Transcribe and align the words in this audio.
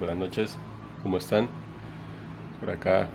buenas 0.00 0.16
noches, 0.16 0.58
¿cómo 1.02 1.18
están? 1.18 1.46
Por 2.58 2.70
acá, 2.70 3.10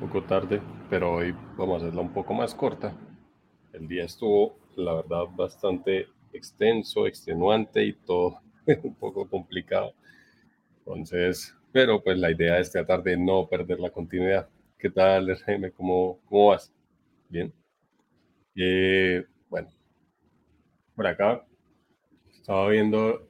un 0.00 0.08
poco 0.08 0.24
tarde, 0.24 0.62
pero 0.88 1.12
hoy 1.12 1.34
vamos 1.58 1.74
a 1.74 1.84
hacerla 1.84 2.00
un 2.00 2.14
poco 2.14 2.32
más 2.32 2.54
corta. 2.54 2.96
El 3.74 3.86
día 3.86 4.04
estuvo, 4.04 4.58
la 4.76 4.94
verdad, 4.94 5.24
bastante 5.36 6.08
extenso, 6.32 7.06
extenuante 7.06 7.84
y 7.84 7.92
todo 7.92 8.40
un 8.82 8.94
poco 8.94 9.28
complicado. 9.28 9.92
Entonces, 10.78 11.54
pero 11.70 12.02
pues 12.02 12.16
la 12.16 12.30
idea 12.30 12.58
es 12.58 12.72
tratar 12.72 13.02
de 13.02 13.18
no 13.18 13.46
perder 13.46 13.78
la 13.78 13.90
continuidad. 13.90 14.48
¿Qué 14.78 14.88
tal, 14.88 15.28
RM? 15.28 15.70
¿Cómo, 15.72 16.18
cómo 16.24 16.46
vas? 16.46 16.72
Bien. 17.28 17.52
Eh, 18.56 19.26
bueno, 19.50 19.68
por 20.96 21.06
acá 21.06 21.44
estaba 22.32 22.70
viendo 22.70 23.28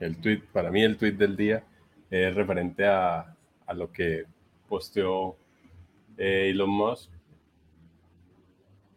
el 0.00 0.20
tweet, 0.20 0.42
para 0.52 0.72
mí 0.72 0.82
el 0.82 0.96
tweet 0.96 1.12
del 1.12 1.36
día 1.36 1.62
es 2.10 2.34
referente 2.34 2.86
a, 2.86 3.36
a 3.66 3.74
lo 3.74 3.92
que 3.92 4.24
posteó 4.68 5.36
eh, 6.16 6.50
Elon 6.50 6.70
Musk, 6.70 7.10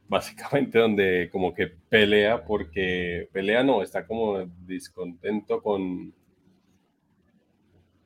básicamente 0.07 0.79
donde 0.79 1.29
como 1.31 1.53
que 1.53 1.67
pelea 1.67 2.43
porque, 2.43 3.29
pelea 3.31 3.63
no, 3.63 3.81
está 3.81 4.05
como 4.05 4.39
descontento 4.65 5.61
con, 5.61 6.13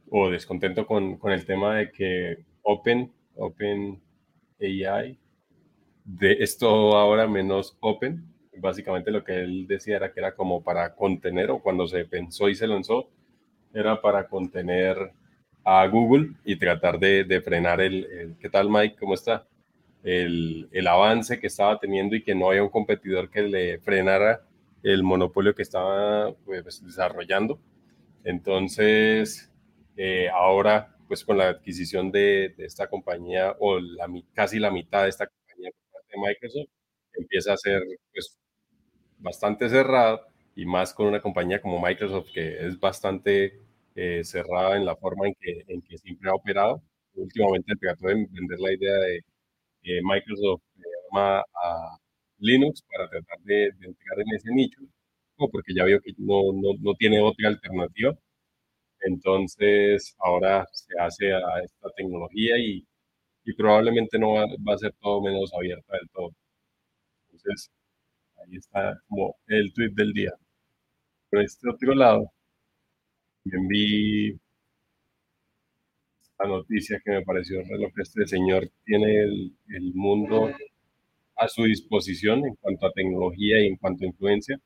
o 0.09 0.29
descontento 0.29 0.85
con, 0.85 1.17
con 1.17 1.31
el 1.31 1.45
tema 1.45 1.77
de 1.77 1.91
que 1.91 2.45
Open, 2.61 3.11
Open 3.35 4.01
AI, 4.61 5.17
de 6.03 6.33
esto 6.39 6.95
ahora 6.95 7.27
menos 7.27 7.77
Open, 7.79 8.23
básicamente 8.57 9.11
lo 9.11 9.23
que 9.23 9.43
él 9.43 9.65
decía 9.67 9.97
era 9.97 10.13
que 10.13 10.19
era 10.19 10.35
como 10.35 10.63
para 10.63 10.95
contener, 10.95 11.51
o 11.51 11.59
cuando 11.59 11.87
se 11.87 12.05
pensó 12.05 12.49
y 12.49 12.55
se 12.55 12.67
lanzó, 12.67 13.09
era 13.75 14.01
para 14.01 14.27
contener 14.27 15.11
a 15.63 15.85
Google 15.87 16.31
y 16.45 16.55
tratar 16.55 16.97
de, 16.97 17.41
frenar 17.43 17.81
el, 17.81 18.35
¿Qué 18.39 18.49
tal, 18.49 18.69
Mike? 18.69 18.95
¿Cómo 18.99 19.13
está? 19.13 19.47
El, 20.03 20.69
avance 20.87 21.39
que 21.39 21.47
estaba 21.47 21.79
teniendo 21.79 22.15
y 22.15 22.23
que 22.23 22.35
no 22.35 22.49
había 22.49 22.63
un 22.63 22.69
competidor 22.69 23.29
que 23.29 23.41
le 23.41 23.79
frenara 23.79 24.47
el 24.83 25.03
monopolio 25.03 25.55
que 25.55 25.63
estaba 25.63 26.33
pues, 26.45 26.83
desarrollando. 26.85 27.59
Entonces, 28.23 29.51
eh, 29.97 30.29
ahora, 30.29 30.95
pues 31.07 31.25
con 31.25 31.37
la 31.37 31.49
adquisición 31.49 32.11
de, 32.11 32.53
esta 32.59 32.87
compañía, 32.87 33.55
o 33.59 33.79
casi 34.33 34.59
la 34.59 34.71
mitad 34.71 35.03
de 35.03 35.09
esta 35.09 35.27
compañía 35.27 35.71
de 36.09 36.27
Microsoft, 36.27 36.69
empieza 37.13 37.53
a 37.53 37.57
ser 37.57 37.83
pues, 38.13 38.39
bastante 39.17 39.67
cerrado 39.69 40.21
y 40.55 40.65
más 40.65 40.93
con 40.93 41.07
una 41.07 41.21
compañía 41.21 41.61
como 41.61 41.81
Microsoft 41.81 42.27
que 42.33 42.65
es 42.65 42.79
bastante 42.79 43.64
eh, 43.95 44.23
cerrada 44.23 44.77
en 44.77 44.85
la 44.85 44.95
forma 44.97 45.27
en 45.27 45.35
que, 45.39 45.63
en 45.67 45.81
que 45.81 45.97
siempre 45.97 46.29
ha 46.29 46.35
operado. 46.35 46.83
Últimamente 47.15 47.73
trató 47.79 48.07
de 48.07 48.15
vender 48.29 48.59
la 48.59 48.73
idea 48.73 48.93
de 48.95 49.21
que 49.81 50.01
Microsoft 50.03 50.63
llama 50.75 51.39
a 51.41 51.97
Linux 52.39 52.83
para 52.91 53.09
tratar 53.09 53.39
de, 53.43 53.65
entrar 53.67 54.19
en 54.19 54.35
ese 54.35 54.51
nicho, 54.51 54.81
porque 55.37 55.73
ya 55.75 55.85
vio 55.85 55.99
que 56.01 56.11
no, 56.17 56.53
no, 56.53 56.73
no 56.81 56.93
tiene 56.95 57.21
otra 57.21 57.49
alternativa. 57.49 58.13
Entonces 59.01 60.15
ahora 60.19 60.65
se 60.73 60.93
hace 60.99 61.33
a 61.33 61.61
esta 61.63 61.89
tecnología 61.95 62.57
y, 62.57 62.85
y 63.45 63.53
probablemente 63.55 64.17
no 64.19 64.33
va, 64.33 64.45
va, 64.67 64.73
a 64.75 64.77
ser 64.77 64.93
todo 65.01 65.21
menos 65.21 65.53
abierta 65.53 65.93
del 65.97 66.09
todo. 66.11 66.31
Entonces 67.31 67.71
ahí 68.37 68.57
está 68.57 68.99
como 69.07 69.35
el 69.47 69.73
tweet 69.73 69.91
del 69.93 70.13
día. 70.13 70.31
Por 71.29 71.41
este 71.41 71.69
otro 71.69 71.93
lado, 71.93 72.31
también 73.49 73.67
vi 73.67 74.39
la 76.39 76.47
noticia 76.47 77.01
que 77.03 77.11
me 77.11 77.21
pareció 77.23 77.61
reloj 77.63 77.93
que 77.95 78.01
este 78.01 78.27
señor 78.27 78.69
tiene 78.83 79.21
el, 79.21 79.53
el, 79.69 79.93
mundo 79.93 80.51
a 81.37 81.47
su 81.47 81.63
disposición 81.63 82.45
en 82.45 82.55
cuanto 82.55 82.87
a 82.87 82.91
tecnología 82.91 83.59
y 83.61 83.67
en 83.67 83.77
cuanto 83.77 84.03
a 84.03 84.07
influencia. 84.07 84.59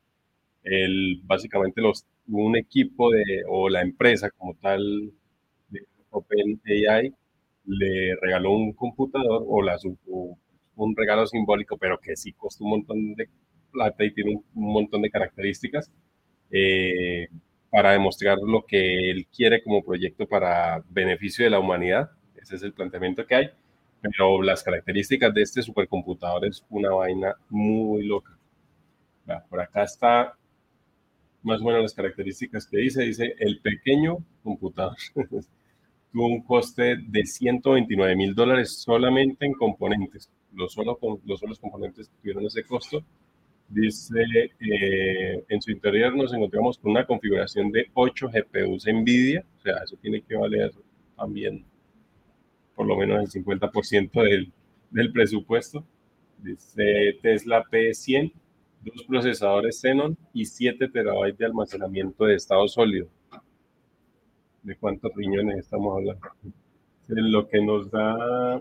Él, 0.62 1.20
básicamente 1.24 1.80
los, 1.80 2.06
un 2.28 2.56
equipo 2.56 3.10
de, 3.10 3.42
o 3.48 3.68
la 3.68 3.82
empresa 3.82 4.30
como 4.30 4.54
tal 4.54 5.12
de 5.68 5.80
OpenAI 6.10 7.14
le 7.66 8.16
regaló 8.16 8.52
un 8.52 8.72
computador 8.72 9.44
o 9.46 9.62
la, 9.62 9.76
un 10.76 10.96
regalo 10.96 11.26
simbólico, 11.26 11.76
pero 11.78 11.98
que 11.98 12.16
sí 12.16 12.32
costó 12.32 12.64
un 12.64 12.70
montón 12.70 13.14
de 13.14 13.28
plata 13.70 14.04
y 14.04 14.12
tiene 14.12 14.32
un, 14.34 14.44
un 14.54 14.72
montón 14.72 15.02
de 15.02 15.10
características. 15.10 15.90
Eh, 16.50 17.28
para 17.70 17.92
demostrar 17.92 18.38
lo 18.38 18.64
que 18.66 19.10
él 19.10 19.26
quiere 19.34 19.62
como 19.62 19.82
proyecto 19.82 20.26
para 20.26 20.82
beneficio 20.88 21.44
de 21.44 21.50
la 21.50 21.60
humanidad. 21.60 22.10
Ese 22.34 22.56
es 22.56 22.62
el 22.62 22.72
planteamiento 22.72 23.26
que 23.26 23.34
hay. 23.34 23.50
Pero 24.02 24.42
las 24.42 24.62
características 24.62 25.32
de 25.32 25.42
este 25.42 25.62
supercomputador 25.62 26.46
es 26.46 26.64
una 26.70 26.90
vaina 26.90 27.34
muy 27.48 28.04
loca. 28.04 28.36
Por 29.48 29.60
acá 29.60 29.84
está 29.84 30.34
más 31.42 31.60
o 31.60 31.64
menos 31.64 31.82
las 31.82 31.94
características 31.94 32.66
que 32.66 32.78
dice. 32.78 33.02
Dice, 33.02 33.34
el 33.38 33.60
pequeño 33.60 34.18
computador 34.42 34.96
tuvo 36.12 36.26
un 36.26 36.42
coste 36.42 36.96
de 36.96 37.24
129 37.24 38.16
mil 38.16 38.34
dólares 38.34 38.80
solamente 38.80 39.46
en 39.46 39.52
componentes. 39.52 40.30
Los, 40.52 40.72
solo, 40.72 40.98
los 41.24 41.38
solos 41.38 41.60
componentes 41.60 42.10
tuvieron 42.20 42.44
ese 42.46 42.64
costo 42.64 43.04
Dice, 43.70 44.50
eh, 44.58 45.44
en 45.48 45.62
su 45.62 45.70
interior 45.70 46.16
nos 46.16 46.34
encontramos 46.34 46.76
con 46.76 46.90
una 46.90 47.06
configuración 47.06 47.70
de 47.70 47.88
8 47.94 48.28
GPUs 48.28 48.84
NVIDIA, 48.84 49.44
o 49.58 49.60
sea, 49.60 49.76
eso 49.84 49.96
tiene 50.02 50.22
que 50.22 50.34
valer 50.34 50.72
también 51.16 51.64
por 52.74 52.88
lo 52.88 52.96
menos 52.96 53.20
el 53.20 53.44
50% 53.44 54.22
del, 54.24 54.52
del 54.90 55.12
presupuesto. 55.12 55.84
Dice 56.38 57.16
Tesla 57.22 57.62
P100, 57.62 58.32
dos 58.82 59.04
procesadores 59.04 59.80
Xenon 59.80 60.18
y 60.32 60.46
7 60.46 60.88
terabytes 60.88 61.38
de 61.38 61.46
almacenamiento 61.46 62.24
de 62.24 62.34
estado 62.34 62.66
sólido. 62.66 63.06
¿De 64.64 64.74
cuántos 64.74 65.14
riñones 65.14 65.58
estamos 65.58 65.96
hablando? 65.96 66.28
Lo 67.06 67.48
que 67.48 67.62
nos 67.62 67.88
da, 67.88 68.60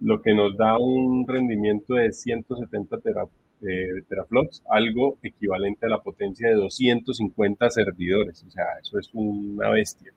lo 0.00 0.22
que 0.22 0.32
nos 0.32 0.56
da 0.56 0.78
un 0.78 1.28
rendimiento 1.28 1.94
de 1.94 2.12
170 2.12 2.98
terabytes 2.98 3.42
de 3.62 4.02
teraflops, 4.08 4.62
algo 4.68 5.18
equivalente 5.22 5.86
a 5.86 5.88
la 5.88 6.02
potencia 6.02 6.48
de 6.48 6.54
250 6.56 7.70
servidores. 7.70 8.44
O 8.46 8.50
sea, 8.50 8.64
eso 8.82 8.98
es 8.98 9.08
una 9.12 9.70
bestia. 9.70 10.12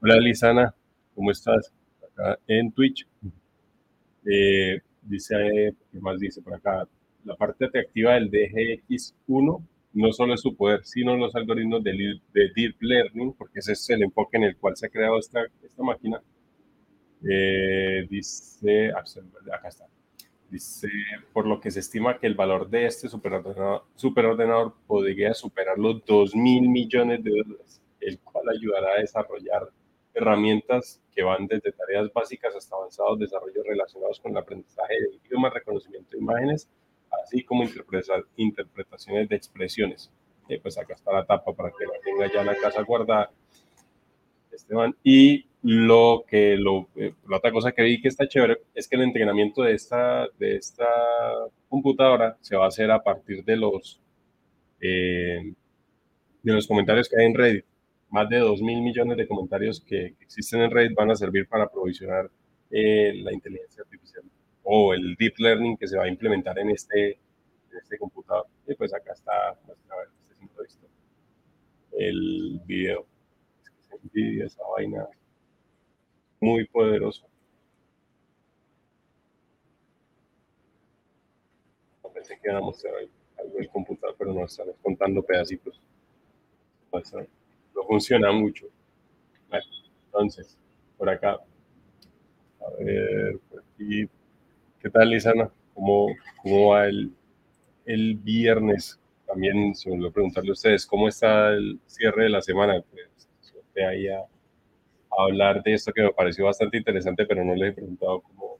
Hola, 0.00 0.16
Lisana, 0.16 0.74
¿cómo 1.14 1.30
estás? 1.30 1.72
Acá 2.02 2.38
en 2.46 2.72
Twitch. 2.72 3.06
Eh, 4.24 4.80
dice, 5.02 5.74
¿qué 5.92 6.00
más 6.00 6.18
dice 6.18 6.40
por 6.40 6.54
acá? 6.54 6.88
La 7.24 7.36
parte 7.36 7.66
atractiva 7.66 8.14
del 8.14 8.30
DGX1 8.30 9.62
no 9.94 10.12
solo 10.12 10.34
es 10.34 10.40
su 10.40 10.56
poder, 10.56 10.84
sino 10.84 11.16
los 11.16 11.34
algoritmos 11.36 11.84
de, 11.84 12.16
Deep 12.32 12.76
Learning, 12.80 13.34
porque 13.34 13.58
ese 13.58 13.72
es 13.72 13.90
el 13.90 14.02
enfoque 14.02 14.38
en 14.38 14.44
el 14.44 14.56
cual 14.56 14.74
se 14.74 14.86
ha 14.86 14.88
creado 14.88 15.18
esta, 15.18 15.42
esta 15.62 15.82
máquina. 15.82 16.22
Eh, 17.28 18.06
dice, 18.08 18.90
acá 18.90 19.68
está 19.68 19.86
Dice, 20.52 20.90
por 21.32 21.46
lo 21.46 21.58
que 21.60 21.70
se 21.70 21.80
estima 21.80 22.18
que 22.18 22.26
el 22.26 22.34
valor 22.34 22.68
de 22.68 22.84
este 22.84 23.08
superordenador, 23.08 23.84
superordenador 23.94 24.74
podría 24.86 25.32
superar 25.32 25.78
los 25.78 26.04
2 26.04 26.36
mil 26.36 26.68
millones 26.68 27.24
de 27.24 27.30
dólares, 27.30 27.80
el 28.00 28.18
cual 28.18 28.44
ayudará 28.50 28.92
a 28.92 29.00
desarrollar 29.00 29.70
herramientas 30.12 31.00
que 31.10 31.22
van 31.22 31.46
desde 31.46 31.72
tareas 31.72 32.12
básicas 32.12 32.54
hasta 32.54 32.76
avanzados 32.76 33.18
desarrollos 33.18 33.66
relacionados 33.66 34.20
con 34.20 34.32
el 34.32 34.36
aprendizaje 34.36 34.92
de 34.92 35.16
idioma, 35.24 35.48
reconocimiento 35.48 36.10
de 36.10 36.18
imágenes, 36.18 36.68
así 37.24 37.42
como 37.44 37.64
interpretaciones 38.36 39.30
de 39.30 39.36
expresiones. 39.36 40.12
Eh, 40.50 40.60
pues 40.60 40.76
acá 40.76 40.92
está 40.92 41.14
la 41.14 41.24
tapa 41.24 41.54
para 41.54 41.70
que 41.70 41.86
la 41.86 41.98
tenga 42.04 42.30
ya 42.30 42.40
en 42.40 42.46
la 42.48 42.56
casa 42.56 42.82
guardada. 42.82 43.30
Esteban. 44.50 44.94
Y 45.02 45.46
lo 45.62 46.24
que, 46.26 46.56
lo, 46.56 46.88
eh, 46.96 47.14
la 47.28 47.36
otra 47.36 47.52
cosa 47.52 47.72
que 47.72 47.82
vi 47.82 48.00
que 48.00 48.08
está 48.08 48.26
chévere 48.28 48.58
es 48.74 48.88
que 48.88 48.96
el 48.96 49.02
entrenamiento 49.02 49.62
de 49.62 49.74
esta, 49.74 50.26
de 50.38 50.56
esta 50.56 50.86
computadora 51.68 52.36
se 52.40 52.56
va 52.56 52.64
a 52.64 52.68
hacer 52.68 52.90
a 52.90 53.02
partir 53.02 53.44
de 53.44 53.56
los, 53.56 54.00
eh, 54.80 55.54
de 56.42 56.52
los 56.52 56.66
comentarios 56.66 57.08
que 57.08 57.20
hay 57.20 57.26
en 57.26 57.34
Reddit. 57.34 57.64
Más 58.10 58.28
de 58.28 58.38
2 58.38 58.60
mil 58.62 58.82
millones 58.82 59.16
de 59.16 59.26
comentarios 59.26 59.80
que, 59.80 60.16
existen 60.20 60.62
en 60.62 60.70
Reddit 60.70 60.96
van 60.96 61.10
a 61.12 61.14
servir 61.14 61.46
para 61.48 61.70
provisionar 61.70 62.30
eh, 62.70 63.12
la 63.22 63.32
inteligencia 63.32 63.82
artificial 63.82 64.24
o 64.64 64.94
el 64.94 65.14
deep 65.16 65.34
learning 65.38 65.76
que 65.76 65.88
se 65.88 65.96
va 65.96 66.04
a 66.04 66.08
implementar 66.08 66.58
en 66.58 66.70
este, 66.70 67.12
en 67.12 67.78
este 67.80 67.98
computador. 67.98 68.46
Y 68.66 68.74
pues 68.74 68.92
acá 68.94 69.12
está, 69.12 69.56
ver, 69.66 70.08
este 70.66 70.86
el 71.92 72.60
video 72.66 73.06
esa 74.14 74.62
vaina 74.76 75.06
muy 76.42 76.66
poderoso. 76.66 77.24
Pensé 82.12 82.34
que 82.34 82.48
iban 82.48 82.56
a 82.56 82.60
mostrar 82.60 82.94
algo 83.38 83.56
del 83.56 83.68
computador, 83.68 84.14
pero 84.18 84.34
no 84.34 84.44
están 84.44 84.66
contando 84.82 85.22
pedacitos. 85.22 85.80
No 86.92 87.82
funciona 87.86 88.32
mucho. 88.32 88.66
Bueno. 89.48 89.64
Entonces, 90.06 90.58
por 90.98 91.08
acá. 91.08 91.38
A 92.60 92.70
ver, 92.78 93.38
por 93.48 93.60
aquí. 93.60 94.08
¿Qué 94.80 94.90
tal, 94.90 95.10
Lisana? 95.10 95.50
¿Cómo, 95.74 96.08
cómo 96.42 96.70
va 96.70 96.86
el, 96.86 97.14
el 97.86 98.16
viernes? 98.16 99.00
También 99.26 99.74
se 99.74 99.88
me 99.88 99.94
olvidó 99.94 100.12
preguntarle 100.12 100.50
a 100.50 100.52
ustedes, 100.52 100.86
¿cómo 100.86 101.08
está 101.08 101.50
el 101.50 101.80
cierre 101.86 102.24
de 102.24 102.30
la 102.30 102.42
semana? 102.42 102.82
Pues, 102.90 103.28
ahí 103.76 104.08
a, 104.08 104.26
hablar 105.18 105.62
de 105.62 105.74
esto 105.74 105.92
que 105.92 106.02
me 106.02 106.12
pareció 106.12 106.46
bastante 106.46 106.76
interesante, 106.76 107.26
pero 107.26 107.44
no 107.44 107.54
les 107.54 107.70
he 107.70 107.74
preguntado 107.74 108.20
cómo, 108.20 108.58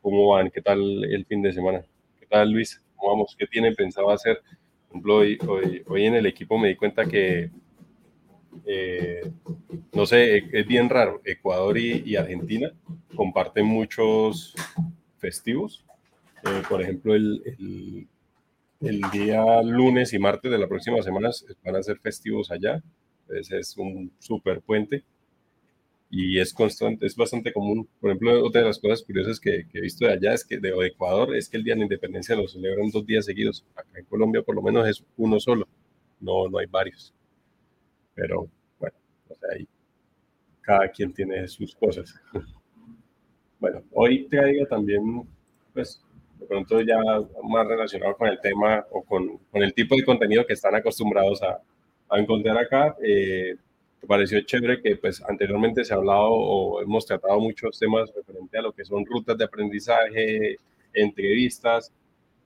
cómo 0.00 0.28
van, 0.28 0.50
qué 0.50 0.60
tal 0.60 1.04
el 1.04 1.24
fin 1.26 1.42
de 1.42 1.52
semana. 1.52 1.82
¿Qué 2.18 2.26
tal, 2.26 2.50
Luis? 2.50 2.80
¿Cómo 2.96 3.12
vamos? 3.12 3.34
¿Qué 3.36 3.46
tienen 3.46 3.74
pensado 3.74 4.10
hacer? 4.10 4.40
Por 4.88 4.90
ejemplo, 4.90 5.16
hoy, 5.16 5.38
hoy, 5.48 5.82
hoy 5.86 6.06
en 6.06 6.14
el 6.14 6.26
equipo 6.26 6.58
me 6.58 6.68
di 6.68 6.76
cuenta 6.76 7.04
que 7.04 7.50
eh, 8.66 9.30
no 9.92 10.06
sé, 10.06 10.44
es 10.52 10.66
bien 10.66 10.88
raro. 10.88 11.20
Ecuador 11.24 11.78
y, 11.78 12.16
Argentina 12.16 12.72
comparten 13.14 13.66
muchos 13.66 14.54
festivos. 15.18 15.84
Eh, 16.44 16.62
por 16.68 16.82
ejemplo, 16.82 17.14
el, 17.14 18.06
el, 18.80 19.00
día 19.12 19.62
lunes 19.62 20.12
y 20.12 20.18
martes 20.18 20.50
de 20.50 20.58
la 20.58 20.68
próxima 20.68 21.02
semana 21.02 21.30
van 21.64 21.76
a 21.76 21.82
ser 21.82 21.98
festivos 21.98 22.50
allá. 22.50 22.82
Entonces 23.22 23.52
es 23.52 23.76
un 23.76 24.12
super 24.18 24.60
puente 24.60 25.04
y 26.14 26.38
es 26.38 26.52
constante, 26.52 27.06
es 27.06 27.16
bastante 27.16 27.54
común. 27.54 27.88
Por 27.98 28.10
ejemplo, 28.10 28.44
otra 28.44 28.60
de 28.60 28.66
las 28.66 28.78
cosas 28.78 29.02
curiosas 29.02 29.40
que, 29.40 29.66
he 29.72 29.80
visto 29.80 30.04
de 30.04 30.12
allá 30.12 30.34
es 30.34 30.44
que 30.44 30.58
de, 30.58 30.68
Ecuador 30.86 31.34
es 31.34 31.48
que 31.48 31.56
el 31.56 31.64
Día 31.64 31.72
de 31.72 31.78
la 31.78 31.84
Independencia 31.84 32.36
lo 32.36 32.46
celebran 32.46 32.90
dos 32.90 33.06
días 33.06 33.24
seguidos. 33.24 33.64
Acá 33.74 33.98
en 33.98 34.04
Colombia 34.04 34.42
por 34.42 34.54
lo 34.54 34.60
menos 34.60 34.86
es 34.86 35.02
uno 35.16 35.40
solo, 35.40 35.66
no, 36.20 36.50
no 36.50 36.58
hay 36.58 36.66
varios. 36.66 37.14
Pero 38.14 38.46
bueno, 38.78 38.94
ahí 39.54 39.66
cada 40.60 40.86
quien 40.88 41.14
tiene 41.14 41.48
sus 41.48 41.74
cosas. 41.74 42.14
bueno, 43.58 43.82
hoy 43.92 44.26
traigo 44.28 44.66
también, 44.66 45.26
pues, 45.72 46.04
de 46.38 46.44
pronto 46.44 46.82
ya 46.82 46.98
más 47.42 47.66
relacionado 47.66 48.18
con 48.18 48.28
el 48.28 48.38
tema 48.38 48.84
o 48.90 49.02
con, 49.02 49.38
con 49.50 49.62
el 49.62 49.72
tipo 49.72 49.96
de 49.96 50.04
contenido 50.04 50.44
que 50.44 50.52
están 50.52 50.74
acostumbrados 50.74 51.42
a, 51.42 51.58
a 52.10 52.20
encontrar 52.20 52.58
acá. 52.58 52.94
Eh, 53.02 53.56
me 54.02 54.08
pareció 54.08 54.40
chévere 54.42 54.82
que 54.82 54.96
pues 54.96 55.22
anteriormente 55.28 55.84
se 55.84 55.94
ha 55.94 55.96
hablado 55.96 56.30
o 56.30 56.82
hemos 56.82 57.06
tratado 57.06 57.38
muchos 57.40 57.78
temas 57.78 58.12
referente 58.14 58.58
a 58.58 58.62
lo 58.62 58.72
que 58.72 58.84
son 58.84 59.04
rutas 59.06 59.38
de 59.38 59.44
aprendizaje, 59.44 60.56
entrevistas, 60.92 61.92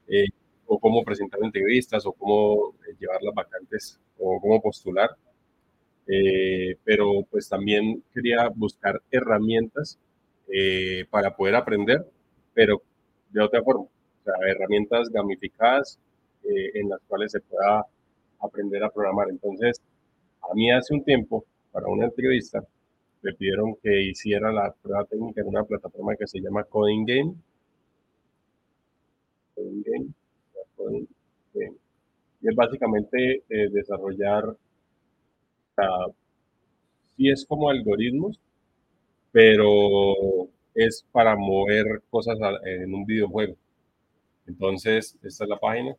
eh, 0.09 0.27
o 0.67 0.79
cómo 0.79 1.05
presentar 1.05 1.41
entrevistas, 1.43 2.05
o 2.07 2.13
cómo 2.13 2.75
llevar 2.99 3.23
las 3.23 3.35
vacantes, 3.35 3.99
o 4.19 4.41
cómo 4.41 4.61
postular. 4.61 5.11
Eh, 6.09 6.77
pero 6.85 7.25
pues 7.31 7.49
también 7.49 8.03
quería 8.15 8.49
buscar 8.55 9.03
herramientas 9.11 9.99
eh, 10.53 11.05
para 11.11 11.35
poder 11.35 11.57
aprender, 11.57 12.07
pero 12.55 12.83
de 13.31 13.41
otra 13.43 13.63
forma, 13.63 13.83
o 13.85 13.91
sea, 14.25 14.35
herramientas 14.47 15.09
gamificadas 15.11 15.99
eh, 16.45 16.71
en 16.75 16.89
las 16.91 17.01
cuales 17.09 17.33
se 17.33 17.41
pueda 17.41 17.85
aprender 18.41 18.85
a 18.85 18.91
programar. 18.91 19.29
Entonces, 19.31 19.81
a 20.51 20.55
mí 20.55 20.71
hace 20.71 20.95
un 20.95 21.05
tiempo, 21.05 21.45
para 21.73 21.89
una 21.89 22.07
entrevista, 22.07 22.65
me 23.23 23.33
pidieron 23.35 23.75
que 23.83 24.03
hiciera 24.03 24.53
la 24.53 24.73
prueba 24.83 25.05
técnica 25.05 25.41
en 25.41 25.49
una 25.49 25.65
plataforma 25.65 26.17
que 26.17 26.27
se 26.27 26.41
llama 26.41 26.65
Coding 26.65 27.05
Game. 27.05 27.35
Coding 29.55 29.83
Game. 29.83 30.07
Coding 30.77 31.09
Game. 31.55 31.77
Y 32.43 32.49
es 32.49 32.55
básicamente 32.55 33.43
desarrollar 33.49 34.57
sí 37.17 37.29
es 37.29 37.45
como 37.47 37.71
algoritmos, 37.71 38.41
pero 39.33 40.49
es 40.75 41.05
para 41.13 41.37
mover 41.37 42.03
cosas 42.11 42.39
en 42.65 42.95
un 42.95 43.05
videojuego. 43.05 43.57
Entonces, 44.47 45.19
esta 45.23 45.45
es 45.45 45.51
la 45.51 45.59
página. 45.59 45.97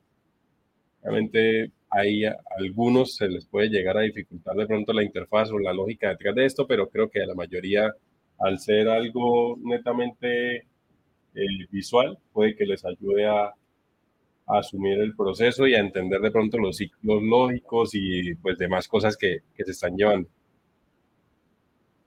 Obviamente, 1.02 1.72
hay 1.90 2.24
algunos 2.58 3.16
se 3.16 3.28
les 3.28 3.46
puede 3.46 3.70
llegar 3.70 3.98
a 3.98 4.02
dificultar 4.02 4.56
de 4.56 4.68
pronto 4.68 4.94
la 4.94 5.04
interfaz 5.04 5.52
o 5.52 5.60
la 5.60 5.74
lógica 5.74 6.10
detrás 6.10 6.36
de 6.36 6.46
esto, 6.46 6.68
pero 6.68 6.90
creo 6.90 7.10
que 7.10 7.22
a 7.24 7.28
la 7.28 7.36
mayoría, 7.36 7.94
al 8.40 8.60
ser 8.60 8.90
algo 8.90 9.58
netamente 9.64 10.58
eh, 10.58 11.68
visual, 11.72 12.18
puede 12.34 12.56
que 12.56 12.66
les 12.66 12.84
ayude 12.86 13.26
a, 13.26 13.46
a 13.46 14.60
asumir 14.60 15.00
el 15.00 15.16
proceso 15.16 15.68
y 15.68 15.76
a 15.76 15.80
entender 15.80 16.22
de 16.22 16.32
pronto 16.32 16.58
los 16.58 16.78
ciclos 16.78 17.22
lógicos 17.24 17.92
y 17.94 18.36
pues 18.36 18.58
demás 18.58 18.88
cosas 18.88 19.18
que, 19.18 19.40
que 19.56 19.66
se 19.66 19.72
están 19.72 19.96
llevando. 19.96 20.30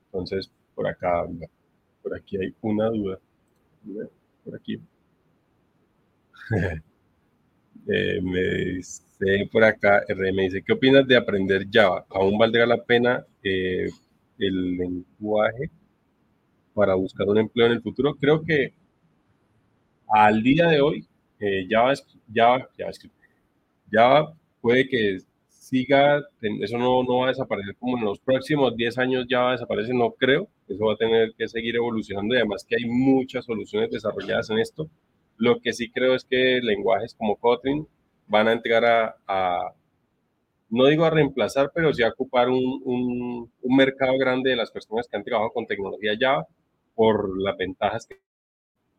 Entonces, 0.07 0.51
por 0.75 0.89
acá, 0.89 1.27
por 2.03 2.17
aquí 2.17 2.37
hay 2.37 2.55
una 2.63 2.89
duda. 2.89 3.19
Por 4.45 4.57
aquí. 4.57 4.81
eh, 7.89 8.21
me 8.23 8.41
dice 8.41 9.03
por 9.53 9.65
acá, 9.65 10.03
R 10.09 10.33
me 10.33 10.45
dice, 10.45 10.63
¿qué 10.63 10.73
opinas 10.73 11.07
de 11.07 11.17
aprender 11.17 11.67
Java? 11.71 12.07
¿Aún 12.09 12.39
valdrá 12.39 12.67
la 12.67 12.83
pena 12.83 13.25
eh, 13.43 13.89
el 14.39 14.77
lenguaje 14.77 15.71
para 16.75 16.95
buscar 16.95 17.29
un 17.29 17.39
empleo 17.39 17.67
en 17.67 17.73
el 17.73 17.83
futuro? 17.83 18.15
Creo 18.15 18.43
que 18.43 18.73
al 20.09 20.43
día 20.43 20.69
de 20.69 20.81
hoy 20.81 21.07
eh, 21.39 21.67
Java, 21.69 21.93
Java, 22.35 22.69
Java 23.91 24.35
puede 24.61 24.89
que 24.89 25.19
siga, 25.49 26.21
eso 26.41 26.79
no, 26.79 27.03
no 27.05 27.19
va 27.19 27.27
a 27.27 27.29
desaparecer 27.29 27.77
como 27.77 27.97
en 27.99 28.05
los 28.05 28.19
próximos 28.19 28.75
10 28.77 28.99
años 28.99 29.27
ya 29.29 29.41
va 29.41 29.49
a 29.51 29.53
desaparecer, 29.53 29.95
no 29.95 30.11
creo, 30.13 30.49
eso 30.67 30.85
va 30.87 30.95
a 30.95 30.97
tener 30.97 31.33
que 31.37 31.47
seguir 31.47 31.77
evolucionando 31.77 32.35
y 32.35 32.39
además 32.39 32.65
que 32.65 32.77
hay 32.77 32.87
muchas 32.87 33.45
soluciones 33.45 33.91
desarrolladas 33.91 34.51
en 34.51 34.59
esto. 34.59 34.91
Lo 35.41 35.59
que 35.61 35.73
sí 35.73 35.91
creo 35.91 36.15
es 36.15 36.25
que 36.25 36.61
lenguajes 36.63 37.15
como 37.15 37.37
Kotlin 37.37 37.89
van 38.29 38.47
a 38.47 38.53
entrar 38.53 38.85
a, 38.85 39.17
a 39.27 39.75
no 40.69 40.87
digo 40.87 41.05
a 41.05 41.11
reemplazar, 41.11 41.73
pero 41.75 41.93
sí 41.93 42.03
a 42.03 42.11
ocupar 42.11 42.49
un, 42.49 43.51
mercado 43.63 44.19
grande 44.19 44.51
de 44.51 44.57
las 44.57 44.71
personas 44.71 45.09
que 45.09 45.17
han 45.17 45.25
trabajado 45.25 45.53
con 45.53 45.67
tecnología 45.67 46.13
Java 46.19 46.47
por 46.95 47.41
las 47.43 47.57
ventajas 47.57 48.07
que 48.07 48.21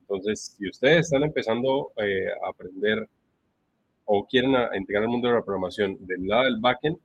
entonces, 0.01 0.57
si 0.57 0.67
ustedes 0.67 1.05
están 1.05 1.23
empezando 1.23 1.93
eh, 1.95 2.27
a 2.43 2.49
aprender 2.49 3.07
o 4.03 4.25
quieren 4.25 4.55
integrar 4.75 5.03
el 5.03 5.09
mundo 5.09 5.29
de 5.29 5.35
la 5.35 5.43
programación 5.43 6.05
del 6.05 6.27
lado 6.27 6.43
del 6.43 6.59
backend, 6.59 6.97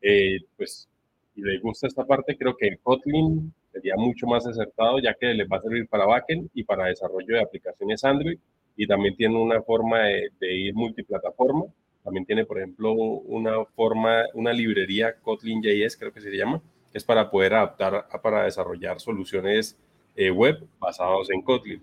eh, 0.00 0.38
pues, 0.56 0.88
y 1.34 1.42
les 1.42 1.60
gusta 1.60 1.88
esta 1.88 2.04
parte, 2.04 2.36
creo 2.38 2.56
que 2.56 2.76
Kotlin 2.84 3.52
sería 3.72 3.94
mucho 3.96 4.26
más 4.26 4.46
acertado, 4.46 4.98
ya 4.98 5.14
que 5.14 5.32
les 5.34 5.48
va 5.48 5.56
a 5.56 5.62
servir 5.62 5.88
para 5.88 6.06
backend 6.06 6.50
y 6.54 6.64
para 6.64 6.86
desarrollo 6.86 7.34
de 7.34 7.42
aplicaciones 7.42 8.04
Android, 8.04 8.38
y 8.76 8.86
también 8.86 9.16
tiene 9.16 9.36
una 9.36 9.62
forma 9.62 10.00
de, 10.00 10.54
ir 10.54 10.74
multiplataforma. 10.74 11.64
También 12.04 12.26
tiene, 12.26 12.44
por 12.44 12.58
ejemplo, 12.58 12.92
una 12.92 13.64
forma, 13.76 14.24
una 14.34 14.52
librería 14.52 15.14
Kotlin 15.20 15.62
JS, 15.62 15.96
creo 15.96 16.12
que 16.12 16.20
se 16.20 16.30
llama, 16.30 16.60
que 16.90 16.98
es 16.98 17.04
para 17.04 17.30
poder 17.30 17.54
adaptar 17.54 18.06
para 18.22 18.44
desarrollar 18.44 19.00
soluciones 19.00 19.78
eh, 20.16 20.30
web 20.30 20.66
basados 20.78 21.30
en 21.30 21.42
Kotlin. 21.42 21.82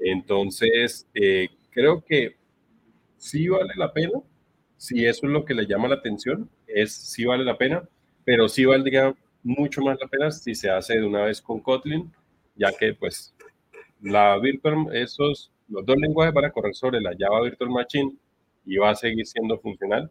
Entonces, 0.00 1.06
eh, 1.14 1.48
creo 1.70 2.04
que 2.04 2.36
sí 3.16 3.48
vale 3.48 3.72
la 3.76 3.92
pena, 3.92 4.20
si 4.76 5.06
eso 5.06 5.26
es 5.26 5.32
lo 5.32 5.44
que 5.44 5.54
le 5.54 5.66
llama 5.66 5.86
la 5.86 5.94
atención, 5.94 6.50
es 6.66 6.92
sí 6.92 7.24
vale 7.24 7.44
la 7.44 7.56
pena, 7.56 7.88
pero 8.24 8.48
sí 8.48 8.64
valdría 8.64 9.14
mucho 9.42 9.82
más 9.82 9.98
la 10.00 10.08
pena 10.08 10.30
si 10.30 10.54
se 10.54 10.70
hace 10.70 10.94
de 10.98 11.06
una 11.06 11.24
vez 11.24 11.40
con 11.40 11.60
Kotlin, 11.60 12.12
ya 12.56 12.72
que 12.72 12.94
pues 12.94 13.34
la 14.00 14.38
Virtual, 14.38 14.86
esos, 14.94 15.52
los 15.68 15.84
dos 15.84 15.96
lenguajes 15.96 16.34
van 16.34 16.46
a 16.46 16.50
correr 16.50 16.74
sobre 16.74 17.00
la 17.00 17.12
Java 17.18 17.42
Virtual 17.42 17.70
Machine 17.70 18.12
y 18.66 18.76
va 18.76 18.90
a 18.90 18.94
seguir 18.94 19.26
siendo 19.26 19.58
funcional, 19.58 20.10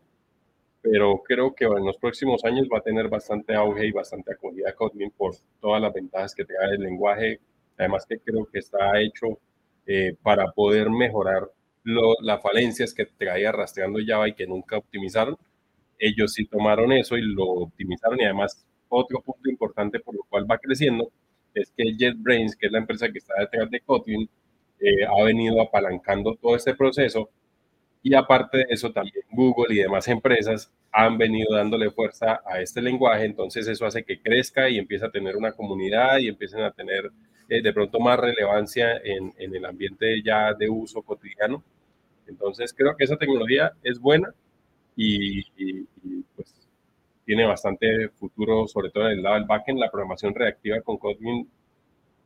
pero 0.81 1.21
creo 1.23 1.53
que 1.53 1.65
en 1.65 1.85
los 1.85 1.97
próximos 1.97 2.43
años 2.43 2.67
va 2.73 2.79
a 2.79 2.81
tener 2.81 3.07
bastante 3.07 3.55
auge 3.55 3.87
y 3.87 3.91
bastante 3.91 4.33
acogida 4.33 4.73
Kotlin 4.73 5.11
por 5.11 5.35
todas 5.59 5.81
las 5.81 5.93
ventajas 5.93 6.33
que 6.35 6.45
te 6.45 6.53
da 6.53 6.65
el 6.65 6.81
lenguaje, 6.81 7.39
además 7.77 8.05
que 8.07 8.19
creo 8.19 8.45
que 8.45 8.59
está 8.59 8.99
hecho 8.99 9.39
eh, 9.85 10.15
para 10.21 10.51
poder 10.51 10.89
mejorar 10.89 11.49
las 11.83 12.41
falencias 12.41 12.93
que 12.93 13.05
traía 13.05 13.51
rastreando 13.51 13.99
Java 14.05 14.27
y 14.27 14.33
que 14.33 14.45
nunca 14.45 14.77
optimizaron. 14.77 15.35
Ellos 15.97 16.33
sí 16.33 16.45
tomaron 16.45 16.91
eso 16.91 17.17
y 17.17 17.21
lo 17.21 17.45
optimizaron 17.45 18.19
y 18.19 18.25
además 18.25 18.65
otro 18.91 19.21
punto 19.21 19.49
importante 19.49 19.99
por 19.99 20.15
lo 20.15 20.23
cual 20.29 20.49
va 20.49 20.57
creciendo 20.57 21.11
es 21.53 21.71
que 21.75 21.95
JetBrains, 21.97 22.55
que 22.55 22.67
es 22.67 22.71
la 22.71 22.79
empresa 22.79 23.11
que 23.11 23.17
está 23.17 23.33
detrás 23.39 23.69
de 23.69 23.81
Kotlin, 23.81 24.29
eh, 24.79 25.05
ha 25.05 25.23
venido 25.23 25.61
apalancando 25.61 26.35
todo 26.35 26.55
este 26.55 26.73
proceso 26.75 27.29
y 28.03 28.15
aparte 28.15 28.59
de 28.59 28.65
eso 28.69 28.91
también 28.91 29.25
Google 29.31 29.75
y 29.75 29.79
demás 29.79 30.07
empresas 30.07 30.71
han 30.91 31.17
venido 31.17 31.55
dándole 31.55 31.91
fuerza 31.91 32.41
a 32.45 32.61
este 32.61 32.81
lenguaje, 32.81 33.25
entonces 33.25 33.67
eso 33.67 33.85
hace 33.85 34.03
que 34.03 34.19
crezca 34.21 34.69
y 34.69 34.77
empiece 34.77 35.05
a 35.05 35.11
tener 35.11 35.37
una 35.37 35.51
comunidad 35.53 36.17
y 36.19 36.27
empiecen 36.27 36.61
a 36.61 36.71
tener 36.71 37.11
eh, 37.47 37.61
de 37.61 37.73
pronto 37.73 37.99
más 37.99 38.19
relevancia 38.19 38.97
en, 39.03 39.33
en, 39.37 39.55
el 39.55 39.65
ambiente 39.65 40.21
ya 40.23 40.53
de 40.53 40.69
uso 40.69 41.01
cotidiano. 41.01 41.63
Entonces 42.27 42.73
creo 42.73 42.95
que 42.95 43.03
esa 43.03 43.17
tecnología 43.17 43.73
es 43.83 43.99
buena 43.99 44.33
y, 44.95 45.43
pues 46.35 46.60
tiene 47.25 47.45
bastante 47.45 48.09
futuro, 48.09 48.67
sobre 48.67 48.89
todo 48.89 49.07
en 49.07 49.17
el 49.17 49.23
lado 49.23 49.35
del 49.35 49.45
backend. 49.45 49.79
La 49.79 49.91
programación 49.91 50.33
reactiva 50.33 50.81
con 50.81 50.97
Kotlin 50.97 51.49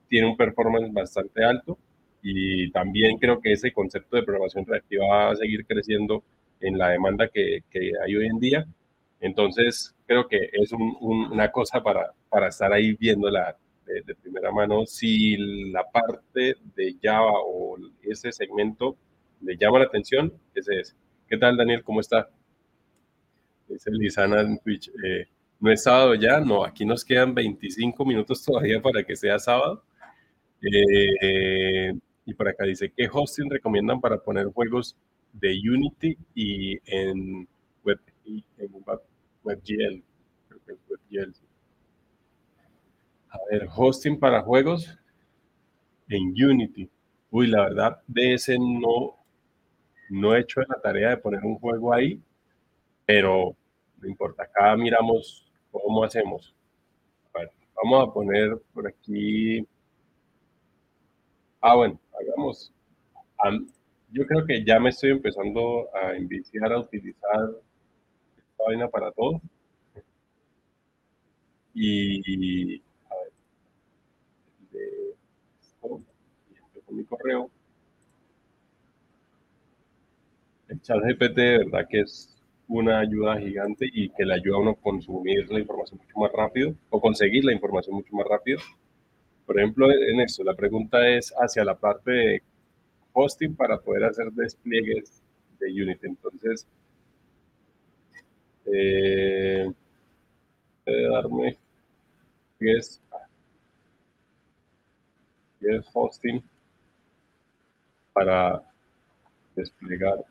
tiene 0.08 0.28
un 0.28 0.38
performance 0.38 0.92
bastante 0.94 1.44
alto 1.44 1.78
y 2.22 2.72
también 2.72 3.18
creo 3.18 3.40
que 3.40 3.52
ese 3.52 3.72
concepto 3.72 4.16
de 4.16 4.24
programación 4.24 4.66
reactiva 4.66 5.06
va 5.06 5.32
a 5.32 5.36
seguir 5.36 5.66
creciendo 5.66 6.24
en 6.60 6.78
la 6.78 6.90
demanda 6.90 7.28
que, 7.28 7.64
que 7.70 7.92
hay 8.04 8.16
hoy 8.16 8.28
en 8.28 8.40
día. 8.40 8.66
Entonces, 9.20 9.96
creo 10.06 10.28
que 10.28 10.50
es 10.52 10.72
una 10.72 11.52
cosa 11.52 11.82
para, 11.82 12.14
para 12.30 12.48
estar 12.48 12.72
ahí 12.74 12.94
viéndola 12.94 13.56
de, 13.86 14.02
de, 14.02 14.16
primera 14.16 14.52
mano. 14.52 14.86
Si 14.86 15.38
la 15.72 15.84
parte 15.84 16.56
de 16.76 16.96
Java 17.02 17.34
o 17.46 17.78
ese 18.02 18.32
segmento 18.32 18.98
le 19.42 19.58
llama 19.58 19.80
la 19.80 19.86
atención, 19.86 20.34
ese 20.54 20.80
es. 20.80 20.96
¿Qué 21.28 21.38
tal, 21.38 21.58
Daniel? 21.58 21.84
¿Cómo 21.84 22.02
está? 22.02 22.30
Dice 23.68 23.92
Lisana 23.92 24.42
en 24.42 24.60
Twitch. 24.60 24.90
Eh, 25.04 25.28
¿No 25.60 25.72
es 25.72 25.84
sábado 25.84 26.16
ya? 26.16 26.40
No, 26.40 26.64
aquí 26.64 26.86
nos 26.86 27.04
quedan 27.04 27.34
25 27.34 28.06
minutos 28.06 28.44
todavía 28.44 28.82
para 28.82 29.04
que 29.04 29.16
sea 29.16 29.40
sábado. 29.40 29.84
Eh, 30.62 31.94
y 32.26 32.34
por 32.34 32.48
acá 32.48 32.66
dice, 32.66 32.92
¿qué 32.96 33.08
hosting 33.12 33.50
recomiendan 33.50 34.02
para 34.02 34.18
poner 34.18 34.48
juegos 34.48 34.96
de 35.34 35.54
Unity 35.60 36.18
y 36.34 36.78
en, 36.86 37.48
web, 37.84 38.00
y 38.24 38.44
en 38.58 38.72
WebGL? 39.44 40.04
Creo 40.48 40.62
que 40.66 40.74
es 40.74 40.80
WebGL. 40.90 41.34
A 43.30 43.38
ver, 43.52 43.68
hosting 43.76 44.20
para 44.20 44.42
juegos 44.42 44.98
en 46.10 46.30
Unity. 46.32 46.90
Uy, 47.32 47.48
la 47.48 47.64
verdad, 47.64 48.02
de 48.08 48.34
ese 48.34 48.58
no, 48.58 49.18
no 50.10 50.36
he 50.36 50.40
hecho 50.40 50.62
la 50.62 50.80
tarea 50.82 51.10
de 51.10 51.18
poner 51.18 51.44
un 51.44 51.60
juego 51.60 51.94
ahí, 51.94 52.22
pero 53.06 53.56
no 53.98 54.08
importa. 54.08 54.44
Acá 54.44 54.76
miramos 54.76 55.46
cómo 55.72 56.04
hacemos. 56.04 56.56
A 57.34 57.40
ver, 57.40 57.52
vamos 57.76 58.10
a 58.10 58.14
poner 58.14 58.58
por 58.74 58.88
aquí. 58.88 59.66
Ah, 61.62 61.76
bueno, 61.76 62.00
hagamos. 62.20 62.72
yo 64.12 64.26
creo 64.28 64.46
que 64.46 64.64
ya 64.64 64.80
me 64.80 64.90
estoy 64.90 65.12
empezando 65.12 65.90
a 65.96 66.16
iniciar 66.16 66.72
a 66.72 66.80
utilizar 66.80 67.50
esta 68.38 68.64
vaina 68.66 68.88
para 68.88 69.12
todo. 69.12 69.42
Y 71.74 72.82
a 73.10 73.16
ver, 73.16 73.32
de 74.72 75.16
y 76.52 76.82
con 76.82 76.96
mi 76.96 77.04
correo. 77.06 77.50
El 80.68 80.82
chat 80.82 80.98
GPT 80.98 81.36
de 81.36 81.58
verdad 81.60 81.88
que 81.90 82.02
es 82.02 82.35
una 82.68 83.00
ayuda 83.00 83.40
gigante 83.40 83.88
y 83.92 84.10
que 84.10 84.26
le 84.26 84.34
ayuda 84.36 84.58
a 84.58 84.60
uno 84.60 84.72
a 84.72 84.76
consumir 84.76 85.52
la 85.52 85.60
información 85.60 86.00
mucho 86.00 86.20
más 86.20 86.32
rápido 86.32 86.76
o 86.90 87.00
conseguir 87.00 87.46
la 87.46 87.54
información 87.54 87.96
mucho 87.96 88.16
más 88.16 88.28
rápido. 88.28 88.60
Por 89.46 89.60
ejemplo, 89.60 89.92
en 89.92 90.20
esto, 90.22 90.44
la 90.44 90.56
pregunta 90.56 91.08
es 91.08 91.34
hacia 91.38 91.64
la 91.64 91.76
parte 91.76 92.12
de 92.12 92.44
hosting 93.14 93.56
para 93.56 93.80
poder 93.80 94.06
hacer 94.06 94.32
despliegues 94.32 95.22
de 95.60 95.68
Unity. 95.72 96.08
Entonces, 96.08 96.68
eh, 98.66 99.72
debe 100.86 101.10
darme 101.10 101.58
es, 102.60 103.02
es 105.62 105.86
hosting 105.94 106.44
para 108.14 108.64
desplegar 109.56 110.24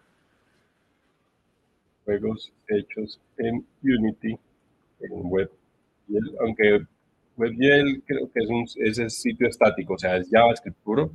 juegos 2.04 2.52
hechos 2.68 3.20
en 3.38 3.66
Unity, 3.82 4.38
en 5.00 5.10
WebGL, 5.12 6.36
aunque 6.40 6.86
WebGL 7.36 8.02
creo 8.06 8.30
que 8.32 8.40
es 8.40 8.48
un 8.48 8.66
es 8.76 9.20
sitio 9.20 9.48
estático, 9.48 9.94
o 9.94 9.98
sea, 9.98 10.16
es 10.16 10.28
JavaScript 10.30 10.78
puro. 10.82 11.10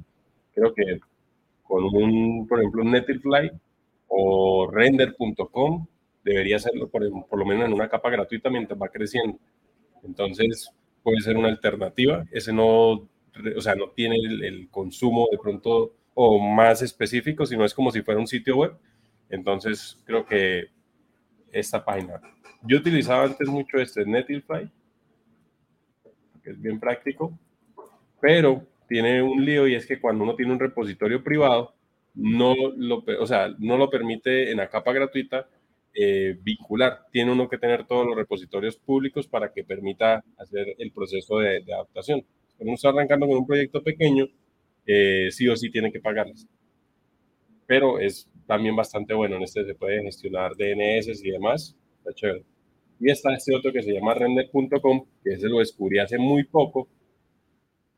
Creo 0.54 0.74
que 0.74 1.00
con 1.64 1.84
un, 1.84 2.48
por 2.48 2.60
ejemplo, 2.60 2.84
Netlify 2.84 3.52
o 4.08 4.70
render.com 4.72 5.86
debería 6.24 6.58
hacerlo 6.58 6.90
por, 6.90 7.04
por, 7.28 7.40
lo 7.40 7.46
menos 7.46 7.66
en 7.68 7.74
una 7.74 7.90
capa 7.90 8.10
gratuita 8.10 8.50
mientras 8.50 8.80
va 8.80 8.90
creciendo. 8.90 9.38
Entonces, 10.04 10.72
puede 11.04 11.22
ser 11.22 11.38
una 11.38 11.48
alternativa. 11.48 12.26
Ese 12.32 12.52
no, 12.52 12.90
o 12.92 13.62
sea, 13.62 13.76
no 13.76 13.92
tiene 13.92 14.16
el, 14.16 14.44
el 14.44 14.70
consumo 14.70 15.28
de 15.32 15.38
pronto 15.38 15.94
o 16.16 16.40
más 16.40 16.82
específico, 16.82 17.46
sino 17.46 17.64
es 17.64 17.74
como 17.74 17.92
si 17.92 18.02
fuera 18.02 18.20
un 18.20 18.28
sitio 18.28 18.58
web. 18.58 18.74
Entonces, 19.30 20.02
creo 20.06 20.26
que 20.26 20.68
esta 21.52 21.84
página. 21.84 22.20
Yo 22.64 22.78
utilizaba 22.78 23.24
antes 23.24 23.48
mucho 23.48 23.78
este 23.78 24.06
Netlify, 24.06 24.70
que 26.44 26.50
es 26.50 26.62
bien 26.62 26.80
práctico, 26.80 27.38
pero 28.20 28.66
tiene 28.88 29.22
un 29.22 29.46
lío 29.46 29.68
y 29.68 29.76
es 29.76 29.86
que 29.86 30.00
cuando 30.00 30.24
uno 30.24 30.36
tiene 30.36 30.52
un 30.52 30.60
repositorio 30.60 31.24
privado, 31.24 31.74
no 32.16 32.56
lo, 32.76 33.04
o 33.20 33.28
sea, 33.28 33.54
no 33.60 33.78
lo 33.78 33.90
permite 33.90 34.52
en 34.52 34.58
la 34.58 34.70
capa 34.70 34.92
gratuita 34.92 35.48
eh, 35.94 36.38
vincular. 36.42 37.06
Tiene 37.12 37.32
uno 37.32 37.48
que 37.48 37.58
tener 37.58 37.86
todos 37.86 38.06
los 38.06 38.16
repositorios 38.16 38.78
públicos 38.78 39.28
para 39.28 39.52
que 39.52 39.64
permita 39.64 40.24
hacer 40.38 40.76
el 40.78 40.92
proceso 40.92 41.40
de, 41.40 41.64
adaptación. 41.74 42.22
Cuando 42.58 42.72
uno 42.72 42.76
está 42.76 42.90
arrancando 42.90 43.28
con 43.28 43.38
un 43.38 43.48
proyecto 43.48 43.82
pequeño, 43.84 44.28
eh, 44.86 45.30
sí 45.32 45.48
o 45.48 45.56
sí 45.56 45.70
tiene 45.72 45.92
que 45.92 46.00
pagarlas. 46.00 46.48
Pero 47.66 48.00
es 48.00 48.28
también 48.50 48.76
bastante 48.76 49.14
bueno. 49.14 49.36
En 49.36 49.44
este 49.44 49.64
se 49.64 49.76
puede 49.76 50.02
gestionar 50.02 50.56
DNS 50.56 51.24
y 51.24 51.30
demás. 51.30 51.78
Está 52.00 52.14
chévere. 52.16 52.44
Y 53.00 53.12
está 53.12 53.32
este 53.36 53.56
otro 53.56 53.72
que 53.72 53.84
se 53.84 53.94
llama 53.94 54.16
render.com, 54.16 55.06
que 55.24 55.34
ese 55.34 55.48
lo 55.48 55.60
descubrí 55.60 56.00
hace 56.00 56.18
muy 56.18 56.44
poco, 56.46 56.90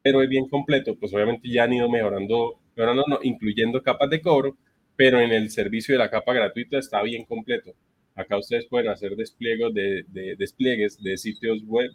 pero 0.04 0.22
es 0.22 0.28
bien 0.28 0.50
completo. 0.50 0.94
Pues 1.00 1.14
obviamente 1.14 1.50
ya 1.50 1.64
han 1.64 1.72
ido 1.72 1.90
mejorando, 1.90 2.60
mejorando 2.76 3.06
no, 3.08 3.20
incluyendo 3.24 3.82
capas 3.82 4.10
de 4.10 4.22
cobro, 4.22 4.58
pero 4.98 5.22
en 5.22 5.32
el 5.32 5.50
servicio 5.52 5.96
de 5.96 6.00
la 6.00 6.10
capa 6.10 6.34
gratuita 6.34 6.78
está 6.78 7.02
bien 7.02 7.24
completo. 7.24 7.74
Acá 8.14 8.38
ustedes 8.38 8.66
pueden 8.66 8.90
hacer 8.90 9.16
despliegues 9.16 9.74
de, 9.74 10.04
de 10.10 10.36
despliegues 10.36 11.02
de 11.02 11.16
sitios 11.16 11.64
web. 11.66 11.90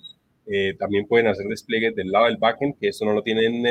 Eh, 0.46 0.75
también 0.78 1.06
pueden 1.06 1.26
hacer 1.26 1.46
despliegues 1.46 1.94
del 1.94 2.10
lado 2.10 2.25
del 2.25 2.38
backend, 2.38 2.78
que 2.78 2.88
eso 2.88 3.04
no 3.04 3.12
lo 3.12 3.22
tiene 3.22 3.44
en. 3.44 3.66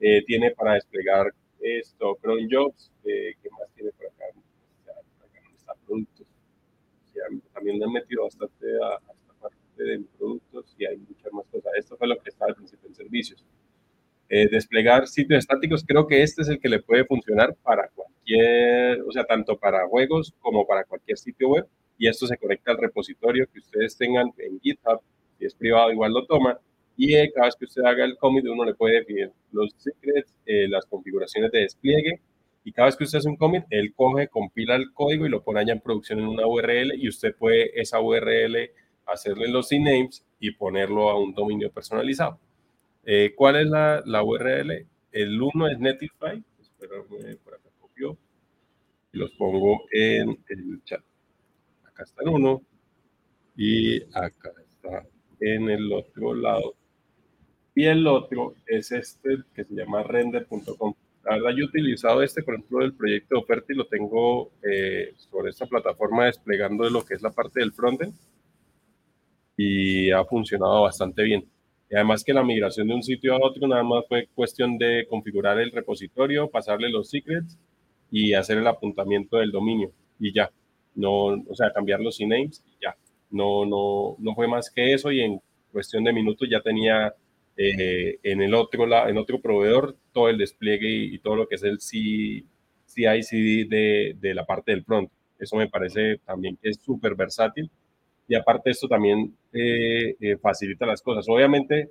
Eh, 0.00 0.24
tiene 0.26 0.50
para 0.50 0.74
desplegar 0.74 1.32
esto, 1.64 2.18
Chrome 2.20 2.46
Jobs, 2.50 2.92
eh, 3.04 3.34
¿qué 3.42 3.48
más 3.50 3.68
tiene 3.74 3.90
por 3.92 4.06
acá? 4.06 4.24
está 5.56 5.74
productos. 5.86 6.26
también 7.52 7.78
me 7.78 7.84
han 7.86 7.92
metido 7.92 8.24
bastante 8.24 8.66
a, 8.82 8.96
esta 8.96 9.32
parte 9.40 9.82
de 9.82 10.00
productos 10.18 10.74
y 10.78 10.84
hay 10.84 10.98
muchas 10.98 11.32
más 11.32 11.46
cosas. 11.46 11.72
Esto 11.78 11.96
fue 11.96 12.06
lo 12.06 12.18
que 12.18 12.28
estaba 12.28 12.50
al 12.50 12.56
principio 12.56 12.88
en 12.88 12.94
servicios. 12.94 13.44
Eh, 14.28 14.48
desplegar 14.48 15.06
sitios 15.06 15.38
estáticos, 15.38 15.84
creo 15.86 16.06
que 16.06 16.22
este 16.22 16.42
es 16.42 16.48
el 16.48 16.58
que 16.58 16.68
le 16.68 16.82
puede 16.82 17.04
funcionar 17.04 17.54
para 17.62 17.88
cualquier, 17.88 19.02
o 19.02 19.12
sea, 19.12 19.24
tanto 19.24 19.56
para 19.58 19.86
juegos 19.86 20.34
como 20.40 20.66
para 20.66 20.84
cualquier 20.84 21.16
sitio 21.16 21.48
web. 21.48 21.66
Y 21.96 22.08
esto 22.08 22.26
se 22.26 22.36
conecta 22.36 22.72
al 22.72 22.78
repositorio 22.78 23.46
que 23.50 23.60
ustedes 23.60 23.96
tengan 23.96 24.32
en 24.38 24.60
GitHub. 24.60 25.00
Si 25.38 25.46
es 25.46 25.54
privado, 25.54 25.92
igual 25.92 26.12
lo 26.12 26.26
toma 26.26 26.58
y 26.96 27.14
eh, 27.14 27.30
cada 27.34 27.46
vez 27.46 27.56
que 27.56 27.64
usted 27.64 27.82
haga 27.82 28.04
el 28.04 28.16
commit 28.16 28.46
uno 28.46 28.64
le 28.64 28.74
puede 28.74 29.00
definir 29.00 29.30
los 29.52 29.72
secrets, 29.76 30.34
eh, 30.46 30.68
las 30.68 30.86
configuraciones 30.86 31.50
de 31.50 31.60
despliegue 31.60 32.20
y 32.64 32.72
cada 32.72 32.86
vez 32.86 32.96
que 32.96 33.04
usted 33.04 33.18
hace 33.18 33.28
un 33.28 33.36
commit, 33.36 33.64
él 33.68 33.92
coge, 33.94 34.28
compila 34.28 34.74
el 34.76 34.92
código 34.92 35.26
y 35.26 35.28
lo 35.28 35.42
pone 35.42 35.60
allá 35.60 35.74
en 35.74 35.80
producción 35.80 36.20
en 36.20 36.26
una 36.26 36.46
URL 36.46 36.94
y 36.96 37.08
usted 37.08 37.34
puede 37.36 37.78
esa 37.78 38.00
URL 38.00 38.70
hacerle 39.06 39.48
los 39.48 39.70
names 39.70 40.24
y 40.40 40.52
ponerlo 40.52 41.10
a 41.10 41.18
un 41.18 41.34
dominio 41.34 41.70
personalizado. 41.70 42.38
Eh, 43.04 43.34
¿Cuál 43.36 43.56
es 43.56 43.66
la, 43.66 44.02
la, 44.06 44.22
URL? 44.22 44.86
El 45.12 45.42
uno 45.42 45.68
es 45.68 45.78
Netlify, 45.78 46.42
espero 46.58 47.06
por 47.06 47.54
acá 47.54 47.68
copio 47.78 48.16
y 49.12 49.18
los 49.18 49.30
pongo 49.32 49.82
en 49.92 50.38
el 50.48 50.82
chat. 50.84 51.02
Acá 51.84 52.04
está 52.04 52.22
el 52.22 52.30
uno 52.30 52.62
y 53.56 54.02
acá 54.16 54.52
está 54.66 55.06
en 55.40 55.68
el 55.68 55.92
otro 55.92 56.34
lado 56.34 56.74
y 57.74 57.84
el 57.84 58.06
otro 58.06 58.54
es 58.66 58.92
este 58.92 59.38
que 59.54 59.64
se 59.64 59.74
llama 59.74 60.02
render.com. 60.02 60.94
La 61.24 61.36
verdad, 61.36 61.50
yo 61.56 61.64
he 61.64 61.68
utilizado 61.68 62.22
este, 62.22 62.42
por 62.42 62.54
ejemplo, 62.54 62.80
del 62.80 62.94
proyecto 62.94 63.34
de 63.34 63.40
oferta 63.40 63.72
y 63.72 63.76
lo 63.76 63.86
tengo 63.86 64.52
eh, 64.62 65.14
sobre 65.16 65.50
esta 65.50 65.66
plataforma 65.66 66.26
desplegando 66.26 66.84
de 66.84 66.90
lo 66.90 67.04
que 67.04 67.14
es 67.14 67.22
la 67.22 67.30
parte 67.30 67.60
del 67.60 67.72
frontend 67.72 68.14
y 69.56 70.10
ha 70.10 70.24
funcionado 70.24 70.82
bastante 70.82 71.22
bien. 71.22 71.48
Y 71.90 71.94
además 71.94 72.24
que 72.24 72.34
la 72.34 72.42
migración 72.42 72.88
de 72.88 72.94
un 72.94 73.02
sitio 73.02 73.34
a 73.34 73.38
otro 73.40 73.66
nada 73.66 73.82
más 73.82 74.04
fue 74.08 74.28
cuestión 74.34 74.78
de 74.78 75.06
configurar 75.08 75.58
el 75.60 75.70
repositorio, 75.70 76.50
pasarle 76.50 76.90
los 76.90 77.08
secrets 77.08 77.58
y 78.10 78.34
hacer 78.34 78.58
el 78.58 78.66
apuntamiento 78.66 79.38
del 79.38 79.50
dominio 79.50 79.92
y 80.18 80.32
ya. 80.32 80.50
No, 80.94 81.26
o 81.26 81.54
sea, 81.54 81.72
cambiar 81.72 82.00
los 82.00 82.20
names 82.20 82.62
y 82.66 82.82
ya. 82.82 82.96
No, 83.30 83.64
no, 83.64 84.16
no 84.18 84.34
fue 84.34 84.46
más 84.46 84.70
que 84.70 84.92
eso 84.92 85.10
y 85.10 85.20
en 85.20 85.40
cuestión 85.72 86.04
de 86.04 86.12
minutos 86.12 86.48
ya 86.50 86.60
tenía 86.60 87.14
eh, 87.56 88.18
en 88.22 88.42
el 88.42 88.54
otro, 88.54 88.84
en 89.08 89.18
otro 89.18 89.40
proveedor 89.40 89.96
todo 90.12 90.28
el 90.28 90.38
despliegue 90.38 90.88
y, 90.88 91.18
todo 91.18 91.36
lo 91.36 91.46
que 91.46 91.56
es 91.56 91.62
el 91.62 91.80
CI/CD 91.80 93.66
de, 93.68 94.16
de 94.20 94.34
la 94.34 94.44
parte 94.44 94.72
del 94.72 94.84
front. 94.84 95.10
Eso 95.38 95.56
me 95.56 95.68
parece 95.68 96.18
también 96.24 96.56
que 96.60 96.70
es 96.70 96.78
súper 96.80 97.14
versátil 97.14 97.70
y 98.26 98.34
aparte 98.34 98.70
esto 98.70 98.88
también 98.88 99.36
eh, 99.52 100.16
eh, 100.20 100.36
facilita 100.38 100.86
las 100.86 101.02
cosas. 101.02 101.26
Obviamente, 101.28 101.90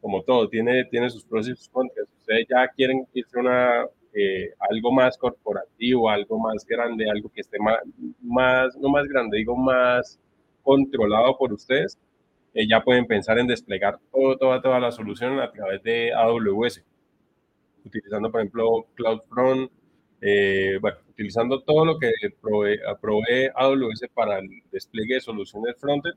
como 0.00 0.22
todo, 0.22 0.48
tiene, 0.48 0.84
tiene 0.86 1.10
sus 1.10 1.24
pros 1.24 1.48
y 1.48 1.54
sus 1.54 1.68
contras. 1.68 2.06
Ustedes 2.20 2.46
ya 2.48 2.68
quieren 2.68 3.06
irse 3.12 3.38
una, 3.38 3.84
eh, 4.14 4.50
algo 4.70 4.92
más 4.92 5.18
corporativo, 5.18 6.08
algo 6.08 6.38
más 6.38 6.64
grande, 6.66 7.10
algo 7.10 7.28
que 7.28 7.42
esté 7.42 7.58
más, 7.58 7.80
más, 8.22 8.76
no 8.76 8.88
más 8.88 9.06
grande, 9.06 9.38
digo 9.38 9.56
más 9.56 10.18
controlado 10.62 11.36
por 11.36 11.52
ustedes, 11.52 11.98
ya 12.68 12.82
pueden 12.82 13.06
pensar 13.06 13.38
en 13.38 13.46
desplegar 13.46 13.98
todo, 14.10 14.38
toda, 14.38 14.62
toda 14.62 14.80
la 14.80 14.90
solución 14.90 15.38
a 15.40 15.52
través 15.52 15.82
de 15.82 16.12
AWS, 16.14 16.82
utilizando, 17.84 18.30
por 18.30 18.40
ejemplo, 18.40 18.86
CloudFront, 18.94 19.70
eh, 20.22 20.78
bueno, 20.80 20.96
utilizando 21.10 21.60
todo 21.62 21.84
lo 21.84 21.98
que 21.98 22.10
provee, 22.40 22.78
provee, 23.00 23.50
AWS 23.54 24.06
para 24.14 24.38
el 24.38 24.48
despliegue 24.72 25.14
de 25.14 25.20
soluciones 25.20 25.76
frontend, 25.78 26.16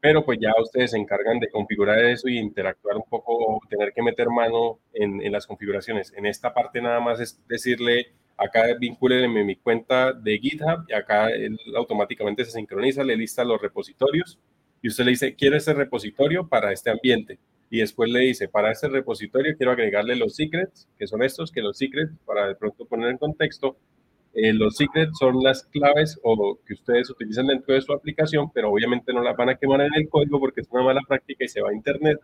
pero 0.00 0.24
pues 0.24 0.38
ya 0.40 0.52
ustedes 0.58 0.92
se 0.92 0.98
encargan 0.98 1.40
de 1.40 1.50
configurar 1.50 1.98
eso 1.98 2.28
y 2.28 2.38
interactuar 2.38 2.96
un 2.96 3.04
poco, 3.08 3.60
tener 3.68 3.92
que 3.92 4.02
meter 4.02 4.28
mano 4.30 4.78
en, 4.94 5.20
en 5.20 5.32
las 5.32 5.46
configuraciones. 5.46 6.12
En 6.16 6.26
esta 6.26 6.54
parte 6.54 6.80
nada 6.80 7.00
más 7.00 7.20
es 7.20 7.40
decirle, 7.48 8.06
acá 8.36 8.66
vincúlenme 8.78 9.44
mi 9.44 9.56
cuenta 9.56 10.12
de 10.12 10.38
GitHub 10.38 10.86
y 10.88 10.94
acá 10.94 11.28
automáticamente 11.76 12.44
se 12.44 12.52
sincroniza, 12.52 13.04
le 13.04 13.16
lista 13.16 13.44
los 13.44 13.60
repositorios 13.60 14.38
y 14.82 14.88
usted 14.88 15.04
le 15.04 15.10
dice, 15.10 15.34
quiero 15.34 15.56
ese 15.56 15.74
repositorio 15.74 16.48
para 16.48 16.72
este 16.72 16.90
ambiente 16.90 17.38
y 17.70 17.78
después 17.78 18.10
le 18.10 18.20
dice, 18.20 18.48
para 18.48 18.72
este 18.72 18.88
repositorio 18.88 19.56
quiero 19.56 19.72
agregarle 19.72 20.16
los 20.16 20.34
secrets, 20.34 20.88
que 20.98 21.06
son 21.06 21.22
estos, 21.22 21.52
que 21.52 21.62
los 21.62 21.78
secrets, 21.78 22.12
para 22.26 22.48
de 22.48 22.56
pronto 22.56 22.84
poner 22.84 23.10
en 23.10 23.18
contexto, 23.18 23.76
eh, 24.34 24.52
los 24.52 24.76
secrets 24.76 25.16
son 25.18 25.42
las 25.42 25.64
claves 25.64 26.18
o 26.22 26.58
que 26.66 26.74
ustedes 26.74 27.10
utilizan 27.10 27.46
dentro 27.46 27.74
de 27.74 27.80
su 27.80 27.92
aplicación, 27.92 28.50
pero 28.52 28.70
obviamente 28.70 29.12
no 29.12 29.22
las 29.22 29.36
van 29.36 29.50
a 29.50 29.56
quemar 29.56 29.80
en 29.82 29.94
el 29.94 30.08
código 30.08 30.40
porque 30.40 30.62
es 30.62 30.68
una 30.70 30.82
mala 30.82 31.00
práctica 31.06 31.44
y 31.44 31.48
se 31.48 31.60
va 31.60 31.70
a 31.70 31.74
internet 31.74 32.18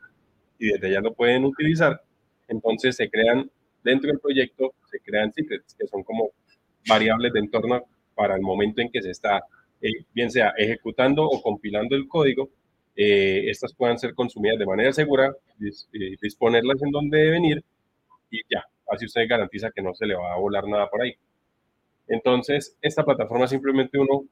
y 0.59 0.69
desde 0.69 0.89
allá 0.89 1.01
lo 1.01 1.15
pueden 1.15 1.45
utilizar. 1.45 2.01
Entonces 2.49 2.97
se 2.97 3.09
crean 3.09 3.51
dentro 3.85 4.11
del 4.11 4.19
proyecto, 4.21 4.75
se 4.91 5.01
crean 5.01 5.33
secrets, 5.33 5.75
que 5.75 5.87
son 5.87 6.03
como 6.03 6.31
variables 6.89 7.33
de 7.33 7.41
entorno 7.41 7.85
para 8.15 8.35
el 8.35 8.43
momento 8.43 8.81
en 8.81 8.91
que 8.91 9.03
se 9.03 9.11
está, 9.11 9.43
eh, 9.81 10.05
bien 10.15 10.31
sea 10.31 10.55
ejecutando 10.57 11.25
o 11.25 11.43
compilando 11.43 11.97
el 11.97 12.09
código 12.09 12.51
eh, 12.97 13.51
estas 13.51 13.75
puedan 13.75 13.99
ser 13.99 14.15
consumidas 14.15 14.59
de 14.59 14.65
manera 14.67 14.93
segura, 14.93 15.35
eh, 15.61 16.17
disponerlas 16.21 16.83
en 16.83 16.91
donde 16.91 17.19
deben 17.19 17.45
ir 17.45 17.65
y 18.31 18.41
ya, 18.51 18.65
así 18.91 19.05
usted 19.05 19.29
garantiza 19.29 19.71
que 19.71 19.83
no 19.83 19.95
se 19.95 20.07
le 20.07 20.15
va 20.15 20.33
a 20.33 20.39
volar 20.39 20.67
nada 20.67 20.89
por 20.89 21.03
ahí. 21.03 21.15
Entonces, 22.09 22.77
esta 22.81 23.05
plataforma 23.05 23.47
simplemente 23.49 23.99
uno 23.99 24.25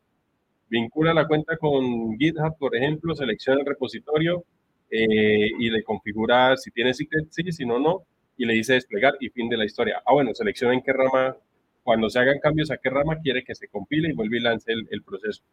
vincula 0.68 1.12
la 1.12 1.26
cuenta 1.28 1.56
con 1.58 2.16
GitHub, 2.18 2.56
por 2.58 2.74
ejemplo, 2.74 3.14
selecciona 3.14 3.60
el 3.60 3.66
repositorio 3.66 4.44
y 4.90 5.70
le 5.70 5.82
configura 5.82 6.56
si 6.56 6.70
tiene 6.70 6.94
secret, 6.94 7.26
sí, 7.30 7.50
si 7.50 7.66
no, 7.66 7.78
no, 7.80 8.04
y 8.36 8.46
le 8.46 8.54
dice 8.54 8.74
desplegar 8.74 9.14
y 9.20 9.28
fin 9.28 9.48
de 9.48 9.56
la 9.56 9.64
historia. 9.64 10.02
Ah, 10.06 10.12
bueno, 10.12 10.34
selecciona 10.34 10.74
en 10.74 10.82
qué 10.82 10.92
rama, 10.92 11.36
cuando 11.84 12.10
se 12.10 12.18
hagan 12.18 12.40
cambios 12.40 12.72
a 12.72 12.78
qué 12.78 12.90
rama 12.90 13.20
quiere 13.20 13.44
que 13.44 13.54
se 13.54 13.68
compile 13.68 14.08
y 14.08 14.12
vuelve 14.14 14.38
y 14.38 14.40
lance 14.40 14.72
el 14.72 15.02
proceso. 15.04 15.44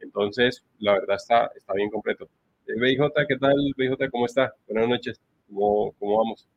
Entonces, 0.00 0.64
la 0.78 0.94
verdad 0.94 1.16
está, 1.16 1.50
está 1.56 1.74
bien 1.74 1.90
completo. 1.90 2.28
Eh, 2.66 2.74
BJ, 2.76 3.26
¿qué 3.26 3.36
tal? 3.36 3.56
BJ, 3.76 4.10
¿cómo 4.10 4.26
está? 4.26 4.52
Buenas 4.66 4.88
noches. 4.88 5.20
¿Cómo, 5.46 5.92
¿Cómo 5.98 6.18
vamos? 6.18 6.48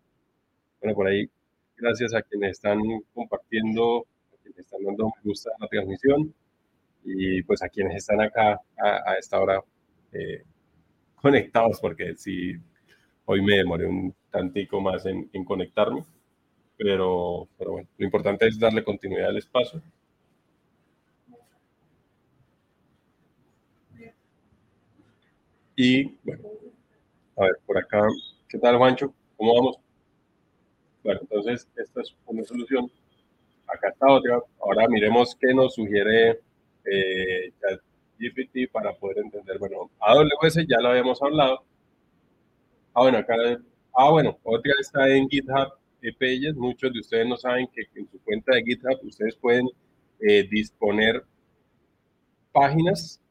Bueno, 0.81 0.95
por 0.95 1.07
ahí, 1.07 1.29
gracias 1.77 2.13
a 2.13 2.21
quienes 2.21 2.51
están 2.51 2.79
compartiendo, 3.13 4.05
a 4.33 4.41
quienes 4.41 4.59
están 4.59 4.83
dando 4.83 5.05
me 5.05 5.21
gusta 5.23 5.51
a 5.51 5.63
la 5.63 5.67
transmisión 5.67 6.33
y 7.03 7.41
pues 7.43 7.63
a 7.63 7.69
quienes 7.69 7.97
están 7.97 8.21
acá 8.21 8.59
a, 8.77 9.13
esta 9.15 9.39
hora 9.39 9.61
eh, 10.11 10.43
conectados, 11.15 11.79
porque 11.79 12.15
sí, 12.15 12.55
hoy 13.25 13.41
me 13.41 13.57
demoré 13.57 13.85
un 13.85 14.13
tantico 14.29 14.81
más 14.81 15.05
en, 15.05 15.29
en 15.33 15.45
conectarme, 15.45 16.03
pero, 16.81 17.47
pero 17.59 17.73
bueno, 17.73 17.87
lo 17.95 18.05
importante 18.05 18.47
es 18.47 18.59
darle 18.59 18.83
continuidad 18.83 19.29
al 19.29 19.37
espacio 19.37 19.79
Y 25.75 26.05
bueno, 26.23 26.43
a 27.37 27.43
ver, 27.43 27.53
por 27.65 27.77
acá, 27.77 28.01
¿qué 28.49 28.57
tal 28.57 28.77
Juancho? 28.77 29.13
¿Cómo 29.37 29.53
vamos? 29.55 29.77
Bueno, 31.03 31.19
entonces 31.21 31.67
esta 31.75 32.01
es 32.01 32.15
una 32.25 32.43
solución. 32.43 32.91
Acá 33.67 33.89
está 33.89 34.11
otra. 34.11 34.39
Ahora 34.59 34.87
miremos 34.89 35.35
qué 35.39 35.53
nos 35.53 35.75
sugiere 35.75 36.39
eh, 36.85 37.51
GPT 38.19 38.71
para 38.71 38.93
poder 38.93 39.19
entender. 39.19 39.57
Bueno, 39.59 39.89
AWS 39.99 40.65
ya 40.67 40.79
lo 40.81 40.89
habíamos 40.89 41.21
hablado. 41.21 41.63
Ah, 42.93 43.01
bueno, 43.01 43.17
acá, 43.19 43.35
ah, 43.93 44.11
bueno, 44.11 44.37
otra 44.43 44.73
está 44.79 45.07
en 45.09 45.29
GitHub 45.29 45.80
Muchos 46.55 46.93
de 46.93 46.99
ustedes 46.99 47.27
no 47.27 47.37
saben 47.37 47.67
que 47.67 47.83
en 47.95 48.09
su 48.09 48.19
cuenta 48.23 48.55
de 48.55 48.63
GitHub 48.63 48.99
ustedes 49.03 49.35
pueden 49.35 49.67
eh, 50.19 50.47
disponer 50.49 51.23
páginas 52.51 53.21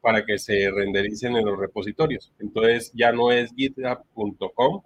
para 0.00 0.24
que 0.24 0.38
se 0.38 0.70
rendericen 0.70 1.36
en 1.36 1.44
los 1.44 1.58
repositorios. 1.58 2.32
Entonces 2.38 2.92
ya 2.94 3.12
no 3.12 3.32
es 3.32 3.52
github.com, 3.54 4.82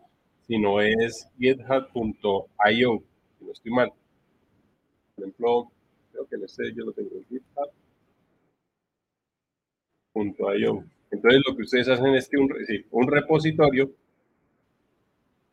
sino 0.47 0.81
es 0.81 1.29
github.io, 1.39 3.03
si 3.39 3.45
no 3.45 3.53
estoy 3.53 3.73
mal. 3.73 3.93
Por 5.15 5.25
ejemplo, 5.25 5.71
creo 6.13 6.27
que 6.27 6.37
este 6.45 6.73
yo 6.75 6.85
lo 6.85 6.93
tengo 6.93 7.11
en 7.17 7.25
github.io. 10.15 10.85
Entonces 11.11 11.43
lo 11.47 11.57
que 11.57 11.63
ustedes 11.63 11.89
hacen 11.89 12.15
es 12.15 12.29
que 12.29 12.37
un, 12.39 12.53
un 12.91 13.09
repositorio 13.09 13.91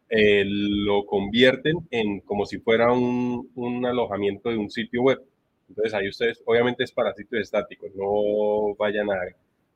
eh, 0.09 0.43
lo 0.45 1.05
convierten 1.05 1.77
en 1.91 2.19
como 2.21 2.45
si 2.45 2.59
fuera 2.59 2.91
un, 2.91 3.85
alojamiento 3.85 4.49
de 4.49 4.57
un 4.57 4.69
sitio 4.69 5.01
web. 5.03 5.21
Entonces 5.69 5.93
ahí 5.93 6.07
ustedes, 6.07 6.41
obviamente 6.45 6.83
es 6.83 6.91
para 6.91 7.13
sitios 7.13 7.41
estáticos, 7.41 7.91
no 7.95 8.75
vayan 8.77 9.09
a 9.11 9.15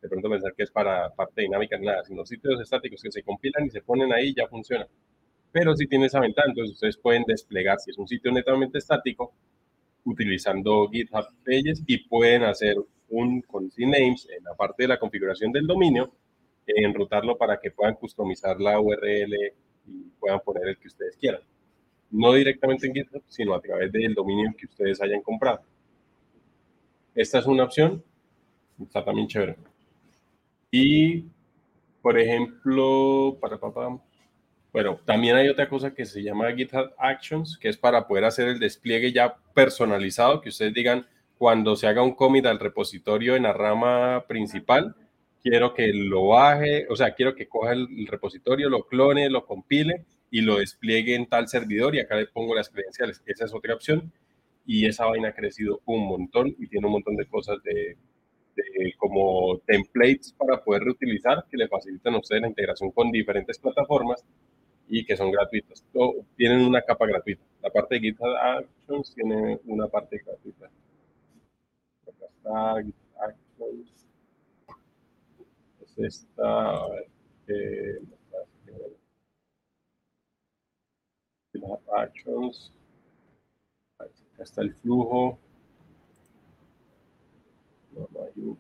de 0.01 0.09
pronto 0.09 0.29
pensar 0.29 0.53
que 0.55 0.63
es 0.63 0.71
para 0.71 1.09
parte 1.09 1.41
dinámica, 1.41 1.77
nada, 1.79 2.03
sino 2.03 2.25
sitios 2.25 2.61
estáticos 2.61 3.01
que 3.01 3.11
se 3.11 3.23
compilan 3.23 3.65
y 3.65 3.69
se 3.71 3.81
ponen 3.81 4.13
ahí 4.13 4.33
ya 4.35 4.47
funciona. 4.47 4.87
Pero 5.51 5.75
si 5.75 5.87
tiene 5.87 6.05
esa 6.05 6.19
ventaja, 6.19 6.49
entonces 6.49 6.75
ustedes 6.75 6.97
pueden 6.97 7.23
desplegar, 7.23 7.79
si 7.79 7.91
es 7.91 7.97
un 7.97 8.07
sitio 8.07 8.31
netamente 8.31 8.77
estático, 8.77 9.33
utilizando 10.05 10.87
GitHub 10.89 11.25
Pages 11.43 11.83
y 11.87 12.07
pueden 12.07 12.43
hacer 12.43 12.75
un 13.09 13.41
con 13.41 13.69
CNames 13.71 14.27
en 14.37 14.43
la 14.43 14.53
parte 14.53 14.83
de 14.83 14.89
la 14.89 14.99
configuración 14.99 15.51
del 15.51 15.65
dominio, 15.65 16.13
enrutarlo 16.67 17.37
para 17.37 17.59
que 17.59 17.71
puedan 17.71 17.95
customizar 17.95 18.59
la 18.59 18.79
URL 18.79 19.33
y 19.88 20.10
puedan 20.19 20.39
poner 20.41 20.67
el 20.67 20.78
que 20.78 20.88
ustedes 20.88 21.15
quieran. 21.17 21.41
No 22.12 22.34
directamente 22.34 22.88
en 22.88 22.93
GitHub, 22.93 23.23
sino 23.28 23.54
a 23.54 23.62
través 23.62 23.91
del 23.91 24.13
dominio 24.13 24.54
que 24.58 24.65
ustedes 24.65 25.02
hayan 25.02 25.21
comprado. 25.21 25.62
Esta 27.15 27.39
es 27.39 27.45
una 27.45 27.63
opción, 27.63 28.04
está 28.82 29.04
también 29.04 29.28
chévere. 29.28 29.58
Y, 30.71 31.26
por 32.02 32.17
ejemplo, 32.19 33.38
para 33.41 33.60
papá, 33.60 34.00
bueno, 34.71 35.00
también 35.06 35.36
hay 35.36 35.50
otra 35.50 35.67
cosa 35.67 35.93
que 35.93 36.06
se 36.06 36.21
llama 36.21 36.54
GitHub 36.54 36.91
Actions, 36.97 37.58
que 37.58 37.69
es 37.69 37.78
para 37.78 38.08
poder 38.08 38.26
hacer 38.26 38.47
el 38.50 38.60
despliegue 38.60 39.12
ya 39.12 39.36
personalizado, 39.54 40.41
que 40.41 40.50
ustedes 40.50 40.73
digan, 40.73 41.08
cuando 41.38 41.76
se 41.76 41.88
haga 41.88 42.04
un 42.04 42.15
commit 42.15 42.45
al 42.45 42.60
repositorio 42.60 43.36
en 43.36 43.43
la 43.43 43.54
rama 43.54 44.26
principal, 44.28 44.95
quiero 45.49 45.73
que 45.73 45.93
lo 45.93 46.27
baje, 46.27 46.88
o 46.89 46.95
sea, 46.95 47.13
quiero 47.13 47.36
que 47.36 47.47
coja 47.47 47.73
el, 47.73 48.07
repositorio, 48.07 48.69
lo 48.69 48.86
clone, 48.86 49.29
lo 49.29 49.45
compile 49.45 50.05
y 50.29 50.41
lo 50.41 50.57
despliegue 50.57 51.15
en 51.15 51.27
tal 51.27 51.47
servidor 51.47 51.95
y 51.95 51.99
acá 51.99 52.15
le 52.15 52.27
pongo 52.27 52.53
las 52.55 52.69
credenciales. 52.69 53.21
Esa 53.25 53.45
es 53.45 53.53
otra 53.53 53.73
opción 53.73 54.12
y 54.65 54.86
esa 54.86 55.05
vaina 55.05 55.29
ha 55.29 55.36
crecido 55.36 55.81
un 55.86 56.05
montón 56.07 56.53
y 56.60 56.67
tiene 56.67 56.88
un 56.88 56.93
montón 56.93 57.15
de 57.15 57.25
cosas 57.27 57.62
de 57.63 57.97
como 58.97 59.60
templates 59.67 60.33
para 60.33 60.63
poder 60.63 60.81
reutilizar 60.81 61.45
que 61.49 61.57
le 61.57 61.67
facilitan 61.67 62.15
a 62.15 62.19
ustedes 62.19 62.41
la 62.41 62.47
integración 62.47 62.89
con 62.91 63.12
diferentes 63.12 63.60
plataformas 63.60 64.25
y 64.89 65.05
que 65.05 65.15
son 65.15 65.31
gratuitas. 65.31 65.86
tienen 66.36 66.62
una 66.62 66.81
capa 66.81 67.05
gratuita. 67.05 67.43
La 67.62 67.69
parte 67.69 67.95
de 67.95 68.01
GitHub 68.01 68.36
Actions 68.36 69.13
tiene 69.13 69.60
una 69.65 69.88
parte 69.88 70.21
gratuita. 70.25 70.65
Acá 72.07 72.25
está 72.25 72.83
GitHub 72.83 73.21
Actions. 73.21 73.96
Es 75.97 76.19
esta, 76.21 76.75
a 76.75 76.89
ver, 76.89 77.07
eh, 77.47 77.99
GitHub 81.51 81.81
Actions. 81.93 82.71
Acá 83.99 84.43
está 84.43 84.62
el 84.62 84.73
flujo 84.75 85.39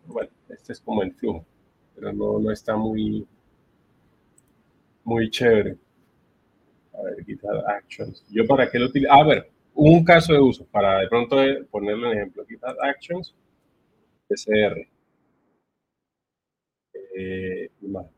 bueno, 0.05 0.29
este 0.49 0.73
es 0.73 0.81
como 0.81 1.03
el 1.03 1.13
flujo, 1.13 1.45
pero 1.95 2.11
no, 2.13 2.39
no 2.39 2.51
está 2.51 2.75
muy, 2.75 3.27
muy 5.03 5.29
chévere. 5.29 5.77
A 6.93 7.01
ver, 7.03 7.23
GitHub 7.25 7.63
Actions. 7.67 8.25
¿Yo 8.29 8.45
para 8.45 8.69
qué 8.69 8.79
lo 8.79 8.87
utilizo? 8.87 9.11
Ah, 9.13 9.23
ver, 9.23 9.51
un 9.75 10.03
caso 10.03 10.33
de 10.33 10.39
uso, 10.39 10.65
para 10.65 10.99
de 10.99 11.07
pronto 11.07 11.37
ponerlo 11.69 12.11
en 12.11 12.17
ejemplo. 12.17 12.45
GitHub 12.47 12.75
Actions, 12.81 13.35
SR. 14.29 14.87
eh, 17.17 17.69
imagen. 17.81 18.11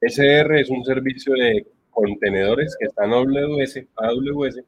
SR 0.00 0.60
es 0.60 0.70
un 0.70 0.84
servicio 0.84 1.34
de 1.34 1.66
contenedores 1.90 2.76
que 2.78 2.86
está 2.86 3.04
en 3.04 3.12
AWS, 3.12 3.86
AWS. 3.96 4.60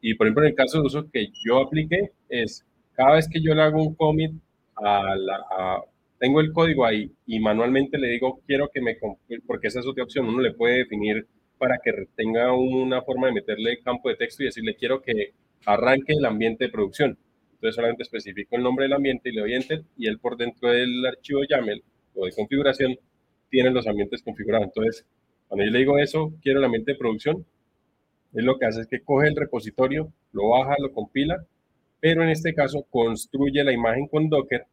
Y 0.00 0.14
por 0.14 0.26
ejemplo, 0.26 0.44
en 0.44 0.50
el 0.50 0.54
caso 0.54 0.80
de 0.80 0.86
uso 0.86 1.10
que 1.10 1.28
yo 1.44 1.58
apliqué, 1.58 2.12
es 2.28 2.64
cada 2.94 3.16
vez 3.16 3.28
que 3.28 3.42
yo 3.42 3.54
le 3.54 3.62
hago 3.62 3.82
un 3.82 3.94
commit 3.94 4.32
a 4.76 5.16
la, 5.16 5.84
tengo 6.18 6.40
el 6.40 6.52
código 6.52 6.86
ahí 6.86 7.10
y 7.26 7.40
manualmente 7.40 7.98
le 7.98 8.08
digo, 8.08 8.40
quiero 8.46 8.70
que 8.72 8.80
me, 8.80 8.96
porque 9.46 9.68
esa 9.68 9.80
es 9.80 9.86
otra 9.86 10.04
opción, 10.04 10.26
uno 10.26 10.40
le 10.40 10.52
puede 10.52 10.78
definir 10.78 11.26
para 11.58 11.78
que 11.82 11.92
tenga 12.16 12.52
una 12.52 13.02
forma 13.02 13.26
de 13.26 13.34
meterle 13.34 13.80
campo 13.80 14.08
de 14.08 14.16
texto 14.16 14.42
y 14.42 14.46
decirle, 14.46 14.76
quiero 14.76 15.02
que 15.02 15.34
arranque 15.66 16.12
el 16.12 16.24
ambiente 16.24 16.64
de 16.64 16.70
producción. 16.70 17.18
Entonces 17.64 17.76
solamente 17.76 18.02
especifico 18.02 18.56
el 18.56 18.62
nombre 18.62 18.84
del 18.84 18.92
ambiente 18.92 19.30
y 19.30 19.32
le 19.32 19.40
doy 19.40 19.54
enter 19.54 19.82
y 19.96 20.06
él 20.06 20.18
por 20.18 20.36
dentro 20.36 20.68
del 20.68 21.06
archivo 21.06 21.40
YAML 21.48 21.82
o 22.14 22.26
de 22.26 22.32
configuración 22.32 22.94
tiene 23.48 23.70
los 23.70 23.86
ambientes 23.86 24.22
configurados. 24.22 24.66
Entonces, 24.66 25.06
cuando 25.48 25.64
yo 25.64 25.70
le 25.70 25.78
digo 25.78 25.98
eso, 25.98 26.34
quiero 26.42 26.58
el 26.58 26.66
ambiente 26.66 26.92
de 26.92 26.98
producción, 26.98 27.46
él 28.34 28.44
lo 28.44 28.58
que 28.58 28.66
hace 28.66 28.82
es 28.82 28.86
que 28.86 29.00
coge 29.00 29.28
el 29.28 29.36
repositorio, 29.36 30.12
lo 30.32 30.50
baja, 30.50 30.76
lo 30.78 30.92
compila, 30.92 31.42
pero 32.00 32.22
en 32.22 32.28
este 32.28 32.52
caso 32.52 32.84
construye 32.90 33.64
la 33.64 33.72
imagen 33.72 34.08
con 34.08 34.28
Docker 34.28 34.66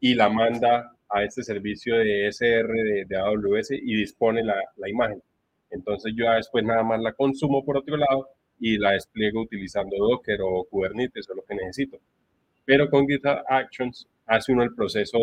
y 0.00 0.14
la 0.14 0.30
manda 0.30 0.96
a 1.10 1.24
este 1.24 1.42
servicio 1.42 1.98
de 1.98 2.28
SR 2.28 3.04
de, 3.06 3.16
AWS 3.18 3.72
y 3.72 3.96
dispone 3.96 4.42
la, 4.42 4.54
la, 4.78 4.88
imagen. 4.88 5.22
Entonces 5.70 6.14
yo 6.16 6.30
después 6.30 6.64
nada 6.64 6.84
más 6.84 7.02
la 7.02 7.12
consumo 7.12 7.62
por 7.66 7.76
otro 7.76 7.98
lado 7.98 8.30
y 8.58 8.78
la 8.78 8.92
despliego 8.92 9.42
utilizando 9.42 9.96
Docker 9.96 10.40
o 10.42 10.64
Kubernetes 10.64 11.28
o 11.30 11.34
lo 11.34 11.42
que 11.44 11.54
necesito. 11.54 11.98
Pero 12.64 12.88
con 12.88 13.06
GitHub 13.06 13.42
Actions 13.48 14.06
hace 14.26 14.52
uno 14.52 14.62
el 14.62 14.74
proceso 14.74 15.18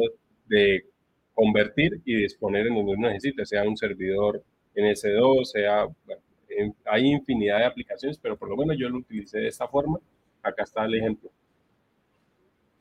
de 0.48 0.86
convertir 1.34 2.02
y 2.06 2.16
disponer 2.16 2.68
en 2.68 2.76
donde 2.76 2.94
uno 2.94 3.10
necesite, 3.10 3.46
sea 3.46 3.64
un 3.64 3.78
servidor 3.78 4.44
en 4.76 4.86
S2, 4.86 5.46
sea, 5.46 5.88
hay 6.86 7.08
infinidad 7.08 7.60
de 7.60 7.66
aplicaciones, 7.66 8.18
pero 8.18 8.38
por 8.38 8.50
lo 8.50 8.58
menos 8.58 8.78
yo 8.78 8.90
lo 8.90 9.00
utilicé 9.00 9.40
de 9.40 9.48
esta 9.48 9.68
forma. 9.68 10.00
Acá 10.44 10.64
está 10.64 10.86
el 10.86 10.96
ejemplo. 10.96 11.30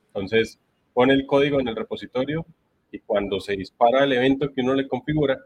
Entonces, 0.08 0.58
pone 0.92 1.14
el 1.14 1.26
código 1.26 1.60
en 1.60 1.68
el 1.68 1.76
repositorio 1.76 2.44
y 2.90 2.98
cuando 3.00 3.40
se 3.40 3.56
dispara 3.56 4.04
el 4.04 4.12
evento 4.12 4.52
que 4.52 4.60
uno 4.60 4.74
le 4.74 4.88
configura, 4.88 5.38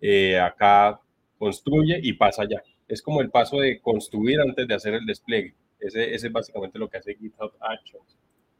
eh, 0.00 0.38
acá 0.38 1.00
construye 1.38 1.98
y 2.02 2.12
pasa 2.12 2.44
ya. 2.48 2.62
Es 2.92 3.00
como 3.00 3.20
el 3.20 3.30
paso 3.30 3.58
de 3.58 3.80
construir 3.80 4.40
antes 4.40 4.68
de 4.68 4.74
hacer 4.74 4.94
el 4.94 5.06
despliegue. 5.06 5.54
Ese, 5.80 6.14
ese 6.14 6.26
es 6.26 6.32
básicamente 6.32 6.78
lo 6.78 6.88
que 6.88 6.98
hace 6.98 7.14
GitHub 7.14 7.52
Actions. 7.60 8.16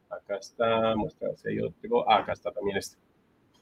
Acá 0.09 0.37
está, 0.37 0.95
si 1.37 1.49
hay 1.49 1.61
otro. 1.61 2.09
Ah, 2.11 2.19
acá 2.21 2.33
está 2.33 2.51
también 2.51 2.79
este 2.79 2.97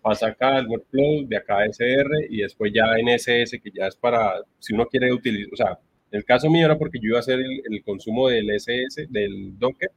pasa 0.00 0.28
acá 0.28 0.58
el 0.58 0.66
workflow, 0.66 1.26
de 1.26 1.36
acá 1.36 1.64
SR 1.66 2.26
y 2.30 2.38
después 2.38 2.72
ya 2.72 2.84
en 2.98 3.08
SS, 3.08 3.60
que 3.60 3.70
ya 3.70 3.86
es 3.86 3.96
para, 3.96 4.42
si 4.58 4.72
uno 4.74 4.86
quiere 4.86 5.12
utilizar, 5.12 5.52
o 5.52 5.56
sea, 5.56 5.78
el 6.10 6.24
caso 6.24 6.48
mío 6.48 6.64
era 6.66 6.78
porque 6.78 6.98
yo 6.98 7.08
iba 7.08 7.18
a 7.18 7.20
hacer 7.20 7.38
el, 7.38 7.84
consumo 7.84 8.28
del 8.28 8.50
SS, 8.50 9.06
del 9.10 9.58
Docker, 9.58 9.90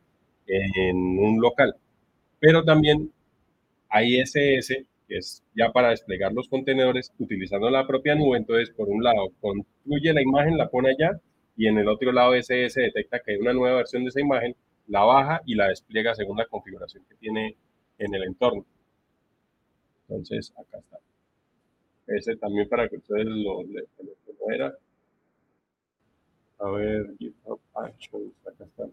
en 0.46 0.98
un 0.98 1.42
local. 1.42 1.76
Pero 2.40 2.64
también 2.64 3.12
hay 3.90 4.20
SS, 4.20 4.86
que 5.14 5.20
es 5.20 5.44
ya 5.56 5.72
para 5.72 5.90
desplegar 5.90 6.34
los 6.34 6.50
contenedores 6.50 7.14
utilizando 7.20 7.70
la 7.70 7.86
propia 7.86 8.16
nube. 8.16 8.38
Entonces, 8.38 8.72
por 8.72 8.90
un 8.90 9.04
lado, 9.04 9.30
construye 9.40 10.12
la 10.12 10.24
imagen, 10.24 10.58
la 10.58 10.70
pone 10.70 10.90
allá, 10.90 11.22
y 11.56 11.68
en 11.68 11.78
el 11.78 11.88
otro 11.88 12.12
lado 12.12 12.34
SS 12.34 12.82
detecta 12.82 13.20
que 13.20 13.34
hay 13.34 13.38
una 13.38 13.54
nueva 13.54 13.78
versión 13.78 14.04
de 14.04 14.10
esa 14.10 14.22
imagen, 14.22 14.56
la 14.88 15.04
baja 15.04 15.42
y 15.46 15.54
la 15.54 15.68
despliega 15.68 16.16
según 16.16 16.38
la 16.38 16.48
configuración 16.48 17.06
que 17.08 17.16
tiene 17.18 17.56
en 18.00 18.16
el 18.16 18.24
entorno. 18.24 18.66
Entonces, 20.10 20.52
acá 20.58 20.80
está. 20.80 20.98
Ese 22.08 22.36
también 22.36 22.68
para 22.68 22.90
que 22.90 22.96
ustedes 22.98 23.28
lo, 23.28 23.62
le. 23.64 23.84
A 26.58 26.72
ver, 26.72 27.16
GitHub 27.20 27.60
Actions, 27.76 28.34
acá 28.48 28.64
está. 28.64 28.86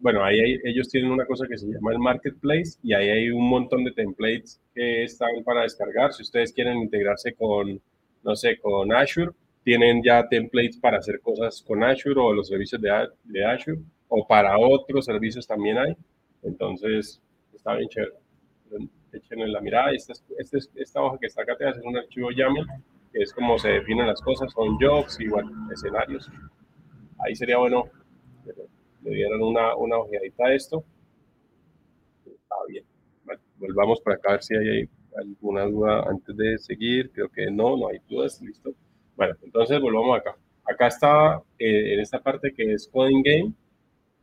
Bueno, 0.00 0.22
ahí 0.22 0.60
ellos 0.64 0.88
tienen 0.88 1.10
una 1.10 1.26
cosa 1.26 1.46
que 1.48 1.56
se 1.56 1.66
llama 1.66 1.92
el 1.92 1.98
Marketplace 1.98 2.78
y 2.82 2.92
ahí 2.92 3.08
hay 3.08 3.30
un 3.30 3.48
montón 3.48 3.84
de 3.84 3.92
templates 3.92 4.60
que 4.74 5.04
están 5.04 5.30
para 5.44 5.62
descargar. 5.62 6.12
Si 6.12 6.22
ustedes 6.22 6.52
quieren 6.52 6.78
integrarse 6.78 7.34
con, 7.34 7.80
no 8.22 8.36
sé, 8.36 8.58
con 8.58 8.92
Azure, 8.92 9.32
tienen 9.62 10.02
ya 10.02 10.28
templates 10.28 10.76
para 10.76 10.98
hacer 10.98 11.20
cosas 11.20 11.62
con 11.62 11.82
Azure 11.82 12.20
o 12.20 12.32
los 12.32 12.48
servicios 12.48 12.80
de, 12.80 13.08
de 13.24 13.44
Azure 13.44 13.80
o 14.08 14.26
para 14.26 14.58
otros 14.58 15.06
servicios 15.06 15.46
también 15.46 15.78
hay. 15.78 15.96
Entonces, 16.42 17.20
está 17.54 17.74
bien 17.74 17.88
chévere. 17.88 18.12
Echen 19.12 19.52
la 19.52 19.60
mirada. 19.60 19.92
Esta, 19.92 20.12
esta, 20.38 20.58
esta 20.74 21.00
hoja 21.00 21.18
que 21.18 21.26
está 21.26 21.42
acá 21.42 21.56
te 21.56 21.66
hace 21.66 21.80
un 21.82 21.96
archivo 21.96 22.30
YAML, 22.30 22.66
que 23.12 23.22
es 23.22 23.32
como 23.32 23.58
se 23.58 23.68
definen 23.68 24.06
las 24.06 24.20
cosas, 24.20 24.52
son 24.52 24.76
jobs 24.78 25.18
y 25.20 25.26
escenarios. 25.72 26.30
Ahí 27.18 27.34
sería 27.34 27.56
bueno 27.56 27.84
le 29.04 29.10
dieran 29.10 29.40
una, 29.42 29.76
una 29.76 29.98
ojeadita 29.98 30.46
a 30.46 30.54
esto. 30.54 30.84
Está 32.26 32.56
bien. 32.68 32.84
volvamos 33.58 34.00
para 34.00 34.16
acá 34.16 34.30
a 34.30 34.32
ver 34.32 34.42
si 34.42 34.56
hay 34.56 34.88
alguna 35.16 35.64
duda 35.64 36.04
antes 36.08 36.36
de 36.36 36.58
seguir. 36.58 37.10
Creo 37.12 37.28
que 37.28 37.50
no, 37.50 37.76
no 37.76 37.88
hay 37.88 37.98
dudas. 38.08 38.40
Listo. 38.40 38.74
Bueno, 39.16 39.36
entonces 39.42 39.80
volvamos 39.80 40.18
acá. 40.18 40.36
Acá 40.64 40.86
está 40.88 41.42
eh, 41.58 41.94
en 41.94 42.00
esta 42.00 42.20
parte 42.20 42.52
que 42.52 42.72
es 42.72 42.88
Coding 42.88 43.22
Game. 43.22 43.52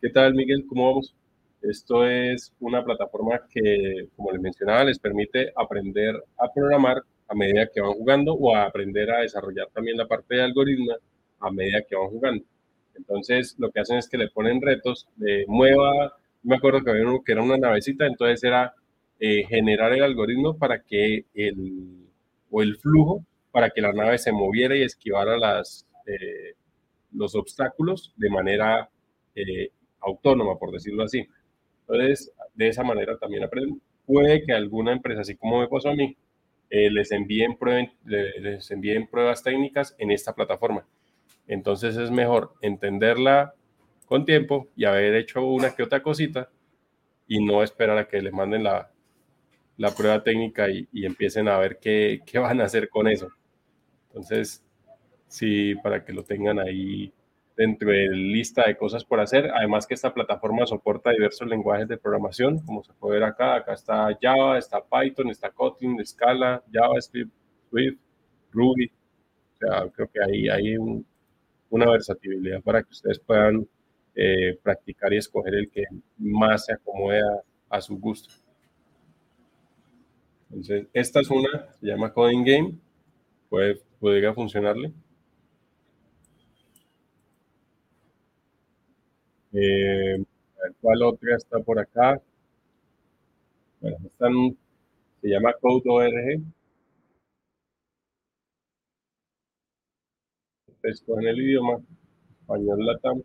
¿Qué 0.02 0.10
tal, 0.10 0.34
Miguel? 0.34 0.66
¿Cómo 0.68 0.88
vamos? 0.88 1.16
Esto 1.62 2.08
es 2.08 2.52
una 2.60 2.84
plataforma 2.84 3.40
que, 3.48 4.08
como 4.16 4.32
les 4.32 4.42
mencionaba, 4.42 4.84
les 4.84 4.98
permite 4.98 5.54
aprender 5.56 6.16
a 6.38 6.52
programar 6.52 7.04
a 7.28 7.36
medida 7.36 7.70
que 7.72 7.80
van 7.80 7.94
jugando 7.94 8.34
o 8.34 8.56
a 8.56 8.64
aprender 8.66 9.12
a 9.12 9.20
desarrollar 9.20 9.68
también 9.72 9.96
la 9.96 10.08
parte 10.08 10.36
de 10.36 10.42
algoritmo 10.42 10.92
a 11.40 11.52
medida 11.52 11.84
que 11.88 11.96
van 11.96 12.08
jugando. 12.08 12.44
Entonces, 12.96 13.56
lo 13.58 13.72
que 13.72 13.80
hacen 13.80 13.98
es 13.98 14.10
que 14.10 14.18
le 14.18 14.30
ponen 14.30 14.62
retos 14.62 15.08
de 15.16 15.46
mueva, 15.48 16.16
me 16.44 16.56
acuerdo 16.56 16.82
que 16.84 16.92
había 16.92 17.08
uno 17.08 17.24
que 17.24 17.34
era 17.34 17.44
una 17.44 17.58
navecita, 17.58 18.06
entonces 18.06 18.44
era 18.44 18.74
eh, 19.20 19.46
generar 19.48 19.94
el 19.94 20.04
algoritmo 20.04 20.58
para 20.58 20.82
que 20.82 21.26
el, 21.34 22.08
o 22.50 22.62
el 22.62 22.78
flujo, 22.78 23.26
para 23.52 23.70
que 23.70 23.82
la 23.82 23.94
nave 23.94 24.18
se 24.18 24.32
moviera 24.32 24.76
y 24.76 24.82
esquivara 24.84 25.38
las, 25.38 25.86
eh, 26.08 26.56
los 27.12 27.36
obstáculos 27.36 28.14
de 28.16 28.30
manera 28.30 28.90
eh, 29.36 29.70
autónoma, 30.00 30.58
por 30.58 30.72
decirlo 30.72 31.04
así. 31.04 31.28
Entonces, 31.82 32.34
de 32.56 32.68
esa 32.70 32.84
manera 32.84 33.18
también 33.18 33.44
aprenden. 33.44 33.82
Puede 34.06 34.44
que 34.44 34.54
alguna 34.54 34.94
empresa, 34.94 35.22
así 35.22 35.36
como 35.36 35.60
me 35.60 35.68
pasó 35.68 35.90
a 35.90 35.96
mí, 35.96 36.18
les, 36.70 37.12
envíen 37.12 37.58
les 38.06 38.72
envíen 38.72 39.08
pruebas 39.08 39.44
técnicas 39.44 39.94
en 40.00 40.10
esta 40.12 40.34
plataforma. 40.34 40.88
Entonces 41.52 41.98
es 41.98 42.10
mejor 42.12 42.54
entenderla 42.62 43.56
con 44.06 44.24
tiempo 44.24 44.70
y 44.74 44.86
haber 44.86 45.16
hecho 45.16 45.46
una 45.46 45.76
que 45.76 45.84
otra 45.84 46.02
cosita 46.02 46.50
y 47.28 47.44
no 47.44 47.62
esperar 47.62 47.98
a 47.98 48.08
que 48.08 48.22
les 48.22 48.32
manden 48.32 48.64
la, 48.64 48.90
la 49.76 49.92
prueba 49.92 50.24
técnica 50.24 50.70
y, 50.70 50.88
empiecen 50.94 51.50
a 51.50 51.58
ver 51.58 51.78
qué, 51.78 52.22
qué 52.26 52.40
van 52.40 52.62
a 52.62 52.64
hacer 52.64 52.88
con 52.88 53.10
eso. 53.10 53.28
Entonces, 54.08 54.64
sí, 55.28 55.76
para 55.84 56.06
que 56.06 56.14
lo 56.14 56.24
tengan 56.24 56.58
ahí 56.58 57.12
dentro 57.58 57.90
de 57.92 58.08
lista 58.12 58.66
de 58.66 58.78
cosas 58.78 59.04
por 59.04 59.20
hacer. 59.20 59.52
Además 59.54 59.86
que 59.86 59.96
esta 59.96 60.14
plataforma 60.14 60.66
soporta 60.66 61.12
diversos 61.12 61.50
lenguajes 61.50 61.90
de 61.90 61.98
programación, 61.98 62.60
como 62.60 62.82
se 62.82 62.94
puede 62.94 63.16
ver 63.16 63.24
acá. 63.26 63.56
Acá 63.56 63.74
está 63.74 64.18
Java, 64.22 64.58
está 64.58 64.82
Python, 64.82 65.30
está 65.30 65.50
Kotlin, 65.52 66.00
Scala, 66.06 66.64
JavaScript, 66.72 67.34
Swift, 67.70 68.00
Ruby. 68.54 68.90
O 69.56 69.58
sea, 69.58 69.90
creo 69.90 70.10
que 70.10 70.24
ahí 70.24 70.48
hay 70.48 70.78
una 71.72 71.90
versatilidad 71.90 72.62
para 72.62 72.84
que 72.84 72.92
ustedes 72.92 73.20
puedan 73.20 73.68
eh, 74.14 74.60
practicar 74.62 75.12
y 75.14 75.18
escoger 75.18 75.56
el 75.56 75.72
que 75.72 75.86
más 76.18 76.66
se 76.66 76.74
acomode 76.74 77.22
a, 77.70 77.82
su 77.82 77.98
gusto. 77.98 78.34
Entonces, 80.50 80.88
esta 80.94 81.22
es 81.22 81.30
una, 81.30 81.72
se 81.80 81.88
llama 81.88 82.14
Coding 82.14 82.44
Game. 82.44 82.78
Puede, 83.50 83.82
podría 84.00 84.34
funcionarle. 84.34 84.92
Eh, 89.54 90.24
¿Cuál 90.82 91.04
otra 91.04 91.36
está 91.38 91.60
por 91.60 91.80
acá? 91.80 92.22
Bueno, 93.80 93.98
están, 94.06 94.34
se 95.22 95.28
llama 95.30 95.54
Code.org. 95.60 96.42
Escogen 100.84 101.28
el 101.28 101.40
idioma, 101.40 101.80
español 102.42 102.86
latam. 102.86 103.22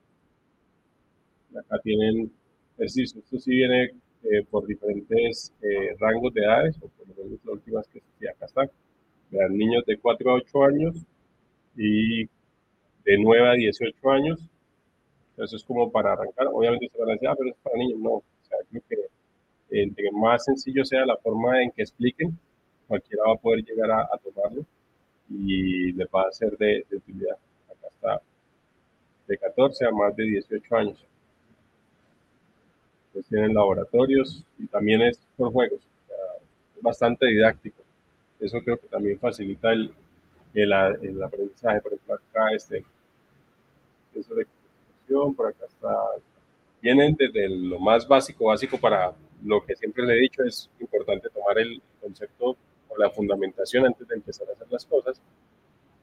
Acá 1.58 1.78
tienen 1.82 2.30
ejercicio. 2.76 3.20
Esto 3.20 3.38
sí 3.38 3.50
viene 3.50 3.92
eh, 4.24 4.44
por 4.50 4.66
diferentes 4.66 5.52
eh, 5.62 5.96
rangos 5.98 6.34
de 6.34 6.42
edades, 6.42 6.76
o 6.82 6.88
por 6.88 7.08
lo 7.08 7.14
menos 7.14 7.40
las 7.44 7.54
últimas 7.54 7.88
que 7.88 8.02
sí, 8.18 8.26
acá 8.26 8.46
están. 8.46 8.70
Vean, 9.30 9.56
niños 9.56 9.84
de 9.86 9.98
4 9.98 10.30
a 10.30 10.34
8 10.34 10.64
años 10.64 10.96
y 11.76 12.24
de 12.24 13.18
9 13.18 13.48
a 13.48 13.52
18 13.52 14.10
años 14.10 14.40
eso 15.36 15.56
es 15.56 15.64
como 15.64 15.90
para 15.90 16.12
arrancar. 16.12 16.46
Obviamente 16.48 16.88
se 16.88 16.98
van 16.98 17.10
a 17.10 17.12
decir, 17.12 17.28
ah, 17.28 17.34
pero 17.36 17.50
es 17.50 17.56
para 17.62 17.76
niños. 17.76 17.98
No, 17.98 18.10
O 18.10 18.24
sea, 18.42 18.58
creo 18.70 18.82
que 18.88 19.82
entre 19.82 20.10
más 20.12 20.44
sencillo 20.44 20.84
sea 20.84 21.04
la 21.04 21.16
forma 21.16 21.62
en 21.62 21.70
que 21.72 21.82
expliquen, 21.82 22.38
cualquiera 22.88 23.24
va 23.28 23.34
a 23.34 23.36
poder 23.36 23.64
llegar 23.64 23.90
a, 23.90 24.08
tomarlo 24.18 24.64
y 25.28 25.92
les 25.92 26.06
va 26.08 26.22
a 26.22 26.32
ser 26.32 26.56
de, 26.56 26.86
utilidad. 26.90 27.36
De 29.26 29.36
14 29.38 29.86
a 29.86 29.90
más 29.90 30.14
de 30.14 30.24
18 30.24 30.76
años. 30.76 31.04
Pues 33.12 33.26
tienen 33.26 33.54
laboratorios 33.54 34.44
y 34.58 34.66
también 34.66 35.02
es 35.02 35.18
por 35.36 35.52
juegos. 35.52 35.80
es 36.76 36.82
bastante 36.82 37.26
didáctico. 37.26 37.82
Eso 38.38 38.60
creo 38.62 38.76
que 38.76 38.86
también 38.88 39.18
facilita 39.18 39.72
el, 39.72 39.92
el, 40.54 40.72
el 40.72 41.22
aprendizaje. 41.22 41.80
Por 41.80 41.94
ejemplo, 41.94 42.14
acá 42.14 42.52
este, 42.52 42.84
eso 44.14 44.34
de 44.34 44.46
por 45.36 45.48
acá 45.48 45.64
está. 45.66 45.94
Vienen 46.80 47.14
desde 47.16 47.48
lo 47.48 47.78
más 47.78 48.06
básico, 48.06 48.46
básico 48.46 48.78
para 48.78 49.12
lo 49.44 49.64
que 49.64 49.76
siempre 49.76 50.04
le 50.04 50.14
he 50.14 50.20
dicho, 50.20 50.42
es 50.44 50.70
importante 50.80 51.28
tomar 51.30 51.58
el 51.58 51.80
concepto 52.00 52.56
o 52.88 52.98
la 52.98 53.10
fundamentación 53.10 53.86
antes 53.86 54.06
de 54.06 54.14
empezar 54.14 54.48
a 54.48 54.52
hacer 54.52 54.66
las 54.70 54.84
cosas 54.84 55.20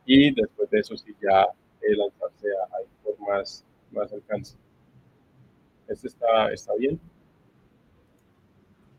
y 0.06 0.34
después 0.34 0.70
de 0.70 0.80
eso 0.80 0.98
sí 0.98 1.16
ya 1.22 1.48
lanzarse 1.90 2.48
a, 2.48 2.82
ir 2.82 2.88
por 3.04 3.20
más, 3.20 3.66
más 3.92 4.12
alcance. 4.12 4.56
Este 5.88 6.08
está, 6.08 6.52
está 6.52 6.74
bien. 6.76 7.00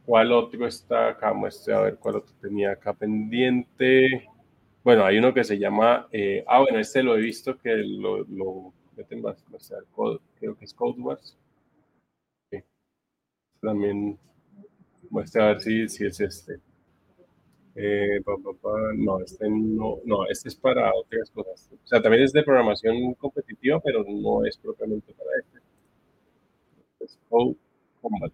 ¿Cuál 0.05 0.33
otro 0.33 0.67
está 0.67 1.09
acá? 1.09 1.33
Muestre 1.33 1.75
a 1.75 1.81
ver 1.81 1.97
cuál 1.97 2.17
otro 2.17 2.35
tenía 2.41 2.73
acá 2.73 2.93
pendiente. 2.93 4.29
Bueno, 4.83 5.05
hay 5.05 5.19
uno 5.19 5.33
que 5.33 5.45
se 5.45 5.59
llama, 5.59 6.09
eh, 6.13 6.45
ah, 6.47 6.61
bueno, 6.61 6.79
este 6.79 7.03
lo 7.03 7.17
he 7.17 7.21
visto 7.21 7.57
que 7.59 7.75
lo, 7.77 8.19
lo 8.25 8.73
meten 8.97 9.23
creo 10.39 10.57
que 10.57 10.65
es 10.65 10.75
Code 10.75 11.01
Wars. 11.01 11.37
También 13.61 14.19
muestre 15.09 15.43
a 15.43 15.47
ver 15.47 15.61
si, 15.61 15.89
si 15.89 16.05
es 16.05 16.21
este. 16.21 16.61
Eh, 17.77 18.21
no, 18.97 19.21
este 19.21 19.49
no, 19.51 19.99
no, 20.05 20.27
este 20.29 20.49
es 20.49 20.55
para 20.57 20.93
otras 20.95 21.31
cosas. 21.31 21.71
O 21.73 21.87
sea, 21.87 22.01
también 22.01 22.23
es 22.23 22.33
de 22.33 22.43
programación 22.45 23.15
competitiva, 23.15 23.81
pero 23.81 24.05
no 24.05 24.45
es 24.45 24.57
propiamente 24.59 25.13
para 25.15 25.31
este. 25.41 25.59
Es 27.01 27.19
Code 27.29 27.57
Combat. 28.01 28.33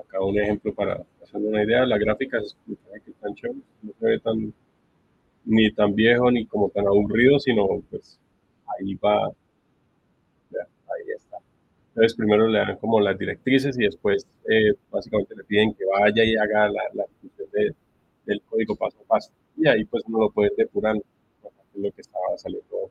acá 0.00 0.20
un 0.20 0.38
ejemplo 0.38 0.74
para 0.74 1.04
hacer 1.22 1.40
una 1.40 1.62
idea. 1.62 1.86
La 1.86 1.98
gráfica 1.98 2.38
es 2.38 2.56
tan 3.20 3.34
chévere, 3.34 3.60
no 3.82 3.92
se 3.98 4.06
ve 4.06 4.20
tan 4.20 4.52
ni 5.44 5.70
tan 5.72 5.94
viejo 5.94 6.30
ni 6.30 6.46
como 6.46 6.68
tan 6.70 6.86
aburrido, 6.86 7.38
sino 7.38 7.66
pues 7.90 8.18
ahí 8.66 8.94
va. 8.96 9.32
Entonces 11.98 12.16
primero 12.16 12.46
le 12.46 12.60
dan 12.60 12.76
como 12.76 13.00
las 13.00 13.18
directrices 13.18 13.76
y 13.76 13.82
después 13.82 14.24
eh, 14.48 14.72
básicamente 14.88 15.34
le 15.34 15.42
piden 15.42 15.74
que 15.74 15.84
vaya 15.84 16.22
y 16.24 16.36
haga 16.36 16.68
la, 16.68 16.82
la 16.94 17.04
del 18.24 18.40
código 18.42 18.76
paso 18.76 18.98
a 19.00 19.04
paso. 19.04 19.32
Y 19.56 19.66
ahí 19.66 19.84
pues 19.84 20.04
uno 20.06 20.20
lo 20.20 20.30
puede 20.30 20.52
depurar, 20.56 20.94
lo 20.94 21.90
que 21.90 22.00
estaba 22.00 22.38
saliendo 22.38 22.88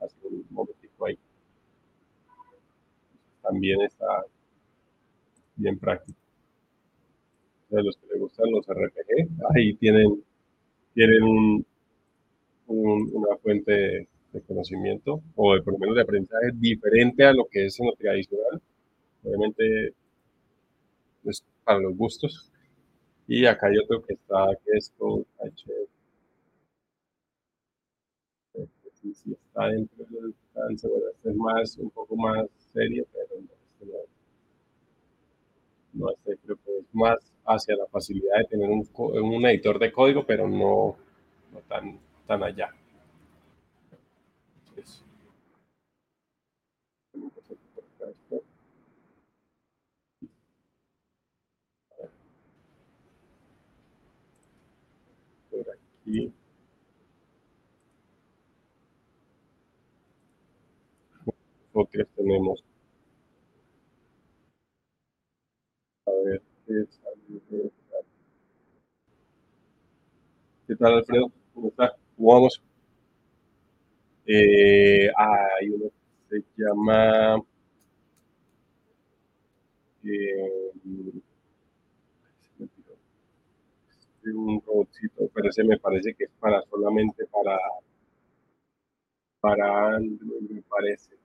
hace 0.00 0.16
un 0.22 0.46
momentito 0.48 1.04
ahí. 1.04 1.18
También 3.42 3.82
está 3.82 4.24
bien 5.56 5.78
práctico. 5.78 6.18
De 7.68 7.82
los 7.82 7.98
que 7.98 8.06
les 8.06 8.18
gustan 8.18 8.50
los 8.50 8.66
RPG, 8.66 9.28
ahí 9.54 9.74
tienen, 9.74 10.24
tienen 10.94 11.22
un, 11.22 11.66
una 12.66 13.36
fuente 13.42 14.08
de 14.32 14.40
conocimiento 14.42 15.22
o 15.36 15.54
de, 15.54 15.62
por 15.62 15.74
lo 15.74 15.78
menos 15.78 15.96
de 15.96 16.02
aprendizaje 16.02 16.50
diferente 16.54 17.24
a 17.24 17.32
lo 17.32 17.46
que 17.46 17.66
es 17.66 17.78
en 17.80 17.86
lo 17.86 17.94
tradicional. 17.94 18.60
Obviamente, 19.24 19.94
es 21.24 21.44
para 21.64 21.78
los 21.80 21.96
gustos. 21.96 22.50
Y 23.26 23.46
acá 23.46 23.68
hay 23.68 23.78
otro 23.78 24.02
que 24.02 24.14
está, 24.14 24.48
que 24.64 24.78
es 24.78 24.92
Code 24.98 25.24
H. 25.40 25.64
Sí, 29.00 29.14
sí, 29.14 29.32
está 29.32 29.68
dentro 29.68 30.04
del 30.10 30.34
alcance. 30.56 30.88
Bueno, 30.88 31.06
este 31.14 31.30
es 31.30 31.36
más, 31.36 31.78
un 31.78 31.90
poco 31.90 32.16
más 32.16 32.46
serio, 32.72 33.06
pero 33.12 33.40
no, 33.40 33.98
no, 35.92 36.10
este 36.10 36.36
creo 36.44 36.56
que 36.64 36.78
es 36.78 36.84
más 36.92 37.18
hacia 37.46 37.76
la 37.76 37.86
facilidad 37.86 38.38
de 38.38 38.44
tener 38.44 38.70
un, 38.70 38.88
un 38.96 39.46
editor 39.46 39.78
de 39.78 39.92
código, 39.92 40.26
pero 40.26 40.48
no, 40.48 40.96
no 41.52 41.60
tan 41.68 41.98
están 42.20 42.42
allá. 42.42 42.74
Por 55.50 55.66
aquí. 55.70 56.32
Otras 61.72 62.08
tenemos. 62.16 62.62
A 66.06 66.10
ver, 66.24 66.42
¿qué, 70.66 70.76
tal, 70.76 70.94
Alfredo? 70.94 71.32
¿Cómo 71.54 71.68
está? 71.68 71.96
vamos. 72.16 72.62
Eh, 74.28 75.08
hay 75.16 75.68
uno 75.70 75.90
que 76.30 76.40
se 76.40 76.44
llama 76.62 77.42
eh, 80.04 80.72
un 84.26 84.62
robotcito, 84.64 85.28
pero 85.34 85.48
ese 85.48 85.64
me 85.64 85.76
parece 85.78 86.14
que 86.14 86.24
es 86.24 86.30
para 86.38 86.62
solamente 86.70 87.26
para 87.26 87.58
para 89.40 89.98
me 89.98 90.62
parece. 90.68 91.16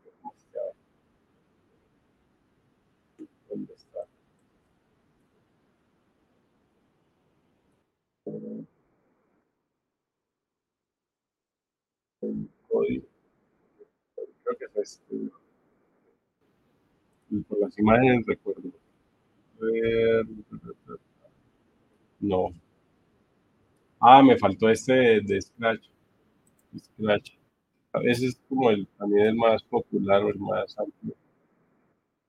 ¿Dónde 3.49 3.73
está? 3.73 3.99
Creo 12.85 14.57
que 14.57 14.65
es 14.65 14.75
este. 14.75 15.29
Por 17.47 17.59
las 17.59 17.77
imágenes 17.79 18.25
recuerdo. 18.25 18.71
No. 22.19 22.53
Ah, 23.99 24.21
me 24.21 24.37
faltó 24.37 24.69
este 24.69 25.21
de, 25.21 25.41
Scratch. 25.41 25.85
Scratch. 26.77 27.31
A 27.93 27.99
veces 27.99 28.29
es 28.29 28.41
como 28.49 28.69
el, 28.69 28.87
también 28.97 29.27
el 29.27 29.35
más 29.35 29.63
popular 29.63 30.23
o 30.23 30.29
el 30.29 30.39
más 30.39 30.77
amplio. 30.77 31.15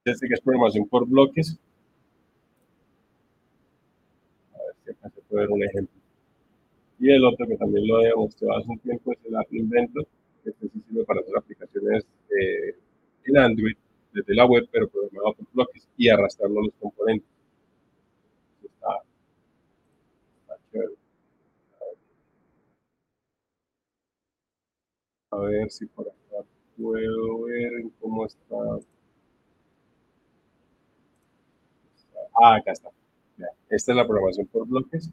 Este 0.04 0.28
que 0.28 0.34
es 0.34 0.40
programación 0.40 0.86
por 0.86 1.06
bloques. 1.06 1.58
A 4.52 4.58
ver 4.58 4.74
si 4.84 4.90
acá 4.90 5.10
se 5.10 5.20
puede 5.22 5.42
ver 5.42 5.50
un 5.50 5.64
ejemplo. 5.64 6.00
Y 6.98 7.10
el 7.10 7.24
otro 7.24 7.46
que 7.46 7.56
también 7.56 7.86
lo 7.86 8.02
he 8.02 8.14
mostrado 8.14 8.58
hace 8.58 8.70
un 8.70 8.78
tiempo 8.78 9.12
es 9.12 9.18
el 9.24 9.36
App 9.36 9.52
Inventor, 9.52 10.06
este 10.44 10.68
sí 10.68 11.04
para 11.06 11.20
hacer 11.20 11.36
aplicaciones 11.36 12.04
eh, 12.30 12.76
en 13.24 13.38
Android 13.38 13.76
desde 14.12 14.34
la 14.34 14.46
web, 14.46 14.68
pero 14.70 14.88
programado 14.88 15.34
por 15.34 15.46
bloques 15.52 15.88
y 15.96 16.08
arrastrando 16.08 16.62
los 16.62 16.74
componentes. 16.80 17.28
Está, 18.62 19.02
chévere. 20.70 20.94
A 25.30 25.36
ver 25.38 25.70
si 25.70 25.86
por 25.86 26.06
acá 26.08 26.46
puedo 26.76 27.42
ver 27.44 27.72
cómo 28.00 28.24
está. 28.26 28.56
Ah, 32.42 32.56
acá 32.56 32.72
está. 32.72 32.90
Esta 33.68 33.92
es 33.92 33.96
la 33.96 34.06
programación 34.06 34.46
por 34.46 34.66
bloques 34.66 35.10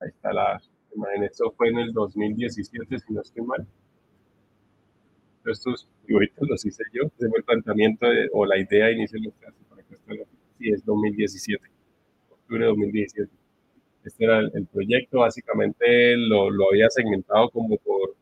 Ahí 0.00 0.08
está 0.10 0.32
la 0.32 0.60
imagen. 0.94 1.24
Esto 1.24 1.50
fue 1.56 1.70
en 1.70 1.78
el 1.78 1.92
2017, 1.92 3.00
si 3.00 3.12
no 3.12 3.20
estoy 3.20 3.42
mal. 3.42 3.66
Estos 5.44 5.88
dibujitos 6.06 6.48
los 6.48 6.64
hice 6.64 6.84
yo. 6.92 7.02
Ese 7.06 7.28
fue 7.28 7.38
el 7.38 7.44
planteamiento 7.44 8.06
o 8.32 8.46
la 8.46 8.58
idea 8.58 8.92
inicial 8.92 9.22
de 9.22 9.32
para 9.68 9.82
que 9.82 9.94
esto 9.94 10.39
y 10.60 10.72
es 10.72 10.84
2017, 10.84 11.64
octubre 12.30 12.60
de 12.60 12.66
2017. 12.66 13.32
Este 14.04 14.24
era 14.24 14.40
el, 14.40 14.66
proyecto, 14.66 15.20
básicamente 15.20 16.16
lo, 16.16 16.50
lo, 16.50 16.70
había 16.70 16.88
segmentado 16.90 17.50
como 17.50 17.76
por 17.78 18.14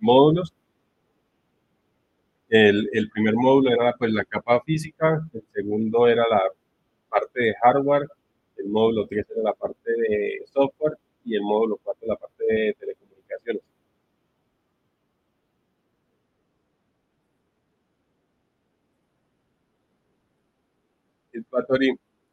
módulos. 0.00 0.52
El, 2.48 2.88
el, 2.92 3.10
primer 3.10 3.34
módulo 3.34 3.70
era 3.70 3.94
pues 3.96 4.12
la 4.12 4.24
capa 4.24 4.60
física, 4.62 5.24
el 5.32 5.44
segundo 5.52 6.08
era 6.08 6.24
la 6.28 6.42
parte 7.08 7.40
de 7.40 7.54
hardware, 7.62 8.08
el 8.56 8.68
módulo 8.68 9.06
3 9.06 9.26
era 9.30 9.42
la 9.42 9.52
parte 9.54 9.92
de 9.92 10.42
software 10.52 10.96
y 11.24 11.36
el 11.36 11.42
módulo 11.42 11.78
4 11.82 12.08
la 12.08 12.16
parte 12.16 12.44
de 12.44 12.76
telecomunicaciones. 12.78 13.69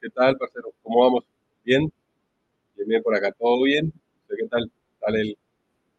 ¿Qué 0.01 0.09
tal, 0.09 0.37
parcero? 0.37 0.73
¿Cómo 0.83 1.01
vamos? 1.01 1.23
¿Bien? 1.63 1.91
Bien, 2.75 2.87
bien, 2.87 3.03
por 3.03 3.15
acá, 3.15 3.31
¿todo 3.31 3.63
bien? 3.63 3.91
¿Qué 4.27 4.47
tal? 4.47 4.71
Dale 5.01 5.21
el, 5.21 5.37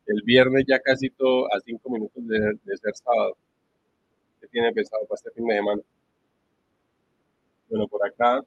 el 0.06 0.22
viernes 0.22 0.64
ya 0.66 0.78
casi 0.78 1.10
todo 1.10 1.46
a 1.52 1.60
cinco 1.60 1.90
minutos 1.90 2.26
de, 2.26 2.38
de, 2.38 2.76
ser 2.76 2.94
sábado. 2.94 3.36
¿Qué 4.40 4.48
tiene 4.48 4.72
pensado 4.72 5.04
para 5.06 5.16
este 5.16 5.30
fin 5.30 5.46
de 5.46 5.54
semana? 5.54 5.82
Bueno, 7.68 7.86
por 7.88 8.06
acá, 8.06 8.42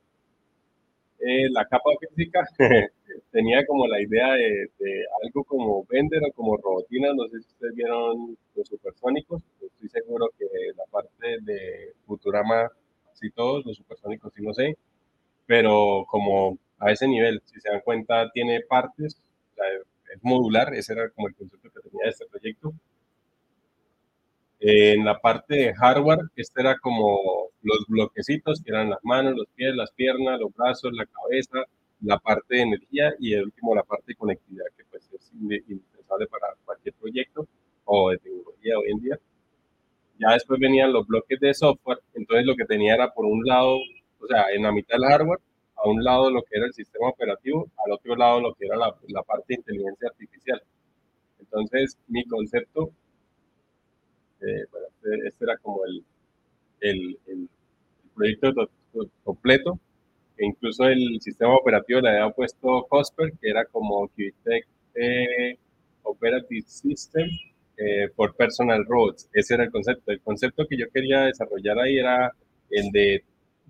eh, 1.20 1.50
la 1.52 1.66
capa 1.66 1.92
física 2.00 2.44
tenía 3.32 3.66
como 3.66 3.88
la 3.88 4.02
idea 4.02 4.34
de, 4.34 4.72
de, 4.80 5.06
algo 5.24 5.44
como 5.44 5.86
vender 5.86 6.22
o 6.24 6.34
como 6.34 6.58
robotina. 6.58 7.14
No 7.14 7.28
sé 7.30 7.42
si 7.42 7.48
ustedes 7.54 7.76
vieron 7.76 8.38
los 8.56 8.68
supersónicos. 8.68 9.42
Estoy 9.62 9.90
seguro 9.90 10.30
que 10.38 10.46
la 10.76 10.86
parte 10.92 11.40
de 11.42 11.94
Futurama 12.06 12.72
y 13.22 13.32
todos, 13.32 13.66
los 13.66 13.78
supersónicos 13.78 14.34
sí 14.36 14.42
no 14.44 14.54
sé, 14.54 14.78
pero 15.46 16.06
como 16.08 16.58
a 16.80 16.92
ese 16.92 17.08
nivel, 17.08 17.42
si 17.46 17.60
se 17.60 17.70
dan 17.70 17.82
cuenta, 17.82 18.30
tiene 18.32 18.62
partes, 18.62 19.18
es 20.14 20.24
modular, 20.24 20.74
ese 20.74 20.94
era 20.94 21.10
como 21.10 21.28
el 21.28 21.36
concepto 21.36 21.70
que 21.72 21.90
tenía 21.90 22.10
este 22.10 22.26
proyecto. 22.28 22.74
En 24.60 25.04
la 25.06 25.20
parte 25.20 25.56
de 25.56 25.74
hardware, 25.74 26.20
este 26.36 26.62
era 26.62 26.78
como 26.78 27.50
los 27.64 27.86
bloquecitos, 27.88 28.62
que 28.62 28.72
eran 28.72 28.90
las 28.92 29.04
manos, 29.04 29.36
los 29.36 29.48
pies, 29.56 29.76
las 29.76 29.92
piernas, 29.92 30.40
los 30.40 30.54
brazos, 30.54 30.94
la 30.94 31.06
cabeza, 31.06 31.64
la 32.02 32.18
parte 32.20 32.56
de 32.56 32.62
energía 32.62 33.14
y 33.20 33.34
el 33.34 33.46
último 33.46 33.76
la 33.76 33.84
parte 33.84 34.06
de 34.08 34.16
conectividad, 34.16 34.66
que 34.78 34.84
pues 34.90 35.10
es 35.14 35.32
indispensable 35.34 36.28
para 36.28 36.48
cualquier 36.66 36.96
proyecto 36.96 37.48
o 37.86 38.12
de 38.12 38.18
tecnología 38.18 38.78
hoy 38.78 38.92
en 38.92 39.00
día. 39.00 39.20
Ya 40.22 40.34
después 40.34 40.60
venían 40.60 40.94
los 40.94 41.08
bloques 41.08 41.40
de 41.40 41.52
software, 41.52 41.98
entonces 42.14 42.46
lo 42.46 42.56
que 42.56 42.66
tenía 42.66 42.94
era 42.94 43.12
por 43.12 43.26
un 43.26 43.44
lado, 43.44 43.78
o 44.20 44.28
sea, 44.28 44.52
en 44.54 44.62
la 44.62 44.72
mitad 44.72 44.96
del 44.98 45.10
hardware, 45.10 45.40
a 45.76 45.90
un 45.90 46.04
lado 46.04 46.30
lo 46.30 46.44
que 46.44 46.58
era 46.58 46.68
el 46.68 46.74
sistema 46.74 47.10
operativo, 47.10 47.72
al 47.84 47.94
otro 47.94 48.16
lado 48.16 48.40
lo 48.40 48.54
que 48.54 48.68
era 48.68 48.76
la, 48.78 48.96
la 49.08 49.24
parte 49.24 49.46
de 49.50 49.56
inteligencia 49.56 50.10
artificial. 50.10 50.62
Entonces, 51.40 51.98
mi 52.08 52.24
concepto, 52.26 52.92
eh, 54.42 54.66
bueno, 54.70 54.88
este, 54.90 55.28
este, 55.28 55.44
era 55.46 55.58
como 55.58 55.86
el, 55.86 56.04
el, 56.82 57.20
el, 57.26 57.50
proyecto 58.14 58.70
completo, 59.24 59.80
que 60.38 60.46
incluso 60.46 60.84
el 60.86 61.20
sistema 61.20 61.56
operativo 61.56 62.02
le 62.02 62.10
había 62.10 62.30
puesto 62.30 62.86
COSPER, 62.90 63.34
que 63.42 63.50
era 63.50 63.66
como 63.66 64.08
QTech 64.10 64.68
eh, 64.94 65.58
Operative 66.04 66.68
System, 66.68 67.28
eh, 67.84 68.10
por 68.16 68.36
personal 68.36 68.86
robots. 68.86 69.28
Ese 69.34 69.56
era 69.56 69.64
el 69.64 69.72
concepto. 69.72 70.12
El 70.12 70.22
concepto 70.22 70.68
que 70.68 70.78
yo 70.78 70.90
quería 70.92 71.22
desarrollar 71.22 71.80
ahí 71.80 71.98
era 71.98 72.32
el 72.70 72.92
de 72.92 73.24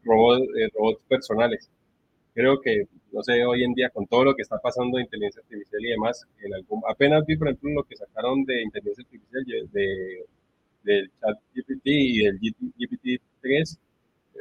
robots, 0.03 0.43
eh, 0.57 0.69
robots 0.73 1.01
personales. 1.07 1.69
Creo 2.33 2.59
que, 2.61 2.87
no 3.11 3.23
sé, 3.23 3.45
hoy 3.45 3.63
en 3.63 3.73
día 3.73 3.89
con 3.89 4.05
todo 4.07 4.25
lo 4.25 4.35
que 4.35 4.41
está 4.41 4.57
pasando 4.59 4.97
de 4.97 5.03
inteligencia 5.03 5.41
artificial 5.41 5.85
y 5.85 5.89
demás, 5.91 6.25
en 6.43 6.53
algún, 6.53 6.81
apenas 6.89 7.25
vi, 7.25 7.37
por 7.37 7.47
ejemplo, 7.47 7.71
lo 7.71 7.83
que 7.83 7.95
sacaron 7.95 8.43
de 8.45 8.61
inteligencia 8.63 9.03
artificial 9.03 9.69
de, 9.71 10.25
del 10.83 11.11
chat 11.19 11.37
GPT 11.53 11.85
y 11.85 12.23
del 12.25 12.39
GPT-3, 12.39 13.77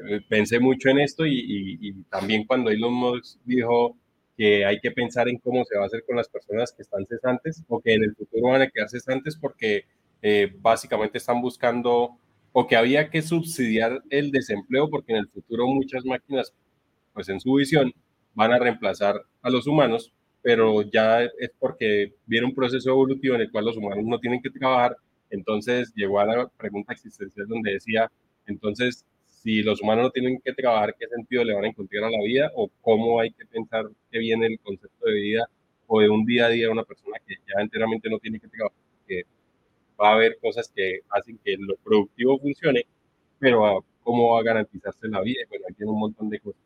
eh, 0.08 0.20
pensé 0.28 0.58
mucho 0.60 0.88
en 0.88 1.00
esto 1.00 1.26
y, 1.26 1.34
y, 1.34 1.88
y, 1.88 1.92
también 2.04 2.44
cuando 2.44 2.70
Elon 2.70 2.94
Musk 2.94 3.38
dijo 3.44 3.96
que 4.40 4.64
hay 4.64 4.80
que 4.80 4.90
pensar 4.90 5.28
en 5.28 5.36
cómo 5.36 5.66
se 5.66 5.76
va 5.76 5.82
a 5.82 5.86
hacer 5.86 6.02
con 6.06 6.16
las 6.16 6.26
personas 6.26 6.72
que 6.72 6.80
están 6.80 7.04
cesantes 7.04 7.62
o 7.68 7.78
que 7.78 7.92
en 7.92 8.04
el 8.04 8.16
futuro 8.16 8.48
van 8.48 8.62
a 8.62 8.70
quedar 8.70 8.88
cesantes 8.88 9.36
porque 9.36 9.84
eh, 10.22 10.50
básicamente 10.62 11.18
están 11.18 11.42
buscando 11.42 12.16
o 12.52 12.66
que 12.66 12.74
había 12.74 13.10
que 13.10 13.20
subsidiar 13.20 14.02
el 14.08 14.30
desempleo 14.30 14.88
porque 14.88 15.12
en 15.12 15.18
el 15.18 15.28
futuro 15.28 15.66
muchas 15.66 16.06
máquinas, 16.06 16.54
pues 17.12 17.28
en 17.28 17.38
su 17.38 17.52
visión, 17.52 17.92
van 18.32 18.54
a 18.54 18.58
reemplazar 18.58 19.20
a 19.42 19.50
los 19.50 19.66
humanos, 19.66 20.10
pero 20.40 20.80
ya 20.90 21.22
es 21.22 21.50
porque 21.58 22.14
viene 22.24 22.46
un 22.46 22.54
proceso 22.54 22.88
evolutivo 22.88 23.34
en 23.34 23.42
el 23.42 23.50
cual 23.50 23.66
los 23.66 23.76
humanos 23.76 24.06
no 24.06 24.18
tienen 24.20 24.40
que 24.40 24.48
trabajar. 24.48 24.96
Entonces 25.28 25.92
llegó 25.94 26.18
a 26.18 26.24
la 26.24 26.48
pregunta 26.48 26.94
existencial 26.94 27.46
donde 27.46 27.74
decía, 27.74 28.10
entonces 28.46 29.04
si 29.42 29.62
los 29.62 29.80
humanos 29.80 30.04
no 30.04 30.10
tienen 30.10 30.38
que 30.44 30.52
trabajar, 30.52 30.94
¿qué 30.98 31.06
sentido 31.08 31.44
le 31.44 31.54
van 31.54 31.64
a 31.64 31.68
encontrar 31.68 32.04
a 32.04 32.10
la 32.10 32.22
vida? 32.22 32.50
¿O 32.54 32.68
cómo 32.82 33.20
hay 33.20 33.30
que 33.32 33.46
pensar 33.46 33.86
que 34.10 34.18
viene 34.18 34.46
el 34.46 34.60
concepto 34.60 35.06
de 35.06 35.14
vida 35.14 35.46
o 35.86 36.00
de 36.00 36.10
un 36.10 36.26
día 36.26 36.46
a 36.46 36.48
día 36.50 36.66
de 36.66 36.72
una 36.72 36.84
persona 36.84 37.16
que 37.26 37.36
ya 37.36 37.60
enteramente 37.62 38.10
no 38.10 38.18
tiene 38.18 38.38
que 38.38 38.48
trabajar? 38.48 38.78
Que 39.08 39.22
va 40.00 40.10
a 40.10 40.14
haber 40.14 40.38
cosas 40.40 40.70
que 40.74 41.00
hacen 41.08 41.38
que 41.42 41.56
lo 41.58 41.76
productivo 41.76 42.38
funcione, 42.38 42.84
pero 43.38 43.84
¿cómo 44.02 44.34
va 44.34 44.40
a 44.40 44.42
garantizarse 44.42 45.08
la 45.08 45.22
vida? 45.22 45.40
Bueno, 45.48 45.64
aquí 45.70 45.82
hay 45.82 45.88
un 45.88 45.98
montón 45.98 46.28
de 46.28 46.40
cosas. 46.40 46.60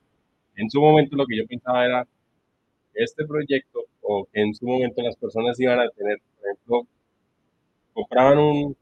En 0.56 0.68
su 0.68 0.80
momento 0.80 1.16
lo 1.16 1.26
que 1.26 1.36
yo 1.36 1.46
pensaba 1.46 1.84
era 1.86 2.08
este 2.94 3.24
proyecto 3.24 3.84
o 4.02 4.26
que 4.32 4.40
en 4.40 4.54
su 4.54 4.66
momento 4.66 5.00
las 5.02 5.16
personas 5.16 5.58
iban 5.60 5.78
a 5.78 5.88
tener, 5.90 6.18
por 6.36 6.48
ejemplo, 6.48 6.86
compraban 7.92 8.38
un, 8.38 8.76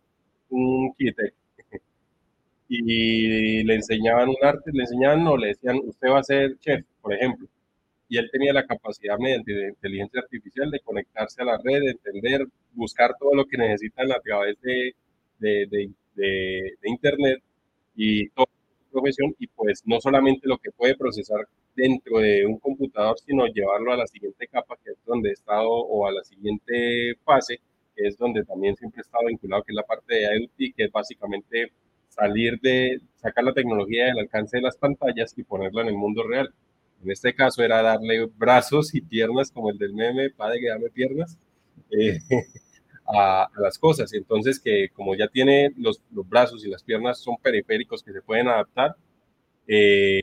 un 0.50 0.94
kit 0.94 1.16
y 2.78 3.64
le 3.64 3.74
enseñaban 3.76 4.28
un 4.30 4.36
arte, 4.42 4.70
le 4.72 4.82
enseñaban 4.82 5.26
o 5.26 5.36
le 5.36 5.48
decían, 5.48 5.78
usted 5.84 6.08
va 6.08 6.20
a 6.20 6.24
ser 6.24 6.58
chef, 6.58 6.84
por 7.02 7.12
ejemplo. 7.14 7.46
Y 8.08 8.18
él 8.18 8.30
tenía 8.32 8.52
la 8.52 8.66
capacidad 8.66 9.18
mediante 9.18 9.52
inteligencia 9.68 10.20
artificial 10.20 10.70
de 10.70 10.80
conectarse 10.80 11.42
a 11.42 11.46
la 11.46 11.58
red, 11.62 11.80
de 11.80 11.90
entender, 11.92 12.46
buscar 12.72 13.14
todo 13.18 13.34
lo 13.34 13.46
que 13.46 13.58
necesitan 13.58 14.10
a 14.12 14.20
través 14.20 14.60
de, 14.62 14.94
de, 15.38 15.66
de, 15.68 16.76
de 16.80 16.90
Internet 16.90 17.42
y 17.94 18.28
toda 18.30 18.46
su 18.86 18.92
profesión 18.92 19.34
y 19.38 19.46
pues 19.48 19.82
no 19.86 20.00
solamente 20.00 20.48
lo 20.48 20.58
que 20.58 20.70
puede 20.72 20.96
procesar 20.96 21.46
dentro 21.74 22.18
de 22.18 22.46
un 22.46 22.58
computador, 22.58 23.18
sino 23.18 23.46
llevarlo 23.46 23.92
a 23.92 23.96
la 23.96 24.06
siguiente 24.06 24.46
capa, 24.48 24.76
que 24.84 24.92
es 24.92 24.98
donde 25.06 25.30
he 25.30 25.32
estado, 25.32 25.70
o 25.70 26.06
a 26.06 26.12
la 26.12 26.22
siguiente 26.24 27.14
fase, 27.24 27.60
que 27.96 28.06
es 28.08 28.16
donde 28.18 28.44
también 28.44 28.76
siempre 28.76 29.00
he 29.00 29.02
estado 29.02 29.26
vinculado, 29.26 29.62
que 29.62 29.72
es 29.72 29.76
la 29.76 29.82
parte 29.84 30.14
de 30.14 30.22
IoT, 30.22 30.74
que 30.76 30.84
es 30.84 30.92
básicamente 30.92 31.72
salir 32.14 32.60
de, 32.60 33.00
sacar 33.16 33.44
la 33.44 33.54
tecnología 33.54 34.06
del 34.06 34.18
alcance 34.18 34.58
de 34.58 34.62
las 34.62 34.76
pantallas 34.76 35.32
y 35.36 35.44
ponerla 35.44 35.82
en 35.82 35.88
el 35.88 35.94
mundo 35.94 36.22
real. 36.24 36.52
En 37.02 37.10
este 37.10 37.34
caso 37.34 37.62
era 37.62 37.82
darle 37.82 38.26
brazos 38.36 38.94
y 38.94 39.00
piernas, 39.00 39.50
como 39.50 39.70
el 39.70 39.78
del 39.78 39.94
meme, 39.94 40.30
padre 40.30 40.60
que 40.60 40.68
dame 40.68 40.90
piernas, 40.90 41.38
eh, 41.90 42.18
a, 43.06 43.48
las 43.58 43.78
cosas. 43.78 44.12
Entonces, 44.12 44.60
que 44.60 44.88
como 44.92 45.14
ya 45.14 45.28
tiene 45.28 45.70
los, 45.76 46.02
brazos 46.10 46.64
y 46.64 46.70
las 46.70 46.82
piernas 46.82 47.18
son 47.18 47.36
periféricos 47.40 48.02
que 48.02 48.12
se 48.12 48.22
pueden 48.22 48.48
adaptar, 48.48 48.96
eh, 49.66 50.20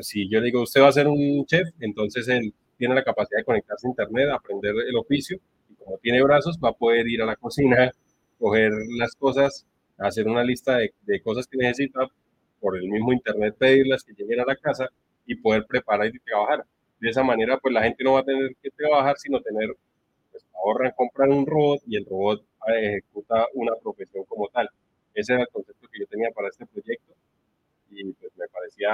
si, 0.00 0.28
yo 0.28 0.40
digo, 0.40 0.62
usted 0.62 0.82
va 0.82 0.88
a 0.88 0.92
ser 0.92 1.08
un 1.08 1.44
chef, 1.46 1.68
entonces 1.80 2.28
él 2.28 2.52
tiene 2.76 2.94
la 2.94 3.04
capacidad 3.04 3.38
de 3.38 3.44
conectarse 3.44 3.86
a 3.86 3.90
internet, 3.90 4.28
aprender 4.32 4.74
el 4.88 4.96
oficio, 4.96 5.38
y 5.70 5.74
como 5.74 5.98
tiene 5.98 6.22
brazos, 6.22 6.58
va 6.62 6.70
a 6.70 6.72
poder 6.72 7.08
ir 7.08 7.22
a 7.22 7.26
la 7.26 7.36
cocina, 7.36 7.90
coger 8.38 8.72
las 8.98 9.14
cosas 9.14 9.66
hacer 10.06 10.26
una 10.28 10.44
lista 10.44 10.76
de, 10.78 10.92
de 11.02 11.20
cosas 11.22 11.46
que 11.46 11.58
necesita, 11.58 12.08
por 12.60 12.76
el 12.76 12.88
mismo 12.88 13.12
internet 13.12 13.56
pedirlas 13.58 14.04
que 14.04 14.14
lleguen 14.14 14.40
a 14.40 14.44
la 14.46 14.56
casa 14.56 14.88
y 15.26 15.34
poder 15.34 15.66
preparar 15.66 16.06
y 16.06 16.18
trabajar. 16.20 16.64
De 17.00 17.10
esa 17.10 17.22
manera, 17.24 17.58
pues 17.58 17.74
la 17.74 17.82
gente 17.82 18.04
no 18.04 18.12
va 18.12 18.20
a 18.20 18.24
tener 18.24 18.54
que 18.62 18.70
trabajar, 18.70 19.18
sino 19.18 19.40
tener, 19.40 19.76
pues 20.30 20.44
ahorran, 20.54 20.92
compran 20.96 21.32
un 21.32 21.44
robot 21.44 21.82
y 21.86 21.96
el 21.96 22.06
robot 22.06 22.44
ejecuta 22.68 23.46
una 23.54 23.72
profesión 23.82 24.24
como 24.26 24.48
tal. 24.48 24.68
Ese 25.12 25.32
era 25.34 25.42
el 25.42 25.48
concepto 25.48 25.88
que 25.88 26.00
yo 26.00 26.06
tenía 26.06 26.30
para 26.30 26.48
este 26.48 26.64
proyecto 26.66 27.12
y 27.90 28.12
pues 28.12 28.32
me 28.36 28.48
parecía 28.48 28.90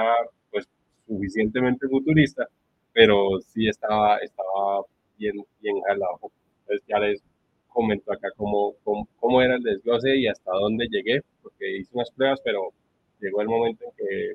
pues 0.51 0.67
suficientemente 1.07 1.87
futurista, 1.87 2.47
pero 2.91 3.39
sí 3.41 3.67
estaba, 3.67 4.17
estaba 4.17 4.83
bien, 5.17 5.35
bien 5.61 5.79
jalado. 5.81 6.19
Entonces 6.61 6.85
ya 6.87 6.99
les 6.99 7.21
comento 7.69 8.11
acá 8.11 8.29
cómo, 8.35 8.75
cómo, 8.83 9.07
cómo 9.17 9.41
era 9.41 9.55
el 9.55 9.63
desglose 9.63 10.15
y 10.17 10.27
hasta 10.27 10.51
dónde 10.51 10.87
llegué, 10.89 11.21
porque 11.41 11.77
hice 11.77 11.89
unas 11.93 12.11
pruebas, 12.11 12.41
pero 12.43 12.73
llegó 13.21 13.41
el 13.41 13.47
momento 13.47 13.85
en 13.85 13.91
que 13.97 14.33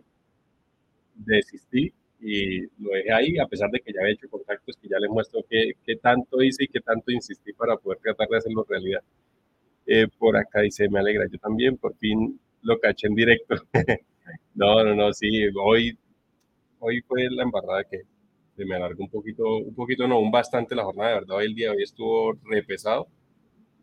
desistí 1.14 1.93
y 2.20 2.62
lo 2.82 2.91
dejé 2.95 3.12
ahí, 3.12 3.39
a 3.39 3.47
pesar 3.47 3.70
de 3.70 3.80
que 3.80 3.93
ya 3.93 4.01
había 4.01 4.14
hecho 4.14 4.28
contactos, 4.30 4.76
que 4.76 4.89
ya 4.89 4.99
les 4.99 5.11
muestro 5.11 5.45
qué, 5.49 5.72
qué 5.85 5.97
tanto 5.97 6.43
hice 6.43 6.64
y 6.64 6.68
qué 6.68 6.80
tanto 6.80 7.11
insistí 7.12 7.53
para 7.53 7.76
poder 7.76 7.99
tratar 7.99 8.28
de 8.28 8.39
hacerlo 8.39 8.64
realidad. 8.68 9.03
Eh, 9.87 10.07
por 10.18 10.37
acá 10.37 10.61
dice, 10.61 10.89
me 10.89 11.01
alegra, 11.01 11.26
yo 11.30 11.39
también, 11.39 11.76
por 11.76 11.95
fin 11.97 12.41
lo 12.62 12.78
caché 12.78 13.09
en 13.09 13.14
directo. 13.14 13.57
no, 14.55 14.82
no, 14.85 14.95
no, 14.95 15.12
sí, 15.12 15.28
hoy, 15.62 15.99
hoy 16.78 17.03
fue 17.03 17.28
la 17.30 17.43
embarrada 17.43 17.85
que 17.85 18.03
se 18.57 18.64
me 18.64 18.76
alargó 18.76 19.03
un 19.03 19.11
poquito, 19.11 19.59
un 19.59 19.74
poquito, 19.74 20.07
no, 20.09 20.20
un 20.20 20.30
bastante 20.30 20.74
la 20.74 20.85
jornada, 20.85 21.11
de 21.11 21.14
verdad, 21.16 21.37
hoy 21.37 21.47
el 21.47 21.55
día 21.55 21.70
de 21.70 21.76
hoy 21.76 21.82
estuvo 21.82 22.32
re 22.45 22.62
pesado, 22.62 23.09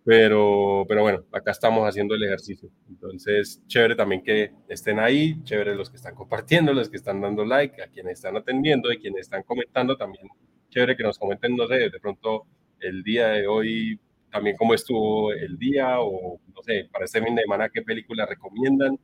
pero, 0.04 0.86
pero 0.88 1.02
bueno, 1.04 1.24
acá 1.32 1.52
estamos 1.52 1.88
haciendo 1.88 2.16
el 2.16 2.24
ejercicio. 2.24 2.70
Entonces, 2.90 3.62
chévere 3.68 3.96
también 3.96 4.24
que 4.24 4.52
estén 4.68 5.00
ahí, 5.00 5.42
chévere 5.44 5.76
los 5.76 5.90
que 5.90 5.98
están 5.98 6.16
compartiendo, 6.16 6.74
los 6.74 6.90
que 6.90 6.98
están 6.98 7.22
dando 7.22 7.46
like, 7.46 7.82
a 7.82 7.88
quienes 7.88 8.14
están 8.14 8.36
atendiendo, 8.36 8.92
y 8.92 8.98
quienes 8.98 9.22
están 9.22 9.44
comentando 9.44 9.96
también. 9.98 10.28
Chévere 10.70 10.96
que 10.98 11.04
nos 11.04 11.20
comenten, 11.20 11.56
no 11.56 11.68
sé, 11.68 11.90
de 11.90 12.00
pronto 12.00 12.48
el 12.80 13.04
día 13.04 13.28
de 13.30 13.48
hoy, 13.48 14.00
también 14.32 14.56
cómo 14.58 14.74
estuvo 14.74 15.34
el 15.34 15.58
día, 15.58 16.00
o 16.00 16.40
no 16.56 16.64
sé, 16.64 16.90
para 16.92 17.06
este 17.06 17.22
fin 17.22 17.36
de 17.36 17.44
semana, 17.44 17.70
qué 17.70 17.82
película 17.84 18.26
recomiendan. 18.26 18.98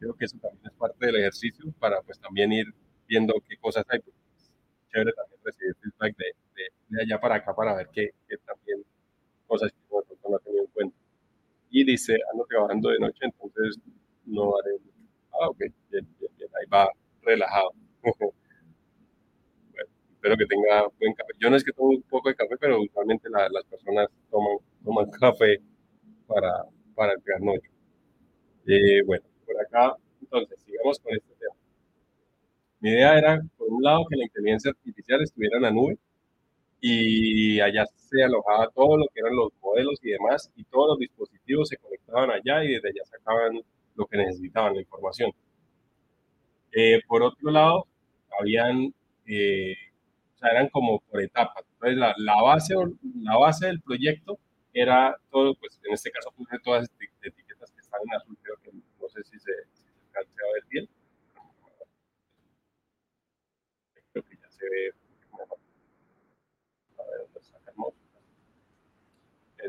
Creo 0.00 0.14
que 0.14 0.24
eso 0.24 0.38
también 0.38 0.66
es 0.66 0.72
parte 0.72 1.06
del 1.06 1.16
ejercicio 1.16 1.72
para 1.78 2.00
pues 2.02 2.18
también 2.18 2.52
ir 2.52 2.66
viendo 3.06 3.34
qué 3.48 3.56
cosas 3.58 3.84
hay. 3.88 4.00
Pues, 4.00 4.16
chévere 4.90 5.12
también 5.12 5.40
recibir 5.44 5.76
feedback 5.80 6.16
de, 6.16 6.26
de, 6.88 7.02
allá 7.02 7.20
para 7.20 7.36
acá 7.36 7.54
para 7.54 7.76
ver 7.76 7.88
qué, 7.92 8.10
qué 8.28 8.36
también 8.38 8.82
cosas 9.46 9.70
que 9.70 9.78
no, 10.30 10.36
ha 10.36 10.40
tenido 10.40 10.64
en 10.64 10.70
cuenta. 10.70 10.96
Y 11.70 11.84
dice, 11.84 12.16
ando 12.32 12.44
trabajando 12.46 12.90
de 12.90 12.98
noche, 12.98 13.18
entonces 13.22 13.78
no 14.26 14.52
haré. 14.58 14.76
Ah, 15.32 15.48
ok, 15.48 15.58
bien, 15.90 16.06
bien, 16.18 16.32
bien, 16.36 16.50
ahí 16.60 16.66
va 16.72 16.90
relajado. 17.22 17.70
bueno, 18.02 18.32
espero 20.10 20.36
que 20.36 20.46
tenga 20.46 20.88
buen 20.98 21.14
café. 21.14 21.32
Yo 21.38 21.50
no 21.50 21.56
es 21.56 21.64
que 21.64 21.72
tomo 21.72 21.90
un 21.90 22.02
poco 22.02 22.28
de 22.28 22.34
café, 22.34 22.56
pero 22.58 22.80
usualmente 22.80 23.28
la, 23.30 23.48
las 23.50 23.64
personas 23.64 24.08
toman, 24.30 24.56
toman 24.84 25.10
café 25.20 25.60
para, 26.26 26.64
para 26.94 27.12
el 27.12 27.44
noche. 27.44 27.70
Eh, 28.66 29.02
bueno, 29.04 29.24
por 29.46 29.60
acá, 29.60 29.96
entonces, 30.20 30.60
sigamos 30.60 30.98
con 31.00 31.14
este 31.14 31.34
tema. 31.38 31.54
Mi 32.80 32.90
idea 32.90 33.18
era, 33.18 33.40
por 33.56 33.68
un 33.68 33.82
lado, 33.82 34.06
que 34.08 34.16
la 34.16 34.24
inteligencia 34.24 34.70
artificial 34.70 35.22
estuviera 35.22 35.56
en 35.56 35.62
la 35.62 35.70
nube 35.70 35.98
y 36.80 37.60
allá 37.60 37.84
se 37.96 38.22
alojaba 38.24 38.68
todo 38.70 38.96
lo 38.96 39.06
que 39.12 39.20
eran 39.20 39.36
los 39.36 39.52
modelos 39.60 39.98
y 40.02 40.10
demás, 40.10 40.50
y 40.56 40.64
todos 40.64 40.88
los 40.90 40.98
dispositivos 40.98 41.68
se 41.68 41.76
conectaban 41.78 42.30
allá 42.30 42.64
y 42.64 42.74
desde 42.74 42.88
allá 42.88 43.04
sacaban 43.04 43.60
lo 43.96 44.06
que 44.06 44.16
necesitaban, 44.18 44.74
la 44.74 44.80
información. 44.80 45.32
Eh, 46.72 47.00
por 47.06 47.22
otro 47.22 47.50
lado, 47.50 47.86
habían, 48.38 48.94
eh, 49.26 49.74
o 50.34 50.38
sea, 50.38 50.50
eran 50.50 50.68
como 50.68 51.00
por 51.00 51.20
etapas. 51.22 51.64
Entonces, 51.74 51.98
la, 51.98 52.14
la, 52.18 52.42
base, 52.42 52.74
la 53.22 53.36
base 53.36 53.66
del 53.66 53.80
proyecto 53.80 54.38
era 54.72 55.16
todo, 55.30 55.54
pues 55.56 55.80
en 55.84 55.94
este 55.94 56.10
caso 56.10 56.30
puse 56.36 56.58
todas 56.62 56.82
las 56.82 56.90
etiquetas 57.22 57.70
que 57.72 57.80
están 57.80 58.00
en 58.06 58.14
azul, 58.14 58.36
creo 58.42 58.56
que 58.62 58.70
no 58.72 59.08
sé 59.08 59.22
si 59.24 59.38
se, 59.40 59.52
si 59.72 59.82
se 59.82 59.90
alcanza 60.08 60.40
a 60.48 60.54
ver 60.54 60.64
bien. 60.68 60.88
Creo 64.12 64.24
que 64.24 64.36
ya 64.36 64.50
se 64.50 64.64
ve 64.68 64.92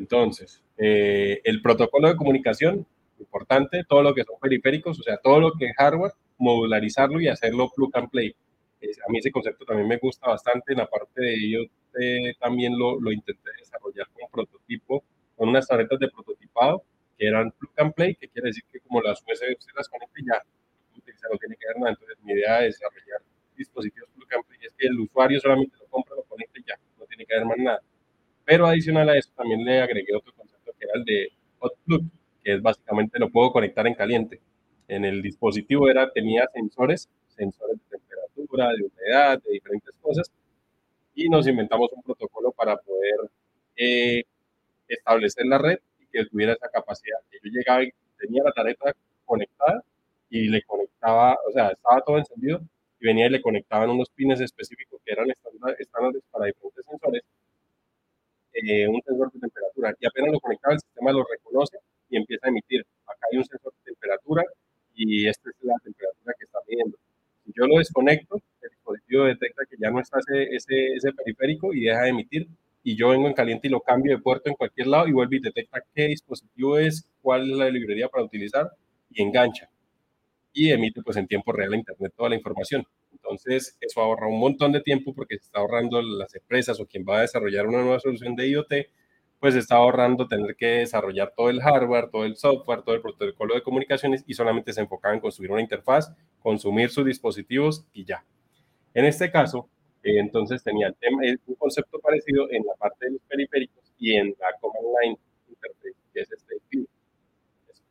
Entonces, 0.01 0.63
eh, 0.77 1.41
el 1.43 1.61
protocolo 1.61 2.07
de 2.07 2.15
comunicación, 2.15 2.87
importante, 3.19 3.83
todo 3.87 4.01
lo 4.01 4.15
que 4.15 4.23
son 4.23 4.35
periféricos, 4.41 4.99
o 4.99 5.03
sea, 5.03 5.17
todo 5.17 5.39
lo 5.39 5.51
que 5.53 5.65
es 5.67 5.75
hardware, 5.77 6.13
modularizarlo 6.39 7.21
y 7.21 7.27
hacerlo 7.27 7.69
plug 7.75 7.95
and 7.95 8.09
play. 8.09 8.35
a 8.81 9.11
mí 9.11 9.19
ese 9.19 9.31
concepto 9.31 9.63
también 9.63 9.87
me 9.87 9.97
gusta 9.97 10.27
bastante. 10.27 10.73
En 10.73 10.79
la 10.79 10.87
parte 10.87 11.21
de 11.21 11.33
ello 11.35 11.59
eh, 12.01 12.33
también 12.39 12.79
lo, 12.79 12.99
lo, 12.99 13.11
intenté 13.11 13.51
desarrollar 13.59 14.07
como 14.11 14.27
prototipo, 14.29 15.03
con 15.35 15.49
unas 15.49 15.67
tarjetas 15.67 15.99
de 15.99 16.09
prototipado 16.09 16.83
que 17.15 17.27
eran 17.27 17.51
plug 17.51 17.73
and 17.77 17.93
play, 17.93 18.15
que 18.15 18.27
quiere 18.27 18.47
decir 18.47 18.63
que 18.73 18.79
como 18.79 19.01
las 19.01 19.21
USB 19.21 19.55
usted 19.55 19.73
las 19.77 19.87
conecta 19.87 20.19
y 20.19 20.25
ya, 20.25 20.41
no 21.31 21.37
tiene 21.37 21.55
que 21.57 21.67
ver 21.67 21.77
nada. 21.77 21.91
Entonces, 21.91 22.17
mi 22.23 22.33
idea 22.33 22.65
es 22.65 22.79
desarrollar 22.79 23.21
dispositivos 23.55 24.09
plug 24.15 24.33
and 24.33 24.45
play 24.47 24.59
es 24.63 24.73
que 24.75 24.87
el 24.87 24.99
usuario 24.99 25.39
solamente 25.39 25.77
lo 25.77 25.85
compra, 25.85 26.15
lo 26.15 26.23
conecta 26.23 26.59
y 26.59 26.63
ya, 26.63 26.75
no 26.97 27.05
tiene 27.05 27.23
que 27.23 27.35
ver 27.35 27.45
más 27.45 27.57
nada. 27.59 27.81
Pero 28.45 28.67
adicional 28.67 29.09
a 29.09 29.17
eso 29.17 29.29
también 29.35 29.63
le 29.63 29.81
agregué 29.81 30.15
otro 30.15 30.33
concepto 30.33 30.71
que 30.77 30.85
era 30.85 30.93
el 30.95 31.05
de 31.05 31.29
hot 31.59 31.73
plug, 31.85 32.03
que 32.43 32.53
es 32.55 32.61
básicamente 32.61 33.19
lo 33.19 33.29
puedo 33.29 33.51
conectar 33.51 33.85
en 33.87 33.93
caliente. 33.93 34.41
En 34.87 35.05
el 35.05 35.21
dispositivo 35.21 35.89
era, 35.89 36.11
tenía 36.11 36.47
sensores, 36.53 37.07
sensores 37.29 37.77
de 37.77 37.97
temperatura, 37.97 38.69
de 38.73 38.83
humedad, 38.83 39.41
de 39.41 39.53
diferentes 39.53 39.93
cosas, 40.01 40.31
y 41.15 41.29
nos 41.29 41.47
inventamos 41.47 41.91
un 41.93 42.01
protocolo 42.03 42.51
para 42.51 42.77
poder 42.77 43.31
eh, 43.75 44.23
establecer 44.87 45.45
la 45.45 45.57
red 45.57 45.79
y 45.99 46.07
que 46.07 46.25
tuviera 46.25 46.53
esa 46.53 46.69
capacidad. 46.69 47.19
Yo 47.31 47.39
llegaba 47.43 47.83
y 47.83 47.91
tenía 48.19 48.43
la 48.43 48.51
tarjeta 48.51 48.93
conectada 49.25 49.83
y 50.29 50.49
le 50.49 50.61
conectaba, 50.63 51.37
o 51.47 51.51
sea, 51.51 51.69
estaba 51.69 52.01
todo 52.01 52.17
encendido 52.17 52.61
y 52.99 53.05
venía 53.05 53.27
y 53.27 53.29
le 53.29 53.41
conectaban 53.41 53.89
unos 53.89 54.09
pines 54.09 54.41
específicos 54.41 54.99
que 55.05 55.13
eran 55.13 55.27
estándares 55.29 56.23
para 56.31 56.45
diferentes 56.45 56.85
sensores 56.85 57.23
eh, 58.53 58.87
un 58.87 59.01
sensor 59.01 59.31
de 59.31 59.39
temperatura 59.39 59.93
y 59.99 60.05
apenas 60.05 60.33
lo 60.33 60.39
conectaba 60.39 60.73
el 60.73 60.79
sistema 60.79 61.11
lo 61.11 61.25
reconoce 61.29 61.77
y 62.09 62.17
empieza 62.17 62.47
a 62.47 62.49
emitir. 62.49 62.85
Acá 63.05 63.27
hay 63.31 63.37
un 63.37 63.45
sensor 63.45 63.73
de 63.73 63.91
temperatura 63.91 64.43
y 64.93 65.27
esta 65.27 65.49
es 65.49 65.55
la 65.61 65.75
temperatura 65.83 66.33
que 66.37 66.45
está 66.45 66.59
midiendo. 66.67 66.97
Si 67.45 67.51
yo 67.55 67.65
lo 67.65 67.77
desconecto, 67.77 68.35
el 68.61 68.69
dispositivo 68.69 69.25
detecta 69.25 69.63
que 69.69 69.77
ya 69.79 69.89
no 69.89 69.99
está 69.99 70.19
ese, 70.19 70.55
ese, 70.55 70.93
ese 70.95 71.13
periférico 71.13 71.73
y 71.73 71.81
deja 71.85 72.03
de 72.03 72.09
emitir 72.09 72.47
y 72.83 72.95
yo 72.95 73.09
vengo 73.09 73.27
en 73.27 73.33
caliente 73.33 73.67
y 73.67 73.71
lo 73.71 73.81
cambio 73.81 74.15
de 74.15 74.21
puerto 74.21 74.49
en 74.49 74.55
cualquier 74.55 74.87
lado 74.87 75.07
y 75.07 75.11
vuelve 75.11 75.37
y 75.37 75.39
detecta 75.41 75.83
qué 75.93 76.07
dispositivo 76.07 76.77
es, 76.77 77.07
cuál 77.21 77.49
es 77.49 77.57
la 77.57 77.69
librería 77.69 78.07
para 78.07 78.23
utilizar 78.23 78.71
y 79.09 79.21
engancha. 79.21 79.69
Y 80.53 80.71
emite 80.71 81.01
pues 81.01 81.17
en 81.17 81.27
tiempo 81.27 81.51
real 81.51 81.73
a 81.73 81.77
internet 81.77 82.13
toda 82.15 82.29
la 82.29 82.35
información. 82.35 82.85
Entonces, 83.31 83.77
eso 83.79 84.01
ahorra 84.01 84.27
un 84.27 84.39
montón 84.39 84.73
de 84.73 84.81
tiempo 84.81 85.13
porque 85.13 85.37
se 85.37 85.45
está 85.45 85.59
ahorrando 85.59 86.01
las 86.01 86.35
empresas 86.35 86.79
o 86.79 86.85
quien 86.85 87.05
va 87.07 87.19
a 87.19 87.21
desarrollar 87.21 87.65
una 87.65 87.81
nueva 87.81 87.99
solución 87.99 88.35
de 88.35 88.49
IoT, 88.49 88.73
pues 89.39 89.55
está 89.55 89.77
ahorrando 89.77 90.27
tener 90.27 90.55
que 90.55 90.67
desarrollar 90.67 91.33
todo 91.35 91.49
el 91.49 91.61
hardware, 91.61 92.09
todo 92.11 92.25
el 92.25 92.35
software, 92.35 92.83
todo 92.83 92.93
el 92.95 93.01
protocolo 93.01 93.55
de 93.55 93.63
comunicaciones 93.63 94.23
y 94.27 94.33
solamente 94.33 94.73
se 94.73 94.81
enfocaba 94.81 95.15
en 95.15 95.21
construir 95.21 95.51
una 95.51 95.61
interfaz, 95.61 96.13
consumir 96.41 96.89
sus 96.89 97.05
dispositivos 97.05 97.85
y 97.93 98.03
ya. 98.05 98.25
En 98.93 99.05
este 99.05 99.31
caso, 99.31 99.69
eh, 100.03 100.19
entonces 100.19 100.61
tenía 100.61 100.87
el 100.87 100.95
tema, 100.95 101.21
un 101.47 101.55
concepto 101.55 101.99
parecido 101.99 102.51
en 102.51 102.65
la 102.65 102.73
parte 102.75 103.05
de 103.05 103.11
los 103.13 103.21
periféricos 103.21 103.93
y 103.97 104.13
en 104.13 104.35
la 104.39 104.47
Command 104.59 104.87
Line 105.01 105.17
Interface, 105.47 105.95
que 106.13 106.19
es 106.19 106.31
este 106.31 106.55
Es 106.55 106.87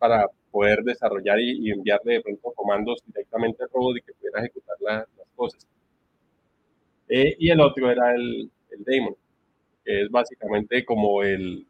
para 0.01 0.27
poder 0.51 0.83
desarrollar 0.83 1.39
y, 1.39 1.71
enviarle 1.71 2.15
de 2.15 2.21
pronto 2.23 2.53
comandos 2.53 3.03
directamente 3.07 3.63
al 3.63 3.69
robot 3.73 3.99
y 3.99 4.01
que 4.01 4.15
pudiera 4.15 4.41
ejecutar 4.41 4.77
las 4.81 5.07
cosas. 5.37 5.67
Eh, 7.09 7.37
y 7.39 7.51
el 7.51 7.61
otro 7.61 7.91
era 7.91 8.15
el, 8.15 8.51
el 8.71 8.85
daemon, 8.85 9.15
que 9.85 10.03
es 10.03 10.11
básicamente 10.11 10.85
como 10.85 11.23
el, 11.23 11.67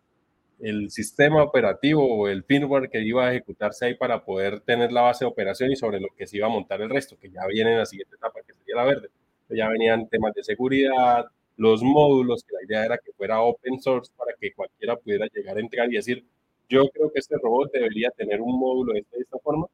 el 0.61 0.91
sistema 0.91 1.43
operativo 1.43 2.05
o 2.05 2.29
el 2.29 2.45
firmware 2.45 2.89
que 2.89 3.03
iba 3.03 3.27
a 3.27 3.31
ejecutarse 3.33 3.87
ahí 3.87 3.95
para 3.95 4.25
poder 4.25 4.61
tener 4.61 4.93
la 4.93 5.03
base 5.03 5.25
de 5.25 5.31
operación 5.31 5.73
y 5.73 5.77
sobre 5.77 5.99
lo 6.01 6.09
que 6.17 6.27
se 6.27 6.37
iba 6.37 6.47
a 6.47 6.51
montar 6.51 6.81
el 6.81 6.91
resto, 6.91 7.19
que 7.19 7.31
ya 7.31 7.47
viene 7.47 7.73
en 7.73 7.79
la 7.79 7.87
siguiente 7.87 8.15
etapa, 8.15 8.41
que 8.47 8.55
sería 8.55 8.77
la 8.77 8.85
verde. 8.85 9.09
Ya 9.49 9.69
venían 9.69 10.09
temas 10.09 10.33
de 10.35 10.45
seguridad, 10.45 11.25
los 11.57 11.83
módulos, 11.83 12.45
que 12.45 12.55
la 12.55 12.65
idea 12.65 12.85
era 12.87 12.99
que 12.99 13.13
fuera 13.13 13.41
open 13.41 13.81
source 13.81 14.13
para 14.17 14.33
que 14.41 14.53
cualquiera 14.53 14.97
pudiera 14.97 15.27
llegar 15.35 15.57
a 15.57 15.61
entregar 15.61 15.93
y 15.93 15.97
decir, 15.97 16.25
yo 16.71 16.89
creo 16.89 17.11
que 17.13 17.19
este 17.19 17.37
robot 17.37 17.73
debería 17.73 18.11
tener 18.11 18.41
un 18.41 18.59
módulo 18.59 18.95
de 18.95 19.05
esta 19.19 19.39
forma 19.41 19.67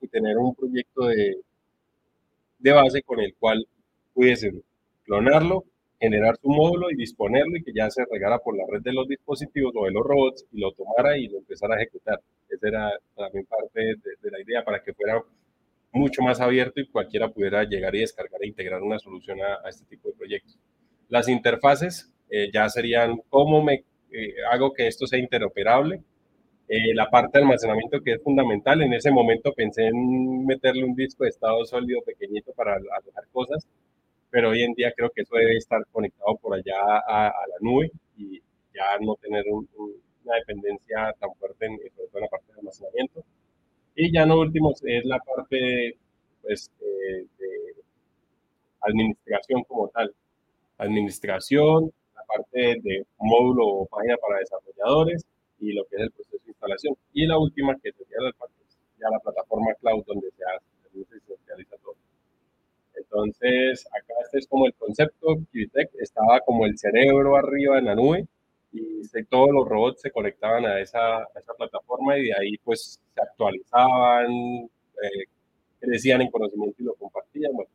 y 0.00 0.08
tener 0.08 0.38
un 0.38 0.54
proyecto 0.54 1.06
de, 1.06 1.40
de 2.58 2.72
base 2.72 3.02
con 3.02 3.20
el 3.20 3.34
cual 3.34 3.66
pudiesen 4.14 4.62
clonarlo, 5.04 5.64
generar 6.00 6.36
su 6.40 6.48
módulo 6.48 6.90
y 6.90 6.96
disponerlo 6.96 7.56
y 7.56 7.64
que 7.64 7.72
ya 7.74 7.90
se 7.90 8.04
regara 8.10 8.38
por 8.38 8.56
la 8.56 8.64
red 8.70 8.80
de 8.82 8.92
los 8.92 9.08
dispositivos 9.08 9.72
o 9.76 9.84
de 9.86 9.90
los 9.90 10.04
robots 10.04 10.46
y 10.52 10.60
lo 10.60 10.72
tomara 10.72 11.18
y 11.18 11.28
lo 11.28 11.38
empezara 11.38 11.74
a 11.74 11.78
ejecutar. 11.78 12.20
Esa 12.48 12.68
era 12.68 12.92
también 13.16 13.46
parte 13.46 13.80
de, 13.80 14.30
la 14.30 14.40
idea 14.40 14.64
para 14.64 14.82
que 14.82 14.94
fuera 14.94 15.20
mucho 15.92 16.22
más 16.22 16.40
abierto 16.40 16.80
y 16.80 16.88
cualquiera 16.88 17.28
pudiera 17.28 17.64
llegar 17.64 17.94
y 17.94 18.00
descargar 18.00 18.42
e 18.42 18.48
integrar 18.48 18.82
una 18.82 18.98
solución 18.98 19.38
a, 19.40 19.68
este 19.68 19.84
tipo 19.86 20.08
de 20.08 20.14
proyectos. 20.14 20.58
Las 21.08 21.28
interfaces 21.28 22.12
eh, 22.30 22.50
ya 22.52 22.68
serían 22.68 23.20
cómo 23.30 23.62
me 23.62 23.84
eh, 24.14 24.34
hago 24.50 24.72
que 24.72 24.86
esto 24.86 25.06
sea 25.06 25.18
interoperable. 25.18 26.00
Eh, 26.68 26.94
la 26.94 27.10
parte 27.10 27.38
de 27.38 27.44
almacenamiento 27.44 28.00
que 28.00 28.12
es 28.12 28.22
fundamental. 28.22 28.80
En 28.82 28.92
ese 28.94 29.10
momento 29.10 29.52
pensé 29.52 29.86
en 29.88 30.46
meterle 30.46 30.84
un 30.84 30.94
disco 30.94 31.24
de 31.24 31.30
estado 31.30 31.64
sólido 31.66 32.00
pequeñito 32.02 32.52
para 32.52 32.74
alojar 32.74 33.26
cosas, 33.32 33.66
pero 34.30 34.50
hoy 34.50 34.62
en 34.62 34.72
día 34.74 34.92
creo 34.96 35.10
que 35.10 35.22
eso 35.22 35.36
debe 35.36 35.56
estar 35.56 35.84
conectado 35.92 36.36
por 36.36 36.54
allá 36.54 36.80
a, 37.06 37.26
la 37.48 37.56
nube 37.60 37.90
y 38.16 38.40
ya 38.74 38.98
no 39.00 39.14
tener 39.16 39.44
una 39.50 40.36
dependencia 40.36 41.14
tan 41.20 41.34
fuerte 41.34 41.66
en, 41.66 41.76
sobre 41.94 42.08
todo 42.08 42.18
en 42.18 42.22
la 42.22 42.28
parte 42.28 42.52
de 42.52 42.58
almacenamiento. 42.60 43.24
Y 43.96 44.12
ya 44.12 44.26
no 44.26 44.40
último 44.40 44.72
es 44.82 45.04
la 45.04 45.18
parte 45.18 45.96
pues, 46.42 46.70
eh, 46.80 47.26
de 47.38 47.74
administración 48.80 49.62
como 49.64 49.88
tal. 49.88 50.14
Administración, 50.78 51.92
parte 52.34 52.80
de 52.82 53.06
módulo 53.18 53.66
o 53.66 53.86
página 53.86 54.16
para 54.16 54.38
desarrolladores 54.38 55.24
y 55.60 55.72
lo 55.72 55.84
que 55.84 55.96
es 55.96 56.02
el 56.02 56.10
proceso 56.10 56.44
de 56.44 56.50
instalación. 56.50 56.96
Y 57.12 57.26
la 57.26 57.38
última 57.38 57.74
que 57.82 57.92
sería 57.92 58.18
la, 58.20 58.32
ya 58.98 59.10
la 59.10 59.18
plataforma 59.20 59.74
cloud 59.80 60.04
donde 60.06 60.30
se 60.30 60.44
hace, 60.44 61.20
se 61.26 61.36
realiza 61.46 61.76
todo. 61.82 61.94
Entonces, 62.94 63.86
acá 63.88 64.14
este 64.24 64.38
es 64.38 64.46
como 64.46 64.66
el 64.66 64.74
concepto, 64.74 65.36
QTech 65.52 65.90
estaba 66.00 66.40
como 66.40 66.66
el 66.66 66.78
cerebro 66.78 67.36
arriba 67.36 67.78
en 67.78 67.86
la 67.86 67.94
nube 67.94 68.26
y 68.72 69.24
todos 69.30 69.50
los 69.52 69.68
robots 69.68 70.00
se 70.00 70.10
conectaban 70.10 70.66
a 70.66 70.80
esa, 70.80 71.18
a 71.18 71.38
esa, 71.38 71.54
plataforma 71.54 72.18
y 72.18 72.24
de 72.24 72.34
ahí 72.34 72.58
pues 72.58 72.98
se 73.14 73.20
actualizaban, 73.20 74.32
eh, 74.32 75.24
crecían 75.78 76.22
en 76.22 76.30
conocimiento 76.30 76.82
y 76.82 76.84
lo 76.84 76.94
compartían, 76.94 77.52
bueno, 77.52 77.70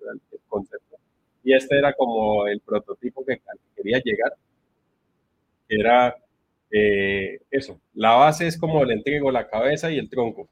el 0.00 0.40
concepto. 0.48 0.96
Y 1.44 1.54
este 1.54 1.78
era 1.78 1.92
como 1.94 2.46
el 2.46 2.60
prototipo 2.60 3.24
que, 3.24 3.40
quería 3.76 4.00
llegar, 4.04 4.32
era 5.68 6.14
eh, 6.70 7.40
eso, 7.50 7.80
la 7.94 8.12
base 8.12 8.46
es 8.46 8.58
como 8.58 8.84
le 8.84 8.94
entrego 8.94 9.30
la 9.30 9.48
cabeza 9.48 9.90
y 9.90 9.98
el 9.98 10.08
tronco, 10.08 10.48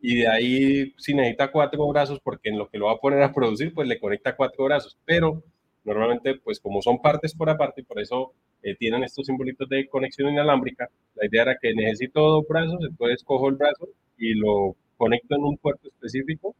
y 0.00 0.16
de 0.16 0.28
ahí 0.28 0.94
si 0.98 1.14
necesita 1.14 1.50
cuatro 1.52 1.86
brazos 1.88 2.20
porque 2.22 2.48
en 2.50 2.58
lo 2.58 2.68
que 2.68 2.78
lo 2.78 2.86
va 2.86 2.92
a 2.92 2.98
poner 2.98 3.22
a 3.22 3.32
producir 3.32 3.74
pues 3.74 3.88
le 3.88 4.00
conecta 4.00 4.36
cuatro 4.36 4.64
brazos, 4.64 4.98
pero 5.04 5.42
normalmente 5.84 6.36
pues 6.36 6.60
como 6.60 6.82
son 6.82 7.00
partes 7.02 7.34
por 7.34 7.50
aparte 7.50 7.82
y 7.82 7.84
por 7.84 8.00
eso 8.00 8.32
eh, 8.62 8.76
tienen 8.76 9.04
estos 9.04 9.26
simbolitos 9.26 9.68
de 9.68 9.88
conexión 9.88 10.30
inalámbrica, 10.30 10.88
la 11.16 11.26
idea 11.26 11.42
era 11.42 11.58
que 11.60 11.74
necesito 11.74 12.20
dos 12.20 12.46
brazos, 12.48 12.78
entonces 12.82 13.24
cojo 13.24 13.48
el 13.48 13.56
brazo 13.56 13.88
y 14.18 14.34
lo 14.34 14.76
conecto 14.96 15.34
en 15.34 15.44
un 15.44 15.56
puerto 15.58 15.88
específico, 15.88 16.54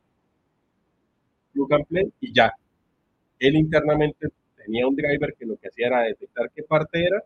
plug 1.53 1.75
and 1.75 1.87
play 1.87 2.13
y 2.21 2.33
ya. 2.33 2.53
Él 3.41 3.57
internamente 3.57 4.29
tenía 4.57 4.87
un 4.87 4.95
driver 4.95 5.35
que 5.35 5.47
lo 5.47 5.57
que 5.57 5.69
hacía 5.69 5.89
era 5.89 6.03
detectar 6.03 6.51
qué 6.55 6.63
parte 6.63 7.05
era, 7.05 7.25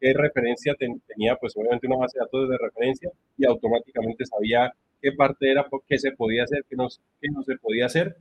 qué 0.00 0.14
referencia 0.14 0.74
tenía, 0.74 1.36
pues 1.36 1.56
obviamente 1.56 1.86
una 1.86 1.96
base 1.96 2.18
de 2.18 2.24
datos 2.24 2.48
de 2.48 2.58
referencia 2.58 3.10
y 3.36 3.44
automáticamente 3.44 4.24
sabía 4.24 4.72
qué 5.02 5.12
parte 5.12 5.50
era, 5.50 5.66
qué 5.86 5.98
se 5.98 6.12
podía 6.12 6.44
hacer, 6.44 6.64
qué 6.68 6.76
no, 6.76 6.88
no 7.32 7.42
se 7.42 7.56
podía 7.56 7.86
hacer, 7.86 8.16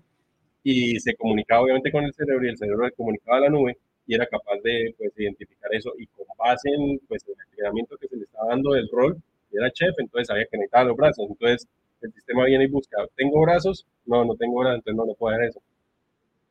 y 0.64 1.00
se 1.00 1.16
comunicaba 1.16 1.62
obviamente 1.62 1.91
con 1.91 2.04
el 2.04 2.14
cerebro 2.14 2.46
y 2.46 2.50
el 2.50 2.58
cerebro 2.58 2.86
le 2.86 2.91
comunicaba 2.91 3.38
a 3.38 3.41
la 3.41 3.50
nube 3.50 3.78
y 4.08 4.16
era 4.16 4.26
capaz 4.26 4.58
de 4.64 4.96
pues, 4.98 5.14
identificar 5.16 5.74
eso 5.74 5.91
y 5.98 6.08
con 6.08 6.26
base 6.38 6.70
en 6.70 7.00
pues, 7.08 7.24
el 7.28 7.36
entrenamiento 7.48 7.96
que 7.98 8.08
se 8.08 8.18
le 8.18 8.24
estaba 8.24 8.50
dando 8.50 8.74
del 8.74 8.89
rol, 8.91 9.18
era 9.52 9.72
chef, 9.72 9.93
entonces 10.00 10.30
había 10.32 10.46
que 10.46 10.58
conectar 10.58 10.86
los 10.86 10.98
brazos, 10.98 11.28
entonces 11.30 11.68
el 12.02 12.12
sistema 12.14 12.46
viene 12.46 12.66
y 12.66 12.68
busca, 12.68 12.98
¿tengo 13.16 13.41
brazos? 13.41 13.86
No, 14.06 14.26
no 14.26 14.36
tengo 14.36 14.60
brazos, 14.60 14.78
entonces 14.80 14.98
no 14.98 15.06
lo 15.06 15.14
puedo 15.16 15.36
hacer 15.36 15.50
eso. 15.50 15.62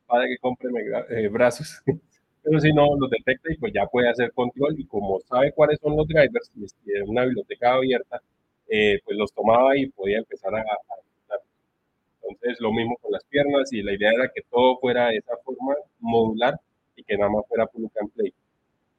Para 0.07 0.27
que 0.27 0.37
compre 0.37 0.69
eh, 1.09 1.27
brazos. 1.27 1.81
Pero 2.43 2.59
si 2.59 2.71
no, 2.73 2.95
los 2.95 3.09
detecta 3.09 3.51
y 3.51 3.57
pues 3.57 3.73
ya 3.73 3.87
puede 3.87 4.09
hacer 4.09 4.31
control 4.31 4.79
y 4.79 4.85
como 4.85 5.19
sabe 5.21 5.51
cuáles 5.51 5.79
son 5.79 5.97
los 5.97 6.07
drivers, 6.07 6.51
y 6.55 6.67
tiene 6.83 7.03
una 7.03 7.25
biblioteca 7.25 7.73
abierta, 7.73 8.21
eh, 8.67 8.99
pues 9.03 9.17
los 9.17 9.33
tomaba 9.33 9.75
y 9.77 9.87
podía 9.87 10.19
empezar 10.19 10.53
a, 10.55 10.59
a 10.61 11.35
Entonces, 12.21 12.59
lo 12.59 12.71
mismo 12.71 12.97
con 13.01 13.11
las 13.11 13.23
piernas 13.25 13.71
y 13.73 13.81
la 13.81 13.93
idea 13.93 14.11
era 14.11 14.29
que 14.33 14.41
todo 14.43 14.77
fuera 14.77 15.07
de 15.07 15.17
esa 15.17 15.35
forma 15.43 15.75
modular 15.99 16.59
y 16.95 17.03
que 17.03 17.17
nada 17.17 17.31
más 17.31 17.47
fuera 17.47 17.67
plug 17.67 17.91
and 17.99 18.11
play. 18.11 18.33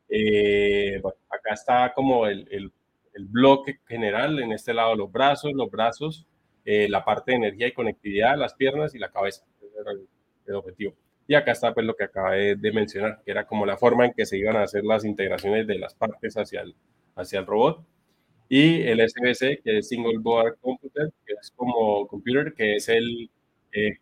Eh, 0.09 1.01
acá 1.29 1.55
está 1.55 1.93
como 1.95 2.27
el, 2.27 2.47
el, 2.51 2.73
el, 3.15 3.25
bloque 3.27 3.79
general, 3.87 4.39
en 4.41 4.53
este 4.53 4.73
lado 4.73 4.95
los 4.95 5.11
brazos, 5.11 5.53
los 5.53 5.71
brazos, 5.71 6.27
eh, 6.65 6.89
la 6.89 7.05
parte 7.05 7.33
de 7.33 7.39
energía 7.39 7.69
y 7.69 7.73
conectividad, 7.73 8.37
las 8.37 8.55
piernas 8.55 8.95
y 8.95 8.99
la 8.99 9.11
cabeza. 9.11 9.45
Era 9.81 9.93
el, 10.47 10.55
objetivo. 10.55 10.95
Y 11.29 11.35
acá 11.35 11.53
está 11.53 11.75
pues 11.75 11.87
lo 11.87 11.95
que 11.97 12.05
acabé 12.05 12.57
de 12.57 12.73
mencionar, 12.73 13.23
que 13.25 13.31
era 13.33 13.47
como 13.47 13.67
la 13.67 13.77
forma 13.77 14.07
en 14.07 14.13
que 14.13 14.27
se 14.27 14.39
iban 14.39 14.57
a 14.57 14.63
hacer 14.63 14.85
las 14.85 15.05
integraciones 15.05 15.67
de 15.67 15.79
las 15.79 15.95
partes 15.95 16.37
hacia 16.37 16.63
el, 16.63 16.75
hacia 17.17 17.41
el 17.41 17.47
robot 17.47 17.85
y 18.49 18.83
el 18.83 19.01
SBC, 19.01 19.63
que 19.63 19.79
es 19.79 19.89
Single 19.89 20.19
Board 20.21 20.59
Computer, 20.61 21.13
que 21.27 21.35
es 21.35 21.51
como 21.57 22.07
computer, 22.07 22.55
que 22.55 22.77
es 22.77 22.89
el, 22.89 23.31
eh, 23.73 23.99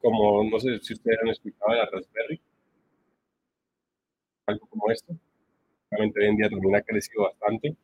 como, 0.00 0.44
no 0.44 0.58
sé 0.60 0.78
si 0.80 0.94
ustedes 0.94 1.18
han 1.22 1.28
escuchado 1.28 1.72
de 1.72 1.78
la 1.78 1.86
Raspberry, 1.86 2.40
algo 4.46 4.66
como 4.66 4.90
esto. 4.90 5.14
Realmente 5.90 6.20
hoy 6.20 6.26
en 6.28 6.36
día 6.36 6.48
también 6.50 6.76
ha 6.76 6.82
crecido 6.82 7.24
bastante, 7.24 7.76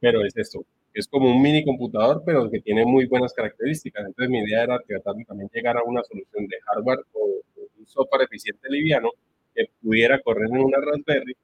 pero 0.00 0.24
es 0.24 0.36
esto, 0.36 0.64
es 0.94 1.08
como 1.08 1.28
un 1.30 1.42
mini 1.42 1.64
computador, 1.64 2.22
pero 2.24 2.48
que 2.50 2.60
tiene 2.60 2.84
muy 2.86 3.06
buenas 3.06 3.34
características. 3.34 4.06
Entonces 4.06 4.30
mi 4.30 4.38
idea 4.38 4.62
era 4.62 4.78
tratar 4.78 5.14
de 5.16 5.24
también 5.24 5.50
llegar 5.52 5.76
a 5.76 5.82
una 5.82 6.02
solución 6.04 6.46
de 6.46 6.56
hardware 6.60 7.00
o 7.12 7.42
un 7.78 7.86
software 7.86 8.22
eficiente 8.22 8.68
liviano 8.70 9.10
que 9.54 9.66
pudiera 9.82 10.20
correr 10.20 10.48
en 10.50 10.60
una 10.60 10.78
Raspberry 10.80 11.36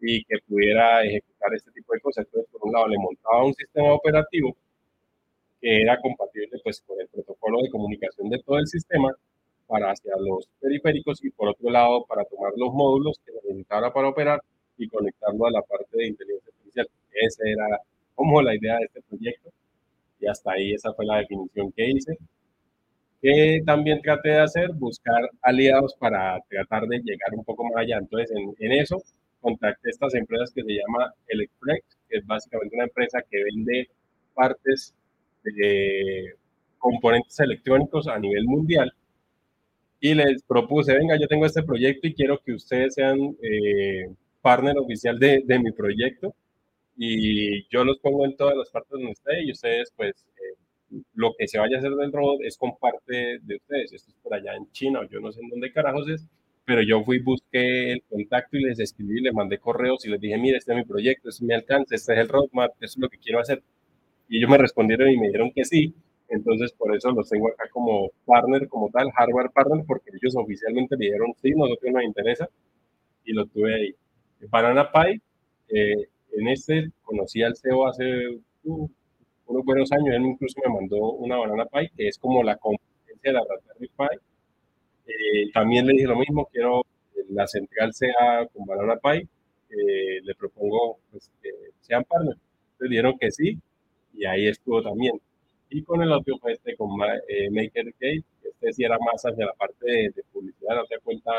y 0.00 0.24
que 0.24 0.36
pudiera 0.48 1.04
ejecutar 1.04 1.54
este 1.54 1.70
tipo 1.72 1.92
de 1.92 2.00
cosas. 2.00 2.24
Entonces, 2.26 2.50
por 2.50 2.66
un 2.66 2.72
lado, 2.72 2.88
le 2.88 2.98
montaba 2.98 3.44
un 3.44 3.54
sistema 3.54 3.92
operativo 3.92 4.56
que 5.60 5.82
era 5.82 5.98
compatible 6.00 6.60
pues, 6.62 6.80
con 6.82 7.00
el 7.00 7.08
protocolo 7.08 7.62
de 7.62 7.70
comunicación 7.70 8.28
de 8.28 8.38
todo 8.42 8.58
el 8.58 8.66
sistema 8.66 9.14
para 9.66 9.90
hacia 9.90 10.12
los 10.18 10.48
periféricos 10.60 11.24
y 11.24 11.30
por 11.30 11.48
otro 11.48 11.70
lado 11.70 12.04
para 12.06 12.24
tomar 12.24 12.52
los 12.56 12.72
módulos 12.72 13.18
que 13.24 13.32
necesitara 13.32 13.92
para 13.92 14.08
operar 14.08 14.40
y 14.76 14.88
conectarlo 14.88 15.46
a 15.46 15.50
la 15.50 15.62
parte 15.62 15.96
de 15.96 16.08
inteligencia 16.08 16.52
artificial. 16.52 16.88
Esa 17.12 17.42
era 17.48 17.80
como 18.14 18.42
la 18.42 18.54
idea 18.54 18.78
de 18.78 18.84
este 18.84 19.02
proyecto 19.02 19.50
y 20.20 20.26
hasta 20.26 20.52
ahí 20.52 20.72
esa 20.72 20.92
fue 20.94 21.06
la 21.06 21.18
definición 21.18 21.72
que 21.72 21.90
hice. 21.90 22.18
Que 23.20 23.62
también 23.64 24.02
traté 24.02 24.30
de 24.30 24.40
hacer, 24.40 24.72
buscar 24.74 25.30
aliados 25.42 25.94
para 25.98 26.38
tratar 26.48 26.86
de 26.86 26.98
llegar 26.98 27.32
un 27.34 27.44
poco 27.44 27.64
más 27.64 27.76
allá. 27.76 27.98
Entonces, 27.98 28.30
en, 28.36 28.54
en 28.58 28.72
eso 28.72 29.02
contacté 29.40 29.90
estas 29.90 30.14
empresas 30.14 30.52
que 30.54 30.62
se 30.62 30.72
llama 30.72 31.12
Electrex, 31.28 31.84
que 32.08 32.18
es 32.18 32.26
básicamente 32.26 32.74
una 32.76 32.84
empresa 32.84 33.20
que 33.30 33.44
vende 33.44 33.88
partes 34.34 34.94
de 35.42 36.34
componentes 36.78 37.38
electrónicos 37.40 38.08
a 38.08 38.18
nivel 38.18 38.44
mundial. 38.46 38.92
Y 40.00 40.14
les 40.14 40.42
propuse, 40.42 40.94
venga, 40.94 41.18
yo 41.18 41.26
tengo 41.26 41.46
este 41.46 41.62
proyecto 41.62 42.06
y 42.06 42.14
quiero 42.14 42.38
que 42.44 42.52
ustedes 42.52 42.94
sean 42.94 43.18
eh, 43.42 44.06
partner 44.42 44.76
oficial 44.78 45.18
de, 45.18 45.42
de, 45.46 45.58
mi 45.58 45.72
proyecto. 45.72 46.34
Y 46.96 47.66
yo 47.68 47.84
los 47.84 47.98
pongo 47.98 48.24
en 48.24 48.36
todas 48.36 48.56
las 48.56 48.70
partes 48.70 48.90
donde 48.90 49.12
esté 49.12 49.42
y 49.44 49.52
ustedes, 49.52 49.92
pues, 49.96 50.26
eh, 50.36 51.00
lo 51.14 51.32
que 51.36 51.48
se 51.48 51.58
vaya 51.58 51.76
a 51.76 51.78
hacer 51.80 51.92
del 51.92 52.12
robot 52.12 52.40
es 52.42 52.56
con 52.56 52.76
parte 52.78 53.38
de 53.42 53.56
ustedes. 53.56 53.92
Esto 53.92 54.10
es 54.10 54.16
por 54.22 54.34
allá 54.34 54.54
en 54.54 54.70
China 54.72 55.00
o 55.00 55.04
yo 55.04 55.20
no 55.20 55.32
sé 55.32 55.40
en 55.40 55.48
dónde 55.50 55.72
carajos 55.72 56.08
es 56.08 56.26
pero 56.64 56.82
yo 56.82 57.02
fui, 57.04 57.18
busqué 57.20 57.92
el 57.92 58.02
contacto 58.08 58.56
y 58.56 58.64
les 58.64 58.78
escribí, 58.80 59.20
les 59.20 59.34
mandé 59.34 59.58
correos 59.58 60.04
y 60.06 60.08
les 60.10 60.20
dije, 60.20 60.38
mire, 60.38 60.56
este 60.58 60.72
es 60.72 60.78
mi 60.78 60.84
proyecto, 60.84 61.28
este 61.28 61.44
es 61.44 61.48
mi 61.48 61.54
alcance, 61.54 61.94
este 61.94 62.12
es 62.14 62.18
el 62.18 62.28
roadmap, 62.28 62.72
esto 62.80 62.84
es 62.84 62.98
lo 62.98 63.08
que 63.08 63.18
quiero 63.18 63.40
hacer. 63.40 63.62
Y 64.28 64.38
ellos 64.38 64.50
me 64.50 64.58
respondieron 64.58 65.10
y 65.10 65.18
me 65.18 65.26
dijeron 65.26 65.52
que 65.54 65.64
sí, 65.64 65.94
entonces 66.28 66.72
por 66.72 66.96
eso 66.96 67.10
los 67.12 67.28
tengo 67.28 67.48
acá 67.48 67.64
como 67.70 68.10
partner, 68.24 68.68
como 68.68 68.90
tal, 68.90 69.10
hardware 69.12 69.50
partner, 69.50 69.84
porque 69.86 70.10
ellos 70.10 70.34
oficialmente 70.36 70.96
me 70.96 71.06
dijeron, 71.06 71.34
sí, 71.42 71.50
nosotros 71.50 71.92
nos 71.92 72.04
interesa, 72.04 72.48
y 73.24 73.32
lo 73.32 73.46
tuve 73.46 73.74
ahí. 73.74 73.94
Banana 74.50 74.90
Pie, 74.90 75.20
eh, 75.68 76.08
en 76.36 76.48
este 76.48 76.90
conocí 77.02 77.42
al 77.42 77.56
CEO 77.56 77.86
hace 77.86 78.04
uh, 78.64 78.88
unos 79.46 79.64
buenos 79.64 79.92
años, 79.92 80.14
él 80.14 80.22
incluso 80.22 80.60
me 80.64 80.74
mandó 80.74 81.12
una 81.12 81.36
Banana 81.36 81.66
Pie, 81.66 81.90
que 81.96 82.08
es 82.08 82.18
como 82.18 82.42
la 82.42 82.56
competencia 82.56 83.30
de 83.30 83.32
la 83.32 83.42
Raspberry 83.48 83.88
Pi, 83.88 84.18
eh, 85.06 85.50
también 85.52 85.86
le 85.86 85.92
dije 85.92 86.06
lo 86.06 86.16
mismo, 86.16 86.48
quiero 86.52 86.82
la 87.28 87.46
central 87.46 87.92
sea 87.92 88.48
con 88.52 88.64
Banana 88.66 88.96
Pi, 88.96 89.28
le 90.22 90.34
propongo 90.36 90.98
pues, 91.10 91.30
que 91.42 91.50
sean 91.80 92.04
partners. 92.04 92.38
Le 92.78 92.88
dijeron 92.88 93.18
que 93.18 93.30
sí, 93.30 93.58
y 94.14 94.24
ahí 94.24 94.46
estuvo 94.46 94.82
también. 94.82 95.20
Y 95.70 95.82
con 95.82 96.02
el 96.02 96.12
otro 96.12 96.38
fue 96.38 96.52
este, 96.52 96.76
con 96.76 96.90
eh, 97.28 97.50
Maker 97.50 97.86
Gate, 98.00 98.24
este 98.44 98.72
sí 98.72 98.84
era 98.84 98.98
más 98.98 99.22
hacia 99.22 99.46
la 99.46 99.52
parte 99.54 99.84
de, 99.90 100.24
publicidad, 100.32 100.76
no 100.76 100.84
te 100.86 100.98
cuenta, 101.00 101.32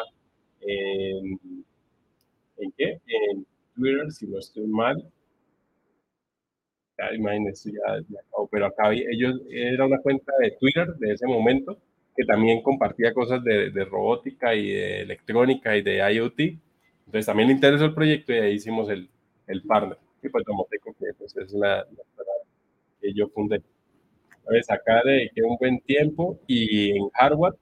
¿En 2.58 2.72
qué? 2.78 3.00
En 3.08 3.46
Twitter, 3.76 4.12
si 4.12 4.28
no 4.28 4.40
estoy 4.40 4.68
mal. 4.68 5.04
Ya, 6.98 7.14
imagínense, 7.14 7.72
ya, 7.72 8.00
ya 8.10 8.20
pero 8.50 8.68
acá 8.68 8.94
ellos, 8.94 9.42
era 9.50 9.86
una 9.86 10.00
cuenta 10.00 10.32
de 10.40 10.52
Twitter 10.52 10.96
de 10.96 11.14
ese 11.14 11.28
momento 11.28 11.78
que 12.16 12.24
también 12.24 12.62
compartía 12.64 13.14
cosas 13.14 13.44
de, 13.44 13.70
de, 13.72 13.86
robótica 13.86 14.56
y 14.56 14.72
de 14.72 15.02
electrónica 15.02 15.76
y 15.76 15.82
de 15.82 15.98
IoT. 16.14 16.40
Entonces 17.06 17.26
también 17.26 17.50
le 17.50 17.56
interesó 17.56 17.86
el 17.86 17.94
proyecto 17.94 18.34
y 18.34 18.38
ahí 18.38 18.54
hicimos 18.54 18.90
el, 18.90 19.10
el 19.48 19.62
partner. 19.64 19.98
Y 20.24 20.30
pues 20.30 20.46
Tomoteco, 20.46 20.96
que 20.98 21.14
pues, 21.18 21.36
es 21.36 21.52
la, 21.52 21.78
la, 21.78 22.24
que 23.02 23.14
yo 23.14 23.28
fundé. 23.28 23.62
Entonces 24.40 24.70
acá 24.70 25.02
dediqué 25.04 25.44
un 25.44 25.58
buen 25.58 25.80
tiempo 25.82 26.40
y 26.48 26.92
en 26.92 27.10
Harvard, 27.14 27.56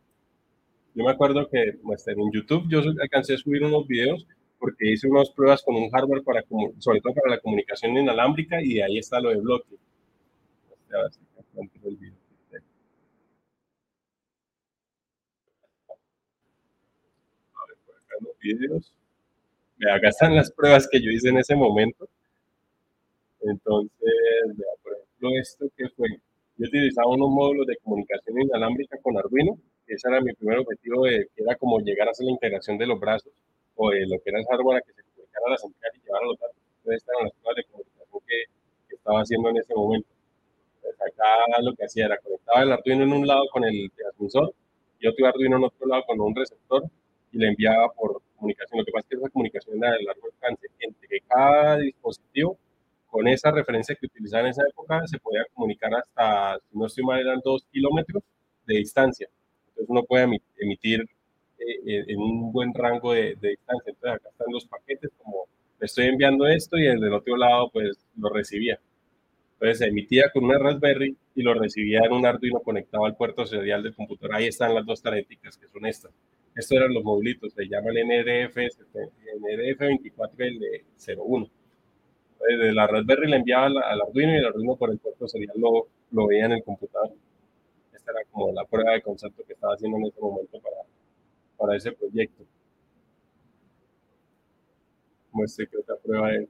yo 0.93 1.03
me 1.03 1.11
acuerdo 1.11 1.49
que 1.49 1.79
pues, 1.83 2.07
en 2.07 2.31
YouTube 2.31 2.65
yo 2.69 2.81
alcancé 3.01 3.33
a 3.33 3.37
subir 3.37 3.63
unos 3.63 3.87
videos 3.87 4.27
porque 4.63 4.93
hice 4.93 5.09
unas 5.09 5.29
pruebas 5.29 5.61
con 5.61 5.75
un 5.75 5.89
hardware 5.89 6.23
para, 6.23 6.41
sobre 6.79 7.01
todo 7.01 7.13
para 7.13 7.35
la 7.35 7.41
comunicación 7.41 7.97
inalámbrica 7.97 8.63
y 8.63 8.79
ahí 8.79 8.97
está 8.97 9.19
lo 9.19 9.31
de 9.31 9.41
bloque. 9.41 9.75
A 10.89 10.99
ver 10.99 11.11
por 17.85 17.95
acá 17.97 18.15
los 18.21 18.39
videos. 18.39 18.93
Acá 19.93 20.07
están 20.07 20.33
las 20.33 20.49
pruebas 20.49 20.87
que 20.89 21.01
yo 21.01 21.11
hice 21.11 21.27
en 21.27 21.39
ese 21.39 21.57
momento. 21.57 22.07
Entonces, 23.41 23.91
por 24.81 24.93
ejemplo, 24.93 25.29
esto 25.41 25.65
que 25.75 25.89
fue, 25.89 26.07
yo 26.55 26.67
utilizaba 26.67 27.09
unos 27.09 27.29
módulos 27.31 27.67
de 27.67 27.75
comunicación 27.83 28.41
inalámbrica 28.41 28.97
con 29.01 29.17
Arduino, 29.17 29.59
ese 29.87 30.07
era 30.07 30.21
mi 30.21 30.31
primer 30.31 30.59
objetivo, 30.59 31.03
de, 31.03 31.27
que 31.35 31.43
era 31.43 31.57
como 31.57 31.79
llegar 31.79 32.07
a 32.07 32.11
hacer 32.11 32.23
la 32.23 32.31
integración 32.31 32.77
de 32.77 32.87
los 32.87 32.97
brazos 32.97 33.33
o 33.75 33.89
de 33.89 34.05
lo 34.07 34.19
que 34.19 34.29
era 34.29 34.39
el 34.39 34.45
hardware 34.45 34.83
que 34.85 34.93
se 34.93 35.03
comunicara 35.03 35.45
a 35.47 35.51
la 35.51 35.57
central 35.57 35.91
y 35.95 36.05
llevara 36.05 36.25
los 36.25 36.39
datos. 36.39 36.55
Entonces, 36.77 36.97
estas 37.01 37.15
eran 37.15 37.25
las 37.25 37.33
pruebas 37.33 37.55
de 37.55 37.63
comunicación 37.65 38.21
que, 38.27 38.95
estaba 38.95 39.19
haciendo 39.19 39.49
en 39.49 39.57
ese 39.57 39.75
momento. 39.75 40.07
Acá 40.83 41.61
lo 41.61 41.73
que 41.75 41.85
hacía 41.85 42.05
era 42.05 42.17
conectaba 42.19 42.63
el 42.63 42.71
Arduino 42.71 43.03
en 43.03 43.13
un 43.13 43.27
lado 43.27 43.43
con 43.51 43.65
el 43.65 43.91
transmisor 43.95 44.53
y 44.99 45.07
otro 45.07 45.27
Arduino 45.27 45.57
en 45.57 45.63
otro 45.65 45.87
lado 45.87 46.03
con 46.07 46.21
un 46.21 46.33
receptor 46.33 46.83
y 47.31 47.37
le 47.37 47.47
enviaba 47.49 47.89
por 47.91 48.21
comunicación. 48.37 48.79
Lo 48.79 48.85
que 48.85 48.91
pasa 48.91 49.05
es 49.05 49.09
que 49.09 49.15
esa 49.17 49.29
comunicación 49.29 49.83
era 49.83 49.93
de 49.93 50.03
largo 50.03 50.27
alcance 50.27 50.67
entre 50.79 51.19
cada 51.27 51.77
dispositivo 51.77 52.57
con 53.13 53.27
esa 53.27 53.51
referencia 53.51 53.93
que 53.93 54.07
utilizaban 54.07 54.47
en 54.47 54.51
esa 54.53 54.63
época 54.67 55.05
se 55.05 55.19
podía 55.19 55.45
comunicar 55.53 55.93
hasta, 55.93 56.57
si 56.67 56.75
no 56.75 56.87
estoy 56.87 57.03
mal, 57.03 57.19
eran 57.19 57.41
dos 57.43 57.63
kilómetros 57.71 58.23
de 58.65 58.77
distancia. 58.77 59.29
Entonces 59.67 59.85
uno 59.87 60.03
puede 60.03 60.27
emitir 60.57 61.05
eh, 61.59 62.03
en 62.07 62.19
un 62.19 62.51
buen 62.51 62.73
rango 62.73 63.13
de, 63.13 63.35
de, 63.35 63.49
distancia. 63.49 63.91
Entonces 63.91 64.19
acá 64.19 64.29
están 64.29 64.47
los 64.51 64.65
paquetes, 64.65 65.11
como 65.17 65.47
le 65.79 65.85
estoy 65.85 66.05
enviando 66.05 66.47
esto 66.47 66.77
y 66.77 66.83
desde 66.83 67.07
el 67.07 67.13
otro 67.13 67.35
lado 67.37 67.69
pues 67.71 67.97
lo 68.17 68.29
recibía. 68.29 68.79
Entonces 69.53 69.77
se 69.79 69.87
emitía 69.87 70.29
con 70.31 70.45
una 70.45 70.57
Raspberry 70.57 71.15
y 71.35 71.41
lo 71.41 71.53
recibía 71.53 72.01
en 72.03 72.11
un 72.11 72.25
Arduino 72.25 72.59
conectado 72.59 73.05
al 73.05 73.15
puerto 73.15 73.45
serial 73.45 73.81
del 73.81 73.95
computador. 73.95 74.35
Ahí 74.35 74.47
están 74.47 74.75
las 74.75 74.85
dos 74.85 75.01
tareticas 75.01 75.57
que 75.57 75.67
son 75.67 75.85
estas. 75.85 76.11
Estos 76.55 76.77
eran 76.77 76.93
los 76.93 77.03
modulitos, 77.03 77.53
se 77.53 77.65
llaman 77.65 77.95
NRF, 77.95 78.57
NRF24 78.57 80.31
y 80.37 80.43
el 80.43 80.59
de 80.59 80.83
01. 81.17 81.47
Desde 82.47 82.73
la 82.73 82.87
Raspberry 82.87 83.29
le 83.29 83.37
enviaba 83.37 83.67
al, 83.67 84.01
Arduino 84.01 84.33
y 84.33 84.37
el 84.37 84.45
Arduino 84.45 84.75
por 84.75 84.91
el 84.91 84.99
puerto 84.99 85.27
serial 85.27 85.55
lo, 85.57 85.87
lo 86.11 86.27
veía 86.27 86.45
en 86.45 86.51
el 86.53 86.63
computador. 86.63 87.11
Esta 87.93 88.11
era 88.11 88.21
como 88.31 88.51
la 88.51 88.65
prueba 88.65 88.91
de 88.91 89.01
concepto 89.01 89.43
que 89.47 89.53
estaba 89.53 89.73
haciendo 89.73 89.97
en 89.97 90.07
ese 90.07 90.19
momento 90.19 90.59
para, 90.59 90.75
para 91.63 91.77
ese 91.77 91.93
proyecto. 91.93 92.43
Muestre 95.31 95.65
que 95.67 95.77
otra 95.77 95.95
prueba 96.03 96.29
de, 96.29 96.45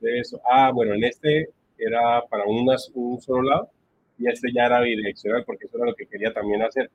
de 0.00 0.18
eso. 0.20 0.38
Ah, 0.44 0.70
bueno, 0.70 0.92
en 0.94 1.04
este 1.04 1.48
era 1.78 2.20
para 2.28 2.44
unas, 2.44 2.90
un 2.94 3.18
solo 3.22 3.42
lado 3.48 3.70
y 4.18 4.28
este 4.28 4.52
ya 4.52 4.66
era 4.66 4.82
bidireccional 4.82 5.44
porque 5.46 5.64
eso 5.64 5.78
era 5.78 5.86
lo 5.86 5.94
que 5.94 6.06
quería 6.06 6.30
también 6.34 6.60
hacer. 6.62 6.90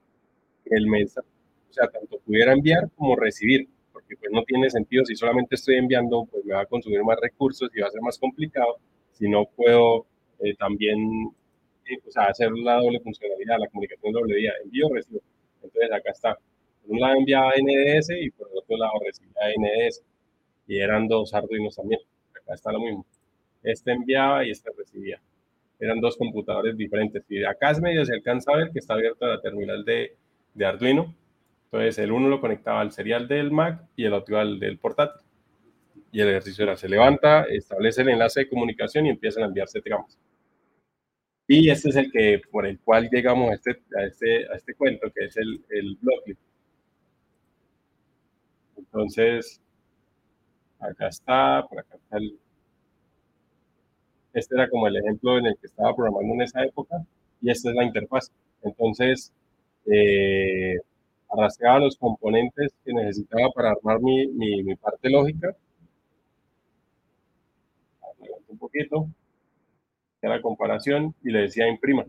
El 0.65 0.85
mensaje 0.85 1.27
o 1.71 1.73
sea, 1.73 1.87
tanto 1.87 2.19
pudiera 2.19 2.53
enviar 2.53 2.87
como 2.95 3.15
recibir, 3.15 3.67
porque 3.91 4.15
pues 4.17 4.31
no 4.31 4.43
tiene 4.43 4.69
sentido 4.69 5.03
si 5.05 5.15
solamente 5.15 5.55
estoy 5.55 5.75
enviando, 5.77 6.25
pues 6.31 6.45
me 6.45 6.53
va 6.53 6.61
a 6.61 6.65
consumir 6.67 7.03
más 7.03 7.17
recursos 7.19 7.69
y 7.75 7.81
va 7.81 7.87
a 7.87 7.91
ser 7.91 8.01
más 8.01 8.19
complicado, 8.19 8.77
si 9.13 9.27
no 9.27 9.45
puedo 9.55 10.05
eh, 10.39 10.55
también 10.55 10.99
eh, 11.85 11.97
o 12.07 12.11
sea, 12.11 12.25
hacer 12.25 12.51
la 12.51 12.75
doble 12.75 12.99
funcionalidad, 12.99 13.57
la 13.59 13.67
comunicación 13.69 14.13
doble 14.13 14.35
vía, 14.35 14.53
envío, 14.63 14.87
recibo. 14.93 15.21
Entonces 15.63 15.91
acá 15.91 16.11
está, 16.11 16.37
un 16.89 16.99
lado 16.99 17.15
enviaba 17.15 17.51
NDS 17.57 18.09
y 18.21 18.29
por 18.31 18.49
el 18.51 18.57
otro 18.57 18.77
lado 18.77 18.93
recibía 19.05 19.33
NDS, 19.57 20.03
y 20.67 20.79
eran 20.79 21.07
dos 21.07 21.33
Arduinos 21.33 21.75
también, 21.75 22.01
acá 22.31 22.53
está 22.53 22.71
lo 22.71 22.79
mismo. 22.79 23.05
Este 23.63 23.91
enviaba 23.91 24.45
y 24.45 24.51
este 24.51 24.71
recibía. 24.77 25.21
Eran 25.79 25.99
dos 26.01 26.17
computadores 26.17 26.77
diferentes. 26.77 27.23
Y 27.29 27.43
acá 27.43 27.71
es 27.71 27.81
medio 27.81 28.05
se 28.05 28.13
alcanza 28.13 28.51
a 28.51 28.57
ver 28.57 28.71
que 28.71 28.79
está 28.79 28.93
abierta 28.93 29.27
la 29.27 29.41
terminal 29.41 29.83
de, 29.85 30.15
de 30.53 30.65
Arduino 30.65 31.15
entonces, 31.71 31.99
el 31.99 32.11
uno 32.11 32.29
lo 32.29 32.41
conectaba 32.41 32.81
al 32.81 32.91
serial 32.91 33.27
del 33.27 33.51
Mac 33.51 33.83
y 33.95 34.05
el 34.05 34.13
otro 34.13 34.39
al 34.39 34.59
del 34.59 34.79
portátil. 34.79 35.21
Y 36.11 36.21
el 36.21 36.29
ejercicio 36.29 36.63
era, 36.63 36.75
se 36.75 36.89
levanta, 36.89 37.43
establece 37.43 38.01
el 38.01 38.09
enlace 38.09 38.41
de 38.41 38.49
comunicación 38.49 39.05
y 39.05 39.09
empiezan 39.09 39.43
a 39.43 39.45
enviarse 39.47 39.79
tramos. 39.79 40.17
Y 41.47 41.69
este 41.69 41.89
es 41.89 41.95
el 41.95 42.11
que, 42.11 42.41
por 42.51 42.65
el 42.65 42.79
cual 42.79 43.07
llegamos 43.11 43.51
a 43.51 43.53
este, 43.53 43.77
a 43.95 44.03
este, 44.03 44.47
a 44.51 44.55
este 44.55 44.73
cuento, 44.73 45.11
que 45.13 45.25
es 45.25 45.37
el, 45.37 45.63
el 45.69 45.97
Entonces, 48.91 49.61
acá 50.79 51.07
está, 51.07 51.65
por 51.69 51.79
acá 51.79 51.95
está 51.95 52.17
el... 52.17 52.39
Este 54.33 54.55
era 54.55 54.69
como 54.69 54.87
el 54.87 54.97
ejemplo 54.97 55.37
en 55.37 55.47
el 55.47 55.57
que 55.57 55.67
estaba 55.67 55.95
programando 55.95 56.33
en 56.35 56.41
esa 56.41 56.63
época 56.63 57.03
y 57.41 57.51
esta 57.51 57.69
es 57.69 57.75
la 57.75 57.83
interfaz. 57.83 58.31
Entonces, 58.63 59.31
eh, 59.85 60.77
arrastraba 61.29 61.79
los 61.79 61.97
componentes 61.97 62.73
que 62.83 62.93
necesitaba 62.93 63.49
para 63.53 63.71
armar 63.71 63.99
mi, 64.01 64.27
mi, 64.27 64.75
parte 64.75 65.09
lógica. 65.09 65.55
Un 68.47 68.57
poquito. 68.57 69.07
La 70.21 70.41
comparación 70.41 71.15
y 71.23 71.31
le 71.31 71.41
decía 71.41 71.67
imprima. 71.67 72.05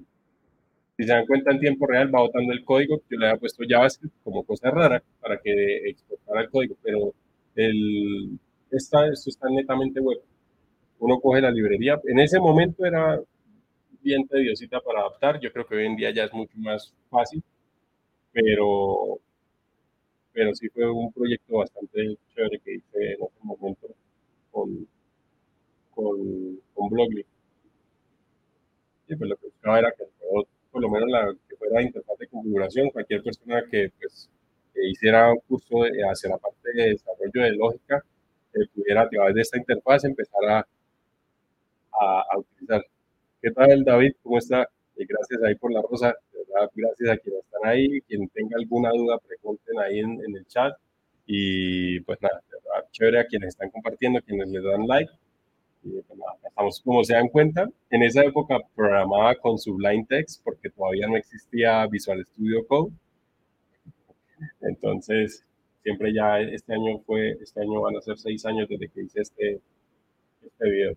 Si 1.00 1.06
se 1.06 1.12
dan 1.14 1.24
cuenta 1.26 1.50
en 1.50 1.60
tiempo 1.60 1.86
real 1.86 2.14
va 2.14 2.20
botando 2.20 2.52
el 2.52 2.62
código. 2.62 3.00
Yo 3.08 3.18
le 3.18 3.28
había 3.28 3.40
puesto 3.40 3.64
JavaScript 3.66 4.14
como 4.22 4.44
cosa 4.44 4.70
rara 4.70 5.02
para 5.18 5.40
que 5.40 5.88
exportara 5.88 6.42
el 6.42 6.50
código, 6.50 6.76
pero 6.82 7.14
el, 7.56 8.38
esta, 8.70 9.08
esto 9.08 9.30
está 9.30 9.48
netamente 9.48 9.98
web. 10.00 10.18
Uno 10.98 11.18
coge 11.20 11.40
la 11.40 11.50
librería. 11.50 11.98
En 12.04 12.18
ese 12.18 12.38
momento 12.38 12.84
era 12.84 13.18
bien 14.02 14.28
tediosita 14.28 14.80
para 14.80 15.00
adaptar. 15.00 15.40
Yo 15.40 15.50
creo 15.50 15.66
que 15.66 15.76
hoy 15.76 15.86
en 15.86 15.96
día 15.96 16.10
ya 16.10 16.24
es 16.24 16.34
mucho 16.34 16.58
más 16.58 16.92
fácil 17.08 17.42
pero, 18.32 19.18
pero 20.32 20.54
sí 20.54 20.68
fue 20.68 20.90
un 20.90 21.12
proyecto 21.12 21.56
bastante 21.56 22.18
chévere 22.34 22.60
que 22.60 22.74
hice 22.74 23.12
en 23.14 23.24
ese 23.24 23.38
momento 23.42 23.88
con, 24.50 24.86
con, 25.94 26.60
con 26.74 26.88
Blogly. 26.90 27.24
Y 29.08 29.16
pues 29.16 29.30
lo 29.30 29.36
que 29.36 29.46
buscaba 29.46 29.78
era 29.78 29.92
que 29.92 30.04
por 30.70 30.82
lo 30.82 30.88
menos 30.90 31.08
la 31.10 31.34
que 31.48 31.56
fuera 31.56 31.82
interfaz 31.82 32.18
de 32.18 32.28
configuración, 32.28 32.90
cualquier 32.90 33.22
persona 33.22 33.62
que 33.70 33.90
pues 33.98 34.28
hiciera 34.74 35.32
un 35.32 35.40
curso 35.40 35.82
hacia 36.10 36.30
la 36.30 36.38
parte 36.38 36.72
de 36.74 36.90
desarrollo 36.90 37.42
de 37.42 37.52
lógica, 37.52 38.04
eh, 38.54 38.66
pudiera 38.74 39.02
a 39.02 39.08
través 39.08 39.34
de 39.34 39.40
esta 39.42 39.58
interfaz 39.58 40.04
empezar 40.04 40.44
a, 40.48 40.58
a, 41.92 42.24
a 42.30 42.38
utilizar. 42.38 42.84
¿Qué 43.42 43.50
tal, 43.50 43.84
David? 43.84 44.12
¿Cómo 44.22 44.38
está? 44.38 44.68
Y 44.96 45.04
gracias 45.06 45.42
ahí 45.42 45.54
por 45.54 45.72
la 45.72 45.82
rosa 45.82 46.14
gracias 46.74 47.10
a 47.10 47.16
quienes 47.16 47.44
están 47.44 47.64
ahí. 47.64 48.00
Quien 48.02 48.28
tenga 48.28 48.56
alguna 48.58 48.90
duda, 48.90 49.18
pregunten 49.18 49.78
ahí 49.78 50.00
en, 50.00 50.20
el 50.36 50.46
chat. 50.46 50.74
Y 51.26 52.00
pues 52.00 52.20
nada, 52.20 52.42
chévere 52.90 53.20
a 53.20 53.26
quienes 53.26 53.50
están 53.50 53.70
compartiendo, 53.70 54.20
quienes 54.22 54.48
les 54.48 54.62
dan 54.62 54.86
like. 54.86 55.12
Y 55.82 55.88
nada, 55.88 56.36
estamos, 56.46 56.80
como 56.82 57.02
se 57.04 57.14
dan 57.14 57.28
cuenta, 57.28 57.68
en 57.90 58.02
esa 58.02 58.22
época 58.22 58.58
programaba 58.74 59.34
con 59.36 59.58
Sublime 59.58 60.04
Text 60.08 60.42
porque 60.44 60.68
todavía 60.70 61.06
no 61.06 61.16
existía 61.16 61.86
Visual 61.86 62.24
Studio 62.26 62.66
Code. 62.66 62.92
Entonces, 64.60 65.44
siempre 65.82 66.12
ya 66.12 66.40
este 66.40 66.74
año 66.74 66.98
fue, 67.06 67.30
este 67.40 67.62
año 67.62 67.80
van 67.80 67.96
a 67.96 68.00
ser 68.02 68.18
seis 68.18 68.44
años 68.44 68.68
desde 68.68 68.88
que 68.88 69.02
hice 69.02 69.20
este, 69.22 69.60
este 70.44 70.70
video. 70.70 70.96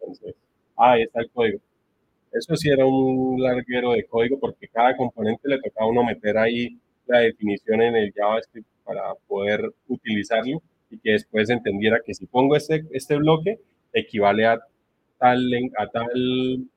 Entonces, 0.00 0.34
ah, 0.76 0.92
ahí 0.92 1.02
está 1.02 1.20
el 1.20 1.30
código. 1.30 1.60
Eso 2.32 2.56
sí 2.56 2.70
era 2.70 2.86
un 2.86 3.40
larguero 3.40 3.92
de 3.92 4.04
código 4.04 4.38
porque 4.38 4.68
cada 4.68 4.96
componente 4.96 5.48
le 5.48 5.60
tocaba 5.60 5.90
uno 5.90 6.04
meter 6.04 6.36
ahí 6.38 6.78
la 7.06 7.20
definición 7.20 7.82
en 7.82 7.96
el 7.96 8.12
JavaScript 8.12 8.68
para 8.84 9.14
poder 9.26 9.72
utilizarlo 9.88 10.62
y 10.90 10.98
que 10.98 11.12
después 11.12 11.50
entendiera 11.50 12.00
que 12.04 12.14
si 12.14 12.26
pongo 12.26 12.56
este, 12.56 12.84
este 12.92 13.16
bloque 13.16 13.58
equivale 13.92 14.46
a 14.46 14.60
tal, 15.18 15.50
a 15.78 15.86
tal 15.88 16.68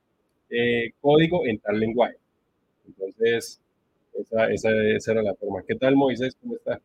eh, 0.49 0.91
código 1.01 1.45
en 1.45 1.59
tal 1.59 1.79
lenguaje. 1.79 2.17
Entonces, 2.87 3.61
esa, 4.13 4.51
esa, 4.51 4.69
esa, 4.95 5.11
era 5.11 5.21
la 5.21 5.35
forma. 5.35 5.63
¿Qué 5.67 5.75
tal, 5.75 5.95
Moisés? 5.95 6.35
¿Cómo 6.41 6.55
está? 6.55 6.79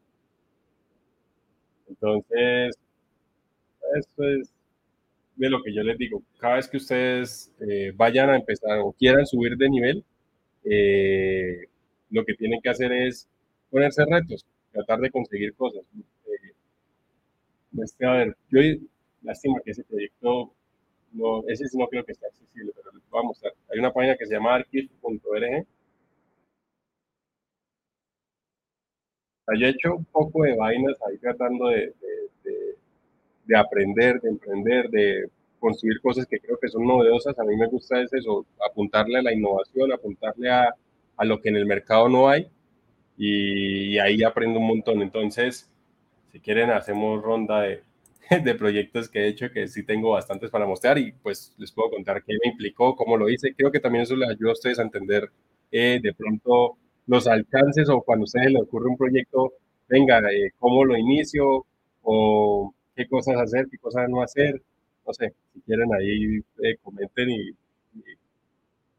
Entonces, 1.88 2.76
esto 3.96 4.28
es 4.28 4.52
de 5.36 5.50
lo 5.50 5.62
que 5.62 5.74
yo 5.74 5.82
les 5.82 5.98
digo. 5.98 6.22
Cada 6.38 6.56
vez 6.56 6.68
que 6.68 6.76
ustedes 6.76 7.52
eh, 7.60 7.92
vayan 7.94 8.30
a 8.30 8.36
empezar 8.36 8.78
o 8.80 8.92
quieran 8.92 9.26
subir 9.26 9.56
de 9.56 9.68
nivel, 9.68 10.04
eh, 10.64 11.66
lo 12.10 12.24
que 12.24 12.34
tienen 12.34 12.60
que 12.62 12.70
hacer 12.70 12.92
es 12.92 13.28
ponerse 13.70 14.04
retos, 14.04 14.46
tratar 14.72 15.00
de 15.00 15.10
conseguir 15.10 15.54
cosas. 15.54 15.82
Eh, 17.78 18.06
a 18.06 18.12
ver, 18.12 18.36
yo 18.50 18.60
lástima 19.22 19.60
que 19.64 19.70
ese 19.72 19.84
proyecto, 19.84 20.52
no, 21.12 21.42
ese 21.48 21.64
no 21.78 21.86
creo 21.88 22.04
que 22.04 22.12
esté 22.12 22.26
accesible, 22.26 22.72
pero 22.76 22.92
les 22.92 23.08
voy 23.10 23.20
a 23.20 23.24
mostrar. 23.24 23.52
Hay 23.72 23.78
una 23.78 23.92
página 23.92 24.16
que 24.16 24.26
se 24.26 24.34
llama 24.34 24.54
archive.org. 24.56 25.66
Yo 29.58 29.66
he 29.66 29.70
hecho 29.70 29.96
un 29.96 30.04
poco 30.06 30.42
de 30.42 30.56
vainas 30.56 30.96
ahí 31.06 31.18
tratando 31.18 31.68
de, 31.68 31.92
de 33.44 33.56
aprender, 33.56 34.20
de 34.20 34.30
emprender, 34.30 34.88
de 34.90 35.28
construir 35.58 36.00
cosas 36.00 36.26
que 36.26 36.40
creo 36.40 36.58
que 36.58 36.68
son 36.68 36.86
novedosas. 36.86 37.38
A 37.38 37.44
mí 37.44 37.56
me 37.56 37.66
gusta 37.66 38.00
es 38.00 38.12
eso, 38.12 38.46
apuntarle 38.68 39.18
a 39.18 39.22
la 39.22 39.32
innovación, 39.32 39.92
apuntarle 39.92 40.50
a, 40.50 40.74
a 41.16 41.24
lo 41.24 41.40
que 41.40 41.48
en 41.50 41.56
el 41.56 41.66
mercado 41.66 42.08
no 42.08 42.28
hay 42.28 42.48
y, 43.16 43.98
ahí 43.98 44.22
aprendo 44.22 44.58
un 44.60 44.66
montón. 44.66 45.02
Entonces, 45.02 45.70
si 46.34 46.40
quieren, 46.40 46.70
hacemos 46.70 47.22
ronda 47.22 47.60
de, 47.60 47.84
de 48.44 48.54
proyectos 48.56 49.08
que 49.08 49.20
he 49.20 49.28
hecho, 49.28 49.52
que 49.52 49.68
sí 49.68 49.84
tengo 49.84 50.10
bastantes 50.10 50.50
para 50.50 50.66
mostrar 50.66 50.98
y 50.98 51.12
pues 51.12 51.54
les 51.58 51.70
puedo 51.70 51.90
contar 51.90 52.24
qué 52.24 52.32
me 52.42 52.50
implicó, 52.50 52.96
cómo 52.96 53.16
lo 53.16 53.30
hice. 53.30 53.54
Creo 53.54 53.70
que 53.70 53.78
también 53.78 54.02
eso 54.02 54.16
les 54.16 54.28
ayuda 54.28 54.50
a 54.50 54.54
ustedes 54.54 54.80
a 54.80 54.82
entender 54.82 55.30
eh, 55.70 56.00
de 56.02 56.12
pronto 56.12 56.76
los 57.06 57.28
alcances 57.28 57.88
o 57.88 58.02
cuando 58.02 58.24
a 58.24 58.24
ustedes 58.24 58.50
les 58.50 58.62
ocurre 58.62 58.88
un 58.88 58.96
proyecto, 58.96 59.52
venga, 59.88 60.18
eh, 60.32 60.50
cómo 60.58 60.84
lo 60.84 60.96
inicio 60.96 61.66
o 62.02 62.74
qué 62.96 63.06
cosas 63.06 63.36
hacer, 63.36 63.68
qué 63.70 63.78
cosas 63.78 64.08
no 64.08 64.20
hacer. 64.20 64.60
No 65.06 65.12
sé, 65.12 65.34
si 65.52 65.60
quieren 65.60 65.94
ahí 65.94 66.38
eh, 66.64 66.76
comenten 66.82 67.30
y, 67.30 67.50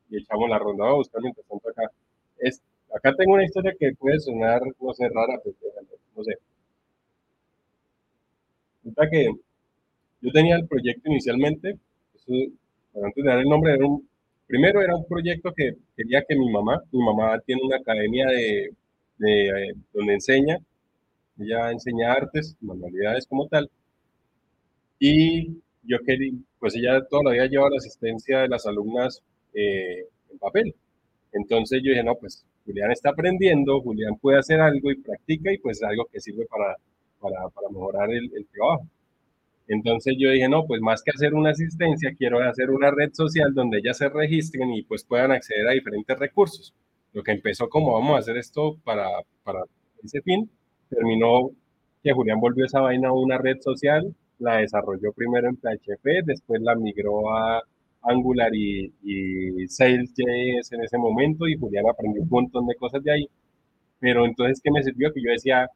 y, 0.09 0.17
echamos 0.17 0.49
la 0.49 0.57
ronda. 0.57 0.85
Vamos 0.85 0.93
a 0.93 0.97
buscar 0.99 1.21
mientras 1.21 1.45
tanto 1.47 1.69
acá. 1.69 1.91
Es, 2.37 2.61
acá 2.95 3.13
tengo 3.17 3.33
una 3.33 3.43
historia 3.43 3.73
que 3.77 3.91
puede 3.93 4.19
sonar, 4.21 4.61
no 4.79 4.93
sé, 4.93 5.09
rara, 5.09 5.37
pero 5.43 5.55
no 6.15 6.23
sé. 6.23 6.37
Resulta 8.85 9.09
que 9.09 9.27
yo 10.21 10.31
tenía 10.31 10.57
el 10.57 10.67
proyecto 10.67 11.09
inicialmente, 11.09 11.79
antes 12.93 13.23
de 13.23 13.23
dar 13.23 13.39
el 13.39 13.49
nombre, 13.49 13.73
era 13.73 13.87
un, 13.87 14.07
primero 14.45 14.79
era 14.79 14.95
un 14.95 15.07
proyecto 15.07 15.51
que 15.53 15.75
quería 15.97 16.23
que 16.23 16.35
mi 16.35 16.51
mamá, 16.51 16.79
mi 16.91 17.03
mamá 17.03 17.39
tiene 17.39 17.63
una 17.63 17.77
academia 17.77 18.27
de, 18.27 18.69
de 19.17 19.47
eh, 19.47 19.73
donde 19.91 20.13
enseña, 20.13 20.59
ella 21.39 21.71
enseña 21.71 22.13
artes, 22.13 22.55
manualidades 22.61 23.25
como 23.25 23.47
tal, 23.47 23.71
y 24.99 25.47
yo 25.81 25.97
quería, 26.05 26.33
pues 26.59 26.75
ella 26.75 27.03
todavía 27.09 27.47
lleva 27.47 27.71
la 27.71 27.77
asistencia 27.77 28.41
de 28.41 28.49
las 28.49 28.67
alumnas 28.67 29.23
eh, 29.55 30.05
en 30.31 30.37
papel. 30.37 30.75
Entonces 31.33 31.81
yo 31.83 31.89
dije, 31.89 32.03
no, 32.03 32.15
pues 32.15 32.45
Julián 32.65 32.91
está 32.91 33.09
aprendiendo, 33.09 33.81
Julián 33.81 34.15
puede 34.17 34.37
hacer 34.37 34.59
algo 34.61 34.91
y 34.91 34.95
practica 35.01 35.51
y 35.51 35.57
pues 35.57 35.81
algo 35.81 36.05
que 36.05 36.21
sirve 36.21 36.45
para, 36.45 36.77
para, 37.29 37.49
para 37.49 37.69
mejorar 37.69 38.11
el, 38.11 38.31
el, 38.35 38.47
trabajo. 38.47 38.87
Entonces 39.67 40.15
yo 40.19 40.29
dije, 40.31 40.47
no, 40.49 40.65
pues 40.65 40.81
más 40.81 41.01
que 41.03 41.11
hacer 41.11 41.33
una 41.33 41.51
asistencia, 41.51 42.13
quiero 42.17 42.39
hacer 42.41 42.69
una 42.69 42.91
red 42.91 43.11
social 43.13 43.53
donde 43.53 43.79
ellas 43.79 43.97
se 43.97 44.09
registren 44.09 44.71
y 44.73 44.83
pues 44.83 45.03
puedan 45.03 45.31
acceder 45.31 45.67
a 45.67 45.71
diferentes 45.71 46.17
recursos. 46.19 46.73
Lo 47.13 47.23
que 47.23 47.31
empezó 47.31 47.69
como 47.69 47.93
vamos 47.93 48.15
a 48.15 48.19
hacer 48.19 48.37
esto 48.37 48.77
para, 48.83 49.07
para 49.43 49.63
ese 50.03 50.21
fin, 50.21 50.49
terminó 50.89 51.51
que 52.03 52.13
Julián 52.13 52.39
volvió 52.39 52.65
esa 52.65 52.81
vaina 52.81 53.09
a 53.09 53.13
una 53.13 53.37
red 53.37 53.59
social 53.61 54.15
la 54.39 54.57
desarrolló 54.57 55.11
primero 55.13 55.47
en 55.49 55.55
PHP, 55.57 56.25
después 56.25 56.61
la 56.61 56.75
migró 56.75 57.33
a 57.35 57.61
Angular 58.01 58.53
y, 58.53 58.93
y 59.01 59.67
Sales.js 59.67 60.71
en 60.71 60.83
ese 60.83 60.97
momento 60.97 61.47
y 61.47 61.57
Julián 61.57 61.87
aprendió 61.89 62.21
un 62.21 62.29
montón 62.29 62.67
de 62.67 62.75
cosas 62.75 63.03
de 63.03 63.11
ahí. 63.11 63.29
Pero 63.99 64.25
entonces, 64.25 64.61
¿qué 64.61 64.71
me 64.71 64.83
sirvió? 64.83 65.11
Que 65.13 65.21
yo 65.23 65.31
decía, 65.31 65.67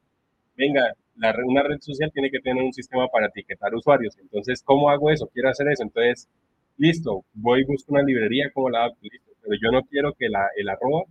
venga, 0.58 0.94
la, 1.20 1.36
una 1.46 1.64
red 1.64 1.80
social 1.80 2.12
tiene 2.14 2.32
que 2.32 2.40
tener 2.40 2.64
un 2.64 2.74
sistema 2.74 3.08
para 3.10 3.28
etiquetar 3.28 3.76
usuarios. 3.76 4.18
Entonces, 4.20 4.64
¿cómo 4.64 4.90
hago 4.90 5.12
eso? 5.12 5.30
Quiero 5.34 5.50
hacer 5.50 5.68
eso. 5.70 5.84
Entonces, 5.84 6.28
listo, 6.78 7.24
voy 7.34 7.62
y 7.62 7.66
busco 7.66 7.94
una 7.94 8.04
librería 8.04 8.50
como 8.54 8.70
la 8.70 8.88
listo, 9.02 9.32
pero 9.42 9.56
yo 9.62 9.72
no 9.72 9.84
quiero 9.84 10.14
que 10.14 10.30
la, 10.30 10.48
el 10.56 10.70
arroba 10.70 11.04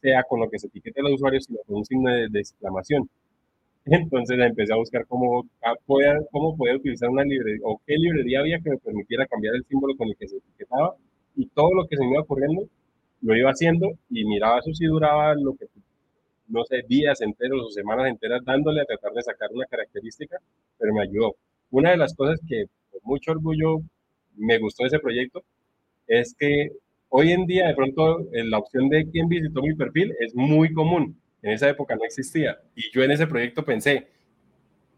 sea 0.00 0.24
con 0.24 0.40
lo 0.40 0.50
que 0.50 0.58
se 0.58 0.66
etiquete 0.66 1.02
los 1.02 1.12
usuarios, 1.12 1.44
sino 1.44 1.60
con 1.66 1.76
un 1.76 1.84
signo 1.84 2.10
de, 2.10 2.40
exclamación. 2.40 3.08
Entonces 3.86 4.38
empecé 4.38 4.72
a 4.72 4.76
buscar 4.76 5.06
cómo, 5.06 5.46
podía, 5.86 6.18
cómo 6.32 6.56
podía 6.56 6.76
utilizar 6.76 7.08
una 7.08 7.24
librería 7.24 7.60
o 7.64 7.80
qué 7.86 7.96
librería 7.96 8.40
había 8.40 8.60
que 8.60 8.70
me 8.70 8.78
permitiera 8.78 9.26
cambiar 9.26 9.54
el 9.54 9.64
símbolo 9.64 9.96
con 9.96 10.08
el 10.08 10.16
que 10.16 10.28
se 10.28 10.36
etiquetaba 10.38 10.96
y 11.36 11.46
todo 11.46 11.72
lo 11.74 11.86
que 11.86 11.96
se 11.96 12.04
me 12.04 12.10
iba 12.12 12.22
ocurriendo 12.22 12.68
lo 13.22 13.36
iba 13.36 13.50
haciendo 13.50 13.88
y 14.10 14.24
miraba 14.24 14.58
eso 14.58 14.74
si 14.74 14.84
duraba 14.86 15.34
lo 15.34 15.54
que, 15.54 15.66
no 16.48 16.64
sé, 16.64 16.82
días 16.88 17.20
enteros 17.20 17.62
o 17.66 17.70
semanas 17.70 18.08
enteras 18.08 18.44
dándole 18.44 18.80
a 18.82 18.84
tratar 18.84 19.12
de 19.12 19.22
sacar 19.22 19.50
una 19.52 19.66
característica, 19.66 20.38
pero 20.78 20.92
me 20.92 21.02
ayudó. 21.02 21.36
Una 21.70 21.90
de 21.90 21.96
las 21.96 22.14
cosas 22.14 22.40
que 22.46 22.66
con 22.90 23.00
mucho 23.04 23.32
orgullo 23.32 23.78
me 24.36 24.58
gustó 24.58 24.84
de 24.84 24.88
ese 24.88 24.98
proyecto 24.98 25.42
es 26.06 26.34
que 26.38 26.70
hoy 27.08 27.32
en 27.32 27.46
día 27.46 27.68
de 27.68 27.74
pronto 27.74 28.26
la 28.32 28.58
opción 28.58 28.88
de 28.88 29.08
quién 29.10 29.28
visitó 29.28 29.62
mi 29.62 29.74
perfil 29.74 30.14
es 30.20 30.34
muy 30.34 30.72
común 30.72 31.16
en 31.42 31.52
esa 31.52 31.68
época 31.68 31.96
no 31.96 32.04
existía. 32.04 32.58
Y 32.74 32.90
yo 32.92 33.02
en 33.02 33.10
ese 33.10 33.26
proyecto 33.26 33.64
pensé, 33.64 34.08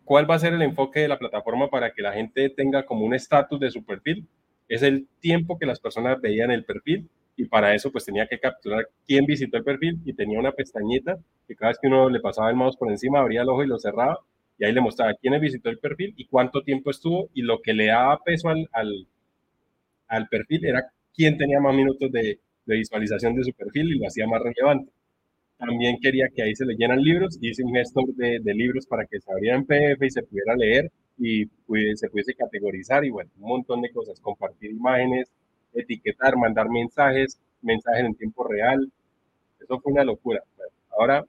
¿cuál 0.04 0.30
va 0.30 0.34
a 0.34 0.38
ser 0.38 0.52
el 0.52 0.62
enfoque 0.62 1.00
de 1.00 1.08
la 1.08 1.18
plataforma 1.18 1.68
para 1.68 1.92
que 1.92 2.02
la 2.02 2.12
gente 2.12 2.50
tenga 2.50 2.84
como 2.84 3.04
un 3.04 3.14
estatus 3.14 3.58
de 3.58 3.70
su 3.70 3.84
perfil? 3.84 4.28
Es 4.68 4.82
el 4.82 5.08
tiempo 5.20 5.58
que 5.58 5.66
las 5.66 5.80
personas 5.80 6.20
veían 6.20 6.50
el 6.50 6.64
perfil 6.64 7.08
y 7.36 7.46
para 7.46 7.74
eso 7.74 7.90
pues 7.90 8.04
tenía 8.04 8.26
que 8.26 8.38
capturar 8.38 8.88
quién 9.06 9.26
visitó 9.26 9.56
el 9.56 9.64
perfil 9.64 10.00
y 10.04 10.12
tenía 10.12 10.38
una 10.38 10.52
pestañita 10.52 11.18
que 11.46 11.56
cada 11.56 11.70
vez 11.70 11.78
que 11.80 11.88
uno 11.88 12.08
le 12.08 12.20
pasaba 12.20 12.50
el 12.50 12.56
mouse 12.56 12.76
por 12.76 12.90
encima 12.90 13.20
abría 13.20 13.42
el 13.42 13.48
ojo 13.48 13.64
y 13.64 13.66
lo 13.66 13.78
cerraba 13.78 14.18
y 14.58 14.64
ahí 14.64 14.72
le 14.72 14.80
mostraba 14.80 15.14
quién 15.20 15.38
visitó 15.40 15.68
el 15.68 15.78
perfil 15.78 16.14
y 16.16 16.26
cuánto 16.26 16.62
tiempo 16.62 16.90
estuvo 16.90 17.28
y 17.34 17.42
lo 17.42 17.60
que 17.60 17.74
le 17.74 17.86
daba 17.86 18.22
peso 18.22 18.48
al, 18.48 18.68
al, 20.08 20.28
perfil 20.28 20.64
era 20.64 20.84
quién 21.14 21.36
tenía 21.36 21.60
más 21.60 21.74
minutos 21.74 22.10
de, 22.12 22.38
visualización 22.66 23.34
de 23.34 23.44
su 23.44 23.52
perfil 23.52 23.92
y 23.92 23.98
lo 23.98 24.06
hacía 24.06 24.26
más 24.26 24.40
relevante. 24.42 24.90
También 25.58 25.98
quería 26.00 26.28
que 26.34 26.42
ahí 26.42 26.54
se 26.54 26.64
leyeran 26.64 27.00
libros, 27.02 27.38
hice 27.40 27.62
un 27.62 27.74
gestor 27.74 28.14
de, 28.14 28.38
de 28.40 28.54
libros 28.54 28.86
para 28.86 29.06
que 29.06 29.20
se 29.20 29.30
abriera 29.30 29.56
en 29.56 29.66
PDF 29.66 30.02
y 30.02 30.10
se 30.10 30.22
pudiera 30.22 30.54
leer 30.56 30.90
y 31.18 31.46
se 31.94 32.08
pudiese 32.08 32.34
categorizar 32.34 33.04
y 33.04 33.10
bueno, 33.10 33.30
un 33.38 33.48
montón 33.48 33.80
de 33.82 33.90
cosas, 33.90 34.20
compartir 34.20 34.70
imágenes, 34.70 35.30
etiquetar, 35.74 36.36
mandar 36.36 36.68
mensajes, 36.68 37.38
mensajes 37.62 38.04
en 38.04 38.14
tiempo 38.14 38.44
real. 38.44 38.90
Eso 39.60 39.80
fue 39.80 39.92
una 39.92 40.04
locura. 40.04 40.42
ahora, 40.90 41.24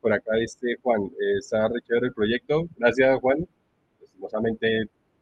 por 0.00 0.12
acá 0.12 0.32
este 0.38 0.76
Juan, 0.82 1.02
eh, 1.04 1.38
está 1.38 1.68
re 1.68 1.80
el 1.88 2.12
proyecto. 2.12 2.68
Gracias, 2.76 3.20
Juan. 3.20 3.46
Lastimosamente, 4.00 4.80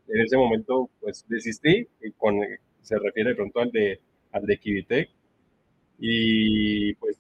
en 0.09 0.21
ese 0.21 0.37
momento, 0.37 0.91
pues 1.01 1.25
desistí, 1.29 1.87
y 2.03 2.11
con, 2.13 2.41
se 2.83 2.99
refiere 2.99 3.35
pronto 3.35 3.61
al 3.61 3.71
de, 3.73 4.01
al 4.33 4.47
de 4.47 4.59
Kivitec. 4.59 5.11
Y 5.99 6.95
pues 6.95 7.17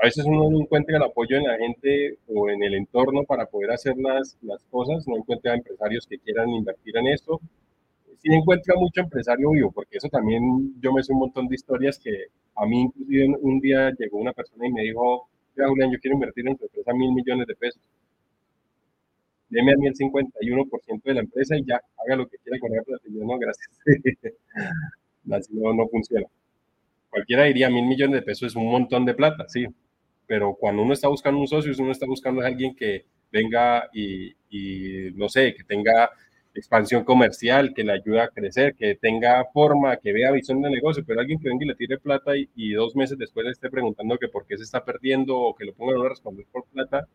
a 0.00 0.06
veces 0.06 0.24
uno 0.26 0.50
no 0.50 0.60
encuentra 0.60 0.96
el 0.96 1.02
apoyo 1.02 1.36
en 1.36 1.44
la 1.44 1.56
gente 1.56 2.18
o 2.28 2.48
en 2.50 2.62
el 2.62 2.74
entorno 2.74 3.24
para 3.24 3.46
poder 3.46 3.70
hacer 3.72 3.96
las, 3.96 4.36
las 4.42 4.62
cosas, 4.64 5.06
no 5.06 5.16
encuentra 5.16 5.54
empresarios 5.54 6.06
que 6.06 6.18
quieran 6.18 6.50
invertir 6.50 6.96
en 6.96 7.08
esto. 7.08 7.40
Sí 8.24 8.32
encuentra 8.32 8.74
mucho 8.76 9.02
empresario 9.02 9.50
vivo, 9.50 9.70
porque 9.70 9.98
eso 9.98 10.08
también 10.08 10.74
yo 10.80 10.94
me 10.94 11.02
sé 11.02 11.12
un 11.12 11.18
montón 11.18 11.46
de 11.46 11.56
historias 11.56 11.98
que 11.98 12.28
a 12.56 12.64
mí 12.64 12.80
inclusive 12.80 13.36
un 13.42 13.60
día 13.60 13.92
llegó 13.98 14.16
una 14.16 14.32
persona 14.32 14.66
y 14.66 14.72
me 14.72 14.82
dijo, 14.82 15.28
Julián, 15.54 15.92
yo 15.92 15.98
quiero 16.00 16.14
invertir 16.14 16.48
en 16.48 16.56
tu 16.56 16.64
empresa 16.64 16.94
mil 16.94 17.12
millones 17.12 17.46
de 17.46 17.54
pesos. 17.54 17.82
Deme 19.50 19.74
a 19.74 19.76
mí 19.76 19.88
el 19.88 19.94
51% 19.94 21.02
de 21.04 21.14
la 21.14 21.20
empresa 21.20 21.54
y 21.54 21.66
ya, 21.66 21.78
haga 21.98 22.16
lo 22.16 22.26
que 22.26 22.38
quiera 22.38 22.58
con 22.58 22.72
ella, 22.72 22.82
yo 23.04 23.24
no, 23.26 23.38
gracias. 23.38 23.68
Así 25.30 25.54
no, 25.54 25.74
no 25.74 25.86
funciona. 25.88 26.26
Cualquiera 27.10 27.44
diría 27.44 27.68
mil 27.68 27.84
millones 27.84 28.20
de 28.20 28.22
pesos 28.22 28.52
es 28.52 28.56
un 28.56 28.70
montón 28.70 29.04
de 29.04 29.12
plata, 29.12 29.44
sí, 29.48 29.66
pero 30.26 30.54
cuando 30.54 30.82
uno 30.82 30.94
está 30.94 31.08
buscando 31.08 31.38
un 31.38 31.46
socio, 31.46 31.74
uno 31.78 31.92
está 31.92 32.06
buscando 32.06 32.40
a 32.40 32.46
alguien 32.46 32.74
que 32.74 33.04
venga 33.30 33.90
y, 33.92 34.34
no 35.14 35.28
sé, 35.28 35.54
que 35.54 35.64
tenga 35.64 36.10
expansión 36.54 37.04
comercial, 37.04 37.74
que 37.74 37.84
le 37.84 37.92
ayude 37.92 38.20
a 38.20 38.28
crecer, 38.28 38.74
que 38.74 38.94
tenga 38.94 39.44
forma, 39.52 39.96
que 39.96 40.12
vea 40.12 40.30
visión 40.32 40.62
de 40.62 40.70
negocio, 40.70 41.04
pero 41.06 41.20
alguien 41.20 41.38
que 41.40 41.48
venga 41.48 41.64
y 41.64 41.68
le 41.68 41.74
tire 41.74 41.98
plata 41.98 42.32
y, 42.36 42.72
dos 42.72 42.94
meses 42.96 43.18
después 43.18 43.44
le 43.44 43.52
esté 43.52 43.70
preguntando 43.70 44.18
que 44.18 44.28
por 44.28 44.46
qué 44.46 44.56
se 44.56 44.64
está 44.64 44.84
perdiendo 44.84 45.36
o 45.36 45.54
que 45.54 45.64
lo 45.64 45.74
pongan 45.74 46.00
a 46.00 46.08
responder 46.08 46.46
por 46.52 46.64
plata, 46.66 47.06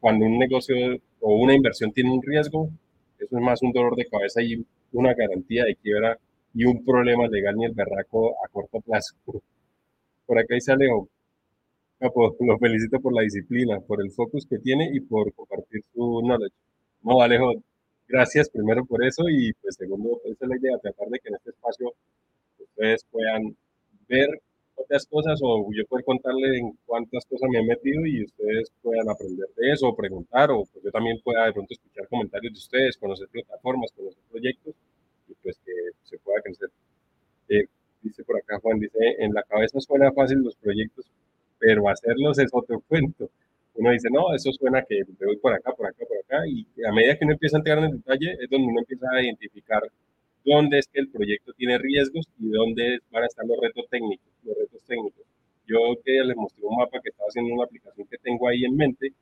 cuando 0.00 0.26
un 0.26 0.38
negocio 0.38 0.76
o 1.20 1.36
una 1.36 1.54
inversión 1.54 1.92
tiene 1.92 2.10
un 2.12 2.22
riesgo, 2.22 2.70
eso 3.18 3.36
es 3.36 3.42
más 3.42 3.62
un 3.62 3.72
dolor 3.72 3.96
de 3.96 4.06
cabeza 4.06 4.42
y 4.42 4.64
una 4.92 5.14
garantía 5.14 5.64
de 5.64 5.76
quiebra 5.76 6.18
y 6.54 6.64
un 6.64 6.84
problema 6.84 7.26
legal 7.28 7.56
ni 7.56 7.64
el 7.66 7.72
berraco 7.72 8.36
a 8.44 8.48
corto 8.48 8.80
plazo. 8.80 9.14
Por 10.26 10.38
acá 10.38 10.54
dice 10.54 10.72
Alejo, 10.72 11.08
pues, 11.98 12.32
lo 12.40 12.58
felicito 12.58 13.00
por 13.00 13.14
la 13.14 13.22
disciplina, 13.22 13.80
por 13.80 14.02
el 14.02 14.10
focus 14.10 14.46
que 14.46 14.58
tiene 14.58 14.90
y 14.92 15.00
por 15.00 15.32
compartir 15.34 15.82
su 15.94 16.20
knowledge. 16.22 16.54
No, 17.02 17.22
Alejo, 17.22 17.54
gracias 18.08 18.48
primero 18.50 18.84
por 18.84 19.04
eso 19.04 19.28
y 19.28 19.52
pues 19.54 19.76
segundo, 19.76 20.20
esa 20.24 20.44
es 20.44 20.48
la 20.48 20.56
idea, 20.56 20.78
tratar 20.78 21.08
de 21.08 21.18
que 21.20 21.28
en 21.28 21.34
este 21.36 21.50
espacio 21.50 21.94
ustedes 22.58 23.04
puedan 23.10 23.56
ver 24.08 24.28
otras 24.76 25.06
cosas 25.06 25.40
o 25.42 25.68
yo 25.72 25.84
puedo 25.86 26.04
contarle 26.04 26.58
en 26.58 26.78
cuántas 26.86 27.24
cosas 27.26 27.48
me 27.50 27.60
he 27.60 27.64
metido 27.64 28.06
y 28.06 28.24
ustedes 28.24 28.70
puedan 28.82 29.08
aprender 29.08 29.48
de 29.56 29.72
eso, 29.72 29.94
preguntar, 29.94 30.50
o 30.50 30.64
pues 30.64 30.84
yo 30.84 30.90
también 30.90 31.18
pueda 31.24 31.46
de 31.46 31.52
pronto 31.52 31.72
escuchar 31.74 32.06
comentarios 32.08 32.52
de 32.52 32.58
ustedes, 32.58 32.96
conocer 32.98 33.28
plataformas, 33.28 33.90
conocer 33.92 34.22
proyectos 34.30 34.74
y 35.28 35.34
pues 35.42 35.58
que 35.64 35.72
se 36.04 36.18
pueda 36.18 36.42
crecer. 36.42 36.70
Eh, 37.48 37.66
dice 38.02 38.22
por 38.24 38.36
acá 38.36 38.58
Juan, 38.60 38.78
dice, 38.78 38.98
en 39.18 39.32
la 39.32 39.42
cabeza 39.42 39.80
suena 39.80 40.12
fácil 40.12 40.38
los 40.38 40.56
proyectos, 40.56 41.06
pero 41.58 41.88
hacerlos 41.88 42.38
es 42.38 42.50
otro 42.52 42.80
cuento. 42.86 43.30
Uno 43.76 43.90
dice, 43.92 44.08
no, 44.10 44.34
eso 44.34 44.52
suena 44.52 44.82
que 44.82 45.02
me 45.18 45.26
voy 45.26 45.36
por 45.36 45.52
acá, 45.52 45.72
por 45.72 45.86
acá, 45.86 46.04
por 46.08 46.16
acá, 46.18 46.46
y 46.48 46.66
a 46.82 46.92
medida 46.92 47.16
que 47.18 47.24
uno 47.24 47.34
empieza 47.34 47.56
a 47.56 47.60
entrar 47.60 47.78
en 47.78 47.84
el 47.84 47.92
detalle 47.92 48.32
es 48.40 48.50
donde 48.50 48.68
uno 48.68 48.80
empieza 48.80 49.06
a 49.12 49.22
identificar 49.22 49.82
dónde 50.44 50.78
es 50.78 50.86
que 50.88 51.00
el 51.00 51.08
proyecto 51.10 51.52
tiene 51.54 51.76
riesgos 51.78 52.24
y 52.38 52.48
dónde 52.48 53.00
van 53.10 53.24
a 53.24 53.26
estar 53.26 53.44
los 53.44 53.58
retos 53.60 53.86
técnicos, 53.90 54.26
los 54.44 54.56
retos 54.56 54.82
técnicos. 54.86 55.24
Yo 55.66 55.78
que 56.04 56.12
les 56.24 56.36
mostré 56.36 56.64
un 56.64 56.76
mapa 56.76 57.00
que 57.02 57.10
estaba 57.10 57.28
haciendo 57.28 57.52
una 57.52 57.64
aplicación 57.64 58.06
que 58.08 58.18
tengo 58.18 58.48
ahí 58.48 58.64
en 58.64 58.76
mente 58.76 59.12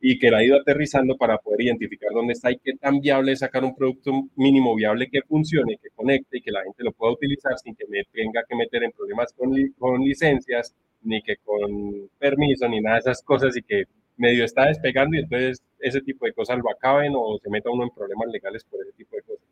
y 0.00 0.18
que 0.18 0.30
la 0.30 0.42
he 0.42 0.46
ido 0.46 0.56
aterrizando 0.56 1.16
para 1.16 1.38
poder 1.38 1.62
identificar 1.62 2.10
dónde 2.12 2.32
está 2.32 2.50
y 2.50 2.58
qué 2.58 2.74
tan 2.74 3.00
viable 3.00 3.32
es 3.32 3.40
sacar 3.40 3.64
un 3.64 3.74
producto 3.74 4.12
mínimo 4.36 4.74
viable 4.74 5.08
que 5.08 5.22
funcione, 5.22 5.78
que 5.82 5.90
conecte 5.90 6.38
y 6.38 6.40
que 6.40 6.52
la 6.52 6.62
gente 6.62 6.84
lo 6.84 6.92
pueda 6.92 7.12
utilizar 7.12 7.58
sin 7.58 7.74
que 7.74 7.86
me 7.88 8.04
tenga 8.12 8.42
que 8.48 8.56
meter 8.56 8.84
en 8.84 8.92
problemas 8.92 9.32
con, 9.32 9.52
con 9.78 10.00
licencias, 10.02 10.74
ni 11.02 11.22
que 11.22 11.36
con 11.38 12.08
permiso, 12.18 12.68
ni 12.68 12.80
nada 12.80 12.96
de 12.96 13.00
esas 13.00 13.22
cosas 13.22 13.56
y 13.56 13.62
que 13.62 13.84
medio 14.16 14.44
está 14.44 14.66
despegando 14.66 15.16
y 15.16 15.20
entonces 15.20 15.62
ese 15.78 16.00
tipo 16.00 16.26
de 16.26 16.32
cosas 16.32 16.58
lo 16.58 16.70
acaben 16.70 17.12
o 17.16 17.38
se 17.38 17.50
meta 17.50 17.70
uno 17.70 17.84
en 17.84 17.90
problemas 17.90 18.28
legales 18.28 18.64
por 18.64 18.80
ese 18.82 18.92
tipo 18.92 19.16
de 19.16 19.22
cosas. 19.22 19.46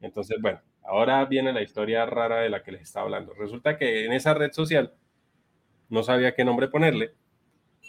Entonces, 0.00 0.38
bueno, 0.40 0.60
ahora 0.84 1.24
viene 1.24 1.52
la 1.52 1.62
historia 1.62 2.06
rara 2.06 2.40
de 2.40 2.50
la 2.50 2.62
que 2.62 2.72
les 2.72 2.82
estaba 2.82 3.06
hablando. 3.06 3.34
Resulta 3.34 3.76
que 3.76 4.04
en 4.04 4.12
esa 4.12 4.34
red 4.34 4.52
social 4.52 4.92
no 5.88 6.02
sabía 6.02 6.34
qué 6.34 6.44
nombre 6.44 6.68
ponerle 6.68 7.14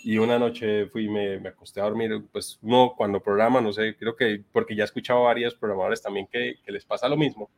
y 0.04 0.18
una 0.18 0.40
noche 0.40 0.88
fui 0.88 1.10
me, 1.10 1.40
me, 1.40 1.50
acosté 1.50 1.82
a 1.82 1.84
dormir, 1.84 2.24
pues 2.32 2.60
no, 2.62 2.94
cuando 2.96 3.22
programa, 3.22 3.62
no 3.62 3.74
sé, 3.74 3.96
creo 3.98 4.16
que 4.16 4.44
porque 4.52 4.76
ya 4.76 4.84
he 4.84 4.86
escuchado 4.86 5.24
varios 5.24 5.56
programadores 5.56 6.02
también 6.02 6.28
que, 6.28 6.56
les 6.68 6.86
pasa 6.86 7.10
lo 7.10 7.18
mismo, 7.18 7.50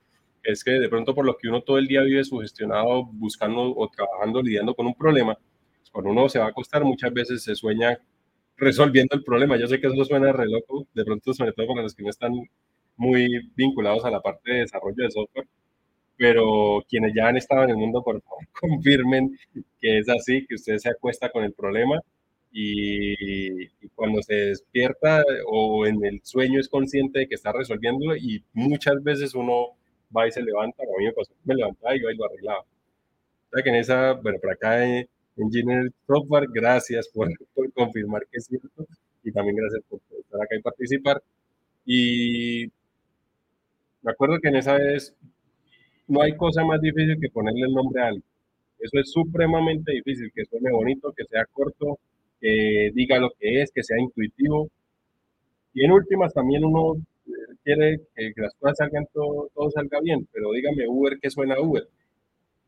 es 0.43 0.63
que 0.63 0.71
de 0.71 0.89
pronto 0.89 1.13
por 1.13 1.25
lo 1.25 1.37
que 1.37 1.47
uno 1.47 1.61
todo 1.61 1.77
el 1.77 1.87
día 1.87 2.01
vive 2.01 2.23
sugestionado, 2.23 3.05
buscando 3.05 3.75
o 3.75 3.89
trabajando, 3.89 4.41
lidiando 4.41 4.73
con 4.75 4.87
un 4.87 4.95
problema, 4.95 5.35
pues 5.35 5.89
cuando 5.91 6.11
uno 6.11 6.29
se 6.29 6.39
va 6.39 6.45
a 6.45 6.49
acostar 6.49 6.83
muchas 6.83 7.13
veces 7.13 7.43
se 7.43 7.55
sueña 7.55 7.99
resolviendo 8.57 9.15
el 9.15 9.23
problema. 9.23 9.57
Yo 9.57 9.67
sé 9.67 9.79
que 9.79 9.87
eso 9.87 10.05
suena 10.05 10.31
re 10.31 10.47
loco, 10.47 10.87
de 10.93 11.05
pronto 11.05 11.33
sobre 11.33 11.53
todo 11.53 11.67
para 11.67 11.83
los 11.83 11.95
que 11.95 12.03
no 12.03 12.09
están 12.09 12.33
muy 12.97 13.51
vinculados 13.55 14.05
a 14.05 14.11
la 14.11 14.21
parte 14.21 14.51
de 14.51 14.59
desarrollo 14.61 15.03
de 15.03 15.11
software, 15.11 15.47
pero 16.17 16.83
quienes 16.87 17.13
ya 17.15 17.27
han 17.27 17.37
estado 17.37 17.63
en 17.63 17.71
el 17.71 17.77
mundo, 17.77 18.03
por 18.03 18.21
favor, 18.21 18.47
confirmen 18.59 19.37
que 19.79 19.99
es 19.99 20.09
así, 20.09 20.45
que 20.47 20.55
usted 20.55 20.77
se 20.77 20.89
acuesta 20.89 21.31
con 21.31 21.43
el 21.43 21.53
problema 21.53 21.99
y, 22.51 23.67
cuando 23.95 24.21
se 24.21 24.33
despierta 24.35 25.23
o 25.47 25.85
en 25.85 26.03
el 26.05 26.21
sueño 26.23 26.59
es 26.59 26.69
consciente 26.69 27.19
de 27.19 27.27
que 27.27 27.35
está 27.35 27.51
resolviéndolo 27.51 28.15
y 28.15 28.43
muchas 28.53 29.01
veces 29.03 29.33
uno 29.35 29.77
va 30.15 30.27
y 30.27 30.31
se 30.31 30.41
levanta, 30.41 30.83
a 30.83 30.99
mí 30.99 31.05
me 31.05 31.13
pasó, 31.13 31.33
me 31.43 31.55
levantaba 31.55 31.95
y 31.95 31.99
iba 31.99 32.11
y 32.11 32.17
lo 32.17 32.25
arreglaba. 32.25 32.61
O 32.61 33.55
sea 33.55 33.63
que 33.63 33.69
en 33.69 33.75
esa, 33.75 34.13
bueno, 34.13 34.39
por 34.39 34.51
acá 34.51 34.85
en 34.85 35.07
Engineer 35.37 35.91
Software, 36.07 36.47
gracias 36.53 37.07
por, 37.09 37.29
por 37.53 37.71
confirmar 37.73 38.23
que 38.31 38.37
es 38.37 38.45
cierto 38.45 38.85
y 39.23 39.31
también 39.31 39.55
gracias 39.57 39.81
por 39.89 39.99
estar 40.19 40.41
acá 40.41 40.55
y 40.55 40.61
participar. 40.61 41.21
Y 41.85 42.71
me 44.01 44.11
acuerdo 44.11 44.39
que 44.39 44.49
en 44.49 44.55
esa 44.57 44.77
vez 44.77 45.15
no 46.07 46.21
hay 46.21 46.35
cosa 46.35 46.63
más 46.63 46.81
difícil 46.81 47.19
que 47.19 47.29
ponerle 47.29 47.67
el 47.67 47.73
nombre 47.73 48.01
a 48.01 48.07
algo. 48.07 48.23
Eso 48.79 48.99
es 48.99 49.11
supremamente 49.11 49.91
difícil, 49.91 50.31
que 50.33 50.45
suene 50.45 50.71
bonito, 50.71 51.13
que 51.15 51.25
sea 51.25 51.45
corto, 51.45 51.99
que 52.39 52.91
diga 52.93 53.19
lo 53.19 53.29
que 53.39 53.61
es, 53.61 53.71
que 53.71 53.83
sea 53.83 53.99
intuitivo. 53.99 54.69
Y 55.73 55.85
en 55.85 55.91
últimas 55.91 56.33
también 56.33 56.65
uno 56.65 57.01
quiere 57.63 58.01
que 58.15 58.33
las 58.37 58.53
cosas 58.55 58.77
salgan, 58.77 59.05
todo, 59.13 59.49
todo 59.53 59.69
salga 59.71 59.99
bien, 60.01 60.27
pero 60.31 60.51
dígame 60.51 60.87
Uber, 60.87 61.17
¿qué 61.21 61.29
suena 61.29 61.59
Uber? 61.59 61.87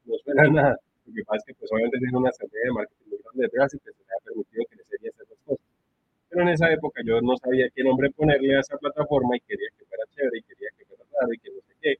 No 0.06 0.16
suena 0.24 0.44
nada. 0.48 0.78
Lo 1.06 1.14
que 1.14 1.24
pasa 1.24 1.38
es 1.38 1.46
que 1.46 1.54
pues 1.56 1.72
obviamente 1.72 1.98
tiene 2.00 2.18
una 2.18 2.30
estrategia 2.30 2.68
de 2.68 2.72
marketing 2.72 3.10
muy 3.10 3.20
grande 3.24 3.44
detrás 3.44 3.74
y 3.74 3.80
que 3.80 3.91
se 3.91 4.04
le 4.04 4.14
ha 4.16 4.24
permitido 4.24 4.64
crecer 4.70 5.00
y 5.02 5.08
hacer 5.10 5.26
las 5.30 5.39
cosas. 5.46 5.66
Pero 6.30 6.41
en 6.44 6.50
esa 6.50 6.72
época 6.72 7.02
yo 7.06 7.22
no 7.22 7.38
sabía 7.38 7.70
qué 7.76 7.84
nombre 7.84 8.10
ponerle 8.12 8.58
a 8.58 8.60
esa 8.62 8.78
plataforma 8.78 9.36
y 9.36 9.41
quería 9.41 9.68
que 9.78 9.86
fuera 9.86 10.04
chévere 10.16 10.38
y 10.39 10.44
quería 10.44 10.70
que 10.78 10.86
fuera 10.86 11.04
raro 11.20 11.34
y 11.34 11.39
que 11.39 11.50
no 11.52 11.62
sé 11.62 11.74
qué. 11.82 11.96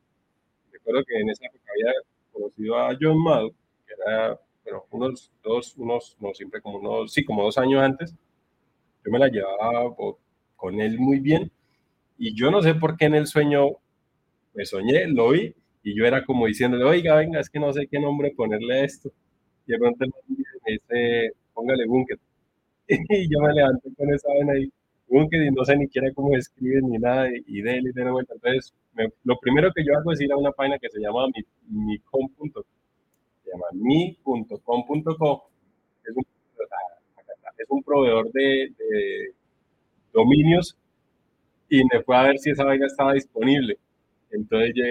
Recuerdo 0.72 1.04
que 1.06 1.20
en 1.20 1.30
esa 1.30 1.46
época 1.46 1.72
había 1.72 1.94
conocido 2.32 2.78
a 2.78 2.98
John 3.00 3.22
Mado, 3.22 3.52
que 3.86 3.94
era 3.94 4.40
bueno, 4.64 4.86
unos 4.92 5.32
dos, 5.44 5.76
unos, 5.78 6.18
no 6.20 6.34
siempre 6.34 6.62
como 6.62 6.78
unos, 6.80 7.12
sí, 7.12 7.24
como 7.26 7.44
dos 7.44 7.58
años 7.58 7.82
antes, 7.82 8.16
yo 9.06 9.12
me 9.12 9.20
la 9.20 9.28
llevaba 9.28 9.94
con 10.56 10.80
él 10.80 10.98
muy 10.98 11.20
bien 11.20 11.52
y 12.24 12.34
yo 12.34 12.50
no 12.52 12.62
sé 12.62 12.74
por 12.76 12.96
qué 12.96 13.06
en 13.06 13.16
el 13.16 13.28
sueño 13.28 13.72
me 14.54 14.66
soñé, 14.66 15.08
lo 15.08 15.32
vi 15.32 15.54
y 15.84 15.94
yo 15.94 16.06
era 16.06 16.24
como 16.24 16.48
diciéndole, 16.48 16.86
oiga, 16.86 17.16
venga, 17.16 17.42
es 17.42 17.50
que 17.50 17.60
no 17.60 17.74
sé 17.74 17.88
qué 17.88 18.00
nombre 18.00 18.32
ponerle 18.32 18.76
a 18.76 18.86
esto. 18.86 19.12
Y 19.68 19.74
de 19.74 19.78
pronto 19.78 20.06
me 20.06 20.72
dice, 20.72 21.34
póngale 21.54 21.86
Bunker. 21.86 22.18
Y 23.10 23.30
yo 23.30 23.40
me 23.42 23.54
levanté 23.54 23.90
con 23.98 24.14
esa 24.14 24.30
vena 24.40 24.54
ahí, 24.54 24.72
Bunker, 25.10 25.42
y 25.44 25.52
no 25.52 25.66
sé 25.66 25.76
ni 25.76 25.86
siquiera 25.86 26.14
cómo 26.14 26.36
escribe 26.38 26.82
ni 26.82 26.98
nada, 26.98 27.28
y 27.46 27.62
de 27.62 27.78
él 27.78 27.88
y 27.88 27.92
de 27.92 28.10
vuelta. 28.10 28.34
Entonces, 28.36 28.74
lo 29.26 29.38
primero 29.40 29.72
que 29.76 29.84
yo 29.84 29.98
hago 29.98 30.14
es 30.14 30.22
ir 30.22 30.32
a 30.32 30.38
una 30.38 30.52
página 30.52 30.80
que 30.80 30.90
se 30.90 31.02
llama 31.02 31.28
mi, 31.28 31.44
mi 31.88 31.98
llama 33.46 33.66
mi.com.co. 33.74 35.50
Es 36.06 36.16
un, 36.16 36.26
es 37.58 37.70
un 37.70 37.84
proveedor 37.84 38.32
de, 38.32 38.72
dominios 40.14 40.78
y 41.74 41.84
me 41.92 42.04
fue 42.04 42.16
a 42.16 42.22
ver 42.22 42.38
si 42.38 42.52
esa 42.52 42.66
vaina 42.66 42.86
estaba 42.86 43.14
disponible. 43.14 43.80
Entonces 44.30 44.74
yo 44.76 44.84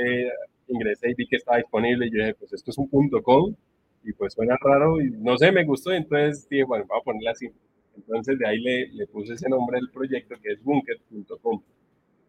ingresé 0.66 1.11
y 1.11 1.14
vi 1.14 1.28
que 1.28 1.37
estaba 1.37 1.59
disponible 1.59 2.07
y 2.07 2.11
yo 2.11 2.18
dije, 2.18 2.35
pues 2.35 2.53
esto 2.53 2.72
es 2.72 2.78
un 2.78 2.89
punto 2.89 3.22
.com 3.22 3.55
y 4.03 4.12
pues 4.12 4.33
suena 4.33 4.57
raro 4.61 5.01
y 5.01 5.12
no 5.12 5.39
sé, 5.39 5.53
me 5.53 5.64
gustó. 5.64 5.93
Entonces 5.93 6.49
dije, 6.49 6.64
bueno, 6.64 6.85
voy 6.89 6.99
a 6.99 7.05
ponerla 7.05 7.30
así. 7.30 7.49
Entonces 7.95 8.37
de 8.37 8.49
ahí 8.49 8.59
le, 8.59 8.89
le 8.89 9.07
puse 9.07 9.35
ese 9.35 9.49
nombre 9.49 9.78
del 9.78 9.91
proyecto 9.91 10.35
que 10.43 10.55
es 10.55 10.64
bunker.com. 10.64 11.62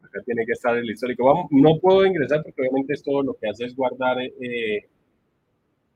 Acá 0.04 0.22
tiene 0.24 0.46
que 0.46 0.52
estar 0.52 0.78
el 0.78 0.88
histórico. 0.88 1.26
Vamos, 1.26 1.48
no 1.50 1.80
puedo 1.80 2.06
ingresar 2.06 2.44
porque 2.44 2.62
obviamente 2.62 2.94
esto 2.94 3.24
lo 3.24 3.34
que 3.34 3.50
hace 3.50 3.66
es 3.66 3.76
guardar 3.76 4.22
eh, 4.22 4.88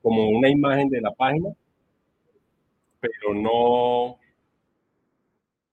como 0.02 0.30
una 0.30 0.48
imagen 0.48 0.88
de 0.88 1.00
la 1.00 1.12
página, 1.12 1.50
pero 3.00 3.34
no, 3.34 4.18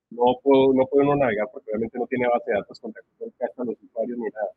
no 0.10 0.24
puedo, 0.44 0.74
no 0.74 0.86
puedo 0.86 1.06
uno 1.06 1.16
navegar 1.16 1.48
porque 1.52 1.72
obviamente 1.72 1.98
no 1.98 2.08
tiene 2.08 2.28
base 2.28 2.52
de 2.52 2.58
datos 2.58 2.80
con 2.80 2.94
respecto 2.94 3.62
a 3.62 3.66
los 3.66 3.76
usuarios 3.82 4.18
ni 4.18 4.26
nada. 4.26 4.50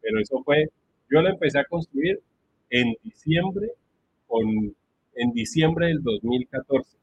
Pero 0.00 0.20
eso 0.20 0.42
fue, 0.44 0.68
yo 1.10 1.22
lo 1.22 1.28
empecé 1.28 1.58
a 1.58 1.64
construir 1.64 2.20
en 2.70 2.94
diciembre, 3.02 3.72
con, 4.26 4.74
en 5.14 5.32
diciembre 5.32 5.88
del 5.88 6.02
2014. 6.02 6.96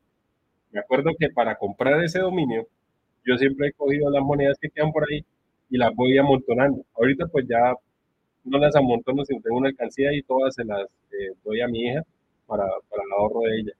Me 0.71 0.79
acuerdo 0.79 1.11
que 1.17 1.29
para 1.29 1.55
comprar 1.55 2.03
ese 2.03 2.19
dominio, 2.19 2.67
yo 3.25 3.37
siempre 3.37 3.69
he 3.69 3.73
cogido 3.73 4.09
las 4.09 4.23
monedas 4.23 4.57
que 4.59 4.69
quedan 4.69 4.91
por 4.91 5.09
ahí 5.09 5.25
y 5.69 5.77
las 5.77 5.93
voy 5.95 6.17
amontonando. 6.17 6.85
Ahorita 6.95 7.27
pues 7.27 7.47
ya 7.47 7.73
no 8.43 8.59
las 8.59 8.75
amontono, 8.75 9.25
sino 9.25 9.41
tengo 9.41 9.57
una 9.57 9.69
alcancía 9.69 10.13
y 10.13 10.21
todas 10.21 10.53
se 10.53 10.63
las 10.63 10.83
eh, 11.11 11.33
doy 11.43 11.61
a 11.61 11.67
mi 11.67 11.87
hija 11.87 12.03
para, 12.45 12.65
para, 12.89 13.03
el 13.03 13.11
ahorro 13.17 13.41
de 13.41 13.59
ella. 13.59 13.71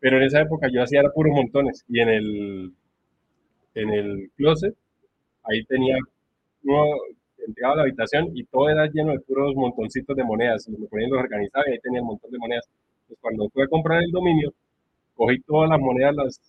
Pero 0.00 0.18
en 0.18 0.24
esa 0.24 0.40
época 0.40 0.68
yo 0.72 0.82
hacía 0.82 1.02
puros 1.14 1.34
montones 1.34 1.84
y 1.88 2.00
en 2.00 2.08
el, 2.08 2.72
en 3.76 3.90
el 3.90 4.30
closet, 4.36 4.74
ahí 5.44 5.64
tenía, 5.66 5.96
uno 6.64 6.86
entraba 7.46 7.74
a 7.74 7.76
la 7.78 7.82
habitación 7.84 8.30
y 8.34 8.44
todo 8.44 8.68
era 8.70 8.86
lleno 8.88 9.12
de 9.12 9.20
puros 9.20 9.54
montoncitos 9.56 10.16
de 10.16 10.24
monedas, 10.24 10.68
y 10.68 10.72
me 10.72 10.86
ponía 10.88 11.08
los 11.08 11.20
organizaba 11.20 11.64
y 11.68 11.72
ahí 11.72 11.78
tenía 11.80 12.02
un 12.02 12.08
montón 12.08 12.30
de 12.30 12.38
monedas. 12.38 12.64
Entonces 13.02 13.18
cuando 13.20 13.48
fui 13.50 13.62
a 13.64 13.68
comprar 13.68 14.02
el 14.02 14.10
dominio, 14.12 14.52
cogí 15.14 15.40
todas 15.42 15.70
las 15.70 15.80
monedas, 15.80 16.14
las, 16.16 16.40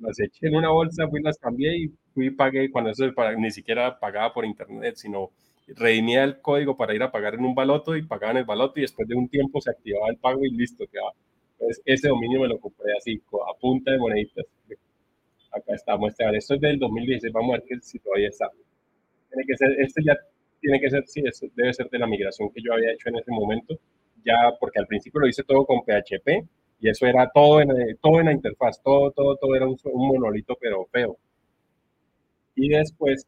las 0.00 0.20
eché 0.20 0.48
en 0.48 0.56
una 0.56 0.70
bolsa, 0.70 1.08
fui, 1.08 1.22
las 1.22 1.38
cambié 1.38 1.76
y 1.78 1.88
fui 2.14 2.26
y 2.28 2.30
pagué, 2.30 2.70
cuando 2.70 2.90
eso 2.90 3.04
ni 3.38 3.50
siquiera 3.50 3.98
pagaba 3.98 4.32
por 4.34 4.44
internet, 4.44 4.96
sino 4.96 5.30
redimía 5.76 6.24
el 6.24 6.40
código 6.40 6.76
para 6.76 6.94
ir 6.94 7.02
a 7.02 7.12
pagar 7.12 7.34
en 7.34 7.44
un 7.44 7.54
baloto 7.54 7.96
y 7.96 8.02
pagaban 8.02 8.38
el 8.38 8.44
baloto 8.44 8.78
y 8.78 8.82
después 8.82 9.06
de 9.08 9.14
un 9.14 9.28
tiempo 9.28 9.60
se 9.60 9.70
activaba 9.70 10.08
el 10.10 10.16
pago 10.18 10.44
y 10.44 10.50
listo, 10.50 10.86
quedaba. 10.90 11.12
Entonces, 11.52 11.82
ese 11.84 12.08
dominio 12.08 12.40
me 12.40 12.48
lo 12.48 12.58
compré 12.58 12.92
así, 12.96 13.20
a 13.48 13.58
punta 13.58 13.90
de 13.92 13.98
moneditas. 13.98 14.46
Acá 15.50 15.74
está, 15.74 15.96
muestra. 15.96 16.30
Esto 16.36 16.54
es 16.54 16.60
del 16.60 16.78
2016, 16.78 17.32
vamos 17.32 17.56
a 17.56 17.62
ver 17.68 17.82
si 17.82 17.98
todavía 17.98 18.28
está. 18.28 18.50
Tiene 19.30 19.44
que 19.46 19.56
ser, 19.56 19.80
este 19.80 20.02
ya 20.04 20.16
tiene 20.60 20.80
que 20.80 20.90
ser, 20.90 21.04
sí, 21.06 21.22
debe 21.54 21.72
ser 21.72 21.88
de 21.88 21.98
la 21.98 22.06
migración 22.06 22.50
que 22.50 22.60
yo 22.62 22.72
había 22.72 22.92
hecho 22.92 23.08
en 23.08 23.16
ese 23.16 23.30
momento, 23.30 23.78
ya 24.24 24.52
porque 24.58 24.80
al 24.80 24.86
principio 24.86 25.20
lo 25.20 25.28
hice 25.28 25.44
todo 25.44 25.64
con 25.64 25.82
PHP 25.82 26.46
y 26.80 26.88
eso 26.88 27.06
era 27.06 27.30
todo 27.32 27.60
en, 27.60 27.68
todo 28.00 28.20
en 28.20 28.26
la 28.26 28.32
interfaz, 28.32 28.82
todo, 28.82 29.10
todo, 29.12 29.36
todo 29.36 29.54
era 29.54 29.66
un, 29.66 29.76
un 29.84 30.08
monolito 30.08 30.56
pero 30.60 30.86
feo. 30.86 31.16
Y 32.54 32.68
después 32.68 33.26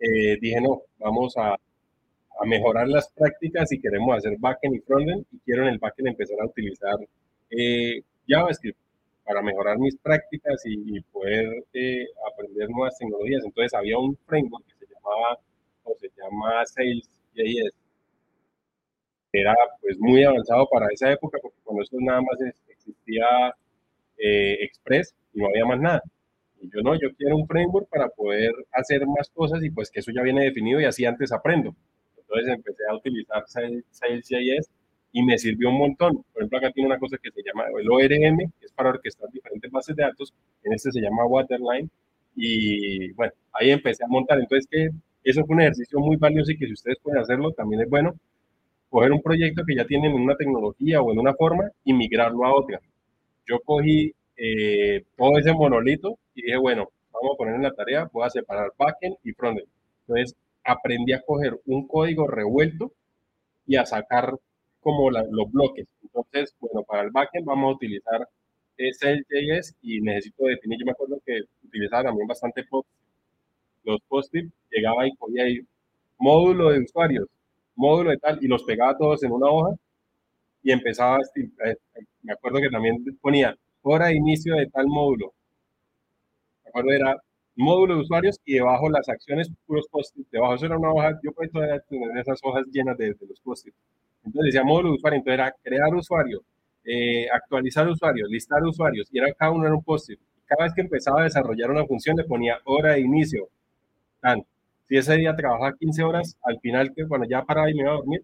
eh, 0.00 0.38
dije, 0.40 0.60
no, 0.60 0.82
vamos 0.98 1.36
a, 1.36 1.54
a, 1.54 2.46
mejorar 2.46 2.88
las 2.88 3.10
prácticas 3.12 3.72
y 3.72 3.80
queremos 3.80 4.16
hacer 4.16 4.36
backend 4.38 4.76
y 4.76 4.80
frontend 4.80 5.26
y 5.32 5.38
quiero 5.40 5.62
en 5.62 5.70
el 5.70 5.78
backend 5.78 6.08
empezar 6.08 6.38
a 6.40 6.46
utilizar 6.46 6.96
eh, 7.50 8.02
JavaScript 8.28 8.78
para 9.28 9.42
mejorar 9.42 9.78
mis 9.78 9.94
prácticas 9.98 10.62
y, 10.64 11.00
poder 11.12 11.46
eh, 11.74 12.06
aprender 12.32 12.70
nuevas 12.70 12.96
tecnologías. 12.96 13.44
Entonces 13.44 13.74
había 13.74 13.98
un 13.98 14.16
framework 14.26 14.64
que 14.66 14.86
se 14.86 14.94
llamaba, 14.94 15.38
o 15.84 15.94
se 16.00 16.08
llama 16.16 16.64
Sales.js. 16.64 17.72
Era 19.30 19.54
pues 19.82 19.98
muy 19.98 20.24
avanzado 20.24 20.66
para 20.72 20.86
esa 20.90 21.12
época 21.12 21.38
porque 21.42 21.58
cuando 21.62 21.82
eso 21.82 21.98
nada 22.00 22.22
más 22.22 22.38
existía 22.68 23.54
eh, 24.16 24.56
Express 24.62 25.14
y 25.34 25.40
no 25.40 25.48
había 25.48 25.66
más 25.66 25.78
nada. 25.78 26.02
Y 26.62 26.70
yo 26.70 26.80
no, 26.80 26.94
yo 26.94 27.14
quiero 27.14 27.36
un 27.36 27.46
framework 27.46 27.86
para 27.90 28.08
poder 28.08 28.52
hacer 28.72 29.06
más 29.06 29.28
cosas 29.28 29.62
y 29.62 29.68
pues 29.68 29.90
que 29.90 30.00
eso 30.00 30.10
ya 30.10 30.22
viene 30.22 30.42
definido 30.44 30.80
y 30.80 30.86
así 30.86 31.04
antes 31.04 31.32
aprendo. 31.32 31.76
Entonces 32.16 32.48
empecé 32.48 32.82
a 32.88 32.94
utilizar 32.94 33.44
Sales.js 33.46 34.70
y 35.18 35.22
me 35.24 35.36
sirvió 35.36 35.70
un 35.70 35.78
montón. 35.78 36.24
Por 36.32 36.42
ejemplo, 36.42 36.58
acá 36.58 36.70
tiene 36.70 36.86
una 36.86 36.98
cosa 36.98 37.16
que 37.20 37.32
se 37.32 37.42
llama 37.42 37.64
el 37.76 37.90
ORM, 37.90 38.38
que 38.38 38.66
es 38.66 38.72
para 38.72 38.90
orquestar 38.90 39.28
diferentes 39.32 39.68
bases 39.68 39.96
de 39.96 40.04
datos. 40.04 40.32
En 40.62 40.72
este 40.72 40.92
se 40.92 41.00
llama 41.00 41.26
Waterline. 41.26 41.90
Y 42.36 43.10
bueno, 43.14 43.32
ahí 43.52 43.70
empecé 43.70 44.04
a 44.04 44.06
montar. 44.06 44.38
Entonces, 44.38 44.68
que 44.70 44.90
eso 45.24 45.44
fue 45.44 45.56
un 45.56 45.62
ejercicio 45.62 45.98
muy 45.98 46.16
valioso 46.16 46.52
y 46.52 46.56
que 46.56 46.66
si 46.66 46.72
ustedes 46.72 46.98
pueden 47.02 47.20
hacerlo, 47.20 47.50
también 47.50 47.82
es 47.82 47.90
bueno 47.90 48.14
coger 48.88 49.10
un 49.10 49.20
proyecto 49.20 49.64
que 49.66 49.74
ya 49.74 49.84
tienen 49.86 50.12
en 50.12 50.20
una 50.22 50.36
tecnología 50.36 51.02
o 51.02 51.10
en 51.10 51.18
una 51.18 51.34
forma 51.34 51.68
y 51.82 51.92
migrarlo 51.94 52.44
a 52.44 52.54
otra. 52.54 52.80
Yo 53.44 53.58
cogí 53.64 54.14
eh, 54.36 55.04
todo 55.16 55.36
ese 55.36 55.52
monolito 55.52 56.16
y 56.36 56.42
dije, 56.42 56.58
bueno, 56.58 56.88
vamos 57.12 57.34
a 57.34 57.36
poner 57.38 57.56
en 57.56 57.62
la 57.62 57.74
tarea, 57.74 58.08
voy 58.12 58.24
a 58.24 58.30
separar 58.30 58.70
backend 58.78 59.16
y 59.24 59.32
frontend. 59.32 59.66
Entonces, 60.06 60.36
aprendí 60.62 61.12
a 61.12 61.22
coger 61.22 61.58
un 61.66 61.88
código 61.88 62.28
revuelto 62.28 62.92
y 63.66 63.74
a 63.74 63.84
sacar 63.84 64.32
como 64.80 65.10
los 65.10 65.50
bloques. 65.52 65.86
Entonces, 66.02 66.54
bueno, 66.60 66.82
para 66.84 67.02
el 67.02 67.10
backend 67.10 67.46
vamos 67.46 67.72
a 67.72 67.76
utilizar 67.76 68.28
SLJS 68.76 69.76
y 69.82 70.00
necesito 70.00 70.44
definir, 70.44 70.78
yo 70.80 70.86
me 70.86 70.92
acuerdo 70.92 71.20
que 71.26 71.40
utilizaba 71.64 72.04
también 72.04 72.28
bastante 72.28 72.64
post, 72.64 72.88
los 73.84 74.00
post-it, 74.08 74.50
llegaba 74.70 75.06
y 75.06 75.14
cogía 75.16 75.44
ahí 75.44 75.60
módulo 76.18 76.70
de 76.70 76.80
usuarios, 76.80 77.28
módulo 77.76 78.10
de 78.10 78.18
tal, 78.18 78.38
y 78.42 78.48
los 78.48 78.64
pegaba 78.64 78.96
todos 78.96 79.22
en 79.24 79.32
una 79.32 79.48
hoja 79.50 79.74
y 80.62 80.72
empezaba, 80.72 81.18
eh, 81.64 81.76
me 82.22 82.32
acuerdo 82.32 82.60
que 82.60 82.70
también 82.70 83.04
ponía 83.20 83.56
hora 83.82 84.06
de 84.08 84.16
inicio 84.16 84.54
de 84.56 84.66
tal 84.68 84.86
módulo. 84.86 85.32
Me 86.64 86.68
acuerdo 86.68 86.90
era 86.92 87.16
módulo 87.56 87.96
de 87.96 88.00
usuarios 88.02 88.38
y 88.44 88.54
debajo 88.54 88.88
las 88.88 89.08
acciones, 89.08 89.50
puros 89.66 89.88
post-it. 89.90 90.26
Debajo 90.30 90.54
eso 90.54 90.66
era 90.66 90.78
una 90.78 90.92
hoja, 90.92 91.18
yo 91.22 91.32
puedo 91.32 91.50
tener 91.50 91.82
esas 92.18 92.38
hojas 92.44 92.64
llenas 92.70 92.96
de, 92.96 93.14
de 93.14 93.26
los 93.26 93.40
post-it. 93.40 93.74
Entonces 94.28 94.52
decía 94.52 94.64
módulo 94.64 94.90
de 94.90 94.94
usuario, 94.96 95.18
entonces 95.18 95.40
era 95.40 95.54
crear 95.62 95.94
usuario, 95.94 96.42
eh, 96.84 97.26
actualizar 97.32 97.88
usuarios, 97.88 98.28
listar 98.30 98.62
usuarios, 98.62 99.08
y 99.10 99.18
era 99.18 99.32
cada 99.32 99.50
uno 99.52 99.64
era 99.66 99.74
un 99.74 99.82
post-it. 99.82 100.20
Cada 100.46 100.64
vez 100.64 100.74
que 100.74 100.82
empezaba 100.82 101.20
a 101.20 101.24
desarrollar 101.24 101.70
una 101.70 101.86
función 101.86 102.16
le 102.16 102.24
ponía 102.24 102.58
hora 102.64 102.92
de 102.92 103.00
inicio. 103.00 103.48
Tan. 104.20 104.42
Si 104.88 104.96
ese 104.96 105.16
día 105.16 105.34
trabajaba 105.36 105.76
15 105.76 106.02
horas, 106.02 106.36
al 106.42 106.58
final, 106.60 106.92
que 106.94 107.06
cuando 107.06 107.26
ya 107.28 107.42
paraba 107.42 107.70
y 107.70 107.74
me 107.74 107.82
iba 107.82 107.92
a 107.92 107.96
dormir, 107.96 108.22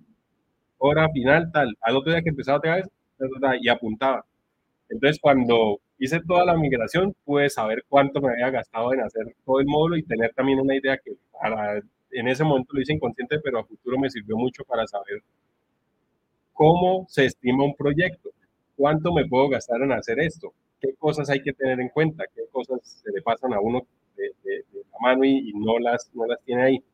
hora 0.79 1.09
final, 1.11 1.51
tal. 1.53 1.77
Al 1.81 1.97
otro 1.97 2.13
día 2.13 2.23
que 2.23 2.31
empezaba 2.31 2.59
otra 2.59 2.77
vez, 2.77 2.87
y 3.61 3.69
apuntaba. 3.69 4.25
Entonces, 4.89 5.19
cuando 5.21 5.81
hice 5.99 6.21
toda 6.27 6.45
la 6.45 6.57
migración, 6.57 7.15
pude 7.25 7.51
saber 7.51 7.85
cuánto 7.89 8.21
me 8.21 8.33
había 8.33 8.51
gastado 8.51 8.93
en 8.93 9.01
hacer 9.01 9.25
todo 9.45 9.61
el 9.61 9.67
módulo 9.67 9.97
y 9.97 10.03
tener 10.05 10.33
también 10.35 10.61
una 10.61 10.77
idea 10.77 10.99
que 10.99 11.13
para, 11.33 11.81
en 12.11 12.29
ese 12.29 12.45
momento 12.45 12.73
lo 12.75 12.81
hice 12.83 12.95
inconsciente, 12.95 13.41
pero 13.41 13.61
a 13.61 13.65
futuro 13.65 13.99
me 13.99 14.11
sirvió 14.11 14.37
mucho 14.37 14.65
para 14.65 14.87
saber 14.87 15.23
cómo 16.55 17.05
se 17.09 17.27
estima 17.27 17.65
un 17.65 17.75
proyecto, 17.75 18.31
cuánto 18.77 19.13
me 19.13 19.27
puedo 19.27 19.49
gastar 19.49 19.83
en 19.83 19.93
hacer 19.93 20.21
esto, 20.21 20.55
qué 20.81 20.95
cosas 20.95 21.29
hay 21.29 21.43
que 21.43 21.53
tener 21.53 21.81
en 21.81 21.89
cuenta, 21.91 22.25
qué 22.35 22.43
cosas 22.51 22.81
se 22.83 23.11
le 23.13 23.21
pasan 23.21 23.53
a 23.53 23.61
uno 23.61 23.87
de, 24.17 24.33
la 24.73 24.99
mano 25.01 25.25
y, 25.25 25.53
no, 25.55 25.79
las, 25.79 26.11
no 26.15 26.27
las 26.27 26.41
tiene 26.45 26.63
ahí. 26.63 26.85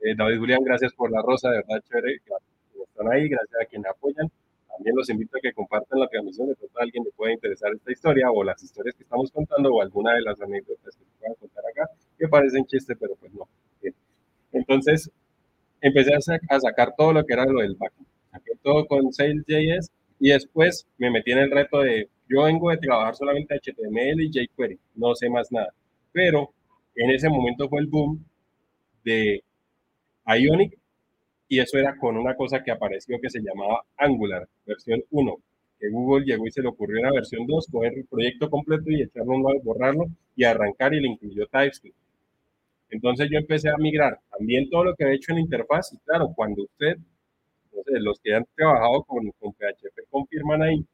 Eh, 0.00 0.14
David 0.16 0.38
Julián, 0.38 0.64
gracias 0.64 0.92
por 0.92 1.10
la 1.10 1.22
rosa, 1.22 1.50
de 1.50 1.58
verdad 1.58 1.82
chévere 1.88 2.18
que 2.24 2.82
están 2.82 3.12
ahí, 3.12 3.28
gracias 3.28 3.62
a 3.62 3.64
quienes 3.64 3.90
apoyan. 3.90 4.30
También 4.68 4.94
los 4.94 5.08
invito 5.08 5.38
a 5.38 5.40
que 5.40 5.52
compartan 5.52 5.98
la 5.98 6.08
transmisión, 6.08 6.48
de 6.48 6.54
pronto 6.54 6.78
a 6.78 6.82
alguien 6.82 7.04
le 7.04 7.10
pueda 7.12 7.32
interesar 7.32 7.72
esta 7.74 7.90
historia 7.90 8.30
o 8.30 8.44
las 8.44 8.62
historias 8.62 8.94
que 8.94 9.02
estamos 9.02 9.30
contando 9.32 9.72
o 9.72 9.82
alguna 9.82 10.14
de 10.14 10.22
las 10.22 10.40
anécdotas 10.40 10.94
que 10.96 11.04
puedan 11.18 11.34
contar 11.34 11.64
acá, 11.66 11.90
que 12.16 12.28
parecen 12.28 12.64
chiste, 12.66 12.94
pero 12.94 13.16
pues 13.16 13.32
no. 13.32 13.48
Entonces, 14.52 15.10
empecé 15.80 16.12
a, 16.14 16.60
sacar 16.60 16.94
todo 16.96 17.12
lo 17.12 17.24
que 17.24 17.32
era 17.32 17.44
lo 17.44 17.60
del 17.60 17.76
backend 17.76 18.06
todo 18.62 18.86
con 18.86 19.12
Sales.js 19.12 19.90
y 20.20 20.30
después 20.30 20.86
me 20.98 21.10
metí 21.10 21.32
en 21.32 21.38
el 21.38 21.50
reto 21.50 21.80
de, 21.80 22.08
yo 22.28 22.42
vengo 22.44 22.70
de 22.70 22.78
trabajar 22.78 23.14
solamente 23.14 23.54
HTML 23.54 24.20
y 24.20 24.30
jQuery, 24.30 24.78
no 24.96 25.14
sé 25.14 25.30
más 25.30 25.50
nada. 25.52 25.72
Pero 26.12 26.52
en 26.94 27.10
ese 27.10 27.28
momento 27.28 27.68
fue 27.68 27.80
el 27.80 27.86
boom 27.86 28.24
de 29.04 29.42
Ionic 30.26 30.78
y 31.48 31.60
eso 31.60 31.78
era 31.78 31.96
con 31.96 32.16
una 32.16 32.34
cosa 32.34 32.62
que 32.62 32.70
apareció 32.70 33.18
que 33.20 33.30
se 33.30 33.40
llamaba 33.40 33.82
Angular, 33.96 34.46
versión 34.66 35.02
1, 35.10 35.36
que 35.78 35.88
Google 35.88 36.26
llegó 36.26 36.46
y 36.46 36.50
se 36.50 36.62
le 36.62 36.68
ocurrió 36.68 37.02
la 37.02 37.12
versión 37.12 37.46
2, 37.46 37.68
coger 37.70 37.94
el 37.94 38.06
proyecto 38.06 38.50
completo 38.50 38.90
y 38.90 39.02
echarlo 39.02 39.34
borrarlo 39.62 40.06
y 40.36 40.44
arrancar 40.44 40.92
y 40.92 41.00
le 41.00 41.08
incluyó 41.08 41.46
TypeScript. 41.46 41.96
Entonces 42.90 43.28
yo 43.30 43.38
empecé 43.38 43.68
a 43.68 43.76
migrar 43.76 44.18
también 44.30 44.68
todo 44.70 44.84
lo 44.84 44.94
que 44.94 45.04
he 45.04 45.14
hecho 45.14 45.32
en 45.32 45.36
la 45.36 45.42
interfaz 45.42 45.92
y 45.92 45.98
claro, 45.98 46.32
cuando 46.34 46.64
usted 46.64 46.96
los 47.86 48.20
que 48.20 48.34
han 48.34 48.44
trabajado 48.54 49.02
con, 49.04 49.30
con 49.38 49.52
PHP 49.52 50.08
confirman 50.10 50.62
ahí 50.62 50.84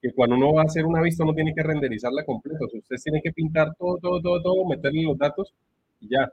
que 0.00 0.12
cuando 0.12 0.36
uno 0.36 0.54
va 0.54 0.62
a 0.62 0.64
hacer 0.66 0.86
una 0.86 1.02
vista 1.02 1.24
no 1.24 1.34
tiene 1.34 1.54
que 1.54 1.62
renderizarla 1.62 2.24
completa, 2.24 2.64
o 2.64 2.78
usted 2.78 2.96
tiene 3.02 3.20
que 3.20 3.32
pintar 3.32 3.74
todo, 3.76 3.98
todo, 3.98 4.20
todo, 4.20 4.42
todo, 4.42 4.68
meterle 4.68 5.02
los 5.02 5.18
datos 5.18 5.52
y 6.00 6.08
ya. 6.08 6.32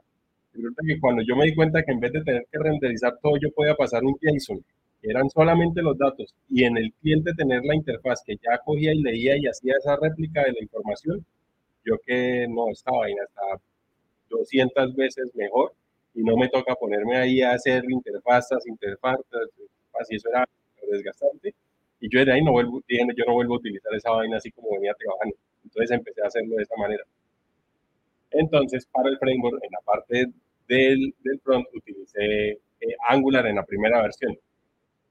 Que 0.53 0.99
cuando 0.99 1.22
yo 1.24 1.36
me 1.36 1.45
di 1.45 1.55
cuenta 1.55 1.84
que 1.84 1.91
en 1.91 1.99
vez 1.99 2.13
de 2.13 2.24
tener 2.24 2.45
que 2.49 2.59
renderizar 2.59 3.18
todo, 3.22 3.34
yo 3.41 3.51
podía 3.51 3.76
pasar 3.76 4.03
un 4.03 4.16
JSON, 4.22 4.63
que 5.01 5.09
eran 5.09 5.30
solamente 5.30 5.82
los 5.82 5.97
datos, 5.97 6.34
y 6.49 6.63
en 6.63 6.78
el 6.78 6.93
cliente 6.93 7.34
tener 7.34 7.63
la 7.66 7.76
interfaz 7.76 8.22
que 8.26 8.36
ya 8.36 8.57
cogía 8.63 8.93
y 8.93 9.01
leía 9.01 9.36
y 9.38 9.47
hacía 9.47 9.74
esa 9.78 9.97
réplica 9.97 10.43
de 10.43 10.53
la 10.53 10.61
información, 10.61 11.26
yo 11.84 11.95
que 12.05 12.47
no, 12.49 12.70
estaba 12.70 12.99
vaina 12.99 13.24
está 13.24 13.41
200 14.30 14.95
veces 14.95 15.36
mejor 15.36 15.74
y 16.16 16.24
no 16.24 16.38
me 16.38 16.47
toca 16.47 16.74
ponerme 16.76 17.18
ahí 17.18 17.41
a 17.41 17.51
hacer 17.51 17.84
interfazas, 17.89 18.66
interfazas, 18.66 19.26
así 19.99 20.16
eso 20.16 20.30
era 20.30 20.47
desgastante. 20.89 21.53
Y 21.99 22.09
yo 22.09 22.24
de 22.24 22.32
ahí 22.32 22.43
no 22.43 22.53
vuelvo, 22.53 22.82
yo 22.88 23.26
no 23.28 23.34
vuelvo 23.34 23.55
a 23.55 23.57
utilizar 23.57 23.93
esa 23.93 24.11
vaina 24.11 24.38
así 24.38 24.51
como 24.51 24.72
venía 24.72 24.93
trabajando. 24.93 25.36
Entonces 25.63 25.91
empecé 25.91 26.22
a 26.22 26.28
hacerlo 26.28 26.55
de 26.55 26.63
esa 26.63 26.76
manera. 26.78 27.03
Entonces, 28.32 28.86
para 28.91 29.09
el 29.09 29.18
framework, 29.18 29.63
en 29.63 29.72
la 29.72 29.80
parte 29.86 30.26
del, 30.68 31.13
del 31.24 31.39
front, 31.41 31.66
utilicé 31.74 32.51
eh, 32.51 32.59
Angular 33.07 33.45
en 33.47 33.55
la 33.55 33.63
primera 33.66 34.01
versión. 34.01 34.38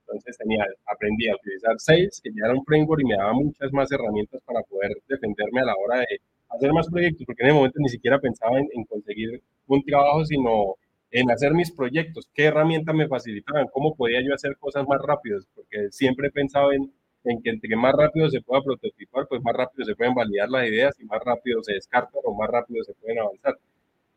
Entonces 0.01 0.37
tenía, 0.37 0.67
aprendí 0.87 1.29
a 1.29 1.35
utilizar 1.35 1.79
Sales, 1.79 2.21
que 2.23 2.31
ya 2.31 2.47
era 2.47 2.55
un 2.55 2.65
framework 2.65 3.01
y 3.03 3.07
me 3.07 3.17
daba 3.17 3.33
muchas 3.33 3.73
más 3.73 3.91
herramientas 3.93 4.41
para 4.45 4.63
poder 4.63 4.93
defenderme 5.09 5.63
a 5.63 5.65
la 5.65 5.75
hora 5.77 6.01
de 6.01 6.21
hacer 6.51 6.73
más 6.73 6.89
proyectos, 6.89 7.25
porque 7.27 7.43
en 7.43 7.49
el 7.49 7.55
momento 7.55 7.79
ni 7.81 7.89
siquiera 7.89 8.19
pensaba 8.19 8.59
en, 8.59 8.69
en 8.75 8.85
conseguir 8.85 9.43
un 9.67 9.83
trabajo, 9.83 10.25
sino 10.27 10.77
en 11.15 11.31
hacer 11.31 11.55
mis 11.55 11.73
proyectos, 11.73 12.29
qué 12.35 12.47
herramientas 12.47 12.95
me 12.95 13.09
facilitaban, 13.09 13.69
cómo 13.73 13.95
podía 13.97 14.21
yo 14.23 14.35
hacer 14.35 14.57
cosas 14.59 14.87
más 14.89 15.01
rápidas, 15.03 15.47
porque 15.55 15.91
siempre 15.93 16.29
he 16.29 16.33
pensado 16.33 16.73
en, 16.73 16.93
en 17.25 17.43
que 17.43 17.51
entre 17.51 17.77
más 17.77 17.95
rápido 17.95 18.29
se 18.31 18.43
pueda 18.43 18.63
prototipar, 18.63 19.27
pues 19.29 19.43
más 19.43 19.55
rápido 19.57 19.87
se 19.87 19.97
pueden 19.97 20.15
validar 20.15 20.51
las 20.51 20.69
ideas 20.69 20.95
y 21.01 21.05
más 21.07 21.21
rápido 21.25 21.63
se 21.63 21.75
descartan 21.75 22.21
o 22.25 22.35
más 22.35 22.51
rápido 22.51 22.85
se 22.85 22.95
pueden 22.95 23.21
avanzar. 23.21 23.57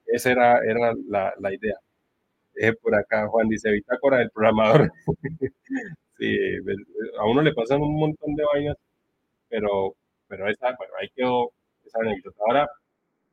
Esa 0.07 0.31
era, 0.31 0.59
era 0.65 0.93
la, 1.09 1.33
la 1.39 1.53
idea. 1.53 1.75
Eh, 2.55 2.73
por 2.73 2.95
acá 2.95 3.27
Juan 3.27 3.49
dice, 3.49 3.71
bitácora 3.71 4.19
del 4.19 4.31
programador. 4.31 4.91
sí, 6.17 6.37
a 7.19 7.25
uno 7.25 7.41
le 7.41 7.53
pasan 7.53 7.81
un 7.81 7.95
montón 7.99 8.35
de 8.35 8.43
vainas, 8.53 8.77
pero, 9.49 9.95
pero 10.27 10.49
esa, 10.49 10.75
bueno, 10.77 10.93
ahí 11.01 11.09
quedó 11.15 11.51
esa 11.85 11.99
anécdota. 12.01 12.37
Ahora, 12.47 12.69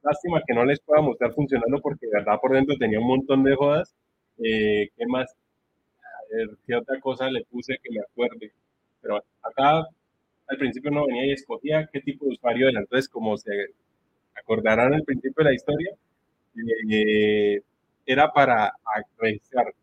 Lástima 0.05 0.42
que 0.46 0.55
no 0.55 0.64
les 0.64 0.80
pueda 0.80 1.00
mostrar 1.02 1.32
funcionando 1.32 1.80
porque 1.80 2.07
de 2.07 2.12
verdad 2.12 2.38
por 2.40 2.52
dentro 2.52 2.76
tenía 2.76 3.00
un 3.00 3.07
montón 3.09 3.42
de 3.42 3.57
jodas. 3.57 3.94
Eh, 4.38 4.90
¿Qué 4.96 5.07
más? 5.07 5.34
A 6.02 6.36
ver, 6.36 6.48
¿qué 6.66 6.76
otra 6.76 7.00
cosa 7.00 7.30
le 7.30 7.44
puse 7.44 7.78
que 7.82 7.90
me 7.90 8.00
acuerde? 8.00 8.52
Pero 9.00 9.24
acá 9.42 9.86
al 10.48 10.59
principio 10.59 10.90
no 10.90 11.07
venía 11.07 11.26
y 11.26 11.32
escogía 11.32 11.88
qué 11.92 12.00
tipo 12.00 12.26
de 12.26 12.32
usuario 12.32 12.68
era. 12.68 12.80
Entonces, 12.80 13.09
como 13.09 13.36
se 13.38 13.50
acordarán 14.34 14.94
al 14.94 15.05
principio 15.05 15.44
de 15.44 15.50
la 15.50 15.55
historia, 15.55 15.90
eh, 16.90 17.62
era 18.07 18.32
para 18.32 18.72
registrar, 19.18 19.74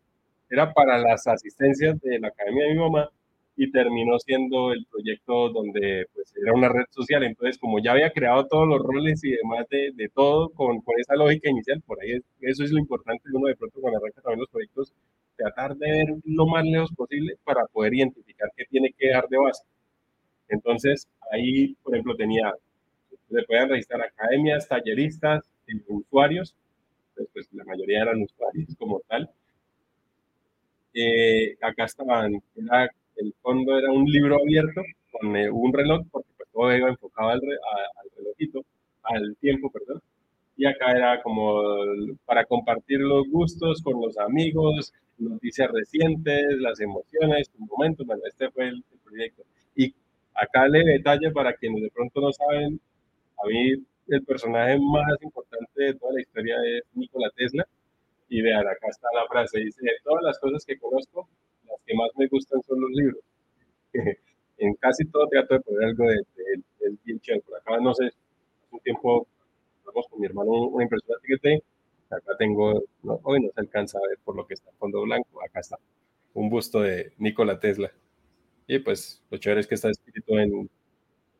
era 0.50 0.72
para 0.72 0.98
las 0.98 1.26
asistencias 1.26 2.00
de 2.00 2.20
la 2.20 2.28
academia 2.28 2.66
de 2.66 2.74
mi 2.74 2.80
mamá 2.80 3.10
y 3.56 3.70
terminó 3.70 4.18
siendo 4.18 4.72
el 4.72 4.86
proyecto 4.86 5.50
donde 5.50 6.06
pues, 6.14 6.34
era 6.36 6.54
una 6.54 6.68
red 6.68 6.84
social. 6.90 7.22
Entonces, 7.24 7.58
como 7.58 7.80
ya 7.80 7.92
había 7.92 8.10
creado 8.12 8.46
todos 8.46 8.66
los 8.66 8.80
roles 8.80 9.22
y 9.24 9.32
demás 9.32 9.68
de, 9.68 9.92
de 9.94 10.08
todo 10.08 10.50
con, 10.50 10.80
con, 10.80 10.98
esa 10.98 11.14
lógica 11.16 11.50
inicial, 11.50 11.82
por 11.82 12.00
ahí 12.02 12.20
eso 12.40 12.64
es 12.64 12.70
lo 12.70 12.78
importante 12.78 13.22
uno 13.32 13.48
de 13.48 13.56
pronto 13.56 13.80
cuando 13.80 13.98
arranca 13.98 14.22
también 14.22 14.40
los 14.40 14.50
proyectos, 14.50 14.92
tratar 15.36 15.76
de 15.76 15.90
ver 15.90 16.08
lo 16.24 16.46
más 16.46 16.64
lejos 16.64 16.92
posible 16.92 17.36
para 17.44 17.66
poder 17.66 17.94
identificar 17.94 18.48
qué 18.56 18.64
tiene 18.66 18.94
que 18.96 19.10
dar 19.10 19.28
de 19.28 19.38
base. 19.38 19.64
Entonces, 20.48 21.08
ahí, 21.30 21.74
por 21.82 21.94
ejemplo, 21.94 22.16
tenía, 22.16 22.52
se 23.30 23.42
pueden 23.44 23.68
registrar 23.70 24.02
academias, 24.02 24.68
talleristas, 24.68 25.44
usuarios, 25.88 26.54
pues, 27.14 27.28
pues 27.32 27.48
la 27.52 27.64
mayoría 27.64 28.02
eran 28.02 28.22
usuarios 28.22 28.68
como 28.78 29.00
tal. 29.08 29.30
Eh, 30.94 31.56
acá 31.62 31.84
estaban, 31.84 32.42
era 32.54 32.90
el 33.22 33.34
fondo 33.42 33.78
era 33.78 33.90
un 33.90 34.04
libro 34.04 34.36
abierto 34.40 34.82
con 35.10 35.36
eh, 35.36 35.50
un 35.50 35.72
reloj, 35.72 36.06
porque 36.10 36.28
pues, 36.36 36.48
todo 36.52 36.76
iba 36.76 36.88
enfocado 36.88 37.30
al, 37.30 37.40
al 37.40 38.10
relojito, 38.16 38.64
al 39.02 39.36
tiempo, 39.40 39.70
perdón. 39.70 40.02
Y 40.56 40.66
acá 40.66 40.92
era 40.92 41.22
como 41.22 41.62
para 42.24 42.44
compartir 42.44 43.00
los 43.00 43.26
gustos 43.28 43.82
con 43.82 44.00
los 44.00 44.18
amigos, 44.18 44.92
noticias 45.18 45.70
recientes, 45.70 46.44
las 46.58 46.80
emociones, 46.80 47.50
un 47.58 47.66
momento, 47.66 48.04
bueno, 48.04 48.22
este 48.26 48.50
fue 48.50 48.68
el, 48.68 48.84
proyecto. 49.04 49.42
Y 49.76 49.94
acá 50.34 50.68
le 50.68 50.84
detalle 50.84 51.30
para 51.30 51.54
quienes 51.54 51.82
de 51.82 51.90
pronto 51.90 52.20
no 52.20 52.32
saben, 52.32 52.80
a 53.42 53.46
mí 53.46 53.72
el 54.08 54.24
personaje 54.24 54.78
más 54.78 55.20
importante 55.22 55.82
de 55.82 55.94
toda 55.94 56.12
la 56.14 56.20
historia 56.20 56.56
es 56.66 56.82
Nikola 56.94 57.30
Tesla. 57.36 57.66
Y 58.28 58.40
vean, 58.40 58.66
acá 58.66 58.88
está 58.88 59.08
la 59.14 59.26
frase, 59.28 59.58
dice, 59.58 59.82
de 59.82 59.92
todas 60.04 60.22
las 60.22 60.38
cosas 60.38 60.64
que 60.64 60.78
conozco, 60.78 61.28
que 61.86 61.94
más 61.94 62.10
me 62.16 62.26
gustan 62.28 62.62
son 62.62 62.80
los 62.80 62.90
libros. 62.90 63.20
en 64.58 64.74
casi 64.74 65.04
todo 65.06 65.28
trato 65.28 65.54
de 65.54 65.60
poner 65.60 65.88
algo 65.88 66.06
del 66.06 66.26
de, 66.36 66.90
de, 67.04 67.40
Por 67.40 67.58
acá, 67.58 67.80
no 67.80 67.94
sé, 67.94 68.06
hace 68.06 68.14
un 68.70 68.80
tiempo 68.80 69.26
vamos 69.84 70.06
con 70.08 70.20
mi 70.20 70.26
hermano 70.26 70.50
una 70.68 70.84
impresora 70.84 71.18
que 71.22 71.62
Acá 72.10 72.36
tengo, 72.38 72.82
no, 73.02 73.20
hoy 73.22 73.40
no 73.40 73.50
se 73.54 73.60
alcanza 73.60 73.98
a 73.98 74.06
ver 74.06 74.18
por 74.22 74.36
lo 74.36 74.46
que 74.46 74.52
está 74.52 74.68
en 74.70 74.76
fondo 74.76 75.00
blanco. 75.00 75.42
Acá 75.42 75.60
está 75.60 75.78
un 76.34 76.50
busto 76.50 76.80
de 76.82 77.14
Nikola 77.16 77.58
Tesla. 77.58 77.90
Y 78.66 78.78
pues 78.80 79.22
lo 79.30 79.38
chévere 79.38 79.62
es 79.62 79.66
que 79.66 79.76
está 79.76 79.88
escrito 79.88 80.38
en 80.38 80.68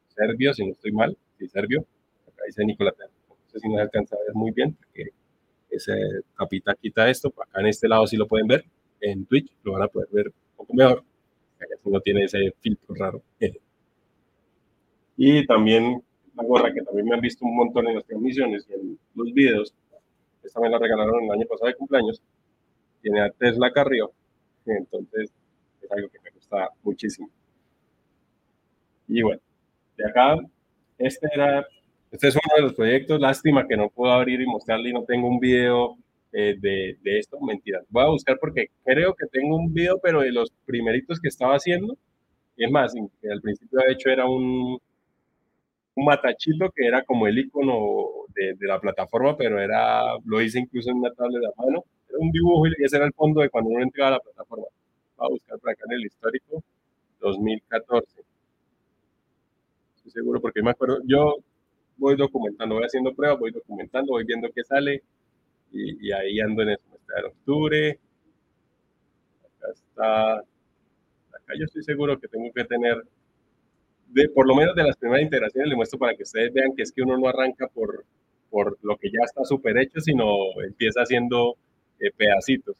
serbio, 0.08 0.54
si 0.54 0.64
no 0.64 0.72
estoy 0.72 0.92
mal, 0.92 1.16
sí, 1.38 1.46
serbio. 1.46 1.84
Acá 2.26 2.44
dice 2.46 2.64
Nikola 2.64 2.92
Tesla. 2.92 3.12
No 3.28 3.36
sé 3.50 3.58
si 3.58 3.68
no 3.68 3.76
se 3.76 3.82
alcanza 3.82 4.16
a 4.16 4.20
ver 4.20 4.34
muy 4.34 4.50
bien, 4.50 4.74
porque 4.74 5.10
ese 5.68 5.92
capita 6.34 6.74
quita 6.74 7.10
esto. 7.10 7.32
Acá 7.36 7.60
en 7.60 7.66
este 7.66 7.86
lado 7.86 8.06
sí 8.06 8.16
lo 8.16 8.26
pueden 8.26 8.46
ver 8.46 8.64
en 9.02 9.26
Twitch 9.26 9.52
lo 9.64 9.72
van 9.72 9.82
a 9.82 9.88
poder 9.88 10.08
ver 10.12 10.28
un 10.28 10.56
poco 10.56 10.74
mejor, 10.74 11.04
si 11.82 11.90
no 11.90 12.00
tiene 12.00 12.24
ese 12.24 12.54
filtro 12.60 12.94
raro. 12.94 13.22
Y 15.16 15.46
también 15.46 16.02
la 16.34 16.44
gorra 16.44 16.72
que 16.72 16.82
también 16.82 17.06
me 17.06 17.14
han 17.14 17.20
visto 17.20 17.44
un 17.44 17.56
montón 17.56 17.88
en 17.88 17.96
las 17.96 18.06
transmisiones 18.06 18.66
y 18.68 18.74
en 18.74 18.98
los 19.14 19.32
videos, 19.32 19.74
esta 20.42 20.60
me 20.60 20.70
la 20.70 20.78
regalaron 20.78 21.24
el 21.24 21.30
año 21.30 21.46
pasado 21.46 21.68
de 21.68 21.74
cumpleaños, 21.74 22.22
tiene 23.02 23.20
a 23.20 23.30
Tesla 23.30 23.72
Carrillo, 23.72 24.12
entonces 24.64 25.32
es 25.82 25.92
algo 25.92 26.08
que 26.08 26.20
me 26.20 26.30
gusta 26.30 26.70
muchísimo. 26.82 27.28
Y 29.08 29.22
bueno, 29.22 29.40
de 29.96 30.08
acá, 30.08 30.36
este 30.98 31.28
era, 31.34 31.66
este 32.10 32.28
es 32.28 32.34
uno 32.34 32.54
de 32.56 32.62
los 32.62 32.74
proyectos, 32.74 33.20
lástima 33.20 33.66
que 33.66 33.76
no 33.76 33.90
puedo 33.90 34.12
abrir 34.12 34.40
y 34.40 34.46
mostrarle 34.46 34.90
y 34.90 34.92
no 34.92 35.04
tengo 35.04 35.28
un 35.28 35.40
video 35.40 35.98
eh, 36.32 36.56
de, 36.58 36.96
de, 37.02 37.18
esto, 37.18 37.38
mentira. 37.40 37.80
Voy 37.90 38.04
a 38.04 38.08
buscar 38.08 38.38
porque 38.38 38.68
creo 38.84 39.14
que 39.14 39.26
tengo 39.26 39.56
un 39.56 39.72
video, 39.72 39.98
pero 40.02 40.22
de 40.22 40.32
los 40.32 40.50
primeritos 40.64 41.20
que 41.20 41.28
estaba 41.28 41.54
haciendo. 41.56 41.96
Es 42.56 42.70
más, 42.70 42.94
al 43.30 43.40
principio 43.42 43.80
de 43.86 43.92
hecho 43.92 44.08
era 44.08 44.26
un, 44.26 44.78
un 45.94 46.04
matachito 46.04 46.70
que 46.74 46.86
era 46.86 47.04
como 47.04 47.26
el 47.26 47.38
icono 47.38 48.06
de, 48.34 48.54
de, 48.54 48.66
la 48.66 48.80
plataforma, 48.80 49.36
pero 49.36 49.60
era, 49.60 50.02
lo 50.24 50.40
hice 50.40 50.60
incluso 50.60 50.90
en 50.90 50.98
una 50.98 51.12
tablet 51.12 51.40
de 51.42 51.48
mano. 51.56 51.84
Era 52.08 52.18
un 52.18 52.30
dibujo 52.30 52.66
y 52.66 52.84
ese 52.84 52.96
era 52.96 53.06
el 53.06 53.12
fondo 53.12 53.42
de 53.42 53.50
cuando 53.50 53.70
uno 53.70 53.82
entraba 53.82 54.08
a 54.08 54.12
la 54.12 54.20
plataforma. 54.20 54.66
Voy 55.16 55.26
a 55.26 55.30
buscar 55.30 55.58
por 55.58 55.70
acá 55.70 55.82
en 55.88 55.96
el 55.96 56.06
histórico, 56.06 56.62
2014. 57.20 58.22
Estoy 59.96 60.12
seguro 60.12 60.40
porque 60.40 60.62
me 60.62 60.70
acuerdo, 60.70 61.00
yo 61.04 61.36
voy 61.98 62.16
documentando, 62.16 62.74
voy 62.74 62.84
haciendo 62.84 63.14
pruebas, 63.14 63.38
voy 63.38 63.50
documentando, 63.50 64.12
voy 64.12 64.24
viendo 64.24 64.48
qué 64.54 64.64
sale 64.64 65.02
y, 65.72 66.12
ahí 66.12 66.40
ando 66.40 66.62
en 66.62 66.70
el 66.70 66.78
semestre 66.78 67.16
de 67.16 67.28
octubre. 67.28 67.98
Acá 69.44 69.72
está. 69.72 70.34
Acá 70.34 71.54
yo 71.58 71.64
estoy 71.64 71.82
seguro 71.82 72.18
que 72.18 72.28
tengo 72.28 72.52
que 72.52 72.64
tener, 72.64 73.02
de, 74.08 74.28
por 74.28 74.46
lo 74.46 74.54
menos 74.54 74.74
de 74.74 74.84
las 74.84 74.96
primeras 74.96 75.24
integraciones, 75.24 75.68
le 75.68 75.76
muestro 75.76 75.98
para 75.98 76.14
que 76.14 76.22
ustedes 76.22 76.52
vean 76.52 76.74
que 76.76 76.82
es 76.82 76.92
que 76.92 77.02
uno 77.02 77.16
no 77.16 77.28
arranca 77.28 77.66
por, 77.68 78.04
por 78.50 78.78
lo 78.82 78.96
que 78.96 79.10
ya 79.10 79.24
está 79.24 79.44
súper 79.44 79.78
hecho, 79.78 80.00
sino 80.00 80.26
empieza 80.62 81.00
haciendo 81.00 81.56
eh, 81.98 82.10
pedacitos. 82.16 82.76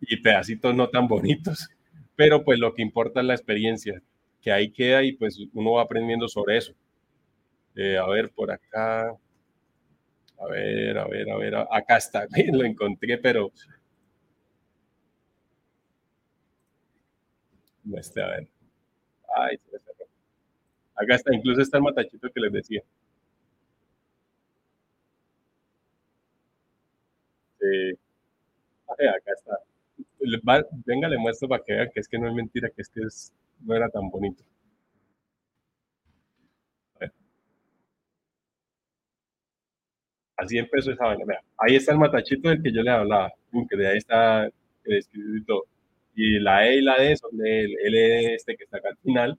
Y 0.00 0.16
pedacitos 0.18 0.74
no 0.74 0.88
tan 0.88 1.08
bonitos. 1.08 1.68
Pero 2.16 2.44
pues 2.44 2.58
lo 2.58 2.74
que 2.74 2.82
importa 2.82 3.20
es 3.20 3.26
la 3.26 3.34
experiencia, 3.34 4.02
que 4.40 4.52
ahí 4.52 4.70
queda 4.70 5.02
y 5.02 5.12
pues 5.12 5.38
uno 5.54 5.72
va 5.72 5.82
aprendiendo 5.82 6.28
sobre 6.28 6.58
eso. 6.58 6.74
Eh, 7.74 7.98
a 7.98 8.06
ver, 8.06 8.30
por 8.30 8.50
acá. 8.50 9.14
A 10.38 10.46
ver, 10.46 10.96
a 10.98 11.06
ver, 11.08 11.30
a 11.30 11.36
ver, 11.36 11.54
acá 11.70 11.96
está, 11.96 12.26
lo 12.52 12.64
encontré, 12.64 13.18
pero... 13.18 13.52
No 17.84 17.98
esté, 17.98 18.22
a 18.22 18.26
ver. 18.28 18.48
Ay, 19.36 19.58
se 19.58 19.72
me 19.72 19.78
cerró. 19.80 20.06
Acá 20.96 21.16
está, 21.16 21.34
incluso 21.34 21.62
está 21.62 21.78
el 21.78 21.84
matachito 21.84 22.30
que 22.32 22.40
les 22.40 22.52
decía. 22.52 22.82
Sí. 27.60 27.98
Ay, 28.98 29.06
acá 29.08 29.32
está. 29.36 29.58
Venga, 30.86 31.08
le 31.08 31.18
muestro 31.18 31.48
para 31.48 31.62
que 31.64 31.74
vean 31.74 31.90
que 31.92 32.00
es 32.00 32.08
que 32.08 32.18
no 32.18 32.28
es 32.28 32.34
mentira, 32.34 32.70
que 32.70 32.82
es 32.82 32.88
que 32.88 33.00
es, 33.02 33.32
no 33.60 33.74
era 33.76 33.88
tan 33.90 34.08
bonito. 34.10 34.42
Así 40.36 40.58
empezó 40.58 40.92
esa 40.92 41.06
vaina. 41.06 41.24
ahí 41.58 41.76
está 41.76 41.92
el 41.92 41.98
matachito 41.98 42.48
del 42.48 42.62
que 42.62 42.72
yo 42.72 42.82
le 42.82 42.90
hablaba, 42.90 43.32
que 43.70 43.76
de 43.76 43.86
ahí 43.88 43.98
está 43.98 44.44
el 44.44 44.96
escrito 44.98 45.64
y 46.14 46.38
la 46.40 46.66
E 46.68 46.76
y 46.78 46.82
la 46.82 46.98
D 46.98 47.16
son 47.16 47.36
del 47.36 47.74
L 47.84 48.34
este 48.34 48.56
que 48.56 48.64
está 48.64 48.78
acá 48.78 48.90
al 48.90 48.98
final. 48.98 49.38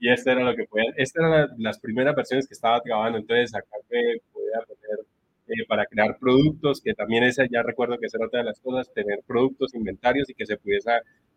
Y 0.00 0.10
este 0.10 0.30
era 0.32 0.42
lo 0.42 0.54
que 0.54 0.64
podían, 0.64 0.94
estas 0.96 1.24
eran 1.24 1.48
las 1.58 1.78
primeras 1.80 2.14
versiones 2.14 2.46
que 2.46 2.54
estaba 2.54 2.80
trabajando, 2.80 3.18
entonces 3.18 3.54
acá 3.54 3.76
me 3.90 4.18
podía 4.32 4.60
poner 4.66 5.06
eh, 5.48 5.66
para 5.66 5.86
crear 5.86 6.16
productos, 6.18 6.80
que 6.80 6.94
también 6.94 7.24
esa 7.24 7.44
ya 7.50 7.62
recuerdo 7.62 7.98
que 7.98 8.06
esa 8.06 8.18
era 8.18 8.26
otra 8.26 8.40
de 8.40 8.46
las 8.46 8.60
cosas, 8.60 8.92
tener 8.94 9.20
productos, 9.26 9.74
inventarios 9.74 10.30
y 10.30 10.34
que 10.34 10.46
se 10.46 10.56
pudiese, 10.56 10.90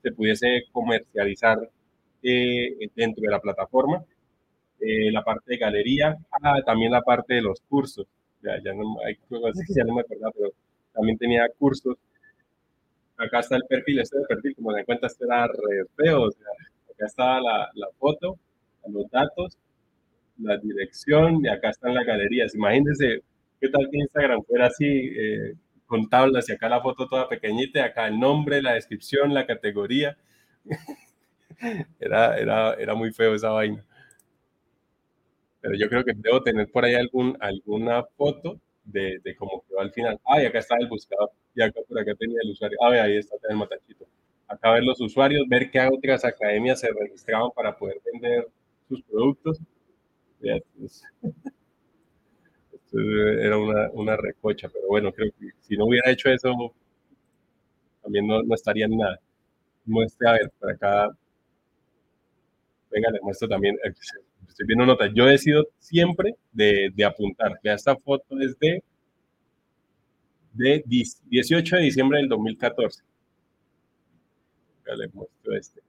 se 0.03 0.11
pudiese 0.11 0.63
comercializar 0.71 1.57
eh, 2.23 2.77
dentro 2.95 3.23
de 3.23 3.31
la 3.31 3.39
plataforma. 3.39 4.03
Eh, 4.79 5.11
la 5.11 5.23
parte 5.23 5.43
de 5.47 5.57
galería, 5.57 6.17
ah, 6.43 6.61
también 6.65 6.91
la 6.91 7.01
parte 7.01 7.35
de 7.35 7.41
los 7.41 7.61
cursos 7.61 8.07
ya, 8.41 8.61
ya 8.63 8.73
no, 8.73 8.97
hay 9.05 9.15
cosas 9.29 9.63
ya 9.75 9.83
no 9.83 9.95
me 9.95 10.01
acuerdo, 10.01 10.31
pero 10.35 10.49
también 10.93 11.17
tenía 11.17 11.47
cursos. 11.57 11.95
Acá 13.17 13.39
está 13.39 13.55
el 13.55 13.63
perfil, 13.69 13.99
este 13.99 14.17
perfil, 14.27 14.55
como 14.55 14.73
se 14.73 14.83
cuenta, 14.83 15.07
este 15.07 15.25
era 15.25 15.47
re 15.47 15.85
feo, 15.95 16.23
o 16.23 16.31
sea, 16.31 16.47
acá 16.91 17.05
está 17.05 17.39
la, 17.39 17.69
la 17.75 17.87
foto, 17.99 18.37
los 18.87 19.09
datos, 19.11 19.57
la 20.39 20.57
dirección, 20.57 21.45
y 21.45 21.47
acá 21.49 21.69
están 21.69 21.93
las 21.93 22.05
galerías. 22.05 22.55
Imagínense 22.55 23.21
qué 23.59 23.69
tal 23.69 23.87
que 23.91 23.97
Instagram 23.97 24.43
fuera 24.43 24.67
así, 24.67 24.85
eh, 24.87 25.53
con 25.85 26.09
tablas, 26.09 26.49
y 26.49 26.53
acá 26.53 26.67
la 26.69 26.81
foto 26.81 27.07
toda 27.07 27.29
pequeñita, 27.29 27.79
y 27.79 27.83
acá 27.83 28.07
el 28.07 28.19
nombre, 28.19 28.61
la 28.61 28.73
descripción, 28.73 29.33
la 29.33 29.45
categoría. 29.45 30.17
era, 31.99 32.37
era, 32.37 32.73
era 32.73 32.95
muy 32.95 33.11
feo 33.11 33.35
esa 33.35 33.51
vaina 33.51 33.85
pero 35.61 35.75
yo 35.75 35.89
creo 35.89 36.03
que 36.03 36.13
debo 36.15 36.41
tener 36.43 36.69
por 36.71 36.85
ahí 36.85 36.95
algún, 36.95 37.37
alguna 37.39 38.03
foto 38.17 38.59
de, 38.83 39.19
de 39.23 39.35
cómo 39.35 39.63
quedó 39.67 39.79
al 39.79 39.91
final. 39.91 40.19
Ah, 40.25 40.41
y 40.41 40.45
acá 40.45 40.59
está 40.59 40.75
el 40.79 40.87
buscador, 40.87 41.31
y 41.55 41.61
acá 41.61 41.79
por 41.87 41.99
acá 41.99 42.15
tenía 42.15 42.39
el 42.43 42.51
usuario. 42.51 42.77
Ah, 42.83 42.91
ahí 43.03 43.17
está 43.17 43.35
el 43.49 43.57
matachito. 43.57 44.05
Acá 44.47 44.71
ver 44.73 44.83
los 44.83 44.99
usuarios, 45.01 45.47
ver 45.47 45.71
qué 45.71 45.81
otras 45.91 46.25
academias 46.25 46.79
se 46.79 46.89
registraban 46.91 47.51
para 47.55 47.77
poder 47.77 47.97
vender 48.11 48.47
sus 48.89 49.01
productos. 49.03 49.59
Pues, 50.41 51.03
esto 52.73 52.99
era 52.99 53.57
una, 53.57 53.89
una 53.93 54.17
recocha, 54.17 54.69
pero 54.69 54.87
bueno, 54.87 55.11
creo 55.13 55.31
que 55.39 55.49
si 55.61 55.77
no 55.77 55.85
hubiera 55.85 56.11
hecho 56.11 56.29
eso, 56.29 56.73
también 58.03 58.27
no, 58.27 58.41
no 58.43 58.55
estaría 58.55 58.85
en 58.85 58.97
nada. 58.97 59.19
Muestre, 59.85 60.29
a 60.29 60.33
ver, 60.33 60.51
por 60.59 60.71
acá. 60.71 61.09
Venga, 62.91 63.09
le 63.09 63.19
muestro 63.21 63.47
también 63.47 63.75
estoy 64.51 64.67
viendo 64.67 64.85
nota. 64.85 65.07
Yo 65.13 65.27
he 65.29 65.37
sido 65.37 65.67
siempre 65.79 66.35
de, 66.51 66.91
de 66.93 67.05
apuntar. 67.05 67.59
Vea, 67.63 67.75
esta 67.75 67.95
foto 67.95 68.39
es 68.39 68.57
de, 68.59 68.83
de 70.53 70.83
18 70.85 71.75
de 71.77 71.81
diciembre 71.83 72.19
del 72.19 72.29
2014. 72.29 73.03
Ya 74.87 74.95
les 74.95 75.13
muestro 75.13 75.55
este. 75.55 75.81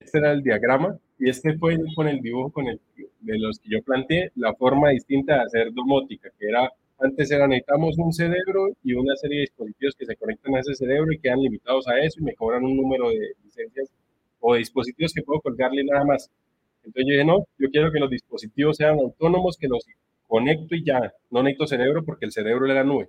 Este 0.00 0.18
era 0.18 0.32
el 0.32 0.42
diagrama 0.42 0.98
y 1.18 1.28
este 1.28 1.58
fue 1.58 1.76
con 1.94 2.08
el 2.08 2.20
dibujo 2.20 2.50
con 2.52 2.68
el, 2.68 2.80
de 3.20 3.38
los 3.38 3.58
que 3.58 3.70
yo 3.70 3.82
planteé 3.82 4.30
la 4.36 4.54
forma 4.54 4.90
distinta 4.90 5.34
de 5.34 5.40
hacer 5.42 5.72
domótica, 5.72 6.30
que 6.38 6.46
era 6.46 6.70
antes 6.98 7.30
era 7.30 7.46
necesitamos 7.46 7.98
un 7.98 8.12
cerebro 8.12 8.68
y 8.82 8.94
una 8.94 9.16
serie 9.16 9.38
de 9.38 9.40
dispositivos 9.42 9.94
que 9.96 10.06
se 10.06 10.16
conectan 10.16 10.54
a 10.54 10.60
ese 10.60 10.74
cerebro 10.74 11.12
y 11.12 11.18
quedan 11.18 11.40
limitados 11.40 11.86
a 11.88 11.98
eso 12.00 12.20
y 12.20 12.24
me 12.24 12.34
cobran 12.34 12.64
un 12.64 12.76
número 12.76 13.10
de 13.10 13.32
licencias 13.44 13.90
o 14.40 14.54
de 14.54 14.60
dispositivos 14.60 15.12
que 15.12 15.22
puedo 15.22 15.40
colgarle 15.40 15.84
nada 15.84 16.04
más. 16.04 16.30
Entonces 16.84 17.04
yo 17.06 17.12
dije, 17.12 17.24
no, 17.24 17.46
yo 17.58 17.68
quiero 17.70 17.92
que 17.92 17.98
los 17.98 18.10
dispositivos 18.10 18.76
sean 18.76 18.98
autónomos, 18.98 19.56
que 19.58 19.68
los 19.68 19.84
conecto 20.26 20.74
y 20.74 20.84
ya, 20.84 21.12
no 21.30 21.42
necesito 21.42 21.66
cerebro 21.66 22.04
porque 22.04 22.26
el 22.26 22.32
cerebro 22.32 22.66
era 22.66 22.74
la 22.74 22.84
nube. 22.84 23.08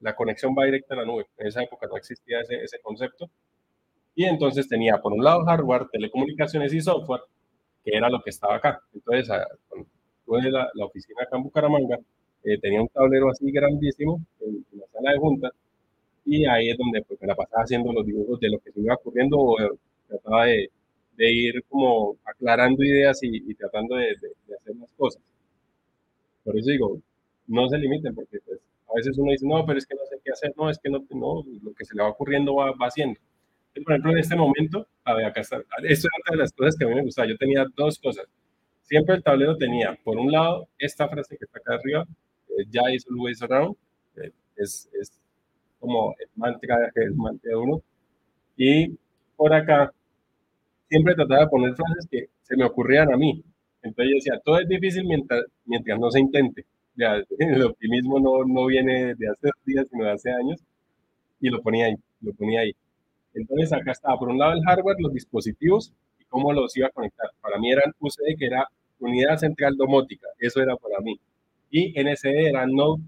La 0.00 0.14
conexión 0.14 0.54
va 0.58 0.64
directa 0.64 0.94
a 0.94 0.98
la 0.98 1.04
nube. 1.04 1.26
En 1.38 1.46
esa 1.46 1.62
época 1.62 1.86
no 1.86 1.96
existía 1.96 2.40
ese, 2.40 2.62
ese 2.62 2.78
concepto. 2.80 3.30
Y 4.14 4.24
entonces 4.24 4.68
tenía 4.68 4.98
por 5.00 5.12
un 5.12 5.22
lado 5.22 5.44
hardware, 5.44 5.88
telecomunicaciones 5.92 6.72
y 6.72 6.80
software, 6.80 7.22
que 7.84 7.96
era 7.96 8.08
lo 8.10 8.22
que 8.22 8.30
estaba 8.30 8.56
acá. 8.56 8.80
Entonces, 8.92 9.28
cuando 9.68 9.88
tuve 10.24 10.50
la, 10.50 10.70
la 10.74 10.84
oficina 10.86 11.22
acá 11.22 11.36
en 11.36 11.42
Bucaramanga, 11.44 11.98
eh, 12.46 12.58
tenía 12.58 12.80
un 12.80 12.88
tablero 12.88 13.30
así 13.30 13.50
grandísimo 13.50 14.20
en, 14.40 14.64
la 14.78 14.86
sala 14.92 15.12
de 15.12 15.18
juntas 15.18 15.52
y 16.24 16.46
ahí 16.46 16.70
es 16.70 16.78
donde 16.78 17.02
pues, 17.02 17.20
me 17.20 17.28
la 17.28 17.34
pasaba 17.34 17.62
haciendo 17.62 17.92
los 17.92 18.06
dibujos 18.06 18.40
de 18.40 18.50
lo 18.50 18.58
que 18.58 18.72
se 18.72 18.80
iba 18.80 18.94
ocurriendo 18.94 19.38
o 19.38 19.56
trataba 20.08 20.46
de, 20.46 20.70
de 21.16 21.32
ir 21.32 21.64
como 21.68 22.16
aclarando 22.24 22.82
ideas 22.82 23.18
y, 23.22 23.54
tratando 23.54 23.96
de, 23.96 24.14
de, 24.46 24.54
hacer 24.54 24.74
más 24.74 24.88
cosas. 24.96 25.22
Por 26.44 26.56
eso 26.58 26.70
digo, 26.70 26.98
no 27.46 27.68
se 27.68 27.78
limiten 27.78 28.14
porque 28.14 28.38
pues, 28.44 28.60
a 28.88 28.94
veces 28.94 29.18
uno 29.18 29.32
dice, 29.32 29.46
no, 29.46 29.64
pero 29.66 29.78
es 29.78 29.86
que 29.86 29.94
no 29.94 30.06
sé 30.08 30.16
qué 30.24 30.32
hacer, 30.32 30.54
no, 30.56 30.70
es 30.70 30.78
que 30.78 30.90
no, 30.90 31.04
no 31.10 31.44
lo 31.62 31.74
que 31.74 31.84
se 31.84 31.94
le 31.94 32.02
va 32.02 32.08
ocurriendo 32.08 32.54
va, 32.54 32.72
va 32.72 32.86
haciendo 32.86 33.20
por 33.82 33.92
ejemplo, 33.92 34.12
en 34.12 34.18
este 34.18 34.36
momento, 34.36 34.86
a 35.04 35.14
ver, 35.14 35.26
acá 35.26 35.40
está, 35.40 35.56
esto 35.56 36.08
es 36.08 36.24
una 36.26 36.36
de 36.36 36.42
las 36.42 36.52
cosas 36.52 36.76
que 36.76 36.84
a 36.84 36.88
mí 36.88 36.94
me 36.94 37.02
gustaba. 37.02 37.28
Yo 37.28 37.36
tenía 37.36 37.66
dos 37.76 37.98
cosas. 37.98 38.26
Siempre 38.82 39.16
el 39.16 39.22
tablero 39.22 39.56
tenía, 39.56 39.98
por 40.04 40.16
un 40.16 40.30
lado, 40.30 40.68
esta 40.78 41.08
frase 41.08 41.36
que 41.36 41.44
está 41.44 41.58
acá 41.58 41.74
arriba, 41.74 42.04
eh, 42.04 42.16
ya 42.70 42.82
is 42.92 43.06
always 43.10 43.42
around, 43.42 43.76
es, 44.56 44.88
es, 45.00 45.12
como 45.78 46.14
el 46.18 46.28
mantra, 46.34 46.90
el 46.94 47.14
mantra 47.14 47.50
de 47.50 47.56
uno. 47.56 47.82
Y 48.56 48.96
por 49.36 49.52
acá, 49.52 49.92
siempre 50.88 51.14
trataba 51.14 51.42
de 51.42 51.48
poner 51.48 51.74
frases 51.74 52.06
que 52.10 52.28
se 52.42 52.56
me 52.56 52.64
ocurrían 52.64 53.12
a 53.12 53.16
mí. 53.16 53.42
Entonces 53.82 54.10
yo 54.10 54.14
decía, 54.16 54.40
todo 54.44 54.58
es 54.58 54.68
difícil 54.68 55.04
mientras, 55.04 55.44
mientras 55.64 55.98
no 55.98 56.10
se 56.10 56.20
intente. 56.20 56.64
Ya, 56.96 57.22
el 57.38 57.62
optimismo 57.62 58.18
no, 58.18 58.44
no 58.44 58.66
viene 58.66 59.14
de 59.14 59.28
hace 59.28 59.50
días, 59.64 59.86
sino 59.90 60.04
de 60.04 60.12
hace 60.12 60.30
años. 60.30 60.60
Y 61.40 61.50
lo 61.50 61.62
ponía 61.62 61.86
ahí, 61.86 61.96
lo 62.22 62.32
ponía 62.32 62.60
ahí. 62.60 62.74
Entonces 63.34 63.72
acá 63.72 63.92
estaba, 63.92 64.18
por 64.18 64.30
un 64.30 64.38
lado 64.38 64.54
el 64.54 64.64
hardware, 64.64 64.96
los 64.98 65.12
dispositivos 65.12 65.92
y 66.18 66.24
cómo 66.24 66.52
los 66.52 66.74
iba 66.76 66.88
a 66.88 66.90
conectar. 66.90 67.30
Para 67.42 67.58
mí 67.58 67.70
eran 67.70 67.92
UCD, 68.00 68.38
que 68.38 68.46
era 68.46 68.66
Unidad 68.98 69.36
Central 69.36 69.76
Domótica, 69.76 70.26
eso 70.38 70.62
era 70.62 70.74
para 70.76 71.00
mí. 71.00 71.20
Y 71.70 71.92
NSD 72.00 72.48
era 72.48 72.66
Node 72.66 73.02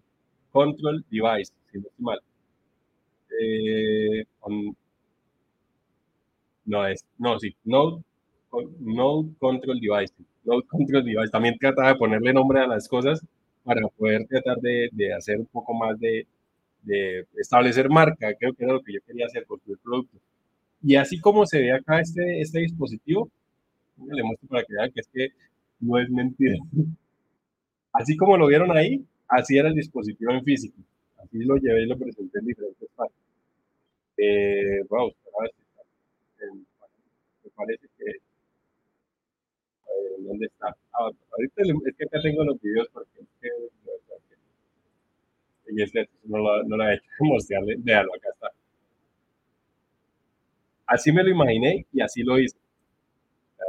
Control 0.53 1.05
Device, 1.11 1.53
si 1.71 1.79
no 1.79 1.87
estoy 1.89 2.05
mal. 2.05 2.21
Eh, 3.41 4.25
no 6.65 6.87
es, 6.87 7.05
no, 7.19 7.39
sí, 7.39 7.55
Node, 7.65 8.03
Node 8.81 9.31
Control 9.39 9.81
Device. 9.81 10.15
Node 10.45 10.67
Control 10.67 11.05
Device. 11.05 11.31
También 11.31 11.57
trataba 11.59 11.89
de 11.91 11.97
ponerle 11.97 12.33
nombre 12.33 12.61
a 12.61 12.67
las 12.67 12.89
cosas 12.89 13.25
para 13.65 13.87
poder 13.89 14.27
tratar 14.27 14.59
de, 14.59 14.91
hacer 15.17 15.39
un 15.39 15.47
poco 15.47 15.75
más 15.75 15.99
de, 16.01 16.27
de 16.83 17.27
establecer 17.37 17.89
marca, 17.89 18.35
creo 18.35 18.55
que 18.55 18.65
era 18.65 18.73
lo 18.73 18.83
que 18.83 18.95
yo 18.95 19.01
quería 19.07 19.27
hacer 19.27 19.45
con 19.47 19.61
el 19.69 19.79
producto. 19.79 20.19
Y 20.83 20.97
así 20.97 21.21
como 21.21 21.45
se 21.47 21.61
ve 21.61 21.73
acá 21.73 22.01
este, 22.01 22.41
este 22.41 22.61
dispositivo, 22.61 23.29
le 24.07 24.23
muestro 24.23 24.49
para 24.49 24.63
que 24.65 24.75
vean 24.75 24.91
que 24.93 25.01
es 25.01 25.09
que 25.13 25.29
no 25.81 25.99
es 25.99 26.09
mentira. 26.09 26.57
Así 27.93 28.17
como 28.17 28.37
lo 28.37 28.47
vieron 28.47 28.77
ahí, 28.77 29.05
así 29.29 29.59
era 29.59 29.69
el 29.69 29.75
dispositivo 29.75 30.33
en 30.33 30.45
físico. 30.45 30.77
Así 31.19 31.39
lo 31.45 31.57
llevé 31.57 31.83
y 31.83 31.87
lo 31.87 31.99
presenté 31.99 32.39
en 32.39 32.47
diferentes 32.47 32.89
partes. 32.95 33.17
Eh, 34.17 34.83
wow, 34.89 35.09
a 35.09 35.43
ver 35.43 35.53
me 37.45 37.51
parece 37.55 37.89
que 37.97 38.05
¿dónde 40.19 40.47
está? 40.47 40.69
Ah, 40.93 41.11
ahorita 41.33 41.63
es 41.63 41.97
que 41.97 42.05
acá 42.05 42.21
tengo 42.23 42.45
los 42.45 42.61
videos 42.61 42.89
porque 42.93 43.09
y 45.71 45.83
este 45.83 46.09
no 46.25 46.39
lo, 46.39 46.65
no 46.65 46.77
lo 46.77 46.89
he 46.89 46.95
hecho 46.95 47.05
mostrarle, 47.21 47.77
véalo, 47.79 48.15
acá 48.15 48.29
está. 48.33 48.51
Así 50.87 51.13
me 51.13 51.23
lo 51.23 51.31
imaginé 51.31 51.87
y 51.93 52.01
así 52.01 52.23
lo 52.23 52.39
hice. 52.39 52.57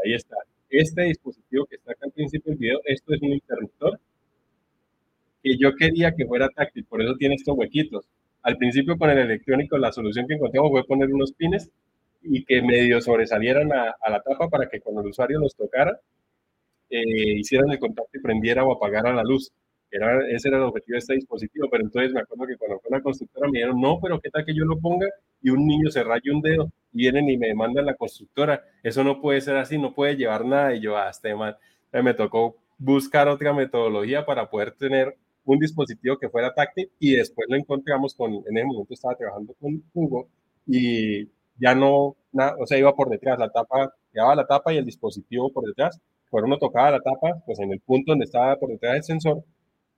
Ahí 0.03 0.13
está. 0.13 0.37
Este 0.69 1.03
dispositivo 1.03 1.65
que 1.65 1.75
está 1.75 1.91
acá 1.91 2.05
al 2.05 2.11
principio 2.11 2.51
del 2.51 2.59
video, 2.59 2.79
esto 2.85 3.13
es 3.13 3.21
un 3.21 3.33
interruptor 3.33 3.99
que 5.43 5.57
yo 5.57 5.75
quería 5.75 6.15
que 6.15 6.25
fuera 6.25 6.49
táctil, 6.49 6.85
por 6.85 7.01
eso 7.01 7.15
tiene 7.15 7.35
estos 7.35 7.57
huequitos. 7.57 8.05
Al 8.41 8.57
principio 8.57 8.97
con 8.97 9.09
el 9.09 9.19
electrónico 9.19 9.77
la 9.77 9.91
solución 9.91 10.27
que 10.27 10.35
encontramos 10.35 10.71
fue 10.71 10.85
poner 10.85 11.13
unos 11.13 11.33
pines 11.33 11.69
y 12.21 12.43
que 12.45 12.61
medio 12.61 13.01
sobresalieran 13.01 13.71
a, 13.73 13.95
a 14.01 14.09
la 14.09 14.21
tapa 14.21 14.49
para 14.49 14.69
que 14.69 14.81
cuando 14.81 15.01
el 15.01 15.07
usuario 15.07 15.39
los 15.39 15.55
tocara, 15.55 15.99
eh, 16.89 17.37
hicieran 17.37 17.69
el 17.71 17.79
contacto 17.79 18.17
y 18.17 18.21
prendiera 18.21 18.63
o 18.63 18.73
apagara 18.73 19.13
la 19.13 19.23
luz. 19.23 19.51
Era, 19.91 20.27
ese 20.29 20.49
era 20.49 20.57
el 20.57 20.63
objetivo 20.63 20.95
de 20.95 20.99
este 20.99 21.15
dispositivo, 21.15 21.67
pero 21.69 21.83
entonces 21.83 22.13
me 22.13 22.19
acuerdo 22.19 22.45
que 22.47 22.57
cuando 22.57 22.79
fue 22.79 22.91
la 22.91 23.01
constructora 23.01 23.47
me 23.47 23.59
dijeron, 23.59 23.81
no, 23.81 23.99
pero 24.01 24.19
¿qué 24.19 24.29
tal 24.29 24.45
que 24.45 24.53
yo 24.53 24.63
lo 24.65 24.77
ponga 24.79 25.07
y 25.41 25.49
un 25.49 25.65
niño 25.65 25.89
se 25.89 26.03
raye 26.03 26.31
un 26.31 26.41
dedo? 26.41 26.71
Y 26.93 26.99
vienen 26.99 27.29
y 27.29 27.37
me 27.37 27.47
demandan 27.47 27.85
la 27.85 27.95
constructora, 27.95 28.63
eso 28.83 29.03
no 29.03 29.19
puede 29.21 29.41
ser 29.41 29.55
así, 29.57 29.77
no 29.79 29.93
puede 29.95 30.15
llevar 30.15 30.45
nada. 30.45 30.75
Y 30.75 30.81
yo, 30.81 30.97
ah, 30.97 31.11
mal, 31.35 31.57
me 32.03 32.13
tocó 32.13 32.57
buscar 32.77 33.27
otra 33.27 33.53
metodología 33.53 34.25
para 34.25 34.49
poder 34.49 34.71
tener 34.73 35.15
un 35.53 35.59
dispositivo 35.59 36.17
que 36.17 36.29
fuera 36.29 36.53
táctil 36.53 36.91
y 36.99 37.15
después 37.15 37.47
lo 37.49 37.55
encontramos 37.57 38.13
con, 38.15 38.33
en 38.33 38.57
ese 38.57 38.65
momento 38.65 38.93
estaba 38.93 39.15
trabajando 39.15 39.53
con 39.59 39.83
Hugo 39.93 40.29
y 40.67 41.25
ya 41.57 41.75
no, 41.75 42.15
nada, 42.31 42.55
o 42.59 42.65
sea, 42.65 42.77
iba 42.77 42.93
por 42.95 43.09
detrás, 43.09 43.39
la 43.39 43.49
tapa, 43.49 43.93
llevaba 44.13 44.35
la 44.35 44.45
tapa 44.47 44.73
y 44.73 44.77
el 44.77 44.85
dispositivo 44.85 45.51
por 45.51 45.65
detrás, 45.65 45.99
cuando 46.29 46.47
uno 46.47 46.57
tocaba 46.57 46.91
la 46.91 46.99
tapa, 47.01 47.41
pues 47.45 47.59
en 47.59 47.71
el 47.71 47.79
punto 47.81 48.11
donde 48.11 48.25
estaba 48.25 48.55
por 48.57 48.69
detrás 48.69 48.93
del 48.93 49.03
sensor, 49.03 49.43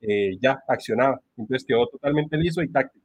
eh, 0.02 0.38
ya 0.41 0.60
accionaba. 0.68 1.19
Entonces 1.38 1.65
quedó 1.68 1.88
totalmente 1.88 2.38
liso 2.38 2.61
y 2.64 2.72
táctil. 2.72 3.02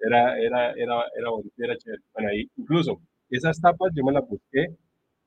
Era, 0.00 0.38
era, 0.38 0.72
era, 0.72 1.02
era 1.16 1.30
era 1.58 1.76
chévere. 1.76 2.02
Bueno, 2.14 2.28
ahí 2.30 2.48
incluso 2.56 3.00
esas 3.30 3.60
tapas 3.60 3.90
yo 3.94 4.04
me 4.04 4.12
las 4.12 4.26
busqué, 4.28 4.68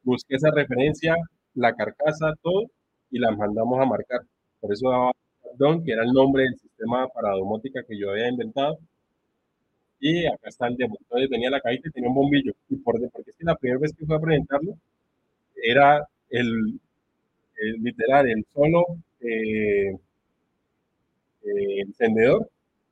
busqué 0.03 0.35
esa 0.35 0.51
referencia, 0.51 1.15
la 1.55 1.73
carcasa, 1.75 2.33
todo, 2.41 2.63
y 3.11 3.19
las 3.19 3.37
mandamos 3.37 3.79
a 3.79 3.85
marcar. 3.85 4.21
Por 4.59 4.73
eso 4.73 4.89
daba 4.89 5.11
Don, 5.57 5.83
que 5.83 5.91
era 5.93 6.03
el 6.03 6.11
nombre 6.13 6.43
del 6.43 6.57
sistema 6.57 7.07
para 7.07 7.31
domótica 7.31 7.83
que 7.83 7.97
yo 7.97 8.11
había 8.11 8.29
inventado. 8.29 8.77
Y 9.99 10.25
acá 10.25 10.49
está 10.49 10.67
el 10.67 10.77
demo. 10.77 10.97
Entonces 10.99 11.29
tenía 11.29 11.49
la 11.49 11.61
cajita 11.61 11.89
y 11.89 11.91
tenía 11.91 12.09
un 12.09 12.15
bombillo. 12.15 12.53
Y 12.69 12.77
por, 12.77 12.99
porque 13.11 13.31
es 13.31 13.37
que 13.37 13.45
la 13.45 13.55
primera 13.55 13.79
vez 13.79 13.93
que 13.95 14.05
fue 14.05 14.15
a 14.15 14.19
presentarlo, 14.19 14.73
era 15.63 16.07
el, 16.29 16.79
literal, 17.79 18.29
el 18.29 18.45
solo 18.53 18.85
eh, 19.19 19.95
eh, 21.43 21.81
encendedor 21.81 22.49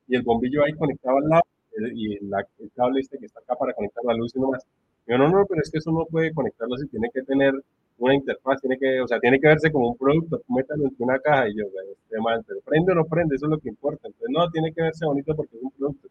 y 0.08 0.16
el 0.16 0.22
bombillo 0.22 0.64
ahí 0.64 0.72
conectado 0.74 1.18
al 1.18 1.28
lado 1.28 1.42
eh, 1.72 1.92
y 1.94 2.14
el 2.14 2.30
cable 2.74 3.00
este 3.00 3.18
que 3.18 3.26
está 3.26 3.40
acá 3.40 3.56
para 3.56 3.74
conectar 3.74 4.04
la 4.04 4.14
luz 4.14 4.34
y 4.34 4.40
nomás. 4.40 4.64
Yo 5.10 5.18
no, 5.18 5.28
no, 5.28 5.44
pero 5.44 5.60
es 5.60 5.68
que 5.68 5.78
eso 5.78 5.90
no 5.90 6.06
puede 6.06 6.32
conectarlo 6.32 6.76
si 6.76 6.86
tiene 6.86 7.10
que 7.12 7.22
tener 7.22 7.52
una 7.98 8.14
interfaz, 8.14 8.60
tiene 8.60 8.78
que, 8.78 9.00
o 9.00 9.08
sea, 9.08 9.18
tiene 9.18 9.40
que 9.40 9.48
verse 9.48 9.72
como 9.72 9.88
un 9.88 9.96
producto, 9.96 10.40
métalo 10.46 10.84
en 10.84 10.94
una 11.00 11.18
caja 11.18 11.48
y 11.48 11.56
yo, 11.56 11.64
este 11.64 12.20
mal, 12.20 12.44
pero 12.46 12.60
prende 12.60 12.92
o 12.92 12.94
no 12.94 13.04
prende, 13.04 13.34
eso 13.34 13.46
es 13.46 13.50
lo 13.50 13.58
que 13.58 13.70
importa. 13.70 14.06
Entonces, 14.06 14.28
no, 14.30 14.48
tiene 14.52 14.72
que 14.72 14.82
verse 14.82 15.04
bonito 15.04 15.34
porque 15.34 15.56
es 15.56 15.62
un 15.64 15.72
producto. 15.72 16.08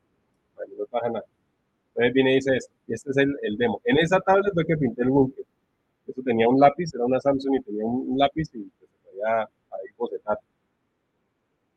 Bueno, 0.57 0.73
no 0.79 0.85
pasa 0.87 1.07
nada. 1.07 1.23
Entonces 1.87 2.13
viene 2.13 2.31
y 2.33 2.35
dice 2.35 2.57
esto, 2.57 2.73
y 2.87 2.93
este 2.93 3.11
es 3.11 3.17
el, 3.17 3.37
el 3.41 3.55
demo. 3.55 3.79
En 3.85 3.99
esa 3.99 4.19
tablet 4.19 4.53
fue 4.53 4.65
que 4.65 4.75
pinté 4.75 5.03
el 5.03 5.09
búnker. 5.11 5.45
Eso 6.05 6.21
tenía 6.21 6.49
un 6.49 6.59
lápiz, 6.59 6.93
era 6.93 7.05
una 7.05 7.21
Samsung 7.21 7.55
y 7.55 7.61
tenía 7.61 7.85
un, 7.85 8.17
lápiz 8.17 8.49
y 8.53 8.63
pues, 8.63 8.91
se 8.91 9.09
podía 9.09 9.43
ahí 9.43 9.87
bocetar. 9.97 10.37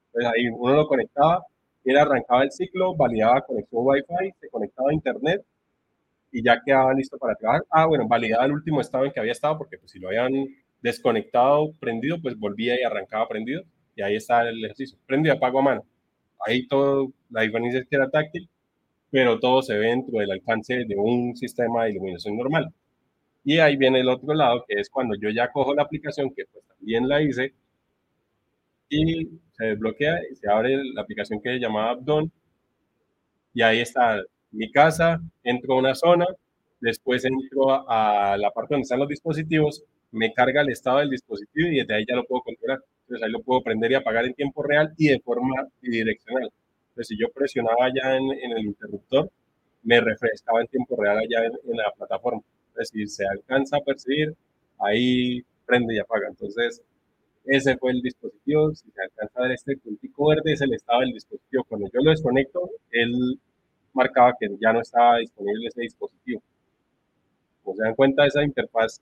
Entonces 0.06 0.32
ahí 0.34 0.48
uno 0.48 0.74
lo 0.74 0.88
conectaba, 0.88 1.46
él 1.84 1.96
arrancaba 1.96 2.42
el 2.42 2.50
ciclo, 2.50 2.96
validaba 2.96 3.42
conexión 3.42 3.82
Wi-Fi, 3.86 4.32
se 4.40 4.48
conectaba 4.48 4.90
a 4.90 4.94
Internet 4.94 5.44
y 6.32 6.42
ya 6.42 6.60
quedaba 6.64 6.94
listo 6.94 7.18
para 7.18 7.34
trabajar. 7.36 7.64
Ah, 7.70 7.86
bueno, 7.86 8.08
validaba 8.08 8.46
el 8.46 8.52
último 8.52 8.80
estado 8.80 9.04
en 9.04 9.12
que 9.12 9.20
había 9.20 9.32
estado, 9.32 9.58
porque 9.58 9.78
pues, 9.78 9.92
si 9.92 9.98
lo 10.00 10.08
habían 10.08 10.32
desconectado, 10.82 11.72
prendido, 11.78 12.20
pues 12.20 12.36
volvía 12.38 12.80
y 12.80 12.84
arrancaba 12.84 13.28
prendido. 13.28 13.62
Y 13.94 14.02
ahí 14.02 14.16
está 14.16 14.48
el 14.48 14.64
ejercicio. 14.64 14.98
Prendido, 15.06 15.34
apago 15.36 15.60
a 15.60 15.62
mano. 15.62 15.86
Ahí 16.46 16.66
todo, 16.66 17.12
la 17.30 17.42
diferencia 17.42 17.80
es 17.80 17.86
que 17.88 17.96
era 17.96 18.10
táctil, 18.10 18.48
pero 19.10 19.38
todo 19.40 19.62
se 19.62 19.78
ve 19.78 19.88
dentro 19.88 20.18
del 20.18 20.30
alcance 20.32 20.84
de 20.86 20.96
un 20.96 21.36
sistema 21.36 21.84
de 21.84 21.92
iluminación 21.92 22.36
normal. 22.36 22.72
Y 23.44 23.58
ahí 23.58 23.76
viene 23.76 24.00
el 24.00 24.08
otro 24.08 24.34
lado, 24.34 24.64
que 24.68 24.80
es 24.80 24.90
cuando 24.90 25.14
yo 25.16 25.30
ya 25.30 25.50
cojo 25.52 25.74
la 25.74 25.82
aplicación, 25.82 26.32
que 26.34 26.44
pues 26.52 26.64
también 26.66 27.08
la 27.08 27.22
hice, 27.22 27.54
y 28.88 29.28
se 29.52 29.64
desbloquea 29.66 30.20
y 30.30 30.36
se 30.36 30.48
abre 30.50 30.76
la 30.94 31.02
aplicación 31.02 31.40
que 31.40 31.50
se 31.50 31.58
llama 31.60 31.90
Abdon. 31.90 32.30
Y 33.54 33.62
ahí 33.62 33.80
está 33.80 34.22
mi 34.52 34.70
casa, 34.70 35.20
entro 35.42 35.74
a 35.74 35.78
una 35.78 35.94
zona, 35.94 36.26
Después 36.82 37.24
entro 37.24 37.88
a, 37.88 38.36
la 38.36 38.50
parte 38.50 38.74
donde 38.74 38.82
están 38.82 38.98
los 38.98 39.08
dispositivos, 39.08 39.84
me 40.10 40.32
carga 40.34 40.62
el 40.62 40.70
estado 40.70 40.98
del 40.98 41.10
dispositivo 41.10 41.68
y 41.68 41.76
desde 41.76 41.94
ahí 41.94 42.04
ya 42.08 42.16
lo 42.16 42.24
puedo 42.24 42.42
controlar. 42.42 42.80
Entonces 43.02 43.24
ahí 43.24 43.30
lo 43.30 43.40
puedo 43.40 43.62
prender 43.62 43.92
y 43.92 43.94
apagar 43.94 44.24
en 44.24 44.34
tiempo 44.34 44.64
real 44.64 44.92
y 44.96 45.06
de 45.06 45.20
forma 45.20 45.68
bidireccional. 45.80 46.50
Entonces 46.88 47.06
si 47.06 47.16
yo 47.16 47.28
presionaba 47.32 47.88
ya 47.94 48.16
en, 48.16 48.32
el 48.32 48.64
interruptor, 48.64 49.30
me 49.84 50.00
refrescaba 50.00 50.60
en 50.60 50.66
tiempo 50.66 51.00
real 51.00 51.18
allá 51.18 51.44
en, 51.44 51.76
la 51.76 51.92
plataforma. 51.96 52.42
Entonces 52.70 52.88
si 52.92 53.06
se 53.06 53.26
alcanza 53.28 53.76
a 53.76 53.80
percibir, 53.80 54.34
ahí 54.80 55.40
prende 55.64 55.94
y 55.94 55.98
apaga. 56.00 56.26
Entonces 56.30 56.82
ese 57.44 57.76
fue 57.76 57.92
el 57.92 58.02
dispositivo. 58.02 58.74
Si 58.74 58.90
se 58.90 59.02
alcanza 59.02 59.38
a 59.38 59.42
ver 59.44 59.52
este 59.52 59.76
puntico 59.76 60.30
verde, 60.30 60.52
es 60.52 60.60
el 60.60 60.74
estado 60.74 61.02
del 61.02 61.12
dispositivo. 61.12 61.62
Cuando 61.68 61.86
yo 61.94 62.00
lo 62.02 62.10
desconecto, 62.10 62.68
él 62.90 63.38
marcaba 63.92 64.34
que 64.38 64.48
ya 64.60 64.72
no 64.72 64.80
estaba 64.80 65.18
disponible 65.18 65.68
ese 65.68 65.82
dispositivo. 65.82 66.42
Como 67.62 67.76
se 67.76 67.82
dan 67.82 67.94
cuenta, 67.94 68.26
esa 68.26 68.42
interfaz 68.42 69.00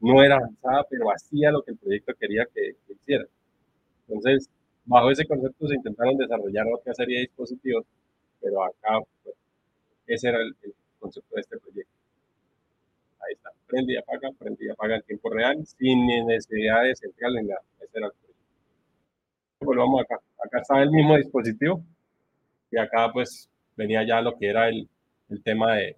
no 0.00 0.22
era 0.22 0.36
avanzada, 0.36 0.84
pero 0.90 1.10
hacía 1.10 1.50
lo 1.50 1.62
que 1.62 1.72
el 1.72 1.78
proyecto 1.78 2.12
quería 2.18 2.46
que, 2.52 2.76
hiciera. 2.88 3.24
Entonces, 4.08 4.48
bajo 4.84 5.10
ese 5.10 5.26
concepto 5.26 5.66
se 5.68 5.74
intentaron 5.74 6.16
desarrollar 6.16 6.66
otra 6.72 6.94
serie 6.94 7.16
de 7.16 7.22
dispositivos, 7.22 7.84
pero 8.40 8.64
acá 8.64 9.00
pues, 9.22 9.34
ese 10.06 10.28
era 10.28 10.38
el, 10.38 10.54
concepto 10.98 11.34
de 11.34 11.40
este 11.40 11.58
proyecto. 11.58 11.92
Ahí 13.20 13.34
está, 13.34 13.50
prende 13.66 13.94
y 13.94 13.96
apaga, 13.96 14.30
prende 14.38 14.64
y 14.64 14.68
apaga 14.68 14.96
en 14.96 15.02
tiempo 15.02 15.30
real, 15.30 15.66
sin 15.66 16.06
necesidad 16.26 16.82
de 16.84 16.96
central 16.96 17.36
en. 17.38 17.50
Ese 17.80 17.98
era 17.98 18.06
el 18.06 18.12
proyecto. 18.12 18.44
Volvamos 19.60 20.02
acá. 20.02 20.20
Acá 20.44 20.60
está 20.60 20.82
el 20.82 20.90
mismo 20.90 21.16
dispositivo 21.16 21.82
y 22.70 22.78
acá 22.78 23.10
pues 23.12 23.48
venía 23.76 24.06
ya 24.06 24.20
lo 24.20 24.36
que 24.36 24.48
era 24.48 24.68
el, 24.68 24.88
el 25.28 25.42
tema 25.42 25.74
de, 25.74 25.96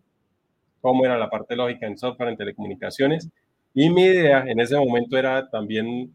cómo 0.81 1.05
era 1.05 1.19
la 1.19 1.31
parte 1.31 1.57
lógica 1.57 1.87
en 1.87 1.99
software, 1.99 2.31
en 2.31 2.37
telecomunicaciones. 2.37 3.29
Y 3.75 3.91
mi 3.91 4.05
idea 4.05 4.45
en 4.47 4.61
ese 4.61 4.77
momento 4.77 5.17
era 5.17 5.49
también 5.49 6.13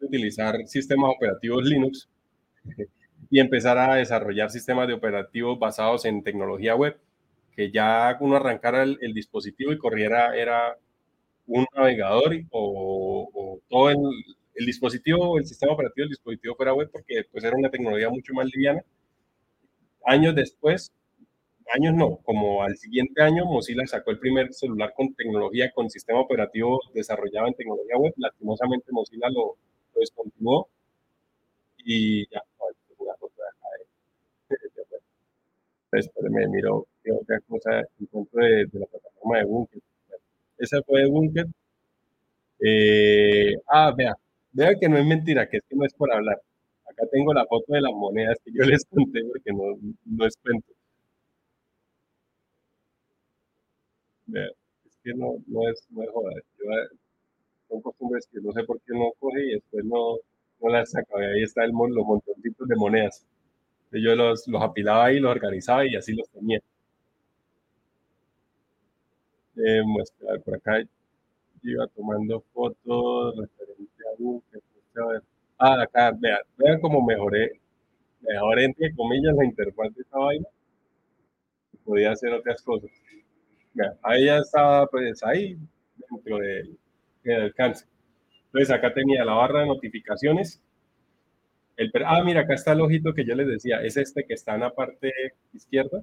utilizar 0.00 0.66
sistemas 0.66 1.12
operativos 1.14 1.64
Linux 1.64 2.08
y 3.30 3.38
empezar 3.38 3.78
a 3.78 3.94
desarrollar 3.94 4.50
sistemas 4.50 4.88
de 4.88 4.94
operativos 4.94 5.58
basados 5.58 6.04
en 6.04 6.22
tecnología 6.22 6.74
web, 6.74 6.98
que 7.54 7.70
ya 7.70 8.16
uno 8.20 8.36
arrancara 8.36 8.82
el, 8.82 9.14
dispositivo 9.14 9.72
y 9.72 9.78
corriera 9.78 10.36
era 10.36 10.76
un 11.46 11.66
navegador 11.76 12.34
o, 12.50 13.60
todo 13.68 13.90
el, 13.90 13.98
el, 14.54 14.66
dispositivo, 14.66 15.38
el 15.38 15.46
sistema 15.46 15.72
operativo 15.72 16.04
del 16.04 16.10
dispositivo 16.10 16.56
fuera 16.56 16.74
web, 16.74 16.90
porque 16.90 17.24
pues 17.30 17.44
era 17.44 17.56
una 17.56 17.70
tecnología 17.70 18.10
mucho 18.10 18.32
más 18.34 18.46
liviana. 18.46 18.82
Años 20.04 20.34
después, 20.34 20.92
años 21.74 21.94
no, 21.94 22.18
como 22.24 22.62
al 22.62 22.76
siguiente 22.76 23.22
año 23.22 23.46
Mozilla 23.46 23.86
sacó 23.86 24.10
el 24.12 24.18
primer 24.20 24.52
celular 24.54 24.92
con 24.96 25.14
tecnología, 25.14 25.72
con 25.72 25.90
sistema 25.90 26.20
operativo 26.20 26.80
desarrollado 26.94 27.48
en 27.48 27.54
tecnología 27.54 27.96
web. 27.98 28.14
Lastimosamente 28.18 28.92
Mozilla 28.92 29.28
lo, 29.30 29.56
lo 29.94 30.00
descontinuó 30.00 30.68
y 31.84 32.26
ya, 32.30 32.42
una 32.98 33.14
foto 33.16 33.34
de 33.42 33.48
de, 35.92 36.30
me 36.30 36.46
miro 36.48 36.86
qué 37.02 37.12
otra 37.12 37.40
cosa 37.48 37.82
encuentro 38.00 38.40
de 38.42 38.66
la 38.72 38.86
plataforma 38.86 39.38
de 39.38 39.44
Bunker. 39.44 39.82
Esa 40.58 40.82
fue 40.84 41.02
de 41.02 41.08
Bunker. 41.08 41.46
Eh, 42.60 43.54
ah, 43.66 43.92
vea, 43.96 44.14
vea 44.52 44.74
que 44.78 44.88
no 44.88 44.98
es 44.98 45.04
mentira, 45.06 45.48
que 45.48 45.58
es 45.58 45.62
que 45.68 45.76
no 45.76 45.84
es 45.86 45.94
por 45.94 46.12
hablar. 46.12 46.40
Acá 46.90 47.06
tengo 47.10 47.32
la 47.32 47.46
foto 47.46 47.72
de 47.72 47.80
las 47.80 47.92
monedas 47.92 48.36
que 48.44 48.52
yo 48.52 48.62
les 48.70 48.84
conté 48.84 49.20
porque 49.24 49.52
no, 49.52 49.78
no 50.04 50.26
es 50.26 50.36
cuento. 50.42 50.72
es 54.32 54.96
que 55.02 55.14
no, 55.14 55.34
no, 55.46 55.68
es, 55.68 55.86
no 55.90 56.02
es 56.02 56.10
joder. 56.10 56.44
Yo, 56.58 56.70
eh, 56.72 56.88
son 57.68 57.80
costumbres 57.82 58.28
que 58.32 58.40
no 58.40 58.52
sé 58.52 58.64
por 58.64 58.80
qué 58.80 58.92
no 58.94 59.12
coge 59.18 59.44
y 59.46 59.52
después 59.52 59.84
no, 59.84 60.16
no 60.60 60.68
las 60.70 60.90
saca. 60.90 61.18
Ahí 61.18 61.42
está 61.42 61.64
el, 61.64 61.72
los 61.72 62.06
montoncitos 62.06 62.68
de 62.68 62.76
monedas. 62.76 63.26
Yo 63.92 64.14
los, 64.16 64.46
los 64.48 64.62
apilaba 64.62 65.06
ahí, 65.06 65.20
los 65.20 65.32
organizaba 65.32 65.86
y 65.86 65.96
así 65.96 66.14
los 66.14 66.28
tenía. 66.30 66.60
Eh, 69.56 69.82
por 70.44 70.54
acá 70.54 70.80
yo 71.62 71.70
iba 71.72 71.86
tomando 71.88 72.40
fotos 72.52 73.36
referente 73.36 74.02
a 74.08 74.22
un 74.22 74.42
Ah, 75.60 75.82
acá, 75.82 76.12
vean, 76.18 76.40
vean 76.56 76.80
cómo 76.80 77.04
mejoré, 77.04 77.60
mejoré 78.20 78.64
entre 78.64 78.94
comillas 78.94 79.34
la 79.36 79.44
interfaz 79.44 79.94
de 79.94 80.02
esta 80.02 80.18
vaina. 80.18 80.46
Podía 81.84 82.12
hacer 82.12 82.32
otras 82.32 82.62
cosas 82.62 82.90
ahí 84.02 84.26
ya 84.26 84.38
estaba 84.38 84.86
pues 84.86 85.22
ahí 85.22 85.56
dentro 86.10 86.38
del, 86.38 86.78
alcance. 87.42 87.86
Entonces 88.46 88.70
acá 88.70 88.92
tenía 88.92 89.24
la 89.24 89.34
barra 89.34 89.60
de 89.60 89.66
notificaciones. 89.66 90.60
El, 91.76 91.90
ah, 92.04 92.22
mira, 92.24 92.42
acá 92.42 92.54
está 92.54 92.72
el 92.72 92.80
ojito 92.80 93.14
que 93.14 93.24
yo 93.24 93.34
les 93.34 93.46
decía, 93.46 93.82
es 93.82 93.96
este 93.96 94.24
que 94.24 94.34
está 94.34 94.54
en 94.54 94.60
la 94.60 94.74
parte 94.74 95.12
izquierda. 95.52 96.02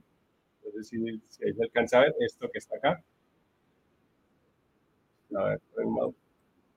Entonces, 0.64 0.90
si, 0.90 0.98
si 1.28 1.46
ahí 1.46 1.54
se 1.54 1.64
alcanza 1.64 2.00
a 2.00 2.02
ver, 2.02 2.16
esto 2.20 2.50
que 2.52 2.60
está 2.60 2.78
acá. 2.78 3.04
A 5.36 5.44
ver. 5.44 5.60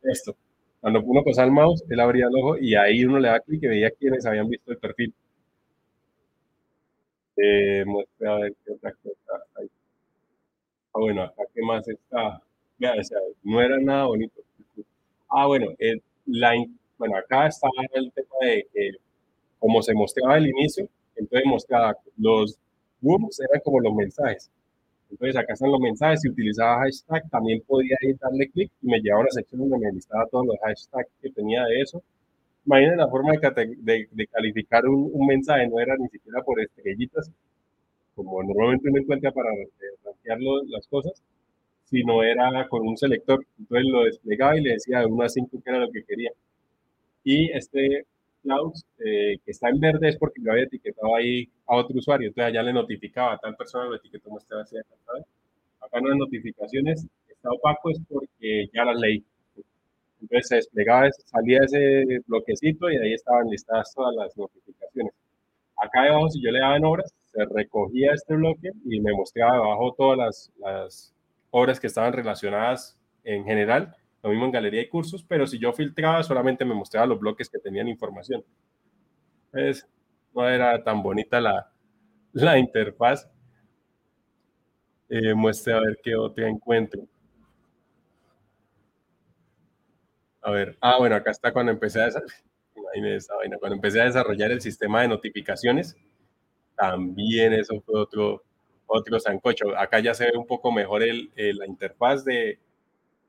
Esto. 0.03 0.37
Cuando 0.81 1.03
uno 1.03 1.23
pasa 1.25 1.45
el 1.45 1.51
mouse, 1.53 1.85
él 1.89 2.01
abría 2.01 2.27
el 2.27 2.35
ojo 2.37 2.57
y 2.59 2.75
ahí 2.75 3.05
uno 3.05 3.19
le 3.19 3.29
da 3.29 3.41
clic 3.41 3.63
y 3.63 3.67
veía 3.69 3.91
quienes 3.91 4.25
habían 4.27 4.49
visto 4.49 4.73
el 4.73 4.79
perfil. 4.79 5.15
Eh, 7.37 7.85
a 8.27 8.35
ver 8.37 8.55
qué 8.65 8.73
otra 8.73 8.93
cosa 9.03 9.45
hay. 9.57 9.67
Ah, 10.93 10.99
bueno, 11.01 11.23
acá 11.23 11.43
qué 11.55 11.63
más 11.63 11.87
está. 11.89 12.37
o 12.39 13.05
sea, 13.05 13.19
no 13.43 13.61
era 13.61 13.79
nada 13.79 14.07
bonito. 14.07 14.41
Ah, 15.29 15.47
bueno, 15.47 15.69
la, 16.27 16.53
bueno, 16.99 17.17
acá 17.17 17.47
está 17.47 17.69
el 17.93 18.13
tema 18.13 18.37
de 18.43 18.67
que, 18.73 18.93
como 19.59 19.83
se 19.83 19.95
mostraba 19.95 20.35
al 20.35 20.49
inicio, 20.49 20.89
entonces 21.17 21.47
mostraba 21.47 21.97
los 22.17 22.59
booms 23.01 23.41
eran 23.41 23.61
como 23.65 23.81
los 23.81 23.95
mensajes. 23.95 24.51
Entonces 25.11 25.37
acá 25.37 25.55
están 25.55 25.73
los 25.73 25.81
mensajes, 25.81 26.21
si 26.21 26.29
utilizaba 26.29 26.83
hashtag, 26.83 27.29
también 27.31 27.63
podía 27.67 27.97
ir 28.03 28.17
darle 28.19 28.49
clic 28.51 28.71
y 28.81 28.87
me 28.87 29.01
llevaba 29.01 29.23
a 29.23 29.25
una 29.25 29.31
sección 29.31 29.69
donde 29.69 29.87
me 29.87 29.93
listaba 29.93 30.27
todos 30.27 30.47
los 30.47 30.57
hashtags 30.61 31.11
que 31.21 31.31
tenía 31.31 31.65
de 31.65 31.81
eso. 31.81 32.03
Imaginen 32.67 32.99
la 32.99 33.09
forma 33.09 33.33
de, 33.33 34.09
de, 34.13 34.27
calificar 34.29 34.87
un, 34.87 35.11
un, 35.13 35.27
mensaje, 35.27 35.67
no 35.69 35.81
era 35.81 35.97
ni 35.97 36.09
siquiera 36.09 36.43
por 36.43 36.61
estrellitas, 36.61 37.31
como 38.15 38.43
normalmente 38.43 38.89
uno 38.91 39.01
encuentra 39.01 39.33
para 39.33 39.51
rankear 40.05 40.39
las 40.69 40.87
cosas, 40.87 41.23
sino 41.87 42.23
era 42.23 42.69
con 42.69 42.87
un 42.87 42.97
selector. 42.97 43.45
Entonces 43.59 43.87
lo 43.91 44.05
desplegaba 44.05 44.57
y 44.57 44.63
le 44.63 44.73
decía 44.75 45.01
de 45.01 45.07
1 45.07 45.25
a 45.25 45.29
5 45.29 45.63
qué 45.65 45.71
era 45.71 45.81
lo 45.81 45.91
que 45.91 46.05
quería. 46.05 46.31
Y 47.25 47.51
este 47.53 48.07
cloud 48.43 48.73
eh, 48.99 49.37
que 49.45 49.51
está 49.51 49.69
en 49.69 49.81
verde 49.81 50.09
es 50.09 50.17
porque 50.17 50.43
yo 50.43 50.53
había 50.53 50.65
etiquetado 50.65 51.15
ahí 51.15 51.49
a 51.67 51.77
otro 51.77 51.99
usuario. 51.99 52.29
Entonces 52.29 52.49
allá 52.49 52.63
le 52.63 52.73
notificaba 52.73 53.35
a 53.35 53.39
tal 53.39 53.57
persona, 53.57 53.87
lo 53.87 53.97
etiquetó 53.97 54.31
más 54.31 54.47
así 54.53 54.77
acá. 54.79 54.95
Acá 55.81 56.01
no 56.01 56.13
hay 56.13 56.19
notificaciones, 56.19 57.07
está 57.29 57.51
opaco 57.51 57.91
es 57.91 58.01
porque 58.09 58.69
ya 58.73 58.85
las 58.85 58.99
leí. 58.99 59.25
Entonces 60.21 60.49
se 60.49 60.57
desplegaba, 60.57 61.11
salía 61.13 61.61
ese 61.65 62.21
bloquecito 62.27 62.91
y 62.91 62.97
ahí 62.97 63.15
estaban 63.15 63.49
listadas 63.49 63.93
todas 63.95 64.15
las 64.15 64.37
notificaciones. 64.37 65.13
Acá 65.77 66.03
debajo, 66.03 66.29
si 66.29 66.43
yo 66.43 66.51
le 66.51 66.61
daba 66.61 66.77
en 66.77 66.85
obras, 66.85 67.15
se 67.33 67.45
recogía 67.47 68.13
este 68.13 68.35
bloque 68.35 68.71
y 68.85 69.01
me 69.01 69.13
mostraba 69.13 69.55
debajo 69.55 69.95
todas 69.97 70.19
las, 70.19 70.53
las 70.59 71.15
obras 71.51 71.81
que 71.81 71.87
estaban 71.87 72.13
relacionadas 72.13 72.99
en 73.25 73.45
general, 73.45 73.95
lo 74.23 74.31
mismo 74.31 74.45
en 74.47 74.53
galería 74.53 74.83
y 74.83 74.89
cursos, 74.89 75.25
pero 75.27 75.47
si 75.47 75.59
yo 75.59 75.73
filtraba 75.73 76.23
solamente 76.23 76.65
me 76.65 76.75
mostraba 76.75 77.07
los 77.07 77.21
bloques 77.21 77.49
que 77.49 77.59
tenían 77.59 77.89
información. 77.89 78.45
No 80.35 80.49
era 80.49 80.83
tan 80.83 81.05
bonita 81.05 81.41
la, 81.41 81.71
la 82.33 82.59
interfaz. 82.59 83.29
Eh, 85.11 85.35
muestre 85.35 85.75
a 85.75 85.81
ver 85.81 85.99
qué 86.03 86.17
otra 86.17 86.49
encuentro. 86.49 87.03
A 90.43 90.51
ver, 90.51 90.77
ah, 90.81 90.97
bueno, 90.99 91.17
acá 91.17 91.31
está 91.31 91.53
cuando 91.53 91.73
empecé 91.73 92.01
a, 92.03 92.09
cuando 93.61 93.75
empecé 93.75 94.01
a 94.01 94.07
desarrollar 94.07 94.51
el 94.51 94.61
sistema 94.61 95.03
de 95.03 95.09
notificaciones 95.09 95.97
también 96.77 97.53
eso 97.55 97.81
fue 97.83 98.01
otro, 98.01 98.45
otro 98.87 99.21
sancocho. 99.21 99.77
Acá 99.79 100.01
ya 100.01 100.15
se 100.15 100.27
ve 100.27 100.33
un 100.39 100.47
poco 100.47 100.73
mejor 100.73 101.03
el, 101.03 101.31
la 101.37 101.67
interfaz 101.67 102.25
de, 102.25 102.59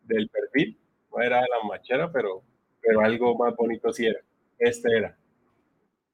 del 0.03 0.29
perfil. 0.29 0.77
No 1.11 1.21
era 1.21 1.37
de 1.41 1.47
la 1.49 1.67
machera, 1.67 2.11
pero, 2.11 2.43
pero 2.81 3.01
algo 3.01 3.37
más 3.37 3.55
bonito 3.55 3.91
sí 3.93 4.05
era. 4.07 4.19
Este 4.59 4.97
era. 4.97 5.17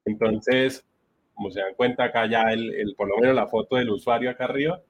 Entonces, 0.05 0.83
como 1.35 1.51
se 1.51 1.59
dan 1.59 1.75
cuenta, 1.75 2.05
acá 2.05 2.25
ya 2.27 2.43
el, 2.51 2.73
el, 2.73 2.95
por 2.95 3.07
lo 3.09 3.17
menos 3.17 3.35
la 3.35 3.47
foto 3.47 3.75
del 3.75 3.89
usuario 3.91 4.29
acá 4.31 4.45
arriba 4.45 4.81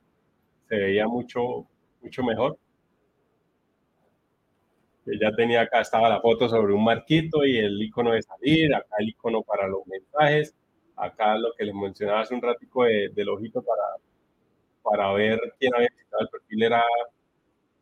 se 0.69 0.77
veía 0.77 1.07
mucho, 1.07 1.67
mucho 2.01 2.23
mejor. 2.23 2.57
Ya 5.05 5.31
tenía 5.31 5.61
acá, 5.61 5.81
estaba 5.81 6.09
la 6.09 6.19
foto 6.19 6.49
sobre 6.49 6.73
un 6.73 6.83
marquito 6.83 7.45
y 7.45 7.57
el 7.57 7.81
icono 7.81 8.11
de 8.11 8.21
salir, 8.21 8.75
acá 8.75 8.95
el 8.99 9.09
icono 9.09 9.41
para 9.41 9.67
los 9.67 9.85
mensajes 9.87 10.53
acá 10.97 11.37
lo 11.37 11.53
que 11.55 11.63
les 11.65 11.75
mencionaba 11.75 12.21
hace 12.21 12.33
un 12.33 12.41
ratico 12.41 12.83
de, 12.83 13.09
del 13.09 13.29
ojito 13.29 13.61
para, 13.61 13.83
para 14.83 15.13
ver 15.13 15.39
quién 15.59 15.75
había 15.75 15.89
visitado 15.95 16.23
el 16.23 16.29
perfil 16.29 16.63
era 16.63 16.83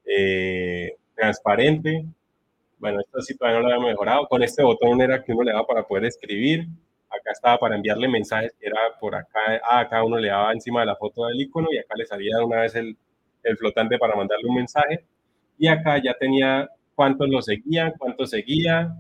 eh, 0.05 0.97
transparente. 1.15 2.05
Bueno, 2.85 2.99
esto 3.01 3.19
sí 3.21 3.35
todavía 3.35 3.61
no 3.61 3.67
lo 3.69 3.73
había 3.75 3.87
mejorado. 3.87 4.27
Con 4.27 4.43
este 4.43 4.61
botón 4.61 5.01
era 5.01 5.23
que 5.23 5.31
uno 5.33 5.41
le 5.43 5.51
daba 5.53 5.65
para 5.65 5.83
poder 5.87 6.05
escribir. 6.05 6.67
Acá 7.09 7.31
estaba 7.31 7.57
para 7.57 7.75
enviarle 7.75 8.07
mensajes, 8.07 8.53
que 8.59 8.67
era 8.67 8.77
por 8.99 9.15
acá. 9.15 9.39
Ah, 9.67 9.79
acá 9.79 10.03
uno 10.03 10.17
le 10.19 10.27
daba 10.27 10.53
encima 10.53 10.81
de 10.81 10.85
la 10.85 10.95
foto 10.95 11.25
del 11.25 11.41
icono 11.41 11.67
y 11.71 11.79
acá 11.79 11.95
le 11.97 12.05
salía 12.05 12.43
una 12.45 12.61
vez 12.61 12.75
el, 12.75 12.95
el 13.41 13.57
flotante 13.57 13.97
para 13.97 14.15
mandarle 14.15 14.47
un 14.47 14.55
mensaje. 14.57 15.03
Y 15.57 15.67
acá 15.67 15.99
ya 16.03 16.13
tenía 16.13 16.69
cuántos 16.93 17.27
lo 17.27 17.41
seguían, 17.41 17.93
cuántos 17.97 18.29
seguía 18.29 18.95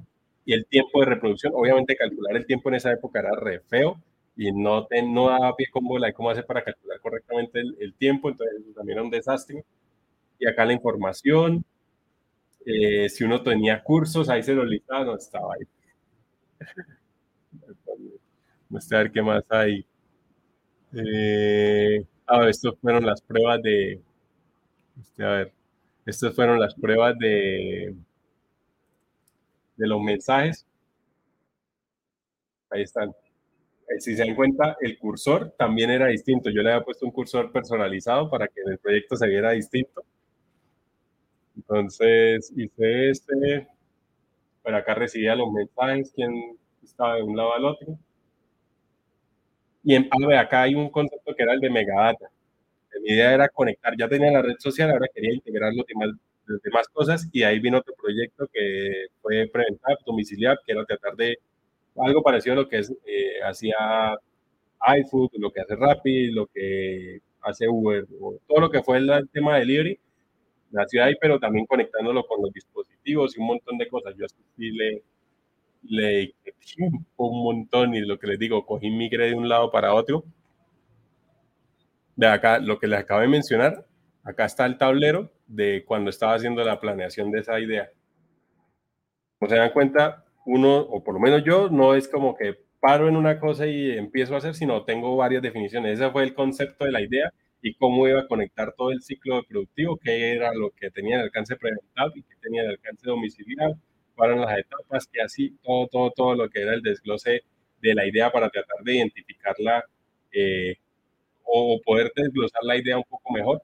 y 0.45 0.53
el 0.53 0.65
tiempo 0.65 1.01
de 1.01 1.05
reproducción. 1.07 1.53
Obviamente 1.55 1.95
calcular 1.95 2.35
el 2.35 2.47
tiempo 2.47 2.69
en 2.69 2.75
esa 2.75 2.91
época 2.91 3.19
era 3.19 3.35
re 3.35 3.59
feo 3.59 4.01
y 4.35 4.51
no, 4.51 4.87
te, 4.87 5.03
no 5.03 5.29
daba 5.29 5.55
pie 5.55 5.67
con 5.71 5.85
bola 5.85 6.07
de 6.07 6.13
cómo 6.13 6.31
hacer 6.31 6.45
para 6.47 6.63
calcular 6.63 6.99
correctamente 7.01 7.59
el, 7.59 7.77
el 7.79 7.93
tiempo, 7.93 8.29
entonces 8.29 8.55
también 8.75 8.97
era 8.97 9.03
un 9.03 9.11
desastre. 9.11 9.63
Y 10.39 10.47
acá 10.47 10.65
la 10.65 10.73
información, 10.73 11.63
eh, 12.65 13.09
si 13.09 13.23
uno 13.23 13.41
tenía 13.43 13.83
cursos, 13.83 14.29
ahí 14.29 14.43
se 14.43 14.53
lo 14.53 14.65
listaba, 14.65 15.05
no 15.05 15.15
estaba 15.15 15.53
ahí. 15.55 15.65
Vamos 18.69 18.91
a 18.91 18.97
ver 18.97 19.11
qué 19.11 19.21
más 19.21 19.43
hay. 19.49 19.85
Eh, 20.93 22.05
a 22.27 22.39
ver, 22.39 22.49
estas 22.49 22.73
fueron 22.79 23.05
las 23.05 23.21
pruebas 23.21 23.61
de. 23.61 24.01
Este, 24.99 25.23
a 25.23 25.29
ver, 25.31 25.53
estas 26.05 26.35
fueron 26.35 26.59
las 26.59 26.75
pruebas 26.75 27.17
de, 27.19 27.95
de 29.77 29.87
los 29.87 30.01
mensajes. 30.01 30.65
Ahí 32.69 32.83
están. 32.83 33.11
Si 33.99 34.15
se 34.15 34.25
dan 34.25 34.35
cuenta, 34.35 34.77
el 34.81 34.97
cursor 34.99 35.53
también 35.57 35.91
era 35.91 36.07
distinto. 36.07 36.49
Yo 36.51 36.61
le 36.63 36.71
había 36.73 36.85
puesto 36.85 37.05
un 37.05 37.11
cursor 37.13 37.51
personalizado 37.51 38.29
para 38.29 38.47
que 38.47 38.61
en 38.61 38.73
el 38.73 38.79
proyecto 38.79 39.15
se 39.17 39.27
viera 39.27 39.51
distinto. 39.51 40.03
Entonces 41.55 42.51
hice 42.55 43.09
este. 43.09 43.67
Pero 44.63 44.77
acá 44.77 44.95
recibía 44.95 45.35
los 45.35 45.51
mensajes, 45.51 46.11
quién 46.15 46.57
estaba 46.83 47.15
de 47.15 47.23
un 47.23 47.37
lado 47.37 47.53
al 47.53 47.65
otro. 47.65 47.97
Y 49.83 49.93
en, 49.95 50.09
acá 50.37 50.63
hay 50.63 50.75
un 50.75 50.89
concepto 50.89 51.35
que 51.35 51.43
era 51.43 51.53
el 51.53 51.59
de 51.59 51.69
megadata. 51.69 52.27
Mi 53.03 53.11
idea 53.13 53.33
era 53.33 53.49
conectar, 53.49 53.93
ya 53.97 54.07
tenía 54.07 54.31
la 54.31 54.41
red 54.41 54.55
social, 54.57 54.89
ahora 54.89 55.07
quería 55.13 55.33
integrar 55.33 55.73
los 55.73 55.85
demás, 55.85 56.09
las 56.47 56.61
demás 56.61 56.87
cosas 56.87 57.29
y 57.31 57.43
ahí 57.43 57.59
vino 57.59 57.79
otro 57.79 57.93
proyecto 58.01 58.47
que 58.51 59.07
fue 59.21 59.47
Preventar, 59.51 59.97
Domiciliar, 60.05 60.57
que 60.65 60.71
era 60.71 60.85
tratar 60.85 61.15
de 61.15 61.37
algo 61.97 62.23
parecido 62.23 62.53
a 62.53 62.55
lo 62.57 62.69
que 62.69 62.79
es, 62.79 62.91
eh, 63.05 63.41
hacía 63.45 63.75
iFood, 64.99 65.29
lo 65.33 65.51
que 65.51 65.61
hace 65.61 65.75
Rappi, 65.75 66.31
lo 66.31 66.47
que 66.47 67.19
hace 67.41 67.67
Uber, 67.67 68.05
todo 68.47 68.59
lo 68.59 68.69
que 68.69 68.81
fue 68.81 68.97
el, 68.97 69.29
tema 69.31 69.55
de 69.55 69.59
delivery, 69.61 69.99
nació 70.75 71.03
ahí, 71.03 71.15
pero 71.19 71.39
también 71.39 71.65
conectándolo 71.65 72.25
con 72.25 72.41
los 72.41 72.51
dispositivos 72.51 73.35
y 73.35 73.39
un 73.41 73.47
montón 73.47 73.77
de 73.77 73.87
cosas. 73.87 74.13
Yo 74.17 74.25
sí 74.57 74.71
le, 74.71 75.03
le 75.83 76.35
un 77.17 77.43
montón 77.43 77.95
y 77.95 78.01
lo 78.01 78.19
que 78.19 78.27
les 78.27 78.39
digo, 78.39 78.65
cogí 78.65 78.89
migre 78.89 79.29
de 79.29 79.35
un 79.35 79.49
lado 79.49 79.71
para 79.71 79.93
otro. 79.93 80.23
De 82.15 82.27
acá, 82.27 82.59
lo 82.59 82.79
que 82.79 82.87
les 82.87 82.99
acabo 82.99 83.21
de 83.21 83.27
mencionar, 83.27 83.85
acá 84.23 84.45
está 84.45 84.65
el 84.65 84.77
tablero 84.77 85.31
de 85.47 85.83
cuando 85.85 86.09
estaba 86.09 86.35
haciendo 86.35 86.63
la 86.63 86.79
planeación 86.79 87.31
de 87.31 87.39
esa 87.39 87.59
idea. 87.59 87.89
Como 89.39 89.49
se 89.49 89.57
dan 89.57 89.71
cuenta, 89.71 90.25
uno, 90.45 90.77
o 90.77 91.03
por 91.03 91.15
lo 91.15 91.19
menos 91.19 91.43
yo, 91.43 91.69
no 91.69 91.93
es 91.93 92.07
como 92.07 92.35
que 92.35 92.57
paro 92.79 93.07
en 93.07 93.15
una 93.17 93.39
cosa 93.39 93.65
y 93.67 93.91
empiezo 93.91 94.35
a 94.35 94.37
hacer, 94.37 94.55
sino 94.55 94.83
tengo 94.83 95.15
varias 95.15 95.41
definiciones. 95.41 95.99
Ese 95.99 96.11
fue 96.11 96.23
el 96.23 96.33
concepto 96.33 96.85
de 96.85 96.91
la 96.91 97.01
idea 97.01 97.31
y 97.61 97.73
cómo 97.75 98.07
iba 98.07 98.21
a 98.21 98.27
conectar 98.27 98.73
todo 98.77 98.91
el 98.91 99.01
ciclo 99.01 99.43
productivo, 99.43 99.97
qué 99.97 100.33
era 100.33 100.53
lo 100.53 100.71
que 100.71 100.91
tenía 100.91 101.17
el 101.17 101.23
alcance 101.23 101.55
preventivo 101.55 102.11
y 102.15 102.23
qué 102.23 102.35
tenía 102.41 102.63
el 102.63 102.69
alcance 102.71 103.07
domiciliar, 103.07 103.73
cuáles 104.15 104.37
eran 104.37 104.47
las 104.49 104.59
etapas, 104.59 105.07
que 105.11 105.21
así 105.21 105.57
todo, 105.63 105.87
todo, 105.87 106.11
todo 106.11 106.35
lo 106.35 106.49
que 106.49 106.61
era 106.61 106.73
el 106.75 106.81
desglose 106.81 107.41
de 107.81 107.93
la 107.95 108.07
idea 108.07 108.31
para 108.31 108.49
tratar 108.49 108.83
de 108.83 108.95
identificarla 108.95 109.83
eh, 110.31 110.75
o 111.43 111.79
poder 111.85 112.11
desglosar 112.15 112.63
la 112.63 112.77
idea 112.77 112.97
un 112.97 113.03
poco 113.05 113.33
mejor. 113.33 113.61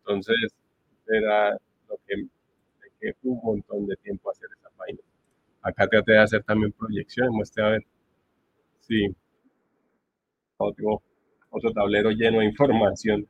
Entonces, 0.00 0.36
era 1.08 1.52
lo 1.88 1.98
que 2.06 2.26
que 3.02 3.14
un 3.24 3.40
montón 3.42 3.86
de 3.86 3.96
tiempo 3.96 4.30
hacer 4.30 4.48
esa 4.58 4.70
página. 4.76 5.00
Acá 5.62 5.88
traté 5.88 6.12
de 6.12 6.18
hacer 6.20 6.44
también 6.44 6.72
proyecciones, 6.72 7.32
muestre 7.32 7.64
a 7.64 7.68
ver. 7.70 7.82
Sí. 8.80 9.14
Otro, 10.56 11.02
otro 11.52 11.72
tablero 11.72 12.10
lleno 12.10 12.40
de 12.40 12.46
información 12.46 13.28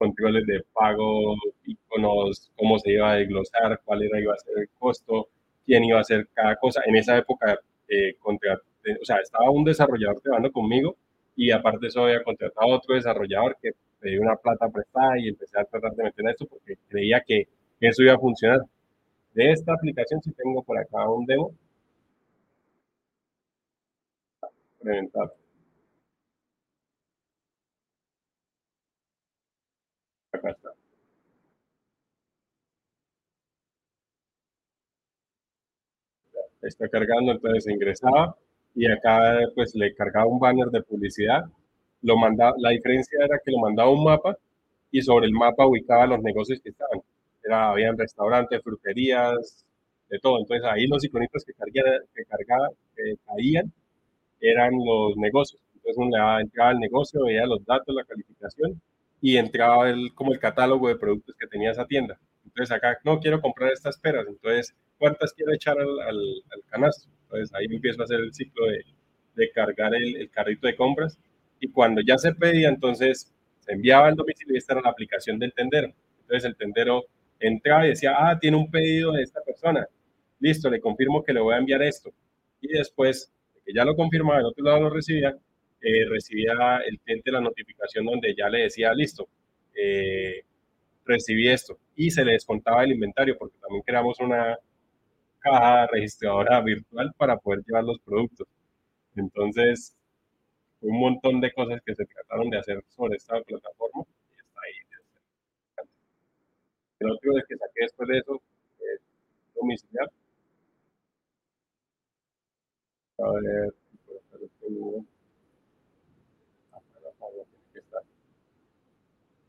controles 0.00 0.46
de 0.46 0.62
pago, 0.72 1.36
iconos, 1.66 2.50
cómo 2.56 2.78
se 2.78 2.92
iba 2.92 3.12
a 3.12 3.16
desglosar, 3.16 3.80
cuál 3.84 4.02
era, 4.02 4.18
iba 4.18 4.32
a 4.32 4.38
ser 4.38 4.54
el 4.58 4.68
costo, 4.78 5.28
quién 5.66 5.84
iba 5.84 5.98
a 5.98 6.00
hacer 6.00 6.26
cada 6.32 6.56
cosa. 6.56 6.80
En 6.86 6.96
esa 6.96 7.18
época, 7.18 7.58
eh, 7.86 8.16
o 8.24 9.04
sea, 9.04 9.18
estaba 9.18 9.50
un 9.50 9.62
desarrollador 9.64 10.18
trabajando 10.22 10.52
conmigo 10.52 10.96
y 11.36 11.50
aparte 11.50 11.88
eso 11.88 12.04
había 12.04 12.24
contratado 12.24 12.72
a 12.72 12.76
otro 12.76 12.94
desarrollador 12.94 13.56
que 13.60 13.72
pedí 14.00 14.16
una 14.18 14.36
plata 14.36 14.70
prestada 14.70 15.18
y 15.18 15.28
empecé 15.28 15.60
a 15.60 15.64
tratar 15.64 15.92
de 15.92 16.04
meter 16.04 16.28
esto 16.30 16.46
porque 16.46 16.76
creía 16.88 17.20
que 17.20 17.48
eso 17.80 18.02
iba 18.02 18.14
a 18.14 18.18
funcionar. 18.18 18.60
De 19.34 19.52
esta 19.52 19.74
aplicación, 19.74 20.22
si 20.22 20.32
tengo 20.32 20.62
por 20.62 20.78
acá 20.78 21.08
un 21.10 21.26
demo, 21.26 21.52
preventar. 24.80 25.30
Acá 30.32 30.50
está. 30.50 30.70
Está 36.62 36.88
cargando, 36.88 37.32
entonces 37.32 37.66
ingresaba 37.72 38.36
y 38.74 38.86
acá 38.90 39.38
pues 39.54 39.74
le 39.74 39.94
cargaba 39.94 40.26
un 40.26 40.38
banner 40.38 40.68
de 40.68 40.82
publicidad. 40.82 41.44
Lo 42.02 42.16
mandaba, 42.16 42.54
la 42.58 42.70
diferencia 42.70 43.18
era 43.24 43.38
que 43.44 43.50
lo 43.52 43.58
mandaba 43.58 43.90
un 43.90 44.04
mapa 44.04 44.36
y 44.90 45.02
sobre 45.02 45.26
el 45.26 45.32
mapa 45.32 45.66
ubicaba 45.66 46.06
los 46.06 46.22
negocios 46.22 46.60
que 46.62 46.70
estaban. 46.70 47.00
Era, 47.42 47.70
habían 47.70 47.96
restaurantes, 47.98 48.62
fruterías, 48.62 49.64
de 50.10 50.18
todo. 50.18 50.38
Entonces 50.38 50.66
ahí 50.70 50.86
los 50.86 51.04
iconitos 51.04 51.44
que, 51.44 51.54
cargaba, 51.54 51.98
que, 52.14 52.24
cargaba, 52.24 52.68
que 52.96 53.14
caían 53.26 53.72
eran 54.40 54.72
los 54.84 55.16
negocios. 55.16 55.60
Entonces 55.76 55.96
uno 55.98 56.40
entraba 56.40 56.70
al 56.70 56.80
negocio, 56.80 57.24
veía 57.24 57.46
los 57.46 57.64
datos, 57.64 57.94
la 57.94 58.04
calificación 58.04 58.80
y 59.20 59.36
entraba 59.36 59.90
el, 59.90 60.12
como 60.14 60.32
el 60.32 60.38
catálogo 60.38 60.88
de 60.88 60.96
productos 60.96 61.34
que 61.36 61.46
tenía 61.46 61.70
esa 61.70 61.86
tienda. 61.86 62.18
Entonces 62.44 62.74
acá, 62.74 62.98
no 63.04 63.20
quiero 63.20 63.40
comprar 63.40 63.72
estas 63.72 63.98
peras, 63.98 64.26
entonces, 64.28 64.74
¿cuántas 64.98 65.32
quiero 65.32 65.52
echar 65.52 65.78
al, 65.78 66.00
al, 66.00 66.18
al 66.50 66.62
canasto? 66.68 67.08
Entonces 67.24 67.54
ahí 67.54 67.66
empiezo 67.66 68.00
a 68.00 68.04
hacer 68.04 68.20
el 68.20 68.32
ciclo 68.32 68.66
de, 68.66 68.84
de 69.34 69.50
cargar 69.52 69.94
el, 69.94 70.16
el, 70.16 70.30
carrito 70.30 70.66
de 70.66 70.76
compras 70.76 71.18
y 71.60 71.68
cuando 71.68 72.00
ya 72.00 72.18
se 72.18 72.34
pedía, 72.34 72.68
entonces 72.68 73.32
se 73.60 73.72
enviaba 73.72 74.08
el 74.08 74.16
domicilio 74.16 74.54
y 74.54 74.58
esta 74.58 74.72
era 74.74 74.82
la 74.82 74.90
aplicación 74.90 75.38
del 75.38 75.52
tendero. 75.52 75.92
Entonces 76.22 76.44
el 76.44 76.56
tendero 76.56 77.04
entraba 77.38 77.86
y 77.86 77.90
decía, 77.90 78.14
ah, 78.16 78.38
tiene 78.38 78.56
un 78.56 78.70
pedido 78.70 79.12
de 79.12 79.22
esta 79.22 79.40
persona. 79.42 79.86
Listo, 80.38 80.70
le 80.70 80.80
confirmo 80.80 81.22
que 81.22 81.32
le 81.32 81.40
voy 81.40 81.54
a 81.54 81.58
enviar 81.58 81.82
esto. 81.82 82.10
Y 82.60 82.68
después, 82.68 83.32
que 83.64 83.72
ya 83.72 83.84
lo 83.84 83.96
confirmaba, 83.96 84.40
el 84.40 84.46
otro 84.46 84.64
lado 84.64 84.80
lo 84.80 84.90
recibía, 84.90 85.36
eh, 85.82 86.04
recibía 86.08 86.78
el 86.86 86.98
cliente 87.00 87.32
la 87.32 87.40
notificación 87.40 88.04
donde 88.04 88.34
ya 88.34 88.48
le 88.48 88.62
decía, 88.62 88.92
listo, 88.94 89.28
eh, 89.74 90.44
recibí 91.04 91.48
esto. 91.48 91.78
Y 91.96 92.10
se 92.10 92.24
le 92.24 92.32
descontaba 92.32 92.84
el 92.84 92.92
inventario, 92.92 93.36
porque 93.38 93.58
también 93.58 93.82
creamos 93.82 94.18
una 94.20 94.58
caja 95.40 95.86
registradora 95.88 96.60
virtual 96.60 97.12
para 97.16 97.36
poder 97.38 97.62
llevar 97.66 97.84
los 97.84 98.00
productos. 98.00 98.46
Entonces, 99.16 99.96
un 100.82 100.98
montón 101.00 101.40
de 101.40 101.52
cosas 101.52 101.80
que 101.84 101.94
se 101.94 102.06
trataron 102.06 102.50
de 102.50 102.58
hacer 102.58 102.84
sobre 102.88 103.16
esta 103.16 103.40
plataforma 103.42 104.04
y 104.30 104.38
está 104.38 104.60
ahí. 104.66 105.86
El 107.00 107.10
otro 107.10 107.32
que 107.48 107.56
saqué 107.56 107.80
después 107.82 108.08
de 108.08 108.18
eso 108.18 108.40
es 108.80 109.00
domiciliar. 109.54 110.10
A 113.18 113.30
ver, 113.32 113.74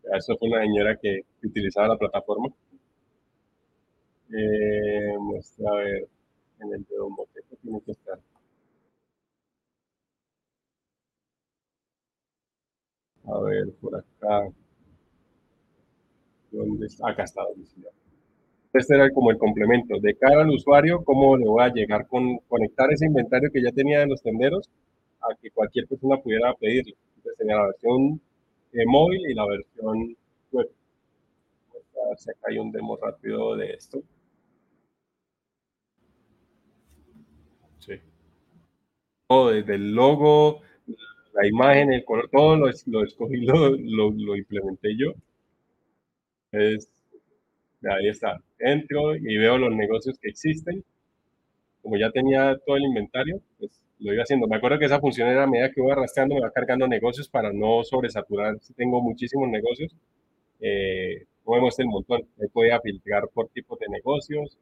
Eso 0.04 0.38
fue 0.38 0.50
una 0.50 0.62
señora 0.62 0.98
que 0.98 1.22
utilizaba 1.44 1.88
la 1.90 1.98
plataforma. 1.98 2.48
Eh, 4.34 5.14
a 5.68 5.76
ver, 5.76 6.08
en 6.60 6.74
el 6.74 6.84
dedo 6.86 7.10
moteco 7.10 7.56
tiene 7.62 7.82
que 7.82 7.92
estar. 7.92 8.20
A 13.26 13.40
ver, 13.42 13.72
por 13.82 13.96
acá. 13.96 14.52
¿Dónde 16.52 16.86
está? 16.88 17.10
Acá 17.10 17.24
está 17.24 17.42
Este 18.74 18.96
era 18.96 19.10
como 19.12 19.32
el 19.32 19.38
complemento. 19.38 20.00
De 20.00 20.16
cara 20.16 20.42
al 20.42 20.50
usuario, 20.50 21.04
¿cómo 21.04 21.38
le 21.38 21.46
voy 21.46 21.64
a 21.64 21.74
llegar 21.74 22.08
con 22.08 22.38
conectar 22.50 22.92
ese 22.92 23.06
inventario 23.06 23.50
que 23.52 23.62
ya 23.64 23.72
tenía 23.72 24.02
en 24.04 24.10
los 24.10 24.22
tenderos 24.22 24.70
a 25.22 25.36
que 25.42 25.52
cualquier 25.52 25.88
persona 25.88 26.18
pudiera 26.18 26.54
pedirlo? 26.56 26.96
Entonces 27.18 27.38
tenía 27.38 27.56
la 27.58 27.68
versión 27.68 28.22
móvil 28.86 29.30
y 29.30 29.34
la 29.34 29.46
versión 29.46 30.16
web. 30.52 30.70
A 32.06 32.10
ver 32.10 32.18
si 32.18 32.30
acá 32.32 32.40
hay 32.50 32.58
un 32.58 32.72
demo 32.72 32.98
rápido 32.98 33.56
de 33.56 33.74
esto. 33.74 34.02
Sí. 37.80 37.94
Todo, 39.28 39.52
desde 39.52 39.76
el 39.76 39.94
logo, 39.94 40.62
la 41.34 41.48
imagen, 41.48 41.94
el 41.94 42.06
color, 42.06 42.30
todo 42.32 42.56
lo, 42.56 42.68
lo 42.88 43.04
escogí, 43.04 43.38
lo, 43.38 43.70
lo, 43.70 44.12
lo, 44.12 44.36
implementé 44.36 44.96
yo. 44.98 45.14
Es, 46.52 46.90
ahí 47.84 48.10
está. 48.10 48.42
Entro 48.60 49.16
y 49.16 49.38
veo 49.38 49.58
los 49.58 49.74
negocios 49.74 50.18
que 50.20 50.30
existen. 50.30 50.84
Como 51.82 51.98
ya 51.98 52.12
tenía 52.12 52.58
todo 52.66 52.78
el 52.78 52.84
inventario, 52.84 53.42
pues 53.60 53.72
lo 54.00 54.14
iba 54.14 54.24
haciendo. 54.24 54.48
Me 54.48 54.58
acuerdo 54.58 54.80
que 54.80 54.86
esa 54.86 55.00
función 55.00 55.30
era 55.30 55.44
a 55.44 55.48
medida 55.48 55.72
que 55.72 55.82
iba 55.82 55.94
arrastrando, 55.94 56.36
me 56.36 56.42
va 56.42 56.52
cargando 56.52 56.88
negocios 56.88 57.28
para 57.30 57.52
no 57.54 57.84
sobresaturar. 57.84 58.60
Si 58.62 58.74
tengo 58.74 59.02
muchísimos 59.02 59.50
negocios, 59.50 59.96
eh, 60.60 61.26
me 61.46 61.60
muestra 61.62 61.84
el 61.84 61.90
montón. 61.90 62.22
Ahí 62.42 62.48
podía 62.50 62.80
filtrar 62.82 63.28
por 63.30 63.50
tipos 63.50 63.80
de 63.80 63.90
negocios. 63.90 64.58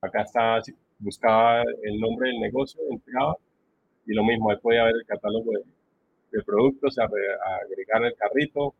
Acá 0.00 0.22
está, 0.22 0.60
buscaba 0.98 1.62
el 1.82 2.00
nombre 2.00 2.30
del 2.30 2.40
negocio, 2.40 2.80
entraba 2.90 3.36
y 4.06 4.12
lo 4.14 4.24
mismo, 4.24 4.50
ahí 4.50 4.58
podía 4.58 4.84
ver 4.84 4.94
el 4.96 5.06
catálogo 5.06 5.52
de, 5.52 5.64
de 6.32 6.42
productos, 6.42 6.98
agregar 6.98 8.04
el 8.04 8.14
carrito. 8.16 8.74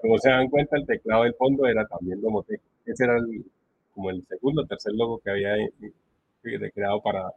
como 0.00 0.18
se 0.18 0.30
dan 0.30 0.48
cuenta, 0.48 0.76
el 0.76 0.86
teclado 0.86 1.24
del 1.24 1.34
fondo 1.34 1.66
era 1.66 1.86
también 1.86 2.20
Domotec. 2.20 2.60
Ese 2.86 3.04
era 3.04 3.18
como 3.94 4.10
el 4.10 4.24
segundo 4.26 4.62
o 4.62 4.66
tercer 4.66 4.92
logo 4.94 5.18
que 5.20 5.30
había 5.30 5.54
creado 6.74 7.00
para, 7.02 7.30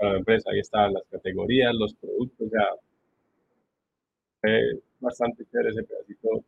la 0.00 0.16
empresa. 0.16 0.50
Ahí 0.50 0.60
estaban 0.60 0.94
las 0.94 1.04
categorías, 1.10 1.74
los 1.74 1.94
productos, 1.94 2.50
ya. 2.50 2.66
Fue 4.40 4.80
bastante 5.00 5.44
chévere 5.46 5.70
ese 5.70 5.82
pedacito 5.84 6.44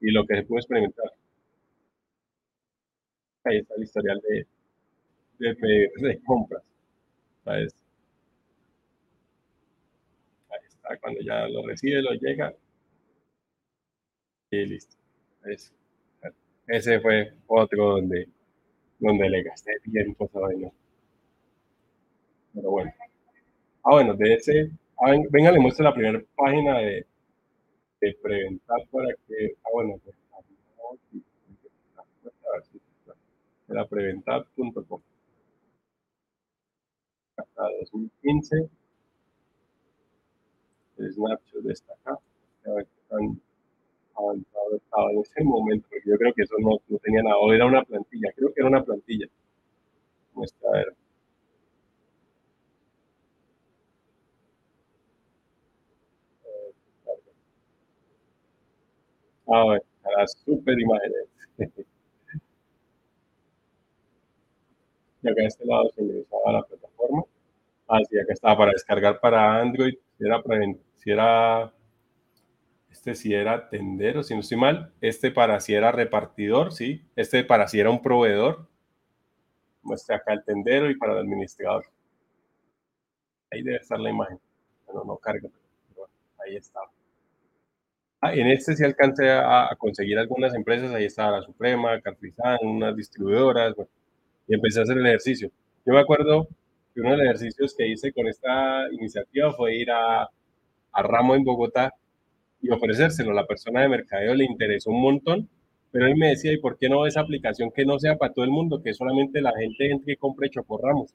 y 0.00 0.10
lo 0.10 0.26
que 0.26 0.36
se 0.36 0.42
pudo 0.44 0.58
experimentar. 0.58 1.12
Ahí 3.44 3.58
está 3.58 3.74
el 3.76 3.82
historial 3.82 4.20
de, 4.28 4.46
de, 5.38 5.90
de 5.96 6.20
compras. 6.24 6.62
¿sabes? 7.44 7.74
cuando 11.00 11.20
ya 11.20 11.46
lo 11.48 11.66
recibe, 11.66 12.02
lo 12.02 12.12
llega. 12.12 12.54
Y 14.50 14.66
listo. 14.66 14.96
ese 16.66 17.00
fue 17.00 17.32
otro 17.46 17.94
donde, 17.94 18.28
donde 19.00 19.28
le 19.28 19.42
gasté 19.42 19.72
tiempo 19.82 20.26
esa 20.26 20.40
Pero 22.54 22.70
bueno. 22.70 22.92
Ah, 23.84 23.90
bueno, 23.92 24.14
de 24.14 24.34
ese. 24.34 24.70
Ah, 24.98 25.14
venga, 25.30 25.52
le 25.52 25.60
muestro 25.60 25.84
la 25.84 25.94
primera 25.94 26.22
página 26.36 26.78
de, 26.78 27.06
de 28.00 28.14
Preventar 28.22 28.86
para 28.90 29.08
que. 29.26 29.54
Ah, 29.64 29.68
bueno, 29.72 30.00
pues, 30.04 30.16
era 33.68 33.86
preventar.com 33.86 35.00
hasta 37.36 37.62
2015 37.80 38.68
el 40.98 41.12
snapshot 41.12 41.66
está 41.70 41.94
acá. 41.94 42.18
Estaba 44.76 45.10
en 45.12 45.18
ese 45.20 45.44
momento, 45.44 45.86
porque 45.90 46.10
yo 46.10 46.16
creo 46.18 46.32
que 46.34 46.42
eso 46.42 46.54
no, 46.60 46.78
no 46.88 46.98
tenía 46.98 47.22
nada, 47.22 47.36
o 47.38 47.52
era 47.52 47.66
una 47.66 47.84
plantilla, 47.84 48.32
creo 48.36 48.52
que 48.52 48.60
era 48.60 48.68
una 48.68 48.84
plantilla. 48.84 49.26
Muestra, 50.34 50.68
a 50.70 50.72
ver. 50.72 50.94
Ah, 59.46 59.64
bueno, 59.64 59.82
las 60.16 60.32
super 60.44 60.78
imágenes. 60.80 61.26
y 65.22 65.28
acá 65.28 65.42
a 65.42 65.46
este 65.46 65.64
lado 65.66 65.90
se 65.94 66.02
ingresaba 66.02 66.42
a 66.46 66.52
la 66.52 66.62
plataforma. 66.62 67.22
Ah, 67.88 68.00
sí, 68.08 68.18
acá 68.18 68.34
estaba 68.34 68.58
para 68.58 68.72
descargar 68.72 69.20
para 69.20 69.60
Android, 69.60 69.94
era 70.20 70.42
para 70.42 70.60
si 70.98 71.10
era, 71.10 71.72
este 73.00 73.14
si 73.14 73.32
era 73.32 73.70
tendero, 73.70 74.22
si 74.22 74.34
no 74.34 74.40
estoy 74.40 74.58
mal, 74.58 74.92
este 75.00 75.30
para 75.30 75.58
si 75.60 75.72
era 75.72 75.90
repartidor, 75.90 76.70
sí, 76.74 77.02
este 77.16 77.44
para 77.44 77.66
si 77.66 77.80
era 77.80 77.88
un 77.88 78.02
proveedor, 78.02 78.68
muestra 79.82 80.16
acá 80.16 80.34
el 80.34 80.44
tendero 80.44 80.90
y 80.90 80.98
para 80.98 81.14
el 81.14 81.20
administrador. 81.20 81.86
Ahí 83.50 83.62
debe 83.62 83.78
estar 83.78 83.98
la 83.98 84.10
imagen, 84.10 84.38
bueno, 84.84 85.04
no 85.04 85.16
carga, 85.16 85.48
pero 85.88 86.08
ahí 86.44 86.56
está. 86.56 86.80
Ah, 88.20 88.34
en 88.34 88.48
este 88.48 88.76
sí 88.76 88.84
alcancé 88.84 89.30
a, 89.30 89.70
conseguir 89.78 90.18
algunas 90.18 90.54
empresas, 90.54 90.92
ahí 90.92 91.06
estaba 91.06 91.38
la 91.38 91.42
Suprema, 91.42 91.98
Cartrizán, 92.02 92.58
unas 92.62 92.94
distribuidoras, 92.94 93.74
y 94.46 94.54
empecé 94.54 94.80
a 94.80 94.82
hacer 94.82 94.98
el 94.98 95.06
ejercicio. 95.06 95.50
Yo 95.86 95.94
me 95.94 96.00
acuerdo 96.00 96.48
que 96.94 97.00
uno 97.00 97.12
de 97.12 97.16
los 97.16 97.24
ejercicios 97.24 97.74
que 97.74 97.88
hice 97.88 98.12
con 98.12 98.28
esta 98.28 98.92
iniciativa 98.92 99.54
fue 99.54 99.74
ir 99.74 99.90
a, 99.90 100.24
a 100.92 101.02
Ramo 101.02 101.34
en 101.34 101.44
Bogotá 101.44 101.94
y 102.62 102.70
ofrecérselo. 102.70 103.32
La 103.32 103.46
persona 103.46 103.82
de 103.82 103.88
mercadeo 103.88 104.34
le 104.34 104.44
interesó 104.44 104.90
un 104.90 105.02
montón, 105.02 105.48
pero 105.90 106.06
él 106.06 106.16
me 106.16 106.28
decía, 106.28 106.52
¿y 106.52 106.58
por 106.58 106.78
qué 106.78 106.88
no 106.88 107.06
esa 107.06 107.20
aplicación 107.20 107.70
que 107.70 107.84
no 107.84 107.98
sea 107.98 108.16
para 108.16 108.32
todo 108.32 108.44
el 108.44 108.50
mundo, 108.50 108.82
que 108.82 108.94
solamente 108.94 109.40
la 109.40 109.52
gente, 109.52 110.00
que 110.04 110.16
compre 110.16 110.50
Ramos? 110.82 111.14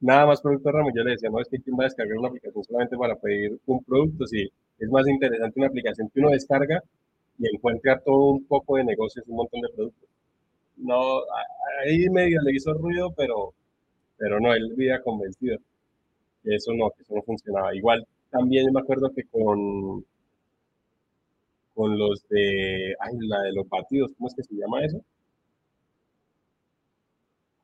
Nada 0.00 0.26
más 0.26 0.40
producto 0.40 0.72
Ramos. 0.72 0.92
Yo 0.94 1.02
le 1.04 1.12
decía, 1.12 1.30
no, 1.30 1.40
es 1.40 1.48
que 1.48 1.58
quién 1.60 1.76
va 1.78 1.84
a 1.84 1.86
descargar 1.86 2.16
una 2.18 2.28
aplicación 2.28 2.64
solamente 2.64 2.96
para 2.96 3.16
pedir 3.16 3.58
un 3.66 3.84
producto, 3.84 4.26
si 4.26 4.48
es 4.78 4.90
más 4.90 5.06
interesante 5.08 5.58
una 5.60 5.68
aplicación 5.68 6.08
que 6.12 6.20
uno 6.20 6.30
descarga 6.30 6.82
y 7.38 7.46
encuentra 7.54 8.00
todo 8.00 8.32
un 8.32 8.44
poco 8.44 8.76
de 8.76 8.84
negocios, 8.84 9.26
un 9.28 9.36
montón 9.36 9.60
de 9.62 9.68
productos. 9.74 10.08
No, 10.76 11.20
ahí 11.84 12.08
medio 12.10 12.40
le 12.42 12.52
hizo 12.54 12.72
ruido, 12.74 13.12
pero, 13.16 13.52
pero 14.16 14.40
no, 14.40 14.54
él 14.54 14.70
vivía 14.74 15.02
convencido 15.02 15.58
eso 16.44 16.72
no, 16.74 16.90
que 16.90 17.02
eso 17.02 17.14
no 17.14 17.22
funcionaba. 17.22 17.74
Igual 17.74 18.06
también 18.30 18.72
me 18.72 18.80
acuerdo 18.80 19.12
que 19.12 19.24
con, 19.24 20.04
con 21.74 21.98
los 21.98 22.26
de, 22.28 22.94
ay, 23.00 23.16
la 23.20 23.42
de 23.42 23.52
los 23.52 23.68
batidos, 23.68 24.12
¿cómo 24.16 24.28
es 24.28 24.34
que 24.34 24.42
se 24.42 24.54
llama 24.54 24.84
eso? 24.84 25.02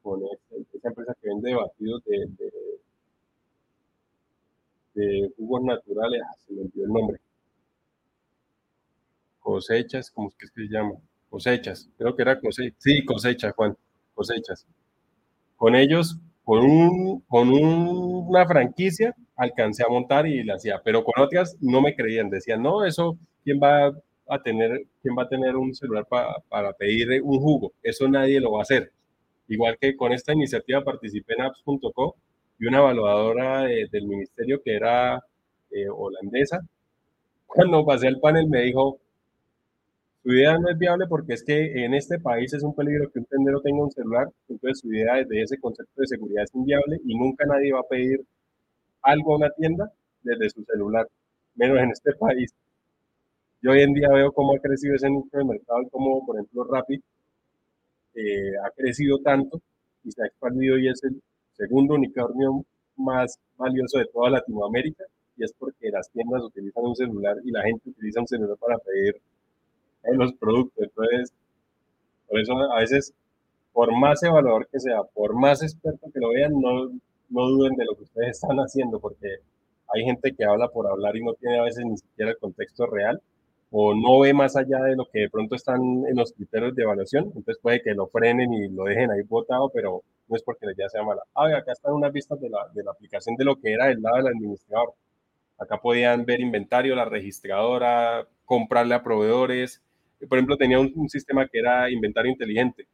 Con 0.02 0.22
esa 0.22 0.88
empresa 0.88 1.14
que 1.20 1.28
vende 1.28 1.54
batidos 1.54 2.02
de, 2.04 2.28
de, 4.94 5.32
jugos 5.36 5.62
naturales, 5.64 6.22
ah, 6.24 6.36
se 6.46 6.52
me 6.52 6.62
olvidó 6.62 6.84
el 6.84 6.92
nombre. 6.92 7.20
Cosechas, 9.40 10.10
¿cómo 10.10 10.28
es 10.28 10.34
que 10.36 10.46
se 10.46 10.68
llama? 10.68 10.94
Cosechas, 11.28 11.88
creo 11.98 12.16
que 12.16 12.22
era 12.22 12.40
cosechas, 12.40 12.76
sí, 12.78 13.04
cosechas, 13.04 13.54
Juan, 13.54 13.76
cosechas. 14.14 14.66
Con 15.56 15.74
ellos 15.74 16.18
con, 16.46 16.60
un, 16.64 17.22
con 17.22 17.48
una 17.50 18.46
franquicia 18.46 19.12
alcancé 19.34 19.82
a 19.82 19.88
montar 19.88 20.28
y 20.28 20.44
la 20.44 20.54
hacía, 20.54 20.80
pero 20.84 21.02
con 21.02 21.20
otras 21.20 21.56
no 21.60 21.80
me 21.82 21.96
creían, 21.96 22.30
decían, 22.30 22.62
no, 22.62 22.84
eso, 22.84 23.18
¿quién 23.42 23.58
va 23.60 23.88
a 24.28 24.42
tener, 24.44 24.86
quién 25.02 25.16
va 25.18 25.24
a 25.24 25.28
tener 25.28 25.56
un 25.56 25.74
celular 25.74 26.06
para 26.06 26.72
pedir 26.74 27.20
un 27.20 27.40
jugo? 27.40 27.72
Eso 27.82 28.06
nadie 28.06 28.40
lo 28.40 28.52
va 28.52 28.60
a 28.60 28.62
hacer. 28.62 28.92
Igual 29.48 29.76
que 29.80 29.96
con 29.96 30.12
esta 30.12 30.32
iniciativa 30.34 30.84
participé 30.84 31.34
en 31.34 31.42
apps.co 31.42 32.14
y 32.60 32.66
una 32.66 32.78
evaluadora 32.78 33.62
del 33.62 34.06
ministerio 34.06 34.62
que 34.62 34.76
era 34.76 35.16
eh, 35.72 35.88
holandesa, 35.88 36.60
cuando 37.44 37.84
pasé 37.84 38.06
al 38.06 38.20
panel 38.20 38.46
me 38.46 38.62
dijo, 38.62 39.00
su 40.26 40.32
idea 40.32 40.58
no 40.58 40.68
es 40.68 40.76
viable 40.76 41.06
porque 41.08 41.34
es 41.34 41.44
que 41.44 41.84
en 41.84 41.94
este 41.94 42.18
país 42.18 42.52
es 42.52 42.64
un 42.64 42.74
peligro 42.74 43.08
que 43.12 43.20
un 43.20 43.26
tendero 43.26 43.60
tenga 43.60 43.84
un 43.84 43.92
celular, 43.92 44.28
entonces 44.48 44.80
su 44.80 44.92
idea 44.92 45.14
desde 45.18 45.42
ese 45.42 45.58
concepto 45.58 46.00
de 46.00 46.08
seguridad 46.08 46.42
es 46.42 46.52
inviable 46.52 46.98
y 47.04 47.16
nunca 47.16 47.46
nadie 47.46 47.72
va 47.72 47.78
a 47.78 47.88
pedir 47.88 48.26
algo 49.02 49.34
a 49.34 49.36
una 49.36 49.50
tienda 49.50 49.88
desde 50.22 50.50
su 50.50 50.64
celular, 50.64 51.06
menos 51.54 51.78
en 51.78 51.90
este 51.92 52.12
país. 52.14 52.52
Yo 53.62 53.70
hoy 53.70 53.82
en 53.82 53.92
día 53.92 54.08
veo 54.08 54.32
cómo 54.32 54.56
ha 54.56 54.58
crecido 54.58 54.96
ese 54.96 55.08
nicho 55.08 55.38
de 55.38 55.44
mercado, 55.44 55.88
como 55.92 56.26
por 56.26 56.34
ejemplo 56.34 56.64
Rapid 56.64 57.00
eh, 58.14 58.52
ha 58.64 58.70
crecido 58.70 59.18
tanto 59.20 59.60
y 60.02 60.10
se 60.10 60.24
ha 60.24 60.26
expandido 60.26 60.76
y 60.76 60.88
es 60.88 61.04
el 61.04 61.22
segundo 61.52 61.94
unicornio 61.94 62.64
más 62.96 63.38
valioso 63.56 63.98
de 63.98 64.06
toda 64.06 64.30
Latinoamérica 64.30 65.04
y 65.36 65.44
es 65.44 65.52
porque 65.56 65.88
las 65.92 66.10
tiendas 66.10 66.42
utilizan 66.42 66.84
un 66.84 66.96
celular 66.96 67.36
y 67.44 67.52
la 67.52 67.62
gente 67.62 67.90
utiliza 67.90 68.20
un 68.22 68.26
celular 68.26 68.56
para 68.58 68.78
pedir 68.78 69.14
en 70.10 70.18
los 70.18 70.32
productos. 70.34 70.84
Entonces, 70.84 71.32
por 72.28 72.40
eso 72.40 72.54
a 72.72 72.80
veces, 72.80 73.14
por 73.72 73.92
más 73.96 74.22
evaluador 74.22 74.68
que 74.68 74.80
sea, 74.80 75.02
por 75.14 75.34
más 75.34 75.62
experto 75.62 76.10
que 76.12 76.20
lo 76.20 76.30
vean, 76.30 76.52
no, 76.60 76.90
no 77.30 77.48
duden 77.48 77.76
de 77.76 77.84
lo 77.84 77.96
que 77.96 78.04
ustedes 78.04 78.30
están 78.30 78.58
haciendo, 78.58 79.00
porque 79.00 79.28
hay 79.94 80.04
gente 80.04 80.34
que 80.34 80.44
habla 80.44 80.68
por 80.68 80.86
hablar 80.86 81.16
y 81.16 81.24
no 81.24 81.34
tiene 81.34 81.58
a 81.58 81.62
veces 81.62 81.84
ni 81.84 81.96
siquiera 81.96 82.32
el 82.32 82.38
contexto 82.38 82.86
real 82.86 83.20
o 83.70 83.94
no 83.94 84.20
ve 84.20 84.32
más 84.32 84.56
allá 84.56 84.78
de 84.82 84.96
lo 84.96 85.06
que 85.10 85.20
de 85.20 85.30
pronto 85.30 85.54
están 85.54 85.80
en 86.06 86.16
los 86.16 86.32
criterios 86.32 86.74
de 86.74 86.82
evaluación, 86.82 87.24
entonces 87.26 87.58
puede 87.60 87.82
que 87.82 87.94
lo 87.94 88.06
frenen 88.06 88.52
y 88.52 88.68
lo 88.68 88.84
dejen 88.84 89.10
ahí 89.10 89.22
botado, 89.22 89.70
pero 89.70 90.02
no 90.28 90.36
es 90.36 90.42
porque 90.42 90.66
la 90.66 90.72
idea 90.72 90.88
sea 90.88 91.02
mala. 91.02 91.22
Ah, 91.34 91.46
acá 91.56 91.72
están 91.72 91.94
unas 91.94 92.12
vistas 92.12 92.40
de 92.40 92.48
la, 92.48 92.68
de 92.72 92.82
la 92.82 92.92
aplicación 92.92 93.36
de 93.36 93.44
lo 93.44 93.56
que 93.56 93.72
era 93.72 93.90
el 93.90 94.00
lado 94.00 94.16
del 94.16 94.28
administrador. 94.28 94.94
Acá 95.58 95.78
podían 95.78 96.24
ver 96.24 96.40
inventario, 96.40 96.94
la 96.94 97.04
registradora, 97.04 98.26
comprarle 98.44 98.94
a 98.94 99.02
proveedores. 99.02 99.82
Por 100.28 100.38
ejemplo, 100.38 100.56
tenía 100.56 100.80
un, 100.80 101.08
sistema 101.08 101.46
que 101.48 101.58
era 101.58 101.90
inventario 101.90 102.32
inteligente. 102.32 102.86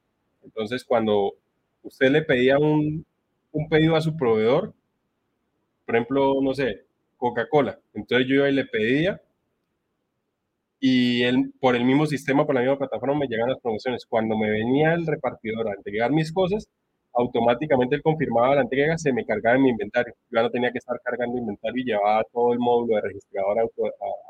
Entonces, 0.43 0.85
cuando 0.85 1.35
usted 1.83 2.11
le 2.11 2.23
pedía 2.23 2.59
un, 2.59 3.07
pedido 3.71 3.97
a 3.97 4.01
su 4.01 4.17
proveedor, 4.17 4.75
por 5.87 5.97
ejemplo, 5.97 6.41
no 6.43 6.55
sé, 6.55 6.85
Coca-Cola. 7.17 7.79
Entonces 7.95 8.27
yo 8.29 8.37
iba 8.37 8.49
y 8.49 8.53
le 8.53 8.65
pedía 8.65 9.21
y 10.85 11.23
él, 11.23 11.53
por 11.61 11.77
el 11.77 11.85
mismo 11.85 12.07
sistema, 12.07 12.45
por 12.45 12.57
la 12.57 12.61
misma 12.61 12.77
plataforma, 12.79 13.21
me 13.21 13.29
llegan 13.29 13.49
las 13.51 13.61
promociones. 13.61 14.05
Cuando 14.05 14.37
me 14.37 14.51
venía 14.51 14.95
el 14.95 15.07
repartidor 15.07 15.69
a 15.69 15.75
entregar 15.75 16.11
mis 16.11 16.33
cosas, 16.33 16.69
automáticamente 17.15 17.97
él 17.97 18.03
confirmaba 18.03 18.55
la 18.57 18.63
entrega, 18.63 18.97
se 18.99 19.13
me 19.13 19.25
cargaba 19.25 19.57
en 19.57 19.63
mi 19.65 19.71
inventario. 19.71 20.15
Yo 20.31 20.43
no 20.43 20.51
tenía 20.51 20.73
que 20.73 20.79
estar 20.79 21.01
cargando 21.03 21.39
inventario 21.39 21.83
y 21.83 21.87
llevaba 21.87 22.25
todo 22.33 22.53
el 22.53 22.59
módulo 22.59 22.97
de 22.97 23.03
registrador 23.03 23.59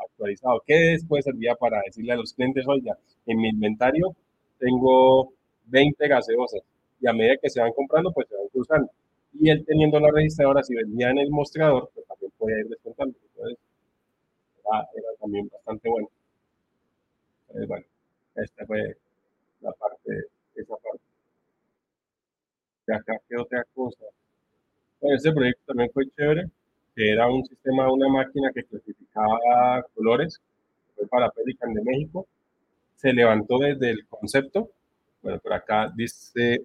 actualizado, 0.04 0.62
que 0.66 0.74
después 0.74 1.24
servía 1.24 1.54
para 1.54 1.82
decirle 1.84 2.12
a 2.12 2.16
los 2.16 2.32
clientes, 2.34 2.66
oiga, 2.68 2.96
en 3.26 3.38
mi 3.38 3.48
inventario 3.48 4.14
tengo 4.58 5.32
20 5.66 6.08
gaseosas 6.08 6.62
y 7.00 7.06
a 7.08 7.12
medida 7.12 7.36
que 7.40 7.50
se 7.50 7.60
van 7.60 7.72
comprando, 7.72 8.12
pues 8.12 8.28
se 8.28 8.36
van 8.36 8.48
cruzando. 8.48 8.90
Y 9.34 9.50
él 9.50 9.64
teniendo 9.66 9.98
la 10.00 10.10
registradora, 10.12 10.62
si 10.62 10.74
vendía 10.74 11.10
en 11.10 11.18
el 11.18 11.30
mostrador, 11.30 11.90
pues 11.94 12.06
también 12.06 12.32
podía 12.38 12.60
ir 12.60 12.68
descontando. 12.68 13.16
Entonces, 13.34 13.58
era 14.96 15.08
también 15.20 15.48
bastante 15.48 15.88
bueno. 15.88 16.08
Eh, 17.54 17.66
bueno, 17.66 17.86
esta 18.36 18.66
fue 18.66 18.96
la 19.60 19.72
parte, 19.72 20.26
esa 20.56 20.76
parte. 20.76 21.11
Acá, 22.94 23.16
¿qué 23.28 23.36
otra 23.36 23.64
cosa? 23.74 24.04
Bueno, 25.00 25.16
este 25.16 25.32
proyecto 25.32 25.62
también 25.66 25.90
fue 25.92 26.08
chévere, 26.10 26.46
que 26.94 27.10
era 27.10 27.28
un 27.28 27.44
sistema, 27.44 27.90
una 27.90 28.08
máquina 28.08 28.52
que 28.54 28.64
clasificaba 28.64 29.82
colores, 29.94 30.40
fue 30.94 31.06
para 31.08 31.30
Pelican 31.30 31.72
de 31.74 31.82
México. 31.82 32.26
Se 32.96 33.12
levantó 33.12 33.58
desde 33.58 33.90
el 33.90 34.06
concepto. 34.06 34.70
Bueno, 35.22 35.38
por 35.40 35.52
acá 35.54 35.92
dice 35.96 36.62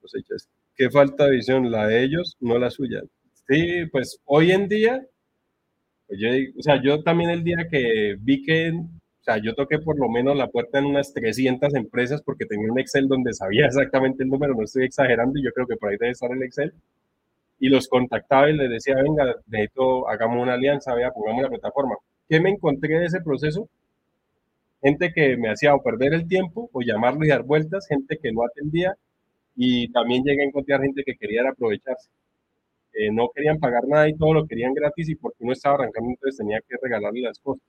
cosechas. 0.00 0.48
¿Qué 0.74 0.90
falta 0.90 1.26
de 1.26 1.36
visión? 1.36 1.70
La 1.70 1.86
de 1.86 2.02
ellos, 2.02 2.36
no 2.40 2.58
la 2.58 2.70
suya. 2.70 3.02
Sí, 3.46 3.86
pues 3.92 4.18
hoy 4.24 4.52
en 4.52 4.68
día, 4.68 5.06
pues 6.06 6.18
yo, 6.18 6.28
o 6.58 6.62
sea, 6.62 6.82
yo 6.82 7.02
también 7.02 7.30
el 7.30 7.44
día 7.44 7.68
que 7.70 8.16
vi 8.18 8.42
que 8.42 8.72
o 9.22 9.24
sea, 9.24 9.36
yo 9.40 9.54
toqué 9.54 9.78
por 9.78 9.96
lo 10.00 10.08
menos 10.08 10.36
la 10.36 10.48
puerta 10.48 10.80
en 10.80 10.86
unas 10.86 11.14
300 11.14 11.72
empresas 11.76 12.20
porque 12.22 12.44
tenía 12.44 12.72
un 12.72 12.80
Excel 12.80 13.06
donde 13.06 13.32
sabía 13.32 13.66
exactamente 13.66 14.24
el 14.24 14.28
número, 14.28 14.52
no 14.52 14.64
estoy 14.64 14.86
exagerando, 14.86 15.40
yo 15.40 15.52
creo 15.52 15.64
que 15.68 15.76
por 15.76 15.90
ahí 15.90 15.96
debe 15.96 16.10
estar 16.10 16.32
el 16.32 16.42
Excel. 16.42 16.74
Y 17.60 17.68
los 17.68 17.86
contactaba 17.86 18.50
y 18.50 18.56
les 18.56 18.68
decía, 18.68 18.96
venga, 18.96 19.36
necesito, 19.46 20.08
hagamos 20.08 20.42
una 20.42 20.54
alianza, 20.54 20.92
vea, 20.94 21.12
pongamos 21.12 21.44
la 21.44 21.50
plataforma. 21.50 21.94
¿Qué 22.28 22.40
me 22.40 22.50
encontré 22.50 22.98
de 22.98 23.06
ese 23.06 23.20
proceso? 23.20 23.68
Gente 24.82 25.12
que 25.12 25.36
me 25.36 25.50
hacía 25.50 25.72
o 25.76 25.82
perder 25.82 26.14
el 26.14 26.26
tiempo 26.26 26.68
o 26.72 26.82
llamarlo 26.82 27.24
y 27.24 27.28
dar 27.28 27.44
vueltas, 27.44 27.86
gente 27.88 28.18
que 28.20 28.32
no 28.32 28.44
atendía 28.44 28.96
y 29.54 29.92
también 29.92 30.24
llegué 30.24 30.42
a 30.42 30.46
encontrar 30.46 30.80
gente 30.82 31.04
que 31.04 31.14
quería 31.14 31.48
aprovecharse. 31.48 32.10
Eh, 32.94 33.12
no 33.12 33.30
querían 33.32 33.60
pagar 33.60 33.86
nada 33.86 34.08
y 34.08 34.16
todo 34.16 34.34
lo 34.34 34.46
querían 34.48 34.74
gratis 34.74 35.08
y 35.10 35.14
porque 35.14 35.44
uno 35.44 35.52
estaba 35.52 35.76
arrancando 35.76 36.10
entonces 36.10 36.38
tenía 36.38 36.60
que 36.60 36.76
regalarle 36.82 37.20
las 37.22 37.38
cosas. 37.38 37.62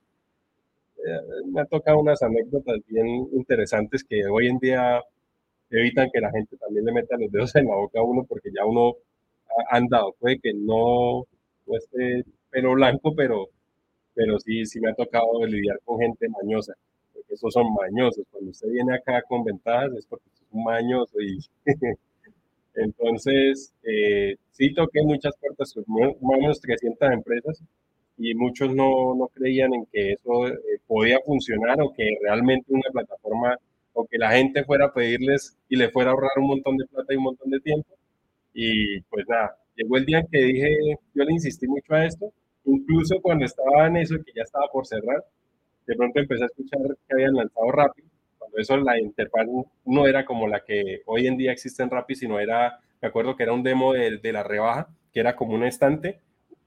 Me 1.46 1.60
ha 1.60 1.66
tocado 1.66 1.98
unas 1.98 2.22
anécdotas 2.22 2.78
bien 2.86 3.28
interesantes 3.32 4.04
que 4.04 4.26
hoy 4.26 4.48
en 4.48 4.58
día 4.58 5.02
evitan 5.70 6.10
que 6.10 6.20
la 6.20 6.30
gente 6.30 6.56
también 6.56 6.84
le 6.86 6.92
meta 6.92 7.16
los 7.18 7.30
dedos 7.30 7.54
en 7.56 7.66
la 7.66 7.74
boca 7.76 7.98
a 8.00 8.02
uno 8.02 8.24
porque 8.24 8.50
ya 8.54 8.64
uno 8.64 8.94
ha 9.70 9.76
andado. 9.76 10.14
Puede 10.18 10.38
que 10.38 10.54
no, 10.54 11.24
no 11.66 11.76
esté 11.76 12.24
pelo 12.50 12.72
blanco, 12.72 13.14
pero, 13.14 13.48
pero 14.14 14.38
sí, 14.38 14.64
sí 14.66 14.80
me 14.80 14.90
ha 14.90 14.94
tocado 14.94 15.44
lidiar 15.46 15.78
con 15.84 15.98
gente 16.00 16.26
mañosa, 16.28 16.74
porque 17.12 17.34
esos 17.34 17.52
son 17.52 17.66
mañosos. 17.74 18.24
Cuando 18.30 18.50
usted 18.50 18.70
viene 18.70 18.94
acá 18.94 19.22
con 19.28 19.44
ventajas 19.44 19.92
es 19.98 20.06
porque 20.06 20.24
es 20.32 20.42
un 20.52 20.64
mañoso 20.64 21.20
y 21.20 21.38
entonces 22.74 23.74
eh, 23.82 24.36
sí 24.52 24.72
toqué 24.72 25.02
muchas 25.02 25.34
puertas, 25.38 25.74
más 25.86 26.14
o 26.20 26.38
menos 26.38 26.60
300 26.60 27.12
empresas 27.12 27.62
y 28.16 28.34
muchos 28.34 28.74
no, 28.74 29.14
no 29.14 29.28
creían 29.28 29.74
en 29.74 29.86
que 29.86 30.12
eso 30.12 30.48
eh, 30.48 30.54
podía 30.86 31.18
funcionar 31.24 31.80
o 31.80 31.92
que 31.92 32.08
realmente 32.22 32.72
una 32.72 32.90
plataforma 32.92 33.56
o 33.92 34.06
que 34.06 34.18
la 34.18 34.32
gente 34.32 34.64
fuera 34.64 34.86
a 34.86 34.92
pedirles 34.92 35.56
y 35.68 35.76
le 35.76 35.90
fuera 35.90 36.10
a 36.10 36.14
ahorrar 36.14 36.30
un 36.38 36.48
montón 36.48 36.76
de 36.76 36.86
plata 36.86 37.12
y 37.12 37.16
un 37.16 37.24
montón 37.24 37.50
de 37.50 37.60
tiempo. 37.60 37.96
Y 38.52 39.00
pues 39.02 39.26
nada, 39.28 39.56
llegó 39.76 39.96
el 39.96 40.06
día 40.06 40.20
en 40.20 40.26
que 40.28 40.38
dije, 40.38 40.78
yo 41.14 41.24
le 41.24 41.32
insistí 41.32 41.66
mucho 41.68 41.94
a 41.94 42.06
esto, 42.06 42.32
incluso 42.64 43.20
cuando 43.20 43.44
estaba 43.44 43.86
en 43.88 43.96
eso, 43.98 44.16
que 44.24 44.32
ya 44.34 44.42
estaba 44.42 44.66
por 44.72 44.86
cerrar, 44.86 45.24
de 45.86 45.94
pronto 45.96 46.20
empecé 46.20 46.44
a 46.44 46.46
escuchar 46.46 46.80
que 47.06 47.14
habían 47.14 47.34
lanzado 47.34 47.70
Rappi, 47.70 48.02
cuando 48.38 48.58
eso 48.58 48.76
la 48.78 48.98
interfaz 49.00 49.46
no 49.84 50.06
era 50.06 50.24
como 50.24 50.48
la 50.48 50.60
que 50.64 51.02
hoy 51.06 51.26
en 51.26 51.36
día 51.36 51.52
existe 51.52 51.82
en 51.82 51.90
Rappi, 51.90 52.14
sino 52.14 52.38
era, 52.40 52.80
me 53.02 53.08
acuerdo 53.08 53.36
que 53.36 53.42
era 53.42 53.52
un 53.52 53.62
demo 53.62 53.92
de, 53.92 54.18
de 54.18 54.32
la 54.32 54.42
rebaja, 54.42 54.88
que 55.12 55.20
era 55.20 55.36
como 55.36 55.54
un 55.54 55.64
estante 55.64 56.20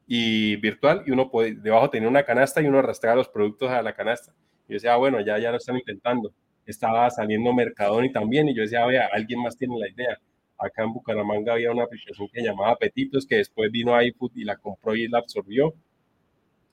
y 0.08 0.56
virtual 0.56 1.04
y 1.06 1.12
uno 1.12 1.30
puede, 1.30 1.56
debajo 1.56 1.90
tenía 1.90 2.08
una 2.08 2.24
canasta 2.24 2.62
y 2.62 2.68
uno 2.68 2.80
arrastraba 2.80 3.18
los 3.18 3.28
productos 3.28 3.70
a 3.70 3.82
la 3.82 3.94
canasta. 3.94 4.34
Y 4.68 4.72
yo 4.72 4.76
decía, 4.76 4.94
ah, 4.94 4.98
bueno, 4.98 5.20
ya, 5.22 5.38
ya 5.38 5.52
lo 5.52 5.58
están 5.58 5.78
intentando. 5.78 6.34
Estaba 6.66 7.10
saliendo 7.10 7.54
Mercadoni 7.54 8.12
también 8.12 8.48
y 8.48 8.56
yo 8.56 8.64
decía, 8.64 8.86
vea, 8.86 9.10
alguien 9.12 9.42
más 9.42 9.58
tiene 9.58 9.78
la 9.78 9.90
idea. 9.90 10.18
Acá 10.58 10.84
en 10.84 10.94
Bucaramanga 10.94 11.54
había 11.54 11.72
una 11.72 11.84
aplicación 11.84 12.28
que 12.32 12.42
llamaba 12.42 12.78
Petitos, 12.78 13.28
que 13.28 13.36
después 13.38 13.72
vino 13.72 14.02
iFood 14.02 14.32
y 14.36 14.44
la 14.46 14.58
compró 14.58 14.96
y 14.96 15.08
la 15.08 15.20
absorbió. 15.20 15.74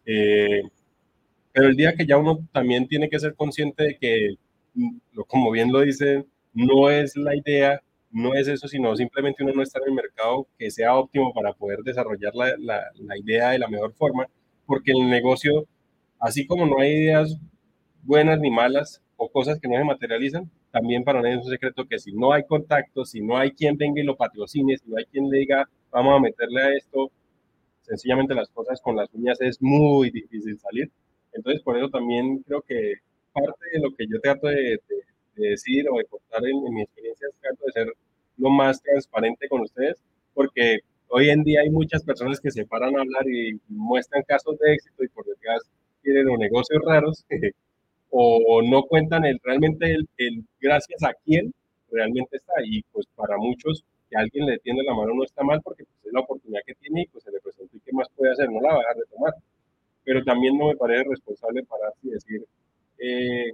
Eh, 0.07 0.63
pero 1.53 1.69
el 1.69 1.77
día 1.77 1.95
que 1.95 2.07
ya 2.07 2.19
uno 2.19 2.47
también 2.53 2.89
tiene 2.89 3.09
que 3.09 3.19
ser 3.19 3.35
consciente 3.35 3.85
de 3.85 3.99
que, 3.99 4.37
mm, 4.75 4.99
como 5.27 5.51
bien 5.51 5.73
lo 5.73 5.81
dice, 5.81 6.25
no 6.53 6.91
es 6.91 7.17
la 7.17 7.37
idea 7.37 7.83
no 8.15 8.35
es 8.35 8.47
eso, 8.47 8.69
sino 8.69 8.95
simplemente 8.97 9.43
uno 9.43 9.53
no 9.53 9.63
está 9.63 9.81
en 9.81 9.89
el 9.89 9.95
mercado 9.95 10.47
que 10.57 10.71
sea 10.71 10.95
óptimo 10.95 11.35
para 11.35 11.53
poder 11.53 11.81
desarrollar 11.81 12.33
la, 12.35 12.55
la, 12.57 13.19
idea 13.19 13.51
de 13.51 13.59
la 13.59 13.69
mejor 13.69 13.93
forma, 13.93 14.29
porque 14.67 14.93
el 14.93 15.11
negocio, 15.11 15.67
así 16.21 16.47
como 16.47 16.65
no 16.65 16.79
hay 16.79 16.93
ideas 16.93 17.37
buenas 18.05 18.39
ni 18.39 18.51
malas 18.51 19.03
o 19.17 19.29
cosas 19.29 19.59
que 19.61 19.69
no 19.69 19.77
se 19.77 19.85
materializan, 19.85 20.49
también 20.71 21.03
para 21.03 21.21
nadie 21.21 21.35
es 21.35 21.45
un 21.45 21.51
secreto 21.51 21.87
que 21.89 21.99
si 21.99 22.13
no 22.13 22.33
hay 22.33 22.45
contacto, 22.47 23.05
si 23.05 23.21
no 23.21 23.37
hay 23.37 23.51
quien 23.51 23.77
venga 23.77 24.01
y 24.01 24.05
lo 24.05 24.17
patrocine, 24.17 24.79
si 24.79 24.89
no 24.89 24.97
hay 24.97 25.07
quien 25.07 25.29
le 25.29 25.39
diga, 25.39 25.69
vamos 25.91 26.17
a 26.17 26.21
meterle 26.21 26.63
a 26.63 26.73
esto, 26.73 27.11
sencillamente 27.83 28.35
las 28.35 28.49
cosas 28.51 28.81
con 28.81 28.95
las 28.95 29.13
uñas 29.13 29.41
es 29.41 29.61
muy 29.61 30.11
difícil 30.11 30.59
salir. 30.61 30.89
Entonces, 31.33 31.63
por 31.63 31.77
eso 31.77 31.89
también 31.91 32.45
creo 32.47 32.63
que 32.63 32.95
parte 33.33 33.67
de 33.73 33.81
lo 33.81 33.93
que 33.95 34.07
yo 34.07 34.21
trato 34.21 34.47
de 34.47 34.81
decir 35.37 35.87
o 35.91 35.99
de 35.99 36.05
contar 36.05 36.45
en, 36.47 36.63
mi 36.73 36.83
experiencia 36.83 37.29
trato 37.41 37.65
de 37.67 37.73
ser 37.73 37.93
lo 38.37 38.51
más 38.51 38.83
transparente 38.83 39.49
con 39.49 39.63
ustedes, 39.63 39.97
porque 40.35 40.81
hoy 41.09 41.31
en 41.31 41.43
día 41.45 41.61
hay 41.61 41.71
muchas 41.71 42.03
personas 42.03 42.41
que 42.41 42.51
se 42.51 42.67
paran 42.67 42.97
a 42.97 43.01
hablar 43.01 43.29
y 43.29 43.61
muestran 43.69 44.23
casos 44.25 44.59
de 44.59 44.75
éxito 44.75 45.05
y 45.05 45.09
por 45.09 45.25
detrás 45.27 45.63
tienen 46.03 46.27
negocios 46.39 46.83
raros 46.85 47.25
o 48.11 48.63
no 48.63 48.83
cuentan 48.85 49.25
el, 49.25 49.41
realmente 49.43 49.91
el, 49.91 50.09
el, 50.19 50.45
gracias 50.61 51.03
a 51.03 51.13
quién 51.25 51.53
realmente 51.95 52.37
está. 52.37 52.55
Y 52.65 52.83
pues 52.93 53.07
para 53.15 53.37
muchos 53.39 53.85
que 54.11 54.17
alguien 54.17 54.47
le 54.47 54.59
tiende 54.59 54.83
la 54.85 54.95
mano 54.95 55.15
no 55.15 55.25
está 55.25 55.43
mal 55.43 55.61
porque 55.63 55.85
pues, 55.85 56.07
es 56.07 56.13
la 56.13 56.21
oportunidad 56.21 56.61
que 56.67 56.75
tiene 56.75 57.03
y 57.03 57.07
pues 57.07 57.25
se 57.25 57.31
le 57.31 57.41
presentó 57.41 57.77
y 57.77 57.81
qué 57.81 57.93
más 57.93 58.09
puede 58.17 58.33
hacer, 58.33 58.51
no 58.51 58.61
la 58.61 58.71
va 58.71 58.77
a 58.77 58.79
dejar 58.81 58.97
de 58.97 59.07
tomar. 59.07 59.35
Pero 60.05 60.23
también 60.25 60.59
no 60.59 60.69
me 60.69 60.77
parece 60.77 61.05
responsable 61.09 61.63
para 61.65 61.89
así 61.89 62.11
decir, 62.11 62.45
eh, 62.99 63.53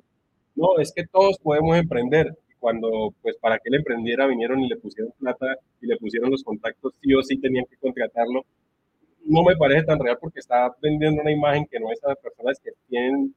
no, 0.55 0.79
es 0.79 0.93
que 0.95 1.07
todos 1.07 1.39
podemos 1.39 1.77
emprender. 1.77 2.37
Cuando, 2.59 3.15
pues, 3.23 3.37
para 3.39 3.57
que 3.57 3.71
él 3.71 3.77
emprendiera, 3.77 4.27
vinieron 4.27 4.61
y 4.61 4.69
le 4.69 4.77
pusieron 4.77 5.13
plata 5.19 5.57
y 5.81 5.87
le 5.87 5.97
pusieron 5.97 6.31
los 6.31 6.45
contactos, 6.45 6.93
sí 7.01 7.15
o 7.15 7.23
sí 7.23 7.39
tenían 7.39 7.65
que 7.65 7.77
contratarlo. 7.77 8.45
No 9.25 9.43
me 9.43 9.57
parece 9.57 9.85
tan 9.85 9.99
real 9.99 10.19
porque 10.21 10.41
está 10.41 10.75
vendiendo 10.83 11.23
una 11.23 11.33
imagen 11.33 11.67
que 11.71 11.81
no 11.81 11.91
es 11.91 12.03
a 12.05 12.09
las 12.09 12.19
personas 12.19 12.61
que 12.63 12.73
tienen 12.89 13.35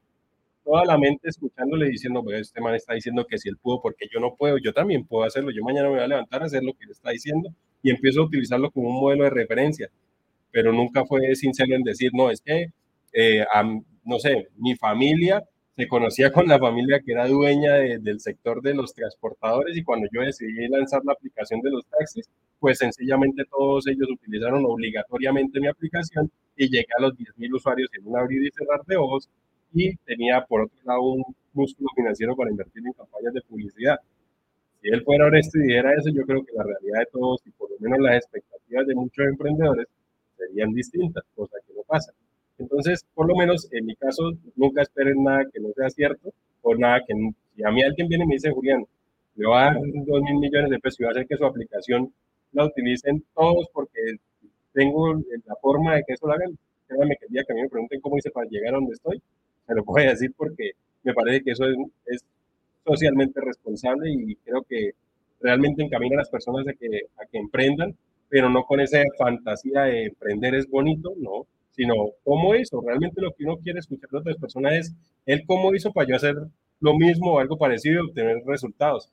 toda 0.63 0.85
la 0.85 0.97
mente 0.97 1.29
escuchándole 1.29 1.89
diciendo, 1.89 2.23
este 2.31 2.61
man 2.61 2.75
está 2.75 2.93
diciendo 2.93 3.25
que 3.27 3.37
si 3.37 3.49
él 3.49 3.57
pudo, 3.57 3.81
porque 3.81 4.07
yo 4.11 4.19
no 4.19 4.35
puedo, 4.35 4.57
yo 4.57 4.73
también 4.73 5.05
puedo 5.05 5.25
hacerlo, 5.25 5.51
yo 5.51 5.63
mañana 5.63 5.89
me 5.89 5.95
voy 5.95 6.03
a 6.03 6.07
levantar 6.07 6.41
a 6.41 6.45
hacer 6.45 6.63
lo 6.63 6.73
que 6.73 6.85
él 6.85 6.91
está 6.91 7.11
diciendo 7.11 7.49
y 7.81 7.91
empiezo 7.91 8.21
a 8.21 8.25
utilizarlo 8.25 8.71
como 8.71 8.89
un 8.89 9.01
modelo 9.01 9.25
de 9.25 9.29
referencia, 9.29 9.89
pero 10.51 10.71
nunca 10.71 11.05
fue 11.05 11.35
sincero 11.35 11.75
en 11.75 11.83
decir, 11.83 12.11
no, 12.13 12.31
es 12.31 12.41
que, 12.41 12.67
eh, 13.13 13.45
no 14.05 14.19
sé, 14.19 14.47
mi 14.57 14.75
familia 14.75 15.43
se 15.75 15.87
conocía 15.87 16.31
con 16.31 16.47
la 16.47 16.59
familia 16.59 17.01
que 17.03 17.13
era 17.13 17.27
dueña 17.27 17.73
del 17.73 18.19
sector 18.19 18.61
de 18.61 18.75
los 18.75 18.93
transportadores 18.93 19.75
y 19.75 19.83
cuando 19.83 20.07
yo 20.11 20.21
decidí 20.21 20.67
lanzar 20.67 21.01
la 21.03 21.13
aplicación 21.13 21.61
de 21.61 21.71
los 21.71 21.85
taxis, 21.87 22.29
pues 22.59 22.77
sencillamente 22.77 23.43
todos 23.49 23.87
ellos 23.87 24.07
utilizaron 24.11 24.63
obligatoriamente 24.65 25.59
mi 25.59 25.67
aplicación 25.67 26.31
y 26.55 26.69
llegué 26.69 26.87
a 26.97 27.01
los 27.01 27.13
10.000 27.17 27.55
usuarios 27.55 27.89
en 27.97 28.07
un 28.07 28.17
abrir 28.17 28.45
y 28.45 28.51
cerrar 28.51 28.85
de 28.85 28.97
ojos 28.97 29.29
y 29.73 29.95
tenía 29.97 30.45
por 30.45 30.61
otro 30.61 30.77
lado 30.85 31.01
un 31.01 31.23
músculo 31.53 31.89
financiero 31.95 32.35
para 32.35 32.51
invertir 32.51 32.83
en 32.85 32.93
campañas 32.93 33.33
de 33.33 33.41
publicidad. 33.41 33.97
Si 34.81 34.89
él 34.89 35.01
fuera 35.03 35.25
honesto 35.25 35.57
y 35.57 35.63
dijera 35.63 35.93
eso, 35.95 36.09
yo 36.09 36.23
creo 36.23 36.43
que 36.43 36.53
la 36.53 36.63
realidad 36.63 36.99
de 36.99 37.07
todos 37.11 37.41
y 37.45 37.51
por 37.51 37.71
lo 37.71 37.77
menos 37.79 37.99
las 37.99 38.17
expectativas 38.17 38.85
de 38.85 38.95
muchos 38.95 39.25
emprendedores 39.25 39.87
serían 40.37 40.71
distintas, 40.71 41.23
cosa 41.35 41.57
que 41.65 41.73
no 41.73 41.81
pasa. 41.83 42.13
Entonces, 42.57 43.05
por 43.13 43.27
lo 43.27 43.35
menos 43.35 43.67
en 43.71 43.85
mi 43.85 43.95
caso, 43.95 44.31
nunca 44.55 44.81
esperen 44.81 45.23
nada 45.23 45.45
que 45.51 45.59
no 45.59 45.69
sea 45.75 45.89
cierto 45.89 46.33
o 46.61 46.75
nada 46.75 47.01
que 47.05 47.13
si 47.55 47.63
a 47.63 47.71
mí 47.71 47.83
alguien 47.83 48.07
viene 48.07 48.23
y 48.23 48.27
me 48.27 48.35
dice, 48.35 48.51
Julián, 48.51 48.85
le 49.35 49.47
va 49.47 49.61
a 49.61 49.73
dar 49.73 49.81
dos 49.81 50.21
mil 50.21 50.39
millones 50.39 50.69
de 50.69 50.79
pesos 50.79 50.99
y 50.99 51.03
va 51.03 51.09
a 51.09 51.11
hacer 51.11 51.27
que 51.27 51.37
su 51.37 51.45
aplicación 51.45 52.13
la 52.51 52.65
utilicen 52.65 53.23
todos 53.33 53.67
porque 53.73 53.99
tengo 54.73 55.13
la 55.13 55.55
forma 55.61 55.95
de 55.95 56.03
que 56.05 56.13
eso 56.13 56.27
lo 56.27 56.33
hagan. 56.33 56.57
Créanme 56.87 57.15
que 57.17 57.25
el 57.25 57.31
día 57.31 57.43
que 57.45 57.53
a 57.53 57.55
mí 57.55 57.61
me 57.63 57.69
pregunten 57.69 58.01
cómo 58.01 58.17
hice 58.17 58.31
para 58.31 58.47
llegar 58.47 58.73
a 58.73 58.77
donde 58.77 58.93
estoy, 58.93 59.21
se 59.65 59.73
lo 59.73 59.83
puedo 59.83 60.07
decir 60.07 60.33
porque 60.35 60.71
me 61.03 61.13
parece 61.13 61.43
que 61.43 61.51
eso 61.51 61.65
es, 62.05 62.23
socialmente 62.85 63.39
responsable 63.39 64.11
y 64.11 64.35
creo 64.43 64.61
que 64.63 64.91
realmente 65.39 65.83
encamina 65.83 66.17
a 66.17 66.19
las 66.19 66.29
personas 66.29 66.67
a 66.67 66.73
que, 66.73 67.03
a 67.17 67.25
que 67.25 67.37
emprendan, 67.37 67.95
pero 68.27 68.49
no 68.49 68.65
con 68.65 68.81
esa 68.81 69.01
fantasía 69.17 69.83
de 69.83 70.07
emprender 70.07 70.55
es 70.55 70.69
bonito, 70.69 71.13
no, 71.17 71.47
sino 71.75 71.93
cómo 72.23 72.55
hizo. 72.55 72.81
Realmente 72.81 73.21
lo 73.21 73.33
que 73.33 73.43
uno 73.43 73.57
quiere 73.57 73.79
escuchar 73.79 74.09
de 74.09 74.17
otras 74.19 74.37
personas 74.37 74.73
es 74.73 74.93
él 75.25 75.43
cómo 75.45 75.73
hizo 75.75 75.91
para 75.91 76.07
yo 76.07 76.15
hacer 76.15 76.35
lo 76.79 76.97
mismo 76.97 77.33
o 77.33 77.39
algo 77.39 77.57
parecido 77.57 77.95
y 77.95 78.09
obtener 78.09 78.43
resultados. 78.45 79.09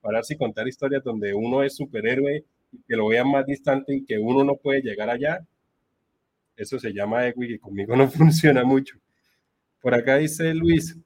Para 0.00 0.20
así 0.20 0.36
contar 0.36 0.68
historias 0.68 1.04
donde 1.04 1.34
uno 1.34 1.62
es 1.62 1.76
superhéroe 1.76 2.44
y 2.72 2.78
que 2.86 2.96
lo 2.96 3.08
vean 3.08 3.30
más 3.30 3.44
distante 3.46 3.94
y 3.94 4.04
que 4.04 4.18
uno 4.18 4.44
no 4.44 4.56
puede 4.56 4.82
llegar 4.82 5.10
allá, 5.10 5.46
eso 6.56 6.78
se 6.78 6.92
llama 6.92 7.26
ego 7.26 7.42
y 7.42 7.58
conmigo 7.58 7.96
no 7.96 8.08
funciona 8.08 8.64
mucho. 8.64 8.96
Por 9.80 9.94
acá 9.94 10.16
dice 10.16 10.54
Luis, 10.54 10.96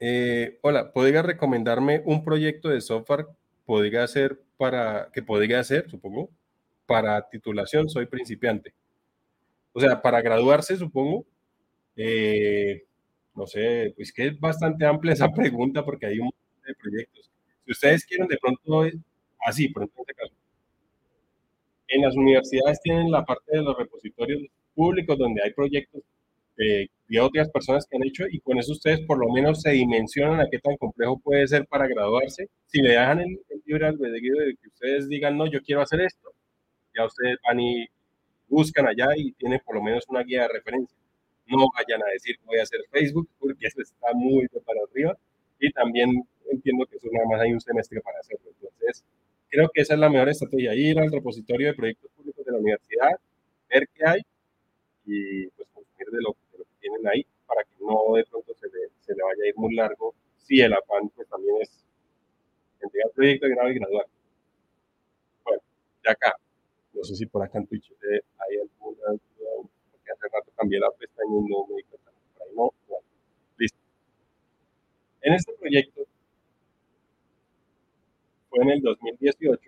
eh, 0.00 0.58
hola, 0.62 0.92
¿podría 0.92 1.22
recomendarme 1.22 2.02
un 2.04 2.24
proyecto 2.24 2.68
de 2.68 2.80
software 2.80 3.26
podría 3.64 4.04
hacer 4.04 4.40
para, 4.56 5.10
que 5.12 5.22
podría 5.22 5.60
hacer, 5.60 5.88
supongo, 5.88 6.30
para 6.86 7.28
titulación? 7.28 7.88
Soy 7.88 8.06
principiante. 8.06 8.74
O 9.74 9.80
sea, 9.80 10.00
para 10.00 10.22
graduarse, 10.22 10.76
supongo. 10.76 11.26
Eh, 11.96 12.84
no 13.34 13.46
sé, 13.46 13.92
pues 13.96 14.12
que 14.12 14.28
es 14.28 14.40
bastante 14.40 14.86
amplia 14.86 15.12
esa 15.12 15.28
pregunta 15.34 15.84
porque 15.84 16.06
hay 16.06 16.20
un 16.20 16.26
montón 16.26 16.62
de 16.66 16.74
proyectos. 16.74 17.30
Si 17.66 17.72
ustedes 17.72 18.06
quieren 18.06 18.28
de 18.28 18.38
pronto, 18.38 18.84
así, 19.46 19.68
por 19.68 19.82
ejemplo, 19.82 20.02
en 20.02 20.10
este 20.10 20.14
caso, 20.14 20.34
en 21.88 22.02
las 22.02 22.16
universidades 22.16 22.80
tienen 22.82 23.10
la 23.10 23.24
parte 23.24 23.56
de 23.56 23.62
los 23.62 23.76
repositorios 23.76 24.42
públicos 24.74 25.18
donde 25.18 25.42
hay 25.42 25.52
proyectos 25.52 26.02
de, 26.56 26.88
otras 27.20 27.48
personas 27.50 27.86
que 27.86 27.96
han 27.96 28.04
hecho 28.04 28.24
y 28.28 28.40
con 28.40 28.58
eso 28.58 28.72
ustedes 28.72 29.00
por 29.06 29.18
lo 29.18 29.32
menos 29.32 29.62
se 29.62 29.70
dimensionan 29.70 30.40
a 30.40 30.48
qué 30.50 30.58
tan 30.58 30.76
complejo 30.76 31.18
puede 31.20 31.46
ser 31.46 31.66
para 31.66 31.86
graduarse. 31.86 32.48
Si 32.66 32.80
le 32.80 32.90
dejan 32.90 33.20
el, 33.20 33.40
el 33.50 33.62
libre 33.64 33.86
albedrío 33.86 34.34
de 34.36 34.56
que 34.56 34.68
ustedes 34.68 35.08
digan, 35.08 35.36
no, 35.36 35.46
yo 35.46 35.62
quiero 35.62 35.82
hacer 35.82 36.00
esto, 36.00 36.32
ya 36.96 37.06
ustedes 37.06 37.38
van 37.46 37.60
y 37.60 37.86
buscan 38.48 38.86
allá 38.86 39.08
y 39.16 39.32
tienen 39.32 39.60
por 39.64 39.76
lo 39.76 39.82
menos 39.82 40.04
una 40.08 40.22
guía 40.22 40.42
de 40.42 40.48
referencia. 40.48 40.96
No 41.46 41.66
vayan 41.74 42.02
a 42.02 42.10
decir 42.12 42.38
voy 42.44 42.58
a 42.58 42.62
hacer 42.62 42.80
Facebook 42.90 43.28
porque 43.38 43.66
eso 43.66 43.80
está 43.82 44.12
muy 44.14 44.46
para 44.48 44.80
arriba 44.88 45.16
y 45.58 45.70
también 45.72 46.10
entiendo 46.50 46.86
que 46.86 46.96
eso 46.96 47.08
nada 47.12 47.26
más 47.26 47.40
hay 47.40 47.52
un 47.52 47.60
semestre 47.60 48.00
para 48.00 48.18
hacerlo. 48.20 48.50
Entonces, 48.50 49.04
creo 49.48 49.68
que 49.72 49.82
esa 49.82 49.94
es 49.94 50.00
la 50.00 50.08
mejor 50.08 50.28
estrategia, 50.28 50.74
ir 50.74 50.98
al 50.98 51.12
repositorio 51.12 51.68
de 51.68 51.74
proyectos 51.74 52.10
públicos 52.12 52.44
de 52.44 52.52
la 52.52 52.58
universidad, 52.58 53.10
ver 53.68 53.88
qué 53.94 54.06
hay 54.06 54.22
y 55.06 55.46
pues 55.48 55.68
consumir 55.74 56.08
de 56.10 56.22
lo, 56.22 56.32
que 56.32 56.64
tienen 56.80 57.06
ahí 57.08 57.26
para 57.46 57.62
que 57.62 57.74
no 57.80 58.14
de 58.14 58.24
pronto 58.24 58.54
se 58.54 58.66
le, 58.66 58.88
se 59.00 59.14
le 59.14 59.22
vaya 59.22 59.44
a 59.44 59.48
ir 59.48 59.56
muy 59.56 59.74
largo 59.74 60.14
si 60.38 60.60
el 60.60 60.72
afán 60.72 61.08
pues 61.10 61.28
también 61.28 61.56
es 61.60 61.70
entregar 62.80 63.10
proyecto, 63.12 63.48
grado 63.48 63.70
y 63.70 63.74
graduar. 63.74 64.06
Bueno, 65.44 65.62
de 66.02 66.10
acá, 66.10 66.34
no 66.94 67.04
sé 67.04 67.14
si 67.16 67.26
por 67.26 67.42
acá 67.42 67.58
en 67.58 67.66
Twitch 67.66 67.90
eh, 67.90 68.20
hay 68.38 68.58
alguna 68.60 69.06
duda, 69.08 69.68
porque 69.90 70.12
hace 70.12 70.28
rato 70.32 70.52
cambié 70.56 70.78
la 70.78 70.90
pestaña 70.92 71.30
y 71.30 71.50
no 71.50 71.66
me 71.68 71.76
di 71.76 71.82
cuenta. 71.84 72.10
Por 72.36 72.46
ahí 72.46 72.54
no, 72.56 72.72
bueno, 72.88 73.06
listo. 73.58 73.78
En 75.22 75.34
este 75.34 75.52
proyecto, 75.54 76.06
fue 78.48 78.62
en 78.62 78.70
el 78.70 78.80
2018, 78.80 79.60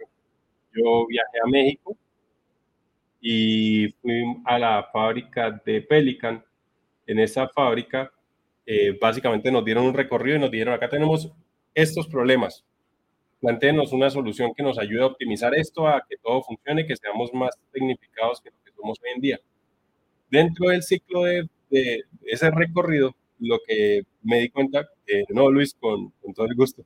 yo 0.72 1.06
viajé 1.08 1.38
a 1.42 1.48
México 1.48 1.96
y 3.20 3.88
fui 4.00 4.22
a 4.44 4.58
la 4.58 4.88
fábrica 4.92 5.50
de 5.64 5.82
Pelican. 5.82 6.44
En 7.08 7.20
esa 7.20 7.48
fábrica, 7.48 8.12
eh, 8.64 8.96
básicamente 9.00 9.50
nos 9.50 9.64
dieron 9.64 9.86
un 9.86 9.94
recorrido 9.94 10.36
y 10.36 10.40
nos 10.40 10.50
dijeron, 10.50 10.74
acá 10.74 10.88
tenemos 10.88 11.32
estos 11.74 12.08
problemas, 12.08 12.64
planteenos 13.40 13.92
una 13.92 14.10
solución 14.10 14.52
que 14.54 14.62
nos 14.62 14.78
ayude 14.78 15.02
a 15.02 15.06
optimizar 15.06 15.54
esto, 15.54 15.86
a 15.86 16.04
que 16.08 16.16
todo 16.16 16.42
funcione, 16.42 16.86
que 16.86 16.96
seamos 16.96 17.32
más 17.34 17.56
tecnificados 17.72 18.40
que 18.40 18.50
lo 18.50 18.56
que 18.64 18.72
somos 18.72 18.98
hoy 19.02 19.10
en 19.14 19.20
día. 19.20 19.40
Dentro 20.30 20.70
del 20.70 20.82
ciclo 20.82 21.22
de, 21.22 21.48
de 21.70 22.04
ese 22.24 22.50
recorrido, 22.50 23.14
lo 23.38 23.58
que 23.66 24.02
me 24.22 24.40
di 24.40 24.48
cuenta, 24.48 24.88
eh, 25.06 25.24
no 25.28 25.50
Luis, 25.50 25.74
con, 25.74 26.10
con, 26.22 26.34
todo 26.34 26.46
el 26.46 26.54
gusto, 26.54 26.84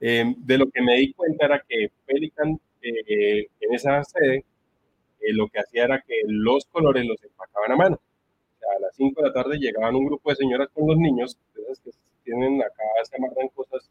eh, 0.00 0.34
de 0.36 0.58
lo 0.58 0.70
que 0.70 0.82
me 0.82 0.96
di 0.96 1.12
cuenta 1.12 1.46
era 1.46 1.64
que 1.66 1.90
Pelican 2.06 2.58
eh, 2.82 3.46
en 3.60 3.74
esa 3.74 4.02
sede 4.04 4.44
eh, 5.20 5.32
lo 5.32 5.48
que 5.48 5.60
hacía 5.60 5.84
era 5.84 6.02
que 6.06 6.22
los 6.26 6.66
colores 6.66 7.04
los 7.06 7.22
empacaban 7.22 7.72
a 7.72 7.76
mano. 7.76 8.00
A 8.76 8.80
las 8.80 8.96
5 8.96 9.22
de 9.22 9.28
la 9.28 9.34
tarde 9.34 9.58
llegaban 9.58 9.94
un 9.94 10.06
grupo 10.06 10.30
de 10.30 10.36
señoras 10.36 10.68
con 10.72 10.86
los 10.86 10.96
niños, 10.96 11.38
esas 11.54 11.80
que 11.80 11.90
tienen 12.24 12.60
acá, 12.62 12.82
se 13.04 13.16
amarran 13.16 13.48
cosas 13.48 13.88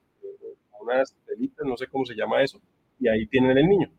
unas 0.82 1.16
telitas, 1.26 1.66
no 1.66 1.78
sé 1.78 1.88
cómo 1.88 2.06
se 2.06 2.16
llama 2.16 2.42
eso, 2.44 2.60
y 3.00 3.08
ahí 3.08 3.26
tienen 3.28 3.58
el 3.58 3.68
niño. 3.68 3.90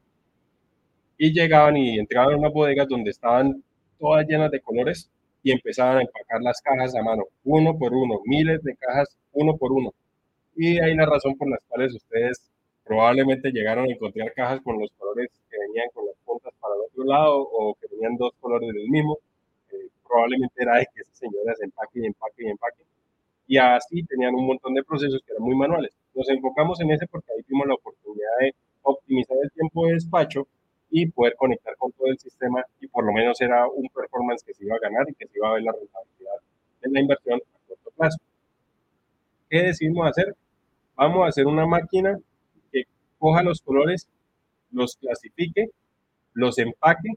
Y 1.19 1.33
llegaban 1.33 1.77
y 1.77 1.99
entraban 1.99 2.35
a 2.35 2.37
unas 2.37 2.53
bodegas 2.53 2.89
donde 2.89 3.11
estaban 3.11 3.63
todas 3.99 4.27
llenas 4.27 4.51
de 4.51 4.61
colores 4.61 5.11
y 5.43 5.53
empezaban 5.53 5.99
a 5.99 6.03
empacar 6.03 6.43
las 6.43 6.61
cajas 6.61 6.95
a 6.95 7.03
mano, 7.03 7.25
uno 7.45 7.79
por 7.79 7.95
uno, 7.95 8.21
miles 8.25 8.63
de 8.63 8.77
cajas, 8.77 9.17
uno 9.33 9.57
por 9.57 9.73
uno. 9.73 9.95
Y 10.57 10.79
ahí 10.81 10.95
la 10.95 11.07
razón 11.07 11.37
por 11.37 11.49
las 11.49 11.61
cuales 11.69 11.95
ustedes 11.95 12.51
probablemente 12.85 13.51
llegaron 13.51 13.87
a 13.87 13.93
encontrar 13.93 14.33
cajas 14.33 14.61
con 14.63 14.79
los 14.79 14.91
colores 14.99 15.31
que 15.51 15.59
venían 15.59 15.89
con 15.95 16.07
las 16.07 16.17
puntas 16.25 16.53
para 16.61 16.75
el 16.75 16.81
otro 16.83 17.05
lado 17.05 17.41
o 17.41 17.75
que 17.81 17.89
tenían 17.89 18.17
dos 18.17 18.33
colores 18.41 18.73
del 18.73 18.89
mismo. 18.89 19.19
Eh, 19.73 19.89
probablemente 20.07 20.63
era 20.63 20.79
de 20.79 20.87
que 20.95 21.03
esas 21.03 21.19
señoras 21.19 21.61
empaquen 21.61 22.05
y 22.05 22.07
empaquen 22.07 22.47
y 22.47 22.51
empaquen. 22.51 22.87
Y 23.49 23.59
así 23.59 24.03
tenían 24.05 24.35
un 24.35 24.47
montón 24.47 24.75
de 24.75 24.83
procesos 24.83 25.21
que 25.25 25.33
eran 25.33 25.45
muy 25.45 25.57
manuales 25.57 25.93
nos 26.17 26.29
enfocamos 26.31 26.81
en 26.81 26.91
ese 26.91 27.07
porque 27.07 27.33
ahí 27.33 27.43
tuvimos 27.43 27.69
la 27.69 27.75
oportunidad 27.75 28.39
de 28.41 28.55
optimizar 28.83 29.37
el 29.43 29.51
tiempo 29.53 29.87
de 29.87 29.95
despacho 29.95 30.49
y 30.91 31.07
poder 31.11 31.35
conectar 31.37 31.77
con 31.77 31.93
todo 31.93 32.09
el 32.09 32.19
sistema 32.19 32.65
y 32.81 32.89
por 32.89 33.05
lo 33.05 33.13
menos 33.13 33.41
era 33.41 33.69
un 33.69 33.87
performance 33.89 34.43
que 34.43 34.55
se 34.55 34.65
iba 34.65 34.77
a 34.77 34.81
ganar 34.81 35.07
y 35.09 35.15
que 35.15 35.27
se 35.27 35.37
iba 35.37 35.51
a 35.51 35.55
ver 35.55 35.63
la 35.63 35.73
rentabilidad 35.73 36.35
de 36.81 36.91
la 36.91 37.01
inversión 37.01 37.41
a 37.41 37.69
corto 37.69 37.91
plazo. 37.97 38.19
¿Qué 39.51 39.63
decidimos 39.63 40.09
hacer? 40.09 40.35
Vamos 40.97 41.25
a 41.25 41.29
hacer 41.29 41.47
una 41.47 41.67
máquina 41.67 42.19
que 42.73 42.85
coja 43.19 43.43
los 43.43 43.61
colores, 43.61 44.09
los 44.73 44.97
clasifique, 44.97 45.67
los 46.33 46.59
empaque, 46.59 47.11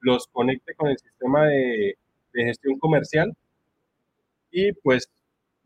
los 0.00 0.26
conecte 0.28 0.74
con 0.74 0.88
el 0.88 0.98
sistema 0.98 1.46
de, 1.46 1.98
de 2.32 2.44
gestión 2.44 2.78
comercial 2.78 3.36
y 4.50 4.72
pues 4.72 5.10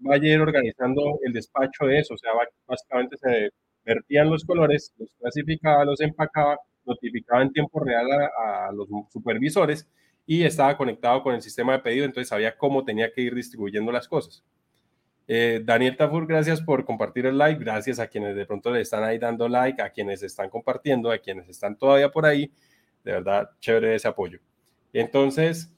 vaya 0.00 0.30
a 0.30 0.34
ir 0.34 0.40
organizando 0.40 1.18
el 1.24 1.32
despacho 1.32 1.86
de 1.86 2.00
eso. 2.00 2.14
O 2.14 2.18
sea, 2.18 2.32
básicamente 2.66 3.16
se 3.16 3.50
vertían 3.84 4.30
los 4.30 4.44
colores, 4.44 4.92
los 4.98 5.14
clasificaba, 5.18 5.84
los 5.84 6.00
empacaba, 6.00 6.58
notificaba 6.84 7.42
en 7.42 7.52
tiempo 7.52 7.80
real 7.80 8.06
a, 8.12 8.70
los 8.72 8.88
supervisores 9.10 9.88
y 10.26 10.44
estaba 10.44 10.76
conectado 10.76 11.22
con 11.22 11.34
el 11.34 11.42
sistema 11.42 11.72
de 11.72 11.80
pedido, 11.80 12.04
entonces 12.04 12.28
sabía 12.28 12.56
cómo 12.56 12.84
tenía 12.84 13.12
que 13.12 13.22
ir 13.22 13.34
distribuyendo 13.34 13.90
las 13.90 14.06
cosas. 14.06 14.44
Eh, 15.26 15.60
Daniel 15.64 15.96
Tafur, 15.96 16.26
gracias 16.26 16.60
por 16.60 16.84
compartir 16.84 17.26
el 17.26 17.38
like, 17.38 17.62
gracias 17.62 17.98
a 18.00 18.08
quienes 18.08 18.34
de 18.34 18.46
pronto 18.46 18.70
le 18.70 18.80
están 18.80 19.04
ahí 19.04 19.18
dando 19.18 19.48
like, 19.48 19.80
a 19.80 19.90
quienes 19.90 20.22
están 20.22 20.50
compartiendo, 20.50 21.10
a 21.10 21.18
quienes 21.18 21.48
están 21.48 21.76
todavía 21.76 22.10
por 22.10 22.26
ahí, 22.26 22.50
de 23.04 23.12
verdad, 23.12 23.50
chévere 23.60 23.94
ese 23.94 24.08
apoyo. 24.08 24.40
Entonces, 24.92 25.72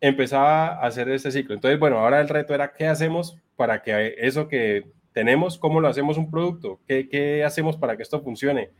empezaba 0.00 0.68
a 0.68 0.86
hacer 0.86 1.08
ese 1.08 1.30
ciclo. 1.30 1.54
Entonces, 1.54 1.78
bueno, 1.78 1.98
ahora 1.98 2.20
el 2.20 2.28
reto 2.28 2.54
era, 2.54 2.72
¿qué 2.72 2.86
hacemos 2.86 3.36
para 3.56 3.82
que 3.82 4.14
eso 4.18 4.48
que 4.48 4.84
tenemos, 5.12 5.58
cómo 5.58 5.80
lo 5.80 5.88
hacemos 5.88 6.16
un 6.16 6.30
producto, 6.30 6.80
qué, 6.86 7.08
qué 7.08 7.42
hacemos 7.42 7.76
para 7.76 7.96
que 7.96 8.04
esto 8.04 8.22
funcione. 8.22 8.70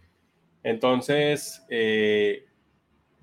Entonces, 0.62 1.64
eh, 1.68 2.44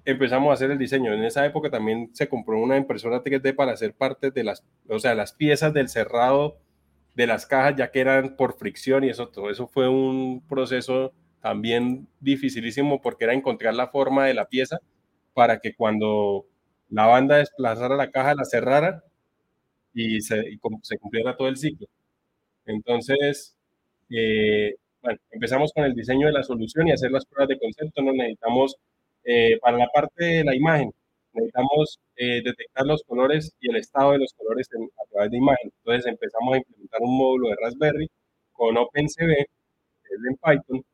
empezamos 0.04 0.50
a 0.50 0.54
hacer 0.54 0.72
el 0.72 0.78
diseño. 0.78 1.14
En 1.14 1.24
esa 1.24 1.46
época 1.46 1.70
también 1.70 2.10
se 2.14 2.28
compró 2.28 2.60
una 2.60 2.76
impresora 2.76 3.24
3D 3.24 3.56
para 3.56 3.72
hacer 3.72 3.94
parte 3.94 4.32
de 4.32 4.44
las, 4.44 4.66
o 4.90 5.00
sea, 5.00 5.16
las 5.16 5.32
piezas 5.32 5.74
del 5.74 5.88
cerrado 5.88 6.58
de 7.16 7.28
las 7.28 7.46
cajas, 7.46 7.76
ya 7.78 7.90
que 7.90 8.02
eran 8.02 8.36
por 8.36 8.58
fricción 8.58 9.06
y 9.06 9.10
eso, 9.10 9.30
todo 9.30 9.50
eso 9.50 9.68
fue 9.68 9.88
un 9.88 10.44
proceso 10.50 11.14
también 11.40 12.10
dificilísimo 12.20 13.02
porque 13.02 13.24
era 13.24 13.34
encontrar 13.34 13.76
la 13.76 13.88
forma 13.88 14.26
de 14.26 14.34
la 14.34 14.50
pieza 14.50 14.80
para 15.34 15.60
que 15.60 15.74
cuando 15.74 16.48
la 16.96 17.08
banda 17.08 17.38
desplazara 17.38 17.96
la 17.98 18.10
caja, 18.10 18.36
la 18.36 18.46
cerrara 18.46 19.04
y 19.94 20.22
se, 20.22 20.40
y 20.50 20.58
cumpliera 20.58 21.36
todo 21.36 21.50
el 21.50 21.58
ciclo. 21.58 21.88
Entonces, 22.66 23.56
eh, 24.10 24.76
bueno, 25.02 25.20
empezamos 25.32 25.74
con 25.74 25.84
el 25.84 25.94
diseño 25.94 26.28
de 26.28 26.34
la 26.34 26.44
solución 26.44 26.88
y 26.88 26.94
hacer 26.94 27.12
las 27.12 27.26
pruebas 27.26 27.50
de 27.50 27.60
concepto. 27.60 28.02
Nos 28.02 28.16
necesitamos, 28.16 28.78
eh, 29.26 29.60
para 29.62 29.78
la 29.78 29.88
parte 29.90 30.24
de 30.24 30.44
la 30.46 30.56
imagen, 30.56 30.92
necesitamos 31.34 32.00
eh, 32.16 32.42
detectar 32.44 32.86
los 32.86 33.04
colores 33.04 33.54
y 33.60 33.70
el 33.72 33.76
estado 33.78 34.14
de 34.14 34.20
los 34.20 34.34
colores 34.34 34.70
a 34.74 35.06
través 35.12 35.32
de 35.32 35.38
imagen. 35.38 35.72
Entonces 35.80 36.06
empezamos 36.06 36.54
a 36.56 36.58
implementar 36.60 37.02
un 37.02 37.18
módulo 37.18 37.50
de 37.50 37.56
Raspberry 37.62 38.10
con 38.54 38.78
OpenCV, 38.78 39.32
es 39.42 39.48
en 40.30 40.38
Python, 40.38 40.86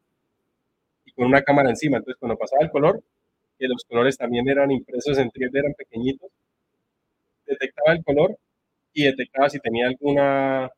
y 1.05 1.11
con 1.13 1.27
una 1.27 1.43
cámara 1.43 1.69
encima. 1.69 1.97
Entonces 1.97 2.19
cuando 2.19 2.37
pasaba 2.37 2.63
el 2.63 2.71
color, 2.71 3.03
que 3.61 3.67
los 3.67 3.85
colores 3.85 4.17
también 4.17 4.49
eran 4.49 4.71
impresos 4.71 5.19
en 5.19 5.29
3D, 5.29 5.59
eran 5.59 5.73
pequeñitos, 5.75 6.31
detectaba 7.45 7.93
el 7.93 8.03
color 8.03 8.37
y 8.93 9.05
detectaba 9.05 9.49
si 9.49 9.59
tenía 9.59 9.87
alguna, 9.87 10.69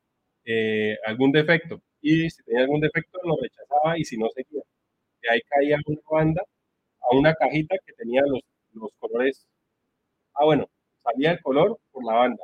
eh, 0.45 0.97
algún 1.05 1.31
defecto. 1.31 1.81
Y 2.01 2.29
si 2.29 2.43
tenía 2.43 2.63
algún 2.63 2.81
defecto, 2.81 3.19
lo 3.23 3.37
rechazaba 3.41 3.97
y 3.97 4.03
si 4.05 4.17
no, 4.17 4.29
seguía. 4.35 4.61
De 5.21 5.29
ahí 5.31 5.41
caía 5.49 5.77
una 5.87 6.01
banda 6.11 6.43
a 7.01 7.15
una 7.17 7.33
cajita 7.35 7.77
que 7.85 7.93
tenía 7.93 8.21
los, 8.27 8.41
los 8.73 8.91
colores. 8.99 9.47
Ah, 10.35 10.45
bueno, 10.45 10.67
salía 11.03 11.31
el 11.33 11.41
color 11.41 11.79
por 11.91 12.05
la 12.05 12.13
banda. 12.15 12.43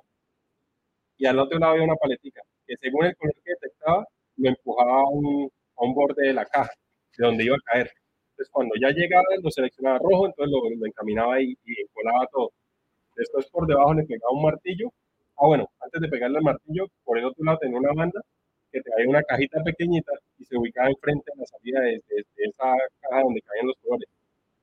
Y 1.17 1.25
al 1.27 1.37
otro 1.39 1.59
lado 1.59 1.73
había 1.73 1.83
una 1.83 1.95
paletica 1.95 2.41
que 2.65 2.75
según 2.81 3.05
el 3.05 3.15
color 3.17 3.35
que 3.43 3.51
detectaba, 3.51 4.05
lo 4.37 4.49
empujaba 4.49 5.01
a 5.01 5.09
un, 5.09 5.51
a 5.77 5.83
un 5.83 5.93
borde 5.93 6.27
de 6.27 6.33
la 6.33 6.45
caja, 6.45 6.71
de 7.17 7.25
donde 7.25 7.43
iba 7.45 7.55
a 7.55 7.71
caer. 7.71 7.91
Entonces, 8.39 8.53
cuando 8.53 8.73
ya 8.79 8.89
llegaba, 8.91 9.25
lo 9.43 9.51
seleccionaba 9.51 9.97
rojo, 9.99 10.27
entonces 10.27 10.49
lo, 10.49 10.69
lo 10.69 10.85
encaminaba 10.85 11.41
y, 11.41 11.57
y 11.65 11.85
colaba 11.93 12.25
todo. 12.31 12.51
Después, 13.17 13.47
por 13.47 13.67
debajo 13.67 13.93
le 13.93 14.03
pegaba 14.05 14.31
un 14.31 14.43
martillo. 14.43 14.93
Ah, 15.37 15.47
bueno, 15.47 15.69
antes 15.81 15.99
de 15.99 16.07
pegarle 16.07 16.37
el 16.37 16.45
martillo, 16.45 16.87
por 17.03 17.17
el 17.17 17.25
otro 17.25 17.43
lado 17.43 17.57
tenía 17.57 17.77
una 17.79 17.91
banda 17.91 18.21
que 18.71 18.79
traía 18.79 19.09
una 19.09 19.23
cajita 19.23 19.61
pequeñita 19.61 20.13
y 20.37 20.45
se 20.45 20.57
ubicaba 20.57 20.87
enfrente 20.89 21.29
de 21.35 21.41
la 21.41 21.45
salida 21.47 21.81
de, 21.81 21.91
de, 22.07 22.15
de 22.15 22.43
esa 22.45 22.77
caja 23.01 23.23
donde 23.23 23.41
caían 23.41 23.67
los 23.67 23.75
colores. 23.83 24.07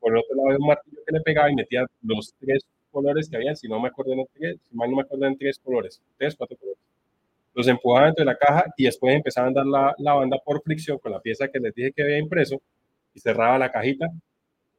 Por 0.01 0.13
el 0.13 0.19
otro 0.21 0.37
lado 0.37 0.49
había 0.49 0.59
un 0.59 0.69
martillo 0.69 0.99
que 1.07 1.13
le 1.13 1.21
pegaba 1.21 1.51
y 1.51 1.55
metía 1.57 1.87
los 2.01 2.33
tres 2.41 2.65
colores 2.91 3.29
que 3.29 3.37
habían, 3.37 3.57
si 3.57 3.69
no 3.69 3.79
me 3.79 3.89
acuerdo, 3.89 4.15
en 4.15 4.25
tres, 4.33 4.57
si 4.63 4.75
mal 4.75 4.89
no 4.91 4.97
me 4.97 5.03
acuerdo, 5.03 5.27
en 5.27 5.37
tres 5.37 5.59
colores, 5.59 6.01
tres, 6.17 6.35
cuatro 6.35 6.57
colores. 6.57 6.81
Los 7.53 7.69
empujaba 7.69 8.07
dentro 8.07 8.25
de 8.25 8.33
la 8.33 8.39
caja 8.39 8.65
y 8.75 8.85
después 8.85 9.15
empezaban 9.15 9.51
a 9.51 9.55
dar 9.57 9.67
la, 9.67 9.95
la 9.99 10.15
banda 10.15 10.39
por 10.43 10.63
fricción 10.63 10.99
con 10.99 11.13
la 11.13 11.21
pieza 11.21 11.49
que 11.49 11.59
les 11.59 11.75
dije 11.75 11.93
que 11.93 12.03
había 12.03 12.19
impreso 12.19 12.63
y 13.17 13.21
cerraba 13.21 13.59
la 13.59 13.73
cajita 13.73 14.07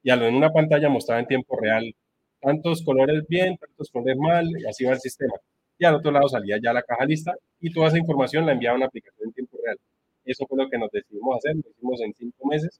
y 0.03 0.11
en 0.11 0.35
una 0.35 0.51
pantalla 0.51 0.89
mostraba 0.89 1.19
en 1.19 1.27
tiempo 1.27 1.59
real 1.59 1.93
tantos 2.39 2.83
colores 2.83 3.23
bien, 3.27 3.57
tantos 3.57 3.89
colores 3.91 4.15
mal, 4.17 4.47
y 4.57 4.65
así 4.65 4.85
va 4.85 4.93
el 4.93 4.99
sistema. 4.99 5.33
Y 5.79 5.85
al 5.85 5.95
otro 5.95 6.11
lado 6.11 6.29
salía 6.29 6.57
ya 6.63 6.71
la 6.71 6.83
caja 6.83 7.03
lista 7.05 7.33
y 7.59 7.73
toda 7.73 7.87
esa 7.87 7.97
información 7.97 8.45
la 8.45 8.53
enviaba 8.53 8.75
a 8.75 8.77
una 8.77 8.85
aplicación 8.85 9.27
en 9.27 9.33
tiempo 9.33 9.57
real. 9.63 9.77
Eso 10.23 10.45
fue 10.45 10.57
lo 10.63 10.69
que 10.69 10.77
nos 10.77 10.91
decidimos 10.91 11.37
hacer, 11.37 11.55
lo 11.55 11.69
hicimos 11.69 12.01
en 12.01 12.13
cinco 12.13 12.47
meses 12.47 12.79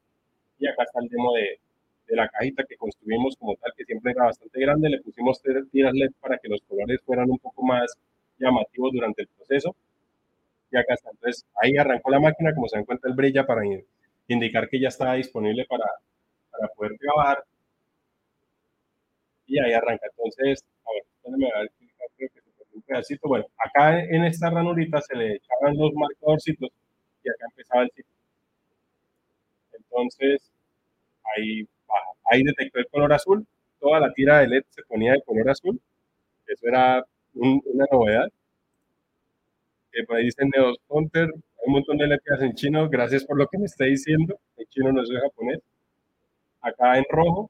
y 0.60 0.68
acá 0.68 0.84
está 0.84 1.00
el 1.02 1.10
demo 1.10 1.34
de, 1.34 1.60
de 2.08 2.16
la 2.16 2.30
cajita 2.30 2.64
que 2.64 2.78
construimos 2.78 3.36
como 3.36 3.56
tal, 3.56 3.74
que 3.76 3.84
siempre 3.84 4.12
era 4.12 4.26
bastante 4.26 4.60
grande, 4.62 4.90
le 4.90 5.02
pusimos 5.02 5.42
tiras 5.42 5.94
LED 5.94 6.12
para 6.22 6.38
que 6.38 6.50
los 6.50 6.62
colores 6.62 7.02
fueran 7.06 7.30
un 7.30 7.40
poco 7.40 7.64
más 7.64 7.92
llamativos 8.40 8.94
durante 8.94 9.24
el 9.24 9.28
proceso. 9.36 9.76
Y 10.72 10.78
acá 10.78 10.94
está, 10.94 11.10
entonces 11.12 11.46
ahí 11.62 11.76
arrancó 11.78 12.12
la 12.12 12.20
máquina, 12.20 12.54
como 12.54 12.68
se 12.68 12.78
dan 12.78 12.86
cuenta 12.86 13.08
el 13.10 13.16
brilla 13.16 13.46
para 13.46 13.66
indicar 14.28 14.70
que 14.70 14.80
ya 14.80 14.90
estaba 14.90 15.16
disponible 15.16 15.66
para, 15.70 15.86
para 16.52 16.68
poder 16.76 16.94
grabar. 17.00 17.44
Y 19.48 19.58
ahí 19.60 19.74
arranca, 19.74 20.06
entonces, 20.12 20.64
a 20.86 20.92
ver, 20.94 21.04
ver, 21.40 21.72
creo 22.18 22.30
que 22.30 22.42
se 22.42 22.76
un 22.76 22.82
pedacito. 22.84 23.28
Bueno, 23.28 23.46
acá 23.58 24.00
en 24.04 24.26
esta 24.26 24.50
ranurita 24.50 25.02
se 25.02 25.16
le 25.16 25.36
echaban 25.36 25.76
los 25.78 25.94
marcadorcitos 25.94 26.70
y 27.24 27.30
acá 27.30 27.46
empezaba 27.50 27.84
el 27.84 27.92
ciclo. 27.92 28.12
Entonces, 29.74 30.52
ahí 31.36 31.68
Ahí 32.32 32.44
detectó 32.44 32.80
el 32.80 32.88
color 32.90 33.14
azul, 33.14 33.48
toda 33.80 34.00
la 34.00 34.14
tira 34.14 34.40
de 34.40 34.48
LED 34.48 34.64
se 34.70 34.84
ponía 34.84 35.14
de 35.14 35.24
color 35.24 35.50
azul. 35.50 35.82
Eso 36.48 36.68
era 36.68 37.06
un, 37.36 37.62
una 37.66 37.86
novedad. 37.92 38.30
Que 39.98 40.04
por 40.04 40.18
ahí 40.18 40.26
dicen 40.26 40.50
Neos 40.56 40.78
Counter, 40.88 41.24
hay 41.26 41.64
un 41.66 41.74
montón 41.74 41.98
de 41.98 42.08
letras 42.08 42.42
en 42.42 42.54
chino, 42.54 42.88
gracias 42.88 43.26
por 43.26 43.38
lo 43.38 43.48
que 43.48 43.58
me 43.58 43.66
está 43.66 43.86
diciendo. 43.86 44.40
En 44.58 44.66
chino 44.68 44.92
no 44.92 45.04
soy 45.06 45.18
japonés. 45.18 45.60
Acá 46.62 46.98
en 46.98 47.06
rojo. 47.10 47.50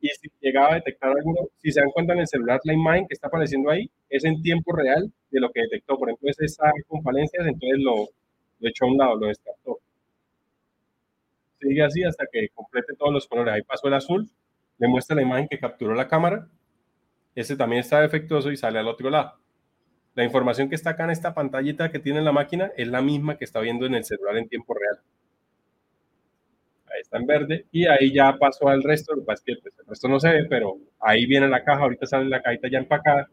Y 0.00 0.08
si 0.08 0.30
llegaba 0.40 0.72
a 0.72 0.74
detectar 0.74 1.10
alguno, 1.10 1.48
si 1.62 1.72
se 1.72 1.80
dan 1.80 1.90
cuenta 1.90 2.12
en 2.12 2.20
el 2.20 2.26
celular, 2.28 2.60
la 2.64 2.74
imagen 2.74 3.06
que 3.08 3.14
está 3.14 3.28
apareciendo 3.28 3.70
ahí 3.70 3.90
es 4.10 4.24
en 4.24 4.42
tiempo 4.42 4.72
real 4.76 5.10
de 5.30 5.40
lo 5.40 5.50
que 5.50 5.62
detectó. 5.62 5.98
Por 5.98 6.10
ejemplo, 6.10 6.28
ese 6.28 6.44
está 6.44 6.70
con 6.86 7.02
falencias, 7.02 7.46
entonces 7.46 7.78
lo, 7.78 7.94
lo 8.60 8.68
echó 8.68 8.84
a 8.84 8.88
un 8.88 8.98
lado, 8.98 9.16
lo 9.16 9.28
descartó 9.28 9.78
sigue 11.64 11.82
así 11.82 12.04
hasta 12.04 12.26
que 12.30 12.48
complete 12.50 12.94
todos 12.94 13.12
los 13.12 13.26
colores. 13.26 13.54
Ahí 13.54 13.62
pasó 13.62 13.88
el 13.88 13.94
azul, 13.94 14.28
le 14.78 14.88
muestra 14.88 15.16
la 15.16 15.22
imagen 15.22 15.48
que 15.48 15.58
capturó 15.58 15.94
la 15.94 16.08
cámara. 16.08 16.48
Ese 17.34 17.56
también 17.56 17.80
está 17.80 18.00
defectuoso 18.00 18.50
y 18.50 18.56
sale 18.56 18.78
al 18.78 18.88
otro 18.88 19.10
lado. 19.10 19.34
La 20.14 20.24
información 20.24 20.68
que 20.68 20.76
está 20.76 20.90
acá 20.90 21.04
en 21.04 21.10
esta 21.10 21.34
pantallita 21.34 21.90
que 21.90 21.98
tiene 21.98 22.22
la 22.22 22.30
máquina 22.30 22.70
es 22.76 22.86
la 22.88 23.02
misma 23.02 23.36
que 23.36 23.44
está 23.44 23.60
viendo 23.60 23.84
en 23.86 23.94
el 23.94 24.04
celular 24.04 24.36
en 24.36 24.48
tiempo 24.48 24.74
real. 24.74 25.02
Ahí 26.86 27.00
está 27.00 27.18
en 27.18 27.26
verde 27.26 27.66
y 27.72 27.86
ahí 27.86 28.12
ya 28.12 28.36
pasó 28.38 28.68
al 28.68 28.82
resto. 28.84 29.14
Lo 29.14 29.22
que 29.22 29.26
pasa 29.26 29.42
es 29.44 29.56
que 29.56 29.62
pues, 29.62 29.74
el 29.78 29.86
resto 29.86 30.08
no 30.08 30.20
se 30.20 30.30
ve, 30.30 30.46
pero 30.48 30.76
ahí 31.00 31.26
viene 31.26 31.48
la 31.48 31.64
caja. 31.64 31.82
Ahorita 31.82 32.06
sale 32.06 32.26
la 32.26 32.40
cajita 32.40 32.68
ya 32.68 32.78
empacada. 32.78 33.28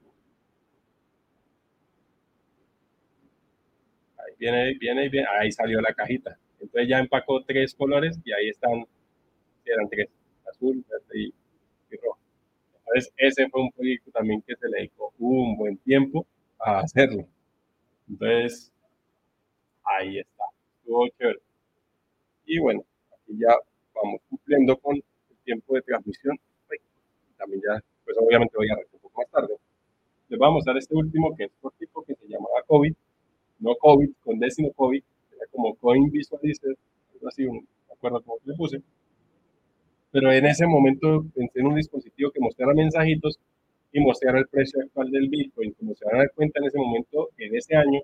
Ahí 4.18 4.34
viene, 4.40 4.74
viene, 4.80 5.10
viene. 5.10 5.28
Ahí 5.40 5.52
salió 5.52 5.80
la 5.82 5.94
cajita. 5.94 6.36
Entonces 6.60 6.90
ya 6.90 7.00
empacó 7.00 7.44
tres 7.44 7.76
colores 7.76 8.20
y 8.24 8.32
ahí 8.32 8.50
están, 8.50 8.86
eran 9.66 9.88
tres, 9.88 10.10
azul, 10.50 10.84
verde 10.90 11.20
y, 11.92 11.96
rojo. 11.98 12.18
Entonces 12.80 13.14
ese 13.18 13.50
fue 13.50 13.62
un 13.62 13.72
proyecto 13.72 14.10
también 14.10 14.42
que 14.42 14.56
se 14.56 14.68
le 14.68 14.78
dedicó 14.78 15.14
un 15.20 15.58
buen 15.58 15.78
tiempo 15.78 16.26
a 16.64 16.80
hacerlo. 16.80 17.26
Entonces, 18.10 18.72
ahí 19.84 20.20
está, 20.20 20.44
estuvo 20.78 21.08
chévere. 21.10 21.40
Y 22.46 22.60
bueno, 22.60 22.84
aquí 23.12 23.38
ya 23.40 23.56
vamos 23.96 24.22
cumpliendo 24.30 24.78
con 24.78 24.96
el 24.96 25.38
tiempo 25.44 25.76
de 25.76 25.82
transmisión. 25.82 26.38
También 27.38 27.62
ya, 27.62 27.84
pues 28.06 28.18
obviamente 28.20 28.56
voy 28.56 28.70
a 28.70 28.74
arrancar 28.74 28.96
un 28.96 29.02
poco 29.02 29.22
más 29.22 29.32
tarde. 29.32 29.56
Les 30.30 30.40
vamos 30.40 30.68
a 30.68 30.72
dar 30.72 30.78
este 30.78 30.96
último 30.96 31.36
que 31.36 31.46
es 31.46 31.52
cortito, 31.60 32.04
que 32.04 32.16
se 32.16 32.28
llamaba 32.28 32.62
COVID, 32.68 32.94
no 33.60 33.76
COVID, 33.76 34.10
con 34.24 34.40
décimo 34.40 34.72
COVID, 34.74 35.04
como 35.52 35.76
Coin 35.76 36.10
Visualizer, 36.12 36.78
algo 37.14 37.28
así, 37.28 37.46
no 37.46 37.54
me 37.54 37.94
acuerdo 37.94 38.22
cómo 38.22 38.38
le 38.46 38.54
puse. 38.56 38.82
Pero 40.12 40.32
en 40.32 40.46
ese 40.46 40.68
momento 40.68 41.26
pensé 41.34 41.60
en 41.60 41.68
un 41.68 41.76
dispositivo 41.76 42.32
que 42.32 42.40
mostrara 42.40 42.74
mensajitos 42.74 43.40
y 43.92 44.00
mostrara 44.00 44.40
el 44.40 44.48
precio 44.48 44.82
actual 44.82 45.12
del 45.12 45.30
Bitcoin. 45.30 45.74
Como 45.74 45.96
se 45.96 46.06
van 46.06 46.16
a 46.16 46.18
dar 46.20 46.32
cuenta 46.34 46.60
en 46.60 46.66
ese 46.68 46.78
momento, 46.78 47.30
en 47.38 47.56
ese 47.56 47.76
año, 47.76 48.02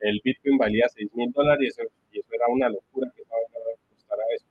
el 0.00 0.20
Bitcoin 0.24 0.58
valía 0.58 0.86
6 0.88 1.14
mil 1.14 1.32
dólares 1.32 1.76
y 2.12 2.18
eso, 2.18 2.28
era 2.32 2.46
una 2.48 2.68
locura 2.68 3.12
que 3.14 3.22
costara 3.22 4.22
eso. 4.34 4.46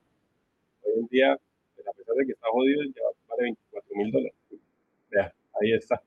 Hoy 0.84 1.00
en 1.00 1.08
día, 1.08 1.38
pues, 1.76 1.88
a 1.88 1.92
pesar 1.94 2.16
de 2.16 2.26
que 2.26 2.32
está 2.34 2.48
jodido, 2.50 2.84
ya 2.84 3.02
vale 3.28 3.44
24 3.44 3.96
mil 3.96 4.12
dólares. 4.12 4.34
Vea, 5.12 5.34
ahí 5.62 5.74
está. 5.74 6.02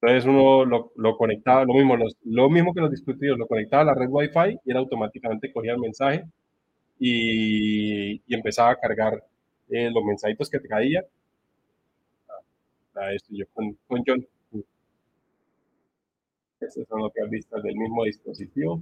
Entonces 0.00 0.24
uno 0.28 0.64
lo, 0.64 0.92
lo 0.96 1.16
conectaba, 1.16 1.64
lo 1.64 1.74
mismo, 1.74 1.96
lo 2.24 2.50
mismo 2.50 2.74
que 2.74 2.80
los 2.80 2.90
dispositivos, 2.90 3.38
lo 3.38 3.46
conectaba 3.46 3.82
a 3.82 3.86
la 3.86 3.94
red 3.94 4.08
Wi-Fi 4.08 4.60
y 4.64 4.70
él 4.70 4.76
automáticamente 4.76 5.52
cogía 5.52 5.72
el 5.72 5.78
mensaje 5.78 6.24
y, 6.98 8.22
y 8.26 8.34
empezaba 8.34 8.70
a 8.70 8.76
cargar 8.76 9.24
eh, 9.68 9.90
los 9.90 10.04
mensajitos 10.04 10.50
que 10.50 10.60
te 10.60 10.68
caían. 10.68 11.04
Esto 13.12 13.28
yo 13.30 13.44
con, 13.52 13.76
con 13.86 14.02
John. 14.06 14.26
Estas 16.60 16.86
son 16.88 17.02
otras 17.02 17.28
vistas 17.30 17.62
del 17.62 17.76
mismo 17.76 18.04
dispositivo. 18.04 18.80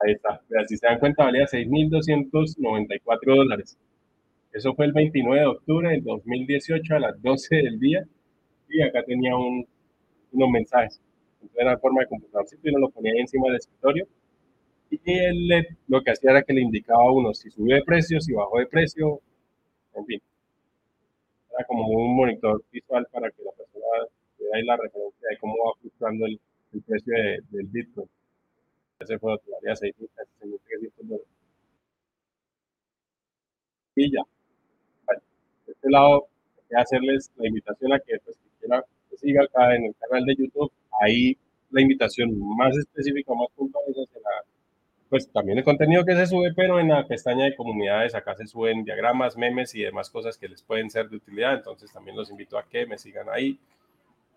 Ahí 0.00 0.12
está. 0.12 0.40
Si 0.66 0.76
se 0.76 0.86
dan 0.86 0.98
cuenta, 0.98 1.24
valía 1.24 1.46
6.294 1.46 3.36
dólares. 3.36 3.78
Eso 4.52 4.74
fue 4.74 4.86
el 4.86 4.92
29 4.92 5.40
de 5.40 5.46
octubre 5.46 5.90
del 5.90 6.02
2018 6.02 6.94
a 6.94 7.00
las 7.00 7.22
12 7.22 7.56
del 7.56 7.78
día 7.78 8.06
y 8.68 8.82
acá 8.82 9.02
tenía 9.04 9.36
un, 9.36 9.66
unos 10.32 10.50
mensajes. 10.50 11.00
Entonces 11.34 11.58
era 11.58 11.78
forma 11.78 12.00
de 12.00 12.08
computadorcito 12.08 12.62
y 12.64 12.70
uno 12.70 12.80
lo 12.80 12.90
ponía 12.90 13.12
ahí 13.12 13.20
encima 13.20 13.48
del 13.48 13.56
escritorio 13.56 14.08
y 14.90 15.00
él 15.04 15.66
lo 15.88 16.02
que 16.02 16.10
hacía 16.10 16.30
era 16.30 16.42
que 16.42 16.52
le 16.52 16.62
indicaba 16.62 17.02
a 17.02 17.12
uno 17.12 17.34
si 17.34 17.50
subió 17.50 17.76
de 17.76 17.82
precio, 17.82 18.20
si 18.20 18.32
bajó 18.32 18.58
de 18.58 18.66
precio, 18.66 19.20
en 19.94 20.06
fin. 20.06 20.22
Como 21.66 21.88
un 21.88 22.16
monitor 22.16 22.62
visual 22.70 23.06
para 23.10 23.30
que 23.30 23.42
la 23.42 23.52
persona 23.52 23.86
vea 24.38 24.64
la 24.64 24.76
referencia 24.76 25.28
de 25.30 25.38
cómo 25.38 25.54
va 25.64 25.72
fluctuando 25.80 26.26
el, 26.26 26.40
precio 26.86 27.14
de, 27.14 27.40
del 27.50 27.66
Bitcoin. 27.68 28.08
Ese 28.98 29.18
fue 29.18 29.34
otro, 29.34 29.52
valía 29.54 29.74
6.300 29.74 30.92
dólares. 31.02 31.26
Y 33.94 34.12
ya, 34.12 34.22
este 35.66 35.90
lado, 35.90 36.26
quería 36.68 36.82
hacerles 36.82 37.30
la 37.36 37.48
invitación 37.48 37.92
a 37.92 38.00
que, 38.00 38.18
pues, 38.24 38.36
quiera 38.60 38.84
que 39.10 39.16
siga 39.16 39.44
acá 39.44 39.74
en 39.74 39.84
el 39.86 39.94
canal 39.96 40.24
de 40.24 40.34
YouTube. 40.36 40.70
Ahí 41.00 41.36
la 41.70 41.80
invitación 41.80 42.30
más 42.56 42.76
específica, 42.76 43.32
más 43.34 43.48
puntual 43.54 43.84
es 43.88 43.96
la, 43.96 44.44
pues 45.08 45.30
también 45.30 45.58
el 45.58 45.64
contenido 45.64 46.04
que 46.04 46.14
se 46.14 46.26
sube, 46.26 46.52
pero 46.54 46.80
en 46.80 46.88
la 46.88 47.06
pestaña 47.06 47.44
de 47.44 47.56
comunidades 47.56 48.14
acá 48.14 48.34
se 48.34 48.46
suben 48.46 48.84
diagramas, 48.84 49.36
memes 49.36 49.74
y 49.74 49.82
demás 49.82 50.10
cosas 50.10 50.36
que 50.36 50.48
les 50.48 50.62
pueden 50.62 50.90
ser 50.90 51.08
de 51.08 51.16
utilidad. 51.16 51.54
Entonces 51.54 51.92
también 51.92 52.16
los 52.16 52.30
invito 52.30 52.58
a 52.58 52.68
que 52.68 52.86
me 52.86 52.98
sigan 52.98 53.28
ahí. 53.28 53.58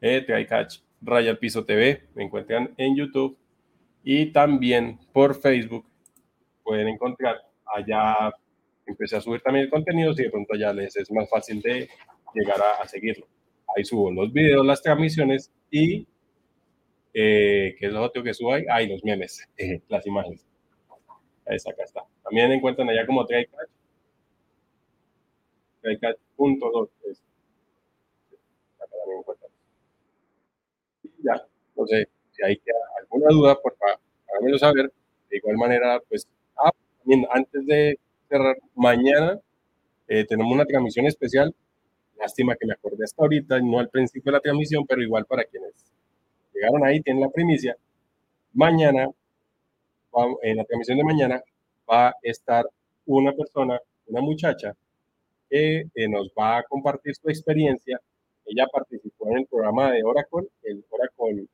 Eh, 0.02 0.26
Catch, 0.48 0.80
Raya 1.02 1.36
Piso 1.40 1.66
TV, 1.66 2.04
me 2.16 2.24
encuentran 2.24 2.74
en 2.78 2.96
YouTube 2.96 3.38
y 4.04 4.28
también 4.28 5.00
por 5.12 5.36
Facebook 5.36 5.86
pueden 6.64 6.88
encontrar 6.88 7.38
allá. 7.76 8.32
Empecé 8.86 9.18
a 9.18 9.22
subir 9.22 9.42
también 9.42 9.66
el 9.66 9.72
contenido, 9.72 10.14
si 10.14 10.24
de 10.24 10.30
pronto 10.30 10.56
ya 10.56 10.74
les 10.74 10.96
es 10.96 11.12
más 11.12 11.30
fácil 11.30 11.62
de 11.62 11.90
llegar 12.34 12.62
a, 12.62 12.84
a 12.84 12.88
seguirlo. 12.88 13.28
Ahí 13.76 13.84
subo 13.84 14.12
los 14.12 14.32
videos, 14.32 14.66
las 14.66 14.82
transmisiones 14.82 15.52
y 15.70 16.08
eh, 17.14 17.76
¿qué 17.80 17.88
es 17.88 17.94
lo 17.94 18.04
otro 18.04 18.24
que 18.24 18.34
subo 18.34 18.54
ahí? 18.54 18.66
Ahí 18.70 18.88
los 18.88 19.04
memes, 19.04 19.48
las 19.90 20.06
imágenes. 20.06 20.46
Esa 21.50 21.72
acá 21.72 21.84
está. 21.84 22.04
También 22.24 22.52
encuentran 22.52 22.88
allá 22.90 23.06
como 23.08 23.26
TryCatch. 23.26 23.70
TryCatch.2. 25.82 26.90
Acá 28.78 28.96
también 29.00 29.20
encuentran. 29.20 29.52
Ya, 31.24 31.48
no 31.76 31.88
sé 31.88 32.08
si 32.32 32.44
hay 32.44 32.62
alguna 33.00 33.28
duda, 33.30 33.56
por 33.60 33.76
favor, 33.78 34.00
háganmelo 34.30 34.60
saber. 34.60 34.94
De 35.30 35.38
igual 35.38 35.58
manera, 35.58 36.00
pues, 36.08 36.28
ah, 36.56 36.72
también 37.00 37.26
antes 37.32 37.66
de 37.66 38.00
cerrar, 38.28 38.56
mañana 38.76 39.40
eh, 40.08 40.26
tenemos 40.26 40.54
una 40.54 40.66
transmisión 40.66 41.08
especial. 41.08 41.54
Lástima 42.16 42.56
que 42.56 42.68
me 42.68 42.74
acordé 42.74 43.06
hasta 43.06 43.24
ahorita, 43.24 43.60
no 43.62 43.80
al 43.80 43.90
principio 43.90 44.32
de 44.32 44.38
la 44.38 44.42
transmisión, 44.42 44.86
pero 44.86 45.02
igual 45.02 45.26
para 45.26 45.46
quienes 45.46 45.74
llegaron 46.54 46.86
ahí, 46.86 47.02
tienen 47.02 47.24
la 47.24 47.30
primicia. 47.30 47.76
Mañana 48.54 49.10
en 50.44 50.58
la 50.58 50.64
transmisión 50.64 50.98
de 50.98 51.04
mañana 51.04 51.42
va 51.90 52.10
a 52.10 52.16
estar 52.24 52.66
una 53.06 53.32
persona, 53.34 53.80
una 54.08 54.22
muchacha, 54.22 54.74
que 55.50 55.86
eh, 55.94 56.08
nos 56.08 56.30
va 56.38 56.60
a 56.60 56.64
compartir 56.64 57.16
su 57.16 57.30
experiencia. 57.30 58.00
Ella 58.46 58.68
participó 58.72 59.30
en 59.30 59.40
el 59.40 59.48
programa 59.48 59.92
de 59.92 60.04
Oracle, 60.04 60.48
el 60.64 60.84
Oracle 60.90 61.48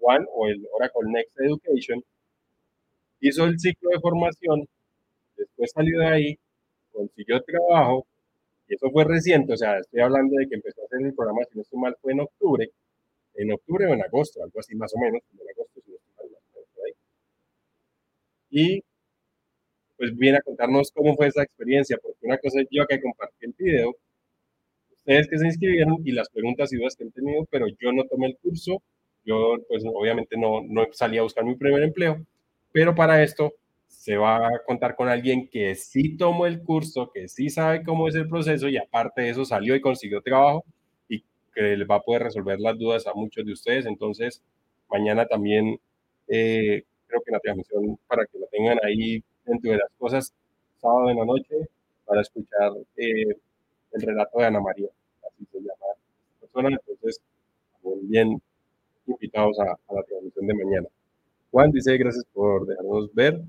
One 0.00 0.26
o 0.34 0.46
el 0.48 0.66
Oracle 0.72 1.10
Next 1.10 1.40
Education. 1.40 2.02
Hizo 3.20 3.44
el 3.44 3.58
ciclo 3.58 3.90
de 3.90 4.00
formación, 4.00 4.68
después 5.36 5.70
salió 5.72 6.00
de 6.00 6.06
ahí, 6.06 6.38
consiguió 6.92 7.42
trabajo, 7.42 8.06
y 8.68 8.74
eso 8.74 8.90
fue 8.90 9.04
reciente, 9.04 9.52
o 9.52 9.56
sea, 9.56 9.78
estoy 9.78 10.00
hablando 10.00 10.36
de 10.36 10.48
que 10.48 10.56
empezó 10.56 10.82
a 10.82 10.84
hacer 10.86 11.00
el 11.02 11.14
programa, 11.14 11.40
si 11.44 11.56
no 11.56 11.62
estoy 11.62 11.78
mal, 11.78 11.96
fue 12.02 12.12
en 12.12 12.20
octubre, 12.20 12.70
en 13.34 13.52
octubre 13.52 13.86
o 13.86 13.94
en 13.94 14.02
agosto, 14.02 14.42
algo 14.42 14.58
así 14.60 14.74
más 14.74 14.92
o 14.94 14.98
menos, 14.98 15.22
en 15.32 15.48
agosto, 15.48 15.80
si 15.84 15.90
no 15.90 15.96
estoy 15.96 16.30
mal, 16.30 16.36
y 18.50 18.82
pues 19.96 20.14
viene 20.16 20.38
a 20.38 20.42
contarnos 20.42 20.90
cómo 20.92 21.16
fue 21.16 21.28
esa 21.28 21.42
experiencia, 21.42 21.98
porque 22.02 22.18
una 22.22 22.38
cosa 22.38 22.60
es 22.60 22.68
yo 22.70 22.86
que 22.86 23.00
compartí 23.00 23.46
el 23.46 23.54
video, 23.58 23.96
ustedes 24.92 25.28
que 25.28 25.38
se 25.38 25.46
inscribieron 25.46 25.98
y 26.04 26.12
las 26.12 26.28
preguntas 26.28 26.72
y 26.72 26.76
dudas 26.76 26.96
que 26.96 27.04
han 27.04 27.12
tenido, 27.12 27.46
pero 27.50 27.66
yo 27.68 27.92
no 27.92 28.04
tomé 28.04 28.26
el 28.26 28.36
curso, 28.38 28.82
yo 29.24 29.56
pues 29.68 29.84
obviamente 29.86 30.36
no, 30.36 30.62
no 30.66 30.86
salí 30.92 31.18
a 31.18 31.22
buscar 31.22 31.44
mi 31.44 31.56
primer 31.56 31.82
empleo, 31.82 32.24
pero 32.72 32.94
para 32.94 33.22
esto 33.22 33.54
se 33.88 34.16
va 34.16 34.36
a 34.48 34.62
contar 34.64 34.96
con 34.96 35.08
alguien 35.08 35.48
que 35.48 35.74
sí 35.74 36.16
tomó 36.16 36.46
el 36.46 36.62
curso, 36.62 37.10
que 37.12 37.28
sí 37.28 37.50
sabe 37.50 37.82
cómo 37.82 38.08
es 38.08 38.14
el 38.14 38.28
proceso 38.28 38.68
y 38.68 38.76
aparte 38.76 39.22
de 39.22 39.30
eso 39.30 39.44
salió 39.44 39.74
y 39.74 39.80
consiguió 39.80 40.20
trabajo 40.22 40.64
y 41.08 41.24
que 41.54 41.76
les 41.76 41.88
va 41.88 41.96
a 41.96 42.02
poder 42.02 42.22
resolver 42.24 42.60
las 42.60 42.78
dudas 42.78 43.06
a 43.06 43.14
muchos 43.14 43.44
de 43.44 43.52
ustedes. 43.52 43.86
Entonces, 43.86 44.42
mañana 44.90 45.26
también 45.26 45.80
eh, 46.28 46.84
creo 47.16 47.22
que 47.24 47.32
la 47.32 47.40
transmisión 47.40 47.98
para 48.06 48.26
que 48.26 48.38
lo 48.38 48.46
tengan 48.46 48.78
ahí 48.84 49.22
dentro 49.44 49.70
de 49.70 49.78
las 49.78 49.90
cosas, 49.98 50.32
sábado 50.80 51.10
en 51.10 51.18
la 51.18 51.24
noche, 51.24 51.54
para 52.04 52.20
escuchar 52.20 52.72
eh, 52.96 53.36
el 53.92 54.02
relato 54.02 54.38
de 54.38 54.46
Ana 54.46 54.60
María, 54.60 54.88
así 55.26 55.46
se 55.50 55.58
llama 55.58 55.74
la 55.80 56.40
persona. 56.40 56.68
Entonces, 56.68 57.20
bien 58.02 58.40
invitados 59.06 59.58
a, 59.60 59.78
la 59.94 60.02
transmisión 60.02 60.46
de 60.46 60.54
mañana. 60.54 60.88
Juan 61.50 61.70
dice, 61.70 61.96
gracias 61.96 62.24
por 62.32 62.66
dejarnos 62.66 63.14
ver 63.14 63.40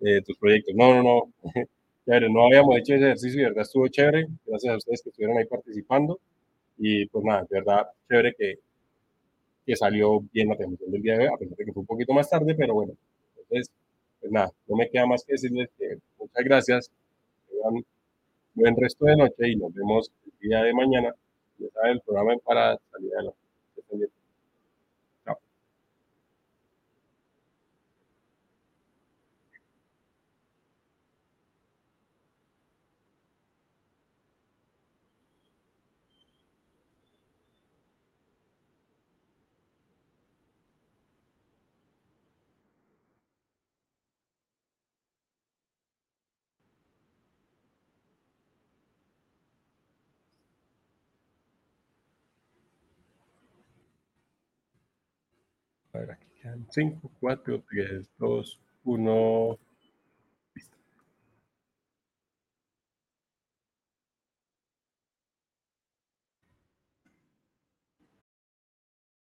eh, 0.00 0.22
tus 0.22 0.36
proyectos. 0.36 0.74
No, 0.74 0.94
no, 0.94 1.02
no, 1.02 1.32
chévere, 2.06 2.30
no 2.30 2.46
habíamos 2.46 2.76
hecho 2.78 2.94
ese 2.94 3.06
ejercicio 3.06 3.40
y 3.40 3.42
de 3.42 3.48
verdad 3.48 3.62
estuvo 3.62 3.88
chévere. 3.88 4.28
Gracias 4.46 4.74
a 4.74 4.76
ustedes 4.76 5.02
que 5.02 5.10
estuvieron 5.10 5.38
ahí 5.38 5.46
participando. 5.46 6.20
Y 6.76 7.06
pues 7.06 7.24
nada, 7.24 7.46
de 7.48 7.58
verdad, 7.58 7.88
chévere 8.08 8.34
que, 8.34 8.58
que 9.68 9.76
salió 9.76 10.20
bien 10.32 10.48
la 10.48 10.56
transmisión 10.56 10.90
del 10.90 11.02
día 11.02 11.18
de 11.18 11.28
hoy, 11.28 11.34
a 11.34 11.36
pesar 11.36 11.58
de 11.58 11.64
que 11.66 11.72
fue 11.74 11.82
un 11.82 11.86
poquito 11.86 12.14
más 12.14 12.30
tarde, 12.30 12.54
pero 12.54 12.72
bueno. 12.72 12.94
Entonces, 13.36 13.70
pues 14.18 14.32
nada, 14.32 14.50
no 14.66 14.76
me 14.76 14.88
queda 14.88 15.04
más 15.04 15.22
que 15.24 15.34
decirles 15.34 15.68
que 15.78 15.98
muchas 16.18 16.42
gracias, 16.42 16.90
tengan 17.50 17.84
buen 18.54 18.74
resto 18.76 19.04
de 19.04 19.16
noche 19.16 19.46
y 19.46 19.56
nos 19.56 19.74
vemos 19.74 20.10
el 20.24 20.48
día 20.48 20.62
de 20.62 20.72
mañana. 20.72 21.14
Ya 21.58 21.68
saben, 21.74 21.92
el 21.92 22.00
programa 22.00 22.38
para 22.42 22.78
salir 22.90 23.12
adelante. 23.14 23.48
A 55.98 56.00
ver, 56.02 56.12
aquí 56.12 56.28
quedan 56.40 56.47
5, 56.72 57.10
4, 57.20 57.36
3, 57.70 58.04
2, 58.18 58.58
1. 58.84 59.58